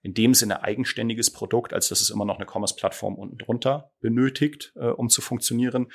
in 0.08 0.14
dem 0.14 0.34
Sinne 0.34 0.64
eigenständiges 0.64 1.32
Produkt, 1.32 1.74
als 1.74 1.90
dass 1.90 2.00
es 2.00 2.10
immer 2.10 2.24
noch 2.24 2.38
eine 2.38 2.46
Commerce-Plattform 2.46 3.16
unten 3.16 3.38
drunter 3.38 3.92
benötigt, 4.00 4.72
äh, 4.78 4.88
um 4.88 5.10
zu 5.10 5.22
funktionieren. 5.22 5.92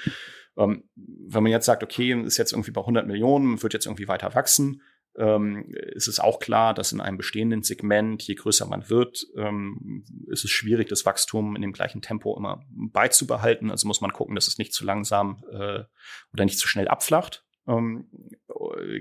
Ähm, 0.59 0.84
wenn 0.94 1.43
man 1.43 1.51
jetzt 1.51 1.64
sagt, 1.64 1.82
okay, 1.82 2.12
ist 2.22 2.36
jetzt 2.36 2.52
irgendwie 2.52 2.72
bei 2.72 2.82
100 2.82 3.06
Millionen, 3.06 3.62
wird 3.62 3.72
jetzt 3.72 3.86
irgendwie 3.86 4.09
weiter 4.09 4.34
wachsen, 4.34 4.82
ähm, 5.16 5.64
ist 5.94 6.09
es 6.09 6.20
auch 6.20 6.40
klar, 6.40 6.74
dass 6.74 6.93
in 6.93 7.01
einem 7.01 7.16
bestehenden 7.16 7.62
Segment, 7.62 8.22
je 8.22 8.34
größer 8.34 8.66
man 8.66 8.90
wird, 8.90 9.26
ähm, 9.34 10.05
ist 10.28 10.44
es 10.44 10.51
schwierig, 10.51 10.89
das 10.89 11.06
Wachstum 11.06 11.56
in 11.56 11.62
dem 11.62 11.72
gleichen 11.72 12.02
Tempo 12.02 12.36
immer 12.36 12.62
beizubehalten. 12.68 13.70
Also 13.70 13.86
muss 13.86 14.02
man 14.02 14.12
gucken, 14.12 14.34
dass 14.34 14.47
es 14.47 14.59
nicht 14.59 14.74
zu 14.74 14.84
langsam 14.84 15.43
äh, 15.51 15.84
oder 16.34 16.44
nicht 16.44 16.59
zu 16.59 16.68
schnell 16.68 16.89
abflacht. 16.89 17.47
Ähm, 17.66 18.10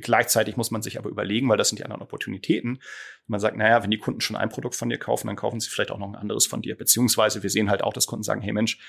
gleichzeitig 0.02 0.58
muss 0.58 0.72
man 0.72 0.82
sich 0.82 0.98
aber 0.98 1.10
überlegen, 1.10 1.50
weil 1.50 1.58
das 1.58 1.70
sind 1.70 1.80
die 1.80 1.84
anderen 1.84 2.02
Opportunitäten. 2.02 2.82
Man 3.28 3.40
sagt, 3.40 3.58
naja, 3.58 3.84
wenn 3.84 3.92
die 3.92 3.98
Kunden 3.98 4.22
schon 4.22 4.36
ein 4.36 4.50
Produkt 4.50 4.76
von 4.76 4.90
dir 4.90 4.98
kaufen, 4.98 5.28
dann 5.28 5.36
kaufen 5.36 5.60
sie 5.60 5.70
vielleicht 5.70 5.92
auch 5.92 5.98
noch 5.98 6.08
ein 6.08 6.16
anderes 6.16 6.46
von 6.46 6.62
dir. 6.62 6.78
Beziehungsweise 6.78 7.44
wir 7.44 7.50
sehen 7.50 7.70
halt 7.70 7.84
auch, 7.84 7.94
dass 7.94 8.08
Kunden 8.08 8.24
sagen, 8.24 8.42
hey 8.42 8.54
Mensch, 8.54 8.80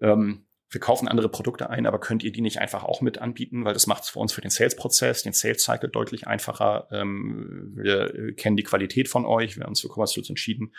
ähm, 0.00 0.46
wir 0.70 0.80
kaufen 0.80 1.08
andere 1.08 1.28
Produkte 1.28 1.70
ein, 1.70 1.86
aber 1.86 2.00
könnt 2.00 2.24
ihr 2.24 2.32
die 2.32 2.40
nicht 2.40 2.58
einfach 2.58 2.84
auch 2.84 3.00
mit 3.00 3.18
anbieten, 3.18 3.64
weil 3.64 3.74
das 3.74 3.86
macht 3.86 4.04
es 4.04 4.10
für 4.10 4.18
uns 4.18 4.32
für 4.32 4.40
den 4.40 4.50
Sales-Prozess, 4.50 5.22
den 5.22 5.32
Sales-Cycle 5.32 5.88
deutlich 5.88 6.26
einfacher. 6.26 6.88
Ähm, 6.90 7.72
wir 7.76 8.34
kennen 8.34 8.56
die 8.56 8.64
Qualität 8.64 9.08
von 9.08 9.24
euch, 9.24 9.56
wir 9.56 9.62
haben 9.62 9.70
uns 9.70 9.80
für 9.80 9.88
Commerce 9.88 10.14
Tools 10.14 10.28
entschieden. 10.28 10.74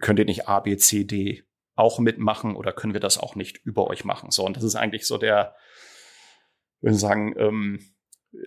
Könnt 0.00 0.18
ihr 0.18 0.24
nicht 0.24 0.46
A, 0.48 0.60
B, 0.60 0.76
C, 0.76 1.04
D 1.04 1.42
auch 1.74 1.98
mitmachen 1.98 2.54
oder 2.54 2.72
können 2.72 2.92
wir 2.92 3.00
das 3.00 3.18
auch 3.18 3.34
nicht 3.34 3.58
über 3.64 3.88
euch 3.88 4.04
machen? 4.04 4.30
So, 4.30 4.44
und 4.44 4.56
das 4.56 4.64
ist 4.64 4.76
eigentlich 4.76 5.06
so 5.06 5.18
der, 5.18 5.56
würde 6.80 6.96
sagen, 6.96 7.34
ähm, 7.38 7.80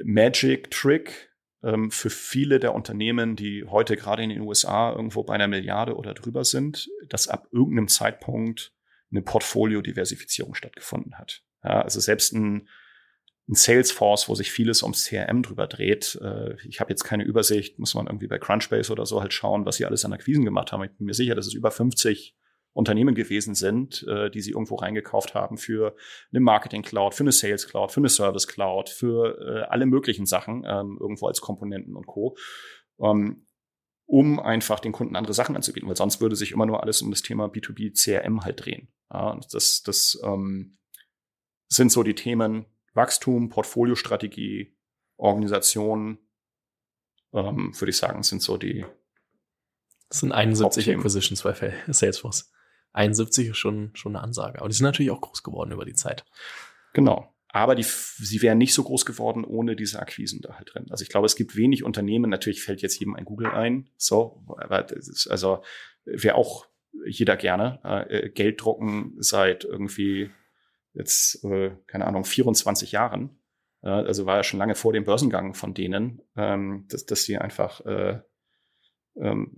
Magic 0.04 0.72
Trick 0.72 1.32
ähm, 1.64 1.92
für 1.92 2.10
viele 2.10 2.60
der 2.60 2.74
Unternehmen, 2.76 3.36
die 3.36 3.66
heute 3.66 3.96
gerade 3.96 4.24
in 4.24 4.30
den 4.30 4.42
USA 4.42 4.92
irgendwo 4.92 5.24
bei 5.24 5.34
einer 5.34 5.48
Milliarde 5.48 5.96
oder 5.96 6.14
drüber 6.14 6.44
sind, 6.44 6.90
dass 7.10 7.28
ab 7.28 7.48
irgendeinem 7.52 7.88
Zeitpunkt 7.88 8.74
eine 9.12 9.22
Portfolio-Diversifizierung 9.22 10.56
stattgefunden 10.56 11.18
hat. 11.18 11.44
Ja, 11.64 11.82
also 11.82 12.00
selbst 12.00 12.34
ein, 12.34 12.68
ein 13.48 13.56
Salesforce, 13.56 14.28
wo 14.28 14.36
sich 14.36 14.52
vieles 14.52 14.84
ums 14.84 15.06
CRM 15.06 15.44
drüber 15.44 15.68
dreht. 15.68 16.20
Äh, 16.22 16.56
ich 16.68 16.80
habe 16.80 16.92
jetzt 16.92 17.04
keine 17.04 17.24
Übersicht, 17.24 17.80
muss 17.80 17.94
man 17.94 18.08
irgendwie 18.08 18.28
bei 18.28 18.40
Crunchbase 18.40 18.92
oder 18.92 19.06
so 19.06 19.22
halt 19.22 19.34
schauen, 19.34 19.66
was 19.66 19.78
sie 19.78 19.86
alles 19.86 20.06
an 20.06 20.14
Akquisen 20.14 20.46
gemacht 20.46 20.72
haben. 20.72 20.84
Ich 20.84 20.98
bin 20.98 21.06
mir 21.06 21.14
sicher, 21.14 21.36
dass 21.36 21.48
es 21.48 21.54
über 21.54 21.72
50 21.72 22.36
Unternehmen 22.74 23.16
gewesen 23.16 23.56
sind, 23.56 24.06
äh, 24.08 24.30
die 24.30 24.42
sie 24.42 24.52
irgendwo 24.52 24.76
reingekauft 24.76 25.36
haben 25.36 25.58
für 25.58 25.96
eine 26.32 26.40
Marketing 26.40 26.82
Cloud, 26.82 27.14
für 27.14 27.24
eine 27.24 27.32
Sales 27.32 27.68
Cloud, 27.68 27.92
für 27.92 28.02
eine 28.02 28.10
Service 28.10 28.48
Cloud, 28.48 28.90
für 28.90 29.38
äh, 29.40 29.62
alle 29.70 29.86
möglichen 29.86 30.26
Sachen, 30.26 30.64
ähm, 30.68 30.98
irgendwo 31.00 31.28
als 31.28 31.42
Komponenten 31.42 31.96
und 31.96 32.08
Co. 32.08 32.36
Ähm, 33.00 33.46
um 34.06 34.40
einfach 34.40 34.80
den 34.80 34.92
Kunden 34.92 35.16
andere 35.16 35.34
Sachen 35.34 35.56
anzubieten, 35.56 35.88
weil 35.88 35.96
sonst 35.96 36.20
würde 36.20 36.36
sich 36.36 36.52
immer 36.52 36.66
nur 36.66 36.82
alles 36.84 37.02
um 37.02 37.10
das 37.10 37.22
Thema 37.22 37.46
B2B 37.46 37.94
CRM 37.94 38.44
halt 38.44 38.66
drehen. 38.66 38.90
Ja, 39.12 39.40
das 39.52 39.82
das 39.84 40.20
ähm, 40.24 40.78
sind 41.68 41.92
so 41.92 42.04
die 42.04 42.16
Themen 42.16 42.66
Wachstum, 42.94 43.50
Portfoliostrategie, 43.50 44.78
Organisation, 45.18 46.20
ähm, 47.34 47.74
würde 47.80 47.90
ich 47.90 47.98
sagen, 47.98 48.24
sind 48.24 48.42
so 48.42 48.58
die. 48.58 48.86
Das 50.10 50.20
sind 50.20 50.32
71 50.32 50.92
Acquisitions 50.92 51.42
bei 51.42 51.74
Salesforce. 51.88 52.53
71 52.94 53.50
ist 53.50 53.58
schon, 53.58 53.92
schon 53.96 54.16
eine 54.16 54.24
Ansage. 54.24 54.60
Aber 54.60 54.70
die 54.70 54.76
sind 54.76 54.86
natürlich 54.86 55.12
auch 55.12 55.22
groß 55.22 55.44
geworden 55.44 55.72
über 55.72 55.86
die 55.86 55.96
Zeit. 55.96 56.26
Genau. 56.94 57.34
Aber 57.50 57.76
die, 57.76 57.84
sie 57.84 58.42
wären 58.42 58.58
nicht 58.58 58.74
so 58.74 58.84
groß 58.84 59.06
geworden 59.06 59.44
ohne 59.44 59.76
diese 59.76 60.00
Akquisen 60.00 60.42
da 60.42 60.56
halt 60.56 60.74
drin. 60.74 60.88
Also 60.90 61.04
ich 61.04 61.10
glaube, 61.10 61.28
es 61.28 61.36
gibt 61.36 61.56
wenig 61.56 61.84
Unternehmen. 61.84 62.30
Natürlich 62.30 62.64
fällt 62.64 62.82
jetzt 62.82 63.00
jedem 63.00 63.16
ein 63.16 63.26
Google 63.26 63.48
ein. 63.48 63.90
So, 63.98 64.44
aber 64.58 64.82
das 64.82 65.08
ist, 65.08 65.28
also 65.28 65.64
wäre 66.04 66.36
auch 66.36 66.68
jeder 67.06 67.38
gerne. 67.38 67.80
Äh, 68.10 68.30
Geld 68.30 68.64
drucken 68.64 69.16
seit 69.20 69.66
irgendwie 69.66 70.32
jetzt, 70.94 71.44
äh, 71.44 71.76
keine 71.88 72.08
Ahnung, 72.08 72.24
24 72.24 72.92
Jahren. 72.92 73.38
Äh, 73.82 73.90
also 73.90 74.26
war 74.26 74.38
ja 74.38 74.44
schon 74.44 74.60
lange 74.60 74.76
vor 74.76 74.94
dem 74.94 75.04
Börsengang 75.04 75.54
von 75.54 75.74
denen, 75.74 76.22
ähm, 76.36 76.86
dass, 76.90 77.06
dass 77.06 77.24
sie 77.24 77.38
einfach 77.38 77.86
äh, 77.86 78.20
ähm, 79.16 79.52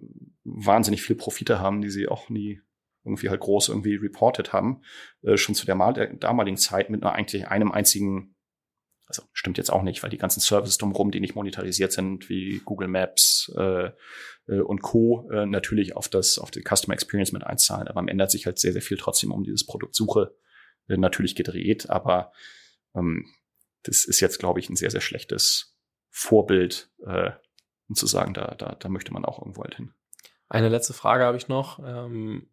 wahnsinnig 0.43 1.01
viel 1.01 1.15
Profite 1.15 1.59
haben, 1.59 1.81
die 1.81 1.89
sie 1.89 2.07
auch 2.07 2.29
nie 2.29 2.61
irgendwie 3.05 3.29
halt 3.29 3.39
groß 3.39 3.69
irgendwie 3.69 3.95
reported 3.95 4.51
haben, 4.53 4.81
äh, 5.21 5.37
schon 5.37 5.55
zu 5.55 5.65
der, 5.65 5.75
mal, 5.75 5.93
der 5.93 6.13
damaligen 6.13 6.57
Zeit 6.57 6.89
mit 6.89 7.01
nur 7.01 7.13
eigentlich 7.13 7.47
einem 7.47 7.71
einzigen, 7.71 8.35
also 9.07 9.23
stimmt 9.33 9.57
jetzt 9.57 9.71
auch 9.71 9.83
nicht, 9.83 10.01
weil 10.03 10.09
die 10.09 10.17
ganzen 10.17 10.39
Services 10.39 10.77
drumherum, 10.77 11.11
die 11.11 11.19
nicht 11.19 11.35
monetarisiert 11.35 11.91
sind, 11.91 12.27
wie 12.29 12.61
Google 12.65 12.87
Maps 12.87 13.51
äh, 13.55 13.91
äh, 14.47 14.59
und 14.59 14.81
Co., 14.81 15.29
äh, 15.31 15.45
natürlich 15.45 15.95
auf 15.95 16.09
das, 16.09 16.39
auf 16.39 16.51
die 16.51 16.63
Customer 16.63 16.93
Experience 16.93 17.31
mit 17.31 17.43
einzahlen. 17.43 17.87
Aber 17.87 18.01
Ende 18.07 18.23
hat 18.23 18.31
sich 18.31 18.45
halt 18.45 18.59
sehr, 18.59 18.73
sehr 18.73 18.81
viel 18.81 18.97
trotzdem 18.97 19.31
um 19.31 19.43
dieses 19.43 19.65
Produkt 19.65 19.95
Suche 19.95 20.35
äh, 20.87 20.97
natürlich 20.97 21.35
gedreht. 21.35 21.89
Aber 21.89 22.31
ähm, 22.95 23.25
das 23.83 24.05
ist 24.05 24.19
jetzt, 24.19 24.39
glaube 24.39 24.59
ich, 24.59 24.69
ein 24.69 24.75
sehr, 24.75 24.91
sehr 24.91 25.01
schlechtes 25.01 25.77
Vorbild, 26.09 26.89
äh, 27.05 27.31
um 27.87 27.95
zu 27.95 28.07
sagen, 28.07 28.33
da, 28.33 28.55
da, 28.55 28.75
da 28.75 28.89
möchte 28.89 29.13
man 29.13 29.25
auch 29.25 29.39
irgendwo 29.39 29.63
halt 29.63 29.75
hin. 29.75 29.93
Eine 30.47 30.69
letzte 30.69 30.93
Frage 30.93 31.23
habe 31.23 31.37
ich 31.37 31.47
noch. 31.47 31.79
Ähm, 31.79 32.47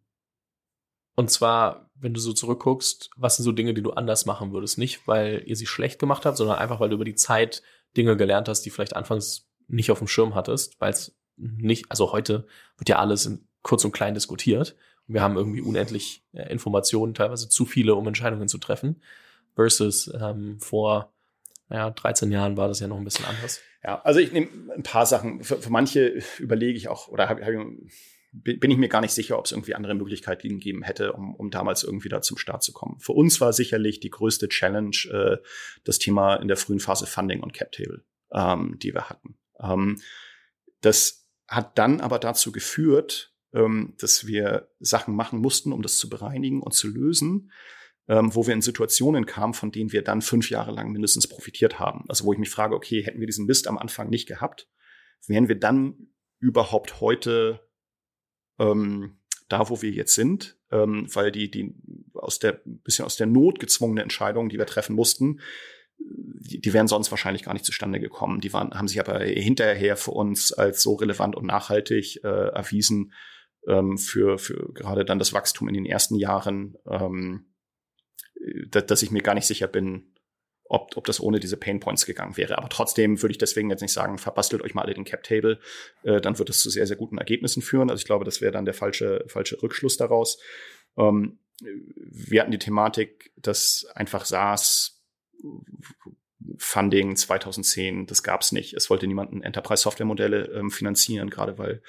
und 1.15 1.29
zwar, 1.29 1.89
wenn 1.95 2.13
du 2.13 2.19
so 2.19 2.33
zurückguckst, 2.33 3.11
was 3.15 3.35
sind 3.35 3.43
so 3.43 3.51
Dinge, 3.51 3.73
die 3.73 3.83
du 3.83 3.91
anders 3.91 4.25
machen 4.25 4.51
würdest? 4.51 4.77
Nicht, 4.77 5.07
weil 5.07 5.43
ihr 5.45 5.55
sie 5.55 5.67
schlecht 5.67 5.99
gemacht 5.99 6.25
habt, 6.25 6.37
sondern 6.37 6.57
einfach, 6.57 6.79
weil 6.79 6.89
du 6.89 6.95
über 6.95 7.05
die 7.05 7.15
Zeit 7.15 7.61
Dinge 7.95 8.17
gelernt 8.17 8.49
hast, 8.49 8.61
die 8.61 8.69
vielleicht 8.69 8.95
anfangs 8.95 9.47
nicht 9.67 9.91
auf 9.91 9.99
dem 9.99 10.07
Schirm 10.07 10.35
hattest, 10.35 10.79
weil 10.81 10.91
es 10.91 11.15
nicht, 11.37 11.85
also 11.89 12.11
heute 12.11 12.47
wird 12.77 12.89
ja 12.89 12.99
alles 12.99 13.25
in 13.25 13.47
kurz 13.61 13.85
und 13.85 13.91
klein 13.91 14.13
diskutiert. 14.13 14.75
Wir 15.07 15.21
haben 15.21 15.37
irgendwie 15.37 15.61
unendlich 15.61 16.23
äh, 16.33 16.51
Informationen, 16.51 17.13
teilweise 17.13 17.49
zu 17.49 17.65
viele, 17.65 17.95
um 17.95 18.07
Entscheidungen 18.07 18.47
zu 18.47 18.57
treffen. 18.57 19.01
Versus 19.55 20.11
ähm, 20.19 20.59
vor 20.59 21.13
naja, 21.69 21.89
13 21.91 22.31
Jahren 22.31 22.57
war 22.57 22.67
das 22.67 22.79
ja 22.79 22.87
noch 22.87 22.97
ein 22.97 23.03
bisschen 23.03 23.25
anders. 23.25 23.59
Ja, 23.83 24.01
also 24.01 24.19
ich 24.19 24.31
nehme 24.31 24.47
ein 24.75 24.83
paar 24.83 25.05
Sachen. 25.05 25.43
Für, 25.43 25.57
für 25.57 25.69
manche 25.69 26.19
überlege 26.39 26.77
ich 26.77 26.87
auch, 26.87 27.07
oder 27.07 27.29
habe 27.29 27.43
hab 27.43 27.51
bin 28.33 28.71
ich 28.71 28.77
mir 28.77 28.89
gar 28.89 29.01
nicht 29.01 29.13
sicher, 29.13 29.37
ob 29.37 29.45
es 29.45 29.51
irgendwie 29.51 29.75
andere 29.75 29.93
Möglichkeiten 29.93 30.49
gegeben 30.49 30.81
hätte, 30.81 31.13
um, 31.13 31.35
um 31.35 31.51
damals 31.51 31.83
irgendwie 31.83 32.09
da 32.09 32.21
zum 32.21 32.37
Start 32.37 32.63
zu 32.63 32.73
kommen. 32.73 32.99
Für 32.99 33.11
uns 33.13 33.39
war 33.39 33.53
sicherlich 33.53 33.99
die 33.99 34.09
größte 34.09 34.49
Challenge 34.49 34.97
äh, 35.11 35.37
das 35.83 35.99
Thema 35.99 36.35
in 36.37 36.47
der 36.47 36.57
frühen 36.57 36.79
Phase 36.79 37.05
Funding 37.05 37.41
und 37.41 37.53
Cap 37.53 37.71
Table, 37.71 38.03
ähm, 38.31 38.77
die 38.81 38.93
wir 38.93 39.09
hatten. 39.09 39.37
Ähm, 39.59 40.01
das 40.81 41.29
hat 41.47 41.77
dann 41.77 42.01
aber 42.01 42.17
dazu 42.17 42.51
geführt, 42.51 43.35
ähm, 43.53 43.93
dass 43.99 44.25
wir 44.25 44.67
Sachen 44.79 45.15
machen 45.15 45.39
mussten, 45.39 45.71
um 45.71 45.83
das 45.83 45.97
zu 45.97 46.09
bereinigen 46.09 46.63
und 46.63 46.73
zu 46.73 46.87
lösen, 46.87 47.51
ähm, 48.07 48.33
wo 48.33 48.47
wir 48.47 48.55
in 48.55 48.63
Situationen 48.63 49.27
kamen, 49.27 49.53
von 49.53 49.71
denen 49.71 49.91
wir 49.91 50.01
dann 50.01 50.23
fünf 50.23 50.49
Jahre 50.49 50.71
lang 50.71 50.91
mindestens 50.91 51.27
profitiert 51.27 51.77
haben. 51.77 52.05
Also 52.09 52.25
wo 52.25 52.33
ich 52.33 52.39
mich 52.39 52.49
frage, 52.49 52.75
okay, 52.75 53.03
hätten 53.03 53.19
wir 53.19 53.27
diesen 53.27 53.45
Mist 53.45 53.67
am 53.67 53.77
Anfang 53.77 54.09
nicht 54.09 54.27
gehabt, 54.27 54.67
wären 55.27 55.47
wir 55.47 55.59
dann 55.59 56.07
überhaupt 56.39 56.99
heute 56.99 57.61
ähm, 58.59 59.17
da, 59.49 59.69
wo 59.69 59.81
wir 59.81 59.91
jetzt 59.91 60.15
sind, 60.15 60.57
ähm, 60.71 61.07
weil 61.13 61.31
die, 61.31 61.49
die 61.51 61.75
aus 62.13 62.39
der 62.39 62.61
bisschen 62.65 63.05
aus 63.05 63.15
der 63.15 63.27
Not 63.27 63.59
gezwungene 63.59 64.01
Entscheidung, 64.01 64.49
die 64.49 64.57
wir 64.57 64.65
treffen 64.65 64.95
mussten, 64.95 65.39
die, 65.99 66.59
die 66.59 66.73
wären 66.73 66.87
sonst 66.87 67.11
wahrscheinlich 67.11 67.43
gar 67.43 67.53
nicht 67.53 67.65
zustande 67.65 67.99
gekommen. 67.99 68.41
Die 68.41 68.53
waren, 68.53 68.73
haben 68.73 68.87
sich 68.87 68.99
aber 68.99 69.19
hinterher 69.19 69.95
für 69.97 70.11
uns 70.11 70.51
als 70.51 70.81
so 70.81 70.95
relevant 70.95 71.35
und 71.35 71.45
nachhaltig 71.45 72.23
äh, 72.23 72.27
erwiesen 72.27 73.13
ähm, 73.67 73.97
für, 73.97 74.37
für 74.37 74.71
gerade 74.73 75.05
dann 75.05 75.19
das 75.19 75.33
Wachstum 75.33 75.67
in 75.67 75.73
den 75.73 75.85
ersten 75.85 76.15
Jahren, 76.15 76.77
ähm, 76.87 77.53
dass, 78.69 78.85
dass 78.87 79.03
ich 79.03 79.11
mir 79.11 79.21
gar 79.21 79.35
nicht 79.35 79.47
sicher 79.47 79.67
bin, 79.67 80.12
ob, 80.65 80.95
ob 80.95 81.05
das 81.05 81.19
ohne 81.19 81.39
diese 81.39 81.57
Pain 81.57 81.79
Points 81.79 82.05
gegangen 82.05 82.37
wäre. 82.37 82.57
Aber 82.57 82.69
trotzdem 82.69 83.21
würde 83.21 83.31
ich 83.31 83.37
deswegen 83.37 83.69
jetzt 83.69 83.81
nicht 83.81 83.93
sagen, 83.93 84.17
verbastelt 84.17 84.61
euch 84.61 84.73
mal 84.73 84.83
alle 84.83 84.93
den 84.93 85.03
Cap 85.05 85.23
Table, 85.23 85.59
äh, 86.03 86.21
dann 86.21 86.39
wird 86.39 86.49
es 86.49 86.59
zu 86.59 86.69
sehr, 86.69 86.87
sehr 86.87 86.97
guten 86.97 87.17
Ergebnissen 87.17 87.61
führen. 87.61 87.89
Also 87.89 88.01
ich 88.01 88.05
glaube, 88.05 88.25
das 88.25 88.41
wäre 88.41 88.51
dann 88.51 88.65
der 88.65 88.73
falsche, 88.73 89.23
falsche 89.27 89.61
Rückschluss 89.61 89.97
daraus. 89.97 90.39
Ähm, 90.97 91.39
wir 91.61 92.41
hatten 92.41 92.51
die 92.51 92.59
Thematik, 92.59 93.31
dass 93.37 93.85
einfach 93.93 94.25
SaaS 94.25 95.01
Funding 96.57 97.15
2010, 97.15 98.05
das 98.05 98.23
gab 98.23 98.41
es 98.41 98.51
nicht. 98.51 98.73
Es 98.73 98.89
wollte 98.89 99.07
niemand 99.07 99.43
Enterprise-Software-Modelle 99.43 100.45
ähm, 100.55 100.71
finanzieren, 100.71 101.29
gerade 101.29 101.57
weil 101.57 101.81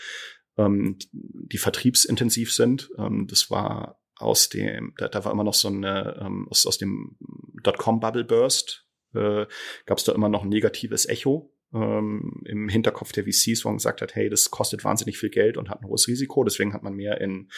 ähm, 0.57 0.99
die 1.13 1.59
vertriebsintensiv 1.59 2.53
sind. 2.53 2.91
Ähm, 2.99 3.27
das 3.29 3.51
war 3.51 4.01
aus 4.17 4.49
dem, 4.49 4.95
da, 4.97 5.09
da 5.09 5.25
war 5.25 5.33
immer 5.33 5.45
noch 5.45 5.55
so 5.55 5.69
eine, 5.69 6.21
ähm, 6.21 6.47
aus, 6.51 6.67
aus 6.67 6.79
dem 6.79 7.17
Dotcom-Bubble 7.63 8.25
Burst, 8.25 8.87
äh, 9.15 9.47
gab 9.87 9.99
es 9.99 10.05
da 10.05 10.13
immer 10.13 10.29
noch 10.29 10.43
ein 10.43 10.49
negatives 10.49 11.07
Echo 11.07 11.53
ähm, 11.73 12.43
im 12.45 12.69
Hinterkopf 12.69 13.13
der 13.13 13.25
VCs, 13.25 13.65
wo 13.65 13.69
man 13.69 13.79
gesagt 13.79 14.03
hat, 14.03 14.15
hey, 14.15 14.29
das 14.29 14.51
kostet 14.51 14.85
wahnsinnig 14.85 15.19
viel 15.19 15.31
Geld 15.31 15.57
und 15.57 15.69
hat 15.69 15.81
ein 15.81 15.89
hohes 15.89 16.09
Risiko, 16.09 16.45
deswegen 16.45 16.73
hat 16.73 16.83
man 16.83 16.95
mehr 16.95 17.21
in 17.21 17.49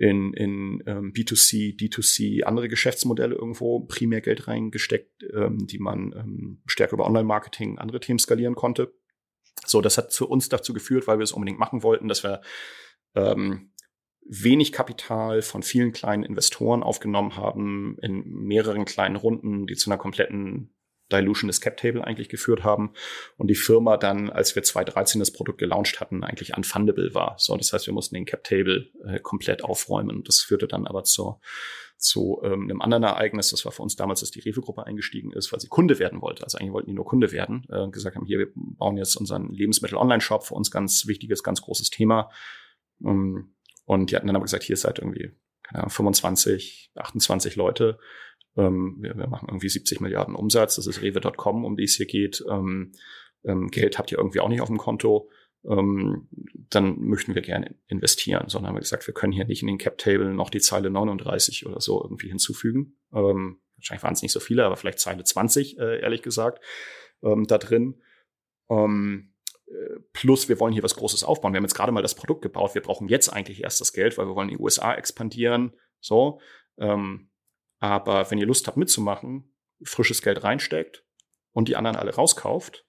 in, 0.00 0.32
in 0.32 0.82
ähm, 0.86 1.12
B2C, 1.12 1.76
D2C, 1.76 2.44
andere 2.44 2.68
Geschäftsmodelle 2.68 3.34
irgendwo 3.34 3.80
primär 3.80 4.20
Geld 4.20 4.46
reingesteckt, 4.46 5.24
ähm, 5.34 5.66
die 5.66 5.80
man 5.80 6.12
ähm, 6.16 6.62
stärker 6.66 6.92
über 6.92 7.06
Online-Marketing, 7.06 7.78
andere 7.78 7.98
Themen 7.98 8.20
skalieren 8.20 8.54
konnte. 8.54 8.94
So, 9.66 9.80
das 9.80 9.98
hat 9.98 10.12
zu 10.12 10.28
uns 10.28 10.48
dazu 10.48 10.72
geführt, 10.72 11.08
weil 11.08 11.18
wir 11.18 11.24
es 11.24 11.32
unbedingt 11.32 11.58
machen 11.58 11.82
wollten, 11.82 12.06
dass 12.06 12.22
wir 12.22 12.42
ähm, 13.16 13.72
wenig 14.28 14.72
Kapital 14.72 15.42
von 15.42 15.62
vielen 15.62 15.92
kleinen 15.92 16.22
Investoren 16.22 16.82
aufgenommen 16.82 17.36
haben, 17.36 17.96
in 18.02 18.22
mehreren 18.24 18.84
kleinen 18.84 19.16
Runden, 19.16 19.66
die 19.66 19.74
zu 19.74 19.90
einer 19.90 19.98
kompletten 19.98 20.74
Dilution 21.10 21.48
des 21.48 21.62
Cap 21.62 21.78
Table 21.78 22.04
eigentlich 22.04 22.28
geführt 22.28 22.64
haben 22.64 22.92
und 23.38 23.48
die 23.48 23.54
Firma 23.54 23.96
dann, 23.96 24.28
als 24.28 24.54
wir 24.54 24.62
2013 24.62 25.18
das 25.18 25.32
Produkt 25.32 25.58
gelauncht 25.58 26.00
hatten, 26.00 26.22
eigentlich 26.22 26.56
unfundable 26.56 27.14
war. 27.14 27.36
So, 27.38 27.56
das 27.56 27.72
heißt, 27.72 27.86
wir 27.86 27.94
mussten 27.94 28.14
den 28.14 28.26
Cap 28.26 28.44
Table 28.44 28.90
äh, 29.06 29.18
komplett 29.18 29.64
aufräumen. 29.64 30.22
Das 30.24 30.40
führte 30.40 30.68
dann 30.68 30.86
aber 30.86 31.04
zur 31.04 31.40
zu 31.98 32.40
ähm, 32.44 32.62
einem 32.62 32.80
anderen 32.80 33.02
Ereignis. 33.02 33.50
Das 33.50 33.64
war 33.64 33.72
für 33.72 33.82
uns 33.82 33.96
damals, 33.96 34.20
dass 34.20 34.30
die 34.30 34.38
Rewe-Gruppe 34.40 34.86
eingestiegen 34.86 35.32
ist, 35.32 35.52
weil 35.52 35.58
sie 35.58 35.66
Kunde 35.66 35.98
werden 35.98 36.22
wollte. 36.22 36.44
Also 36.44 36.56
eigentlich 36.56 36.72
wollten 36.72 36.90
die 36.90 36.94
nur 36.94 37.04
Kunde 37.04 37.32
werden. 37.32 37.66
Äh, 37.70 37.90
gesagt 37.90 38.14
haben, 38.14 38.24
hier, 38.24 38.38
wir 38.38 38.52
bauen 38.54 38.96
jetzt 38.96 39.16
unseren 39.16 39.52
Lebensmittel-Online-Shop, 39.52 40.46
für 40.46 40.54
uns 40.54 40.70
ganz 40.70 41.06
wichtiges, 41.08 41.42
ganz 41.42 41.60
großes 41.60 41.90
Thema. 41.90 42.30
Ähm, 43.04 43.56
und 43.88 44.10
die 44.10 44.16
hatten 44.16 44.26
dann 44.26 44.36
aber 44.36 44.44
gesagt, 44.44 44.64
hier 44.64 44.76
seid 44.76 44.98
irgendwie 44.98 45.32
keine 45.62 45.80
Ahnung, 45.80 45.90
25, 45.90 46.92
28 46.94 47.56
Leute. 47.56 47.98
Ähm, 48.56 48.98
wir, 49.00 49.16
wir 49.16 49.28
machen 49.28 49.48
irgendwie 49.48 49.68
70 49.68 50.00
Milliarden 50.00 50.34
Umsatz. 50.34 50.76
Das 50.76 50.86
ist 50.86 51.00
rewe.com, 51.02 51.64
um 51.64 51.76
die 51.76 51.84
es 51.84 51.94
hier 51.94 52.06
geht. 52.06 52.44
Ähm, 52.50 52.92
ähm, 53.44 53.68
Geld 53.68 53.98
habt 53.98 54.12
ihr 54.12 54.18
irgendwie 54.18 54.40
auch 54.40 54.48
nicht 54.48 54.60
auf 54.60 54.68
dem 54.68 54.76
Konto. 54.76 55.30
Ähm, 55.64 56.28
dann 56.70 57.00
möchten 57.00 57.34
wir 57.34 57.42
gerne 57.42 57.76
investieren, 57.86 58.48
sondern 58.48 58.68
haben 58.68 58.76
wir 58.76 58.80
gesagt, 58.80 59.06
wir 59.06 59.14
können 59.14 59.32
hier 59.32 59.46
nicht 59.46 59.62
in 59.62 59.68
den 59.68 59.78
Cap 59.78 59.96
Table 59.96 60.34
noch 60.34 60.50
die 60.50 60.60
Zeile 60.60 60.90
39 60.90 61.66
oder 61.66 61.80
so 61.80 62.02
irgendwie 62.02 62.28
hinzufügen. 62.28 62.98
Ähm, 63.12 63.60
wahrscheinlich 63.76 64.02
waren 64.02 64.12
es 64.12 64.22
nicht 64.22 64.32
so 64.32 64.40
viele, 64.40 64.64
aber 64.64 64.76
vielleicht 64.76 65.00
Zeile 65.00 65.24
20, 65.24 65.78
äh, 65.78 66.00
ehrlich 66.00 66.22
gesagt, 66.22 66.62
ähm, 67.22 67.46
da 67.46 67.56
drin. 67.58 68.02
Ähm, 68.70 69.32
Plus, 70.12 70.48
wir 70.48 70.58
wollen 70.60 70.72
hier 70.72 70.82
was 70.82 70.94
Großes 70.94 71.24
aufbauen. 71.24 71.52
Wir 71.52 71.58
haben 71.58 71.64
jetzt 71.64 71.74
gerade 71.74 71.92
mal 71.92 72.02
das 72.02 72.14
Produkt 72.14 72.42
gebaut. 72.42 72.74
Wir 72.74 72.82
brauchen 72.82 73.08
jetzt 73.08 73.28
eigentlich 73.28 73.62
erst 73.62 73.80
das 73.80 73.92
Geld, 73.92 74.16
weil 74.16 74.26
wir 74.26 74.34
wollen 74.34 74.48
in 74.48 74.56
die 74.56 74.62
USA 74.62 74.94
expandieren. 74.94 75.74
So. 76.00 76.40
Ähm, 76.78 77.30
aber 77.80 78.30
wenn 78.30 78.38
ihr 78.38 78.46
Lust 78.46 78.66
habt 78.66 78.76
mitzumachen, 78.76 79.54
frisches 79.82 80.22
Geld 80.22 80.42
reinsteckt 80.42 81.04
und 81.52 81.68
die 81.68 81.76
anderen 81.76 81.96
alle 81.96 82.14
rauskauft, 82.14 82.86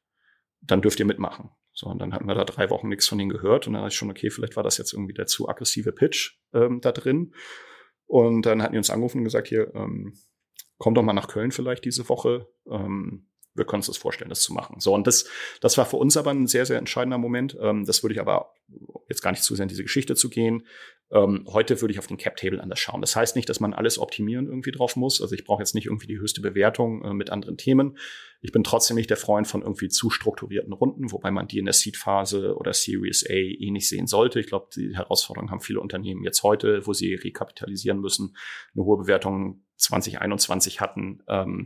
dann 0.62 0.82
dürft 0.82 1.00
ihr 1.00 1.06
mitmachen. 1.06 1.52
So, 1.74 1.88
und 1.88 2.00
dann 2.00 2.14
hatten 2.14 2.28
wir 2.28 2.36
da 2.36 2.44
drei 2.44 2.70
Wochen 2.70 2.90
nichts 2.90 3.08
von 3.08 3.18
denen 3.18 3.30
gehört 3.30 3.68
und 3.68 3.74
dann 3.74 3.84
dachte 3.84 3.94
ich 3.94 3.98
schon, 3.98 4.10
okay, 4.10 4.30
vielleicht 4.30 4.56
war 4.56 4.64
das 4.64 4.78
jetzt 4.78 4.92
irgendwie 4.94 5.14
der 5.14 5.28
zu 5.28 5.48
aggressive 5.48 5.92
Pitch 5.92 6.38
ähm, 6.54 6.82
da 6.82 6.92
drin. 6.92 7.34
Und 8.06 8.46
dann 8.46 8.62
hatten 8.62 8.74
die 8.74 8.80
uns 8.80 8.90
angerufen 8.90 9.20
und 9.20 9.24
gesagt, 9.26 9.48
hier, 9.48 9.74
ähm, 9.76 10.18
komm 10.78 10.96
doch 10.96 11.04
mal 11.04 11.14
nach 11.14 11.28
Köln 11.28 11.52
vielleicht 11.52 11.86
diese 11.86 12.10
Woche. 12.10 12.48
Ähm, 12.70 13.29
wir 13.56 13.66
können 13.66 13.80
uns 13.80 13.88
das 13.88 13.98
vorstellen, 13.98 14.30
das 14.30 14.42
zu 14.42 14.54
machen. 14.54 14.80
So, 14.80 14.94
und 14.94 15.08
das, 15.08 15.26
das 15.62 15.78
war 15.78 15.86
für 15.86 15.98
uns 15.98 16.18
aber 16.18 16.32
ein 16.32 16.48
sehr, 16.48 16.66
sehr 16.66 16.78
entscheidender 16.78 17.18
Moment. 17.18 17.58
Ähm, 17.62 17.86
das 17.86 18.04
würde 18.04 18.14
ich 18.14 18.22
aber 18.22 18.54
jetzt 19.08 19.22
gar 19.22 19.32
nicht 19.32 19.44
zu 19.44 19.56
sehr 19.56 19.64
in 19.64 19.70
diese 19.70 19.84
Geschichte 19.84 20.16
zu 20.16 20.30
gehen. 20.30 20.66
Ähm, 21.12 21.46
heute 21.48 21.82
würde 21.82 21.92
ich 21.92 22.00
auf 22.00 22.06
den 22.06 22.18
Cap-Table 22.18 22.62
anders 22.62 22.80
schauen. 22.80 23.02
Das 23.02 23.16
heißt 23.16 23.36
nicht, 23.36 23.50
dass 23.50 23.60
man 23.60 23.74
alles 23.74 23.98
optimieren 23.98 24.46
irgendwie 24.46 24.72
drauf 24.72 24.96
muss. 24.96 25.22
Also 25.22 25.34
ich 25.34 25.44
brauche 25.44 25.62
jetzt 25.62 25.74
nicht 25.74 25.88
irgendwie 25.88 26.06
die 26.06 26.20
höchste 26.20 26.42
Bewertung 26.42 27.04
äh, 27.04 27.14
mit 27.14 27.32
anderen 27.32 27.58
Themen. 27.58 27.98
Ich 28.42 28.52
bin 28.52 28.64
trotzdem 28.64 28.96
nicht 28.96 29.10
der 29.10 29.18
Freund 29.18 29.48
von 29.48 29.64
irgendwie 29.64 29.90
zu 29.90 30.12
strukturierten 30.12 30.72
Runden, 30.72 31.12
wobei 31.12 31.32
man 31.32 31.48
die 31.48 31.58
in 31.58 31.66
der 31.66 31.74
Seed-Phase 31.74 32.56
oder 32.56 32.74
Series 32.74 33.26
A 33.28 33.34
eh 33.34 33.72
nicht 33.72 33.90
sehen 33.90 34.06
sollte. 34.06 34.40
Ich 34.40 34.48
glaube, 34.48 34.70
die 34.76 34.96
Herausforderung 34.96 35.50
haben 35.50 35.62
viele 35.62 35.82
Unternehmen 35.82 36.24
jetzt 36.24 36.44
heute, 36.44 36.86
wo 36.86 36.94
sie 36.94 37.16
rekapitalisieren 37.16 38.00
müssen, 38.00 38.36
eine 38.76 38.86
hohe 38.86 38.98
Bewertung 38.98 39.64
2021 39.78 40.80
hatten. 40.80 41.24
Ähm, 41.28 41.66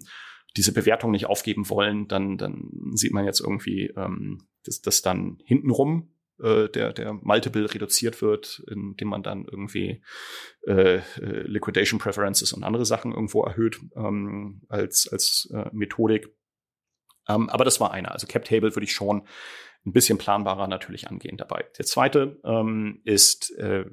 diese 0.55 0.73
Bewertung 0.73 1.11
nicht 1.11 1.25
aufgeben 1.25 1.69
wollen, 1.69 2.07
dann, 2.07 2.37
dann 2.37 2.69
sieht 2.93 3.13
man 3.13 3.25
jetzt 3.25 3.39
irgendwie, 3.39 3.87
ähm, 3.95 4.47
dass, 4.63 4.81
dass 4.81 5.01
dann 5.01 5.39
hintenrum 5.45 6.13
äh, 6.39 6.69
der, 6.69 6.93
der 6.93 7.13
Multiple 7.13 7.73
reduziert 7.73 8.21
wird, 8.21 8.63
indem 8.69 9.07
man 9.07 9.23
dann 9.23 9.45
irgendwie 9.45 10.03
äh, 10.67 10.97
äh, 10.97 11.01
Liquidation 11.17 11.99
Preferences 11.99 12.53
und 12.53 12.63
andere 12.63 12.85
Sachen 12.85 13.13
irgendwo 13.13 13.43
erhöht 13.43 13.79
ähm, 13.95 14.61
als, 14.69 15.07
als 15.11 15.49
äh, 15.53 15.69
Methodik. 15.71 16.35
Ähm, 17.27 17.49
aber 17.49 17.65
das 17.65 17.79
war 17.79 17.91
einer. 17.91 18.11
Also 18.11 18.27
Cap 18.27 18.45
Table 18.45 18.75
würde 18.75 18.85
ich 18.85 18.93
schon 18.93 19.27
ein 19.85 19.91
bisschen 19.91 20.17
planbarer 20.17 20.67
natürlich 20.67 21.09
angehen 21.09 21.37
dabei. 21.37 21.65
Der 21.77 21.85
zweite 21.85 22.39
ähm, 22.45 23.01
ist, 23.03 23.51
äh, 23.57 23.85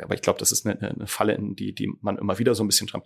aber 0.00 0.14
ich 0.14 0.22
glaube, 0.22 0.38
das 0.38 0.52
ist 0.52 0.66
eine, 0.66 0.80
eine 0.80 1.06
Falle, 1.06 1.34
in 1.34 1.56
die, 1.56 1.74
die 1.74 1.92
man 2.00 2.18
immer 2.18 2.38
wieder 2.38 2.54
so 2.54 2.62
ein 2.62 2.68
bisschen 2.68 2.86
dran. 2.86 3.02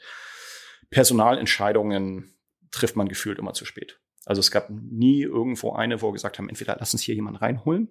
Personalentscheidungen 0.90 2.35
trifft 2.70 2.96
man 2.96 3.08
gefühlt 3.08 3.38
immer 3.38 3.52
zu 3.52 3.64
spät. 3.64 4.00
Also 4.24 4.40
es 4.40 4.50
gab 4.50 4.70
nie 4.70 5.22
irgendwo 5.22 5.72
eine, 5.72 6.02
wo 6.02 6.08
wir 6.08 6.12
gesagt 6.12 6.38
haben, 6.38 6.48
entweder 6.48 6.76
lass 6.78 6.92
uns 6.92 7.02
hier 7.02 7.14
jemanden 7.14 7.38
reinholen, 7.38 7.90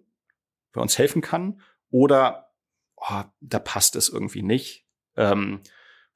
wer 0.74 0.82
uns 0.82 0.98
helfen 0.98 1.22
kann, 1.22 1.62
oder 1.90 2.54
oh, 2.98 3.24
da 3.40 3.60
passt 3.60 3.96
es 3.96 4.10
irgendwie 4.10 4.44
nicht. 4.44 4.86
Ähm, 5.16 5.62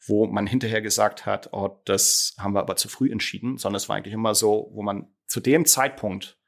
wo 0.07 0.27
man 0.27 0.48
hinterher 0.48 0.81
gesagt 0.81 1.26
hat, 1.26 1.52
oh, 1.52 1.81
das 1.86 2.34
haben 2.38 2.53
wir 2.53 2.61
aber 2.61 2.76
zu 2.76 2.88
früh 2.88 3.11
entschieden, 3.11 3.57
sondern 3.57 3.77
es 3.77 3.90
war 3.90 3.98
eigentlich 3.98 4.14
immer 4.14 4.34
so, 4.34 4.69
wo 4.73 4.81
man 4.81 5.14
zu 5.27 5.40
dem 5.40 5.65
Zeitpunkt, 5.65 6.40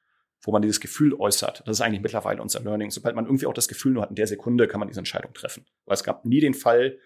wo 0.42 0.52
man 0.52 0.62
dieses 0.62 0.80
Gefühl 0.80 1.14
äußert, 1.14 1.64
das 1.66 1.78
ist 1.78 1.82
eigentlich 1.82 2.02
mittlerweile 2.02 2.42
unser 2.42 2.62
Learning, 2.62 2.90
sobald 2.90 3.16
man 3.16 3.26
irgendwie 3.26 3.46
auch 3.46 3.54
das 3.54 3.68
Gefühl 3.68 3.94
nur 3.94 4.04
hat, 4.04 4.10
in 4.10 4.16
der 4.16 4.28
Sekunde 4.28 4.68
kann 4.68 4.80
man 4.80 4.88
diese 4.88 5.02
Entscheidung 5.02 5.34
treffen. 5.34 5.66
Weil 5.86 5.96
es 5.96 6.04
gab 6.04 6.26
nie 6.26 6.40
den 6.40 6.54
Fall, 6.54 6.98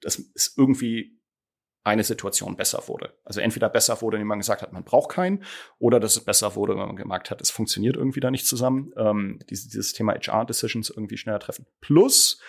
dass 0.00 0.18
es 0.34 0.54
irgendwie 0.56 1.19
eine 1.82 2.04
Situation 2.04 2.56
besser 2.56 2.82
wurde. 2.88 3.14
Also 3.24 3.40
entweder 3.40 3.68
besser 3.68 4.02
wurde, 4.02 4.16
indem 4.16 4.28
man 4.28 4.38
gesagt 4.38 4.62
hat, 4.62 4.72
man 4.72 4.84
braucht 4.84 5.10
keinen, 5.10 5.44
oder 5.78 5.98
dass 5.98 6.16
es 6.16 6.24
besser 6.24 6.54
wurde, 6.54 6.74
wenn 6.74 6.86
man 6.86 6.96
gemerkt 6.96 7.30
hat, 7.30 7.40
es 7.40 7.50
funktioniert 7.50 7.96
irgendwie 7.96 8.20
da 8.20 8.30
nicht 8.30 8.46
zusammen. 8.46 8.92
Ähm, 8.96 9.38
dieses, 9.48 9.68
dieses 9.68 9.92
Thema 9.92 10.14
HR-Decisions 10.14 10.90
irgendwie 10.90 11.16
schneller 11.16 11.40
treffen. 11.40 11.66
Plus 11.80 12.40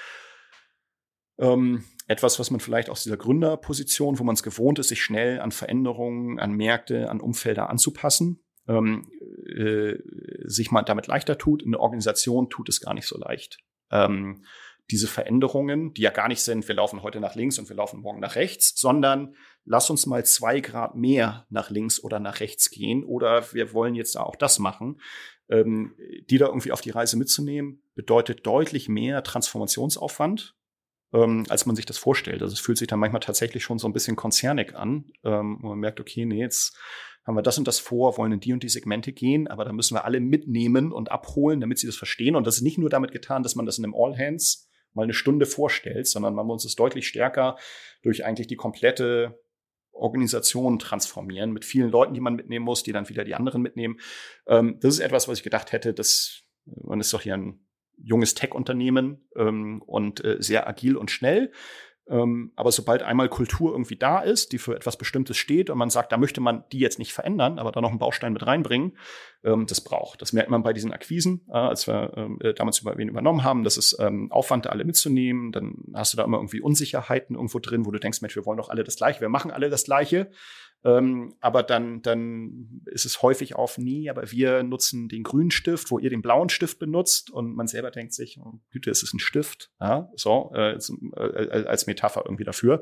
ähm, 1.40 1.86
etwas, 2.08 2.40
was 2.40 2.52
man 2.52 2.60
vielleicht 2.60 2.90
aus 2.90 3.04
dieser 3.04 3.18
Gründerposition, 3.18 4.20
wo 4.20 4.24
man 4.24 4.36
es 4.36 4.44
gewohnt 4.44 4.80
ist, 4.80 4.90
sich 4.90 5.02
schnell 5.02 5.40
an 5.40 5.52
Veränderungen, 5.52 6.40
an 6.40 6.52
Märkte, 6.52 7.10
an 7.10 7.22
Umfelder 7.22 7.70
anzupassen, 7.70 8.44
ähm, 8.68 9.10
äh, 9.48 9.96
sich 10.44 10.72
mal 10.72 10.84
damit 10.84 11.08
leichter 11.08 11.38
tut. 11.38 11.64
In 11.64 11.72
der 11.72 11.80
Organisation 11.80 12.50
tut 12.50 12.68
es 12.68 12.82
gar 12.82 12.94
nicht 12.94 13.08
so 13.08 13.18
leicht. 13.18 13.60
Ähm, 13.92 14.44
diese 14.92 15.08
Veränderungen, 15.08 15.94
die 15.94 16.02
ja 16.02 16.12
gar 16.12 16.28
nicht 16.28 16.42
sind, 16.42 16.68
wir 16.68 16.76
laufen 16.76 17.02
heute 17.02 17.20
nach 17.20 17.36
links 17.36 17.58
und 17.58 17.70
wir 17.70 17.76
laufen 17.76 18.02
morgen 18.02 18.20
nach 18.20 18.36
rechts, 18.36 18.74
sondern 18.76 19.36
lass 19.66 19.90
uns 19.90 20.06
mal 20.06 20.26
zwei 20.26 20.60
Grad 20.60 20.96
mehr 20.96 21.48
nach 21.50 21.70
links 21.70 22.04
oder 22.04 22.20
nach 22.20 22.40
rechts 22.40 22.70
gehen 22.70 23.04
oder 23.04 23.54
wir 23.54 23.74
wollen 23.74 23.96
jetzt 23.96 24.18
auch 24.18 24.36
das 24.36 24.60
machen. 24.60 25.02
Ähm, 25.50 25.96
die 26.30 26.38
da 26.38 26.46
irgendwie 26.46 26.72
auf 26.72 26.80
die 26.80 26.92
Reise 26.92 27.18
mitzunehmen, 27.18 27.84
bedeutet 27.94 28.46
deutlich 28.46 28.88
mehr 28.88 29.22
Transformationsaufwand 29.22 30.56
ähm, 31.14 31.46
als 31.50 31.66
man 31.66 31.76
sich 31.76 31.86
das 31.86 31.98
vorstellt. 31.98 32.42
Also 32.42 32.54
es 32.54 32.60
fühlt 32.60 32.78
sich 32.78 32.88
dann 32.88 33.00
manchmal 33.00 33.20
tatsächlich 33.22 33.64
schon 33.64 33.80
so 33.80 33.88
ein 33.88 33.94
bisschen 33.94 34.16
konzernig 34.16 34.76
an. 34.76 35.06
Ähm, 35.24 35.58
und 35.58 35.64
man 35.64 35.80
merkt, 35.80 36.00
okay, 36.00 36.26
nee, 36.26 36.40
jetzt 36.40 36.78
haben 37.26 37.36
wir 37.36 37.44
das 37.44 37.58
und 37.58 37.68
das 37.68 37.80
vor, 37.80 38.18
wollen 38.18 38.32
in 38.32 38.40
die 38.40 38.54
und 38.54 38.64
die 38.64 38.70
Segmente 38.70 39.12
gehen, 39.12 39.48
aber 39.48 39.64
da 39.64 39.74
müssen 39.74 39.96
wir 39.96 40.06
alle 40.06 40.20
mitnehmen 40.20 40.92
und 40.92 41.12
abholen, 41.12 41.60
damit 41.62 41.78
sie 41.78 41.86
das 41.86 41.96
verstehen. 41.96 42.36
Und 42.36 42.48
das 42.48 42.58
ist 42.58 42.64
nicht 42.64 42.78
nur 42.78 42.90
damit 42.90 43.12
getan, 43.12 43.44
dass 43.44 43.56
man 43.56 43.66
das 43.66 43.78
in 43.78 43.84
einem 43.84 43.96
All 43.96 44.18
Hands 44.18 44.68
mal 44.94 45.04
eine 45.04 45.14
Stunde 45.14 45.46
vorstellt, 45.46 46.08
sondern 46.08 46.36
man 46.36 46.46
muss 46.46 46.66
es 46.66 46.76
deutlich 46.76 47.08
stärker 47.08 47.58
durch 48.02 48.26
eigentlich 48.26 48.48
die 48.48 48.56
komplette 48.56 49.40
Organisation 49.92 50.80
transformieren 50.80 51.52
mit 51.52 51.66
vielen 51.66 51.92
Leuten, 51.92 52.14
die 52.14 52.22
man 52.22 52.36
mitnehmen 52.36 52.66
muss, 52.66 52.84
die 52.84 52.92
dann 52.92 53.10
wieder 53.10 53.24
die 53.24 53.36
anderen 53.36 53.62
mitnehmen. 53.62 54.00
Ähm, 54.48 54.78
das 54.82 54.96
ist 54.96 55.00
etwas, 55.00 55.28
was 55.28 55.40
ich 55.40 55.44
gedacht 55.44 55.72
hätte, 55.72 55.94
dass 55.94 56.44
man 56.66 57.00
ist 57.00 57.14
doch 57.14 57.22
hier 57.22 57.36
ein 57.36 57.66
junges 57.98 58.34
Tech-Unternehmen 58.34 59.28
ähm, 59.36 59.82
und 59.86 60.24
äh, 60.24 60.38
sehr 60.40 60.68
agil 60.68 60.98
und 60.98 61.12
schnell. 61.12 61.52
Ähm, 62.12 62.52
aber 62.58 62.74
sobald 62.74 63.04
einmal 63.04 63.30
Kultur 63.30 63.72
irgendwie 63.72 63.96
da 63.96 64.20
ist, 64.20 64.52
die 64.52 64.58
für 64.58 64.76
etwas 64.76 64.98
Bestimmtes 64.98 65.38
steht 65.38 65.70
und 65.70 65.78
man 65.78 65.90
sagt, 65.90 66.12
da 66.12 66.18
möchte 66.18 66.42
man 66.42 66.66
die 66.74 66.80
jetzt 66.80 67.00
nicht 67.00 67.14
verändern, 67.14 67.58
aber 67.58 67.72
da 67.72 67.80
noch 67.80 67.90
einen 67.90 68.00
Baustein 68.00 68.34
mit 68.34 68.46
reinbringen, 68.46 68.98
ähm, 69.46 69.66
das 69.66 69.80
braucht. 69.80 70.22
Das 70.22 70.34
merkt 70.34 70.50
man 70.50 70.62
bei 70.62 70.74
diesen 70.74 70.92
Akquisen, 70.92 71.46
äh, 71.48 71.54
als 71.54 71.88
wir 71.88 72.12
ähm, 72.18 72.38
äh, 72.42 72.54
damals 72.54 72.80
über 72.80 72.98
wen 72.98 73.08
übernommen 73.08 73.46
haben. 73.46 73.64
Das 73.64 73.78
ist 73.78 73.98
ähm, 74.00 74.30
Aufwand, 74.30 74.66
da 74.66 74.72
alle 74.72 74.84
mitzunehmen. 74.84 75.54
Dann 75.54 75.76
hast 75.94 76.12
du 76.12 76.18
da 76.18 76.26
immer 76.26 76.38
irgendwie 76.38 76.60
Unsicherheiten 76.60 77.36
irgendwo 77.38 77.60
drin, 77.60 77.86
wo 77.86 77.92
du 77.92 78.00
denkst, 78.00 78.22
Mensch, 78.22 78.36
wir 78.36 78.46
wollen 78.46 78.58
doch 78.58 78.70
alle 78.70 78.84
das 78.84 78.98
Gleiche, 78.98 79.22
wir 79.22 79.30
machen 79.30 79.50
alle 79.50 79.70
das 79.70 79.86
Gleiche. 79.86 80.30
Ähm, 80.84 81.36
aber 81.42 81.62
dann, 81.62 82.02
dann 82.02 82.82
ist 82.86 83.06
es 83.06 83.22
häufig 83.22 83.56
auf 83.56 83.78
nie, 83.78 84.10
aber 84.10 84.32
wir 84.32 84.64
nutzen 84.64 85.10
den 85.10 85.24
grünen 85.24 85.52
Stift, 85.52 85.92
wo 85.92 86.00
ihr 86.00 86.10
den 86.10 86.24
blauen 86.24 86.50
Stift 86.50 86.80
benutzt 86.80 87.30
und 87.30 87.56
man 87.56 87.68
selber 87.68 87.92
denkt 87.92 88.14
sich, 88.14 88.40
oh, 88.40 88.60
Güte, 88.72 88.90
es 88.90 89.04
ist 89.04 89.14
ein 89.14 89.20
Stift, 89.20 89.70
ja, 89.80 90.10
so, 90.16 90.52
äh, 90.56 90.74
äh, 90.74 91.66
als 91.66 91.86
Metapher 91.86 92.24
irgendwie 92.26 92.46
dafür. 92.46 92.82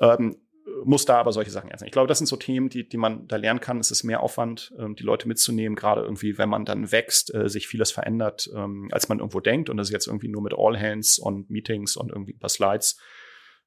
Ähm, 0.00 0.36
muss 0.84 1.04
da 1.04 1.18
aber 1.18 1.32
solche 1.32 1.50
Sachen 1.50 1.70
ernst 1.70 1.84
Ich 1.84 1.90
glaube, 1.90 2.08
das 2.08 2.18
sind 2.18 2.26
so 2.26 2.36
Themen, 2.36 2.68
die, 2.68 2.88
die 2.88 2.96
man 2.96 3.26
da 3.26 3.36
lernen 3.36 3.60
kann. 3.60 3.78
Es 3.78 3.90
ist 3.90 4.04
mehr 4.04 4.22
Aufwand, 4.22 4.72
ähm, 4.78 4.94
die 4.94 5.02
Leute 5.02 5.26
mitzunehmen, 5.26 5.76
gerade 5.76 6.02
irgendwie, 6.02 6.38
wenn 6.38 6.48
man 6.48 6.64
dann 6.64 6.92
wächst, 6.92 7.34
äh, 7.34 7.48
sich 7.48 7.66
vieles 7.66 7.92
verändert, 7.92 8.50
ähm, 8.54 8.88
als 8.92 9.08
man 9.08 9.18
irgendwo 9.18 9.40
denkt. 9.40 9.70
Und 9.70 9.76
das 9.76 9.88
ist 9.88 9.92
jetzt 9.92 10.06
irgendwie 10.06 10.28
nur 10.28 10.42
mit 10.42 10.54
All 10.56 10.78
Hands 10.78 11.18
und 11.18 11.50
Meetings 11.50 11.96
und 11.96 12.10
irgendwie 12.10 12.34
ein 12.34 12.38
paar 12.38 12.50
Slides 12.50 12.98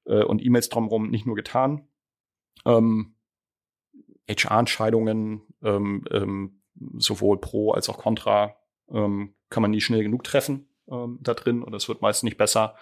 äh, 0.06 0.24
und 0.24 0.44
E-Mails 0.44 0.70
drumherum 0.70 1.10
nicht 1.10 1.26
nur 1.26 1.36
getan. 1.36 1.88
Ähm, 2.66 3.16
HR-Entscheidungen, 4.28 5.42
ähm, 5.64 6.06
ähm, 6.12 6.62
sowohl 6.98 7.40
pro 7.40 7.72
als 7.72 7.90
auch 7.90 7.98
contra, 7.98 8.56
ähm, 8.92 9.36
kann 9.50 9.62
man 9.62 9.72
nie 9.72 9.82
schnell 9.82 10.04
genug 10.04 10.24
treffen 10.24 10.70
ähm, 10.90 11.20
da 11.22 11.34
drin 11.34 11.64
und 11.64 11.74
es 11.74 11.88
wird 11.88 12.02
meist 12.02 12.24
nicht 12.24 12.38
besser. 12.38 12.76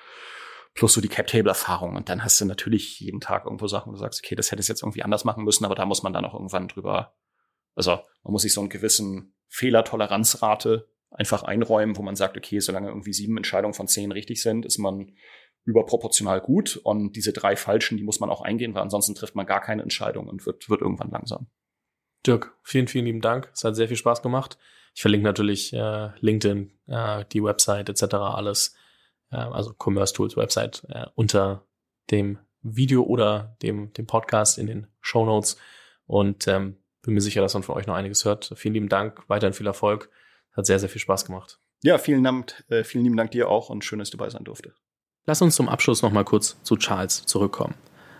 Plus 0.73 0.93
so 0.93 1.01
die 1.01 1.09
Cap-Table-Erfahrung. 1.09 1.97
Und 1.97 2.07
dann 2.07 2.23
hast 2.23 2.39
du 2.39 2.45
natürlich 2.45 2.97
jeden 3.01 3.19
Tag 3.19 3.43
irgendwo 3.43 3.67
Sachen, 3.67 3.89
wo 3.89 3.91
du 3.91 3.99
sagst, 3.99 4.21
okay, 4.23 4.35
das 4.35 4.51
hätte 4.51 4.61
es 4.61 4.69
jetzt 4.69 4.83
irgendwie 4.83 5.03
anders 5.03 5.25
machen 5.25 5.43
müssen, 5.43 5.65
aber 5.65 5.75
da 5.75 5.85
muss 5.85 6.01
man 6.01 6.13
dann 6.13 6.23
auch 6.23 6.33
irgendwann 6.33 6.69
drüber, 6.69 7.13
also 7.75 7.99
man 8.23 8.31
muss 8.31 8.43
sich 8.43 8.53
so 8.53 8.61
einen 8.61 8.69
gewissen 8.69 9.35
Fehlertoleranzrate 9.49 10.87
einfach 11.11 11.43
einräumen, 11.43 11.97
wo 11.97 12.01
man 12.01 12.15
sagt, 12.15 12.37
okay, 12.37 12.59
solange 12.59 12.87
irgendwie 12.87 13.11
sieben 13.11 13.35
Entscheidungen 13.35 13.73
von 13.73 13.87
zehn 13.87 14.13
richtig 14.13 14.41
sind, 14.41 14.65
ist 14.65 14.77
man 14.77 15.11
überproportional 15.65 16.41
gut. 16.41 16.79
Und 16.83 17.15
diese 17.15 17.33
drei 17.33 17.55
falschen, 17.55 17.97
die 17.97 18.03
muss 18.03 18.19
man 18.19 18.29
auch 18.29 18.41
eingehen, 18.41 18.73
weil 18.73 18.81
ansonsten 18.81 19.15
trifft 19.15 19.35
man 19.35 19.45
gar 19.45 19.61
keine 19.61 19.81
Entscheidung 19.81 20.27
und 20.27 20.45
wird, 20.45 20.69
wird 20.69 20.81
irgendwann 20.81 21.11
langsam. 21.11 21.47
Dirk, 22.25 22.55
vielen, 22.63 22.87
vielen 22.87 23.05
lieben 23.05 23.21
Dank. 23.21 23.49
Es 23.53 23.63
hat 23.63 23.75
sehr 23.75 23.87
viel 23.87 23.97
Spaß 23.97 24.21
gemacht. 24.21 24.57
Ich 24.93 25.01
verlinke 25.01 25.25
natürlich 25.25 25.73
äh, 25.73 26.09
LinkedIn, 26.19 26.71
äh, 26.87 27.25
die 27.31 27.43
Website 27.43 27.89
etc. 27.89 28.15
alles, 28.15 28.75
äh, 29.31 29.37
also 29.37 29.73
Commerce 29.77 30.13
Tools 30.13 30.35
Website 30.35 30.85
äh, 30.89 31.05
unter 31.15 31.65
dem 32.11 32.39
Video 32.61 33.03
oder 33.03 33.55
dem, 33.61 33.93
dem 33.93 34.05
Podcast 34.05 34.57
in 34.57 34.67
den 34.67 34.87
Show 34.99 35.25
Notes. 35.25 35.57
Und 36.05 36.47
ähm, 36.47 36.77
bin 37.01 37.13
mir 37.13 37.21
sicher, 37.21 37.41
dass 37.41 37.53
man 37.53 37.63
von 37.63 37.75
euch 37.75 37.87
noch 37.87 37.95
einiges 37.95 38.25
hört. 38.25 38.53
Vielen 38.55 38.73
lieben 38.73 38.89
Dank, 38.89 39.23
weiterhin 39.27 39.53
viel 39.53 39.67
Erfolg. 39.67 40.09
Hat 40.51 40.65
sehr, 40.65 40.79
sehr 40.79 40.89
viel 40.89 41.01
Spaß 41.01 41.25
gemacht. 41.25 41.59
Ja, 41.83 41.97
vielen 41.97 42.23
Dank, 42.23 42.63
äh, 42.69 42.83
vielen 42.83 43.05
lieben 43.05 43.17
Dank 43.17 43.31
dir 43.31 43.49
auch 43.49 43.69
und 43.69 43.83
schön, 43.83 43.99
dass 43.99 44.11
du 44.11 44.17
dabei 44.17 44.29
sein 44.29 44.43
durfte. 44.43 44.73
Lass 45.27 45.41
uns 45.41 45.55
zum 45.55 45.69
Abschluss 45.69 46.01
nochmal 46.01 46.25
kurz 46.25 46.57
zu 46.63 46.77
Charles 46.77 47.25
zurückkommen. 47.25 47.75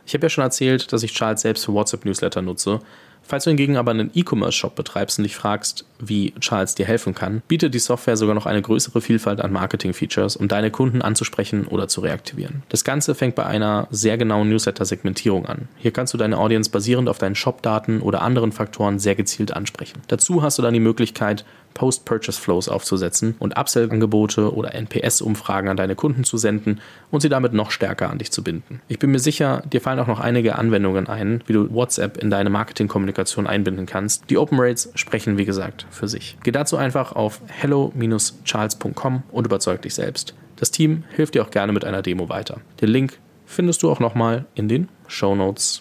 Ich 0.06 0.14
habe 0.14 0.26
ja 0.26 0.30
schon 0.30 0.44
erzählt, 0.44 0.94
dass 0.94 1.04
ich 1.04 1.14
Charles 1.14 1.42
selbst 1.42 1.66
für 1.66 1.74
WhatsApp-Newsletter 1.74 2.42
nutze 2.42 2.80
Falls 3.24 3.46
du 3.46 3.50
hingegen 3.50 3.78
aber 3.78 3.92
einen 3.92 4.12
E-Commerce-Shop 4.14 4.76
betreibst 4.76 5.18
und 5.20 5.24
dich 5.24 5.36
fragst, 5.36 5.86
wie 6.00 6.34
Charles 6.40 6.76
dir 6.76 6.86
helfen 6.86 7.16
kann, 7.16 7.42
bietet 7.48 7.74
die 7.74 7.80
Software 7.80 8.18
sogar 8.18 8.36
noch 8.36 8.46
eine 8.46 8.62
größere 8.62 9.00
Vielfalt 9.00 9.40
an 9.40 9.54
Marketing-Features, 9.54 10.36
um 10.36 10.48
deine 10.48 10.72
Kunden 10.72 11.02
anzusprechen 11.02 11.66
oder 11.68 11.88
zu 11.88 12.02
reaktivieren. 12.02 12.64
Das 12.70 12.84
Ganze 12.84 13.16
fängt 13.16 13.36
bei 13.36 13.46
einer 13.46 13.88
sehr 13.90 14.18
genauen 14.18 14.50
Newsletter-Segmentierung 14.50 15.46
an. 15.46 15.70
Hier 15.78 15.92
kannst 15.92 16.14
du 16.14 16.18
deine 16.18 16.38
Audience 16.38 16.70
basierend 16.70 17.08
auf 17.08 17.20
deinen 17.20 17.36
Shop-Daten 17.36 18.02
oder 18.02 18.22
anderen 18.22 18.52
Faktoren 18.52 19.00
sehr 19.00 19.16
gezielt 19.16 19.54
ansprechen. 19.54 20.02
Dazu 20.08 20.44
hast 20.44 20.58
du 20.58 20.62
dann 20.62 20.74
die 20.74 20.80
Möglichkeit, 20.80 21.46
Post-Purchase-Flows 21.74 22.68
aufzusetzen 22.68 23.36
und 23.40 23.58
Upsell-Angebote 23.58 24.54
oder 24.54 24.76
NPS-Umfragen 24.76 25.70
an 25.70 25.78
deine 25.78 25.96
Kunden 25.96 26.26
zu 26.26 26.38
senden 26.38 26.82
und 27.12 27.22
sie 27.22 27.30
damit 27.30 27.54
noch 27.54 27.72
stärker 27.72 28.10
an 28.10 28.18
dich 28.18 28.32
zu 28.32 28.44
binden. 28.44 28.82
Ich 28.90 29.00
bin 29.00 29.12
mir 29.12 29.20
sicher, 29.20 29.64
dir 29.72 29.80
fallen 29.80 30.00
auch 30.00 30.08
noch 30.08 30.20
einige 30.20 30.58
Anwendungen 30.58 31.08
ein, 31.08 31.42
wie 31.48 31.54
du 31.54 31.74
WhatsApp 31.74 32.18
in 32.18 32.30
deine 32.30 32.50
Marketing-Kommunikation 32.50 33.11
einbinden 33.48 33.86
kannst. 33.86 34.30
Die 34.30 34.38
Open 34.38 34.60
Rates 34.60 34.92
sprechen, 34.96 35.38
wie 35.38 35.46
gesagt, 35.46 35.86
für 35.90 36.08
sich. 36.08 36.38
Geh 36.44 36.52
dazu 36.52 36.78
einfach 36.78 37.14
auf 37.14 37.42
hello-charles.com 37.48 39.24
und 39.32 39.46
überzeug 39.46 39.82
dich 39.82 39.94
selbst. 39.94 40.36
Das 40.58 40.72
Team 40.72 41.04
hilft 41.16 41.36
dir 41.36 41.44
auch 41.44 41.52
gerne 41.52 41.74
mit 41.74 41.86
einer 41.86 42.02
Demo 42.02 42.30
weiter. 42.30 42.62
Den 42.82 42.90
Link 42.90 43.20
findest 43.46 43.84
du 43.84 43.92
auch 43.92 44.00
nochmal 44.00 44.46
in 44.56 44.68
den 44.68 44.90
Show 45.08 45.36
Notes. 45.36 45.80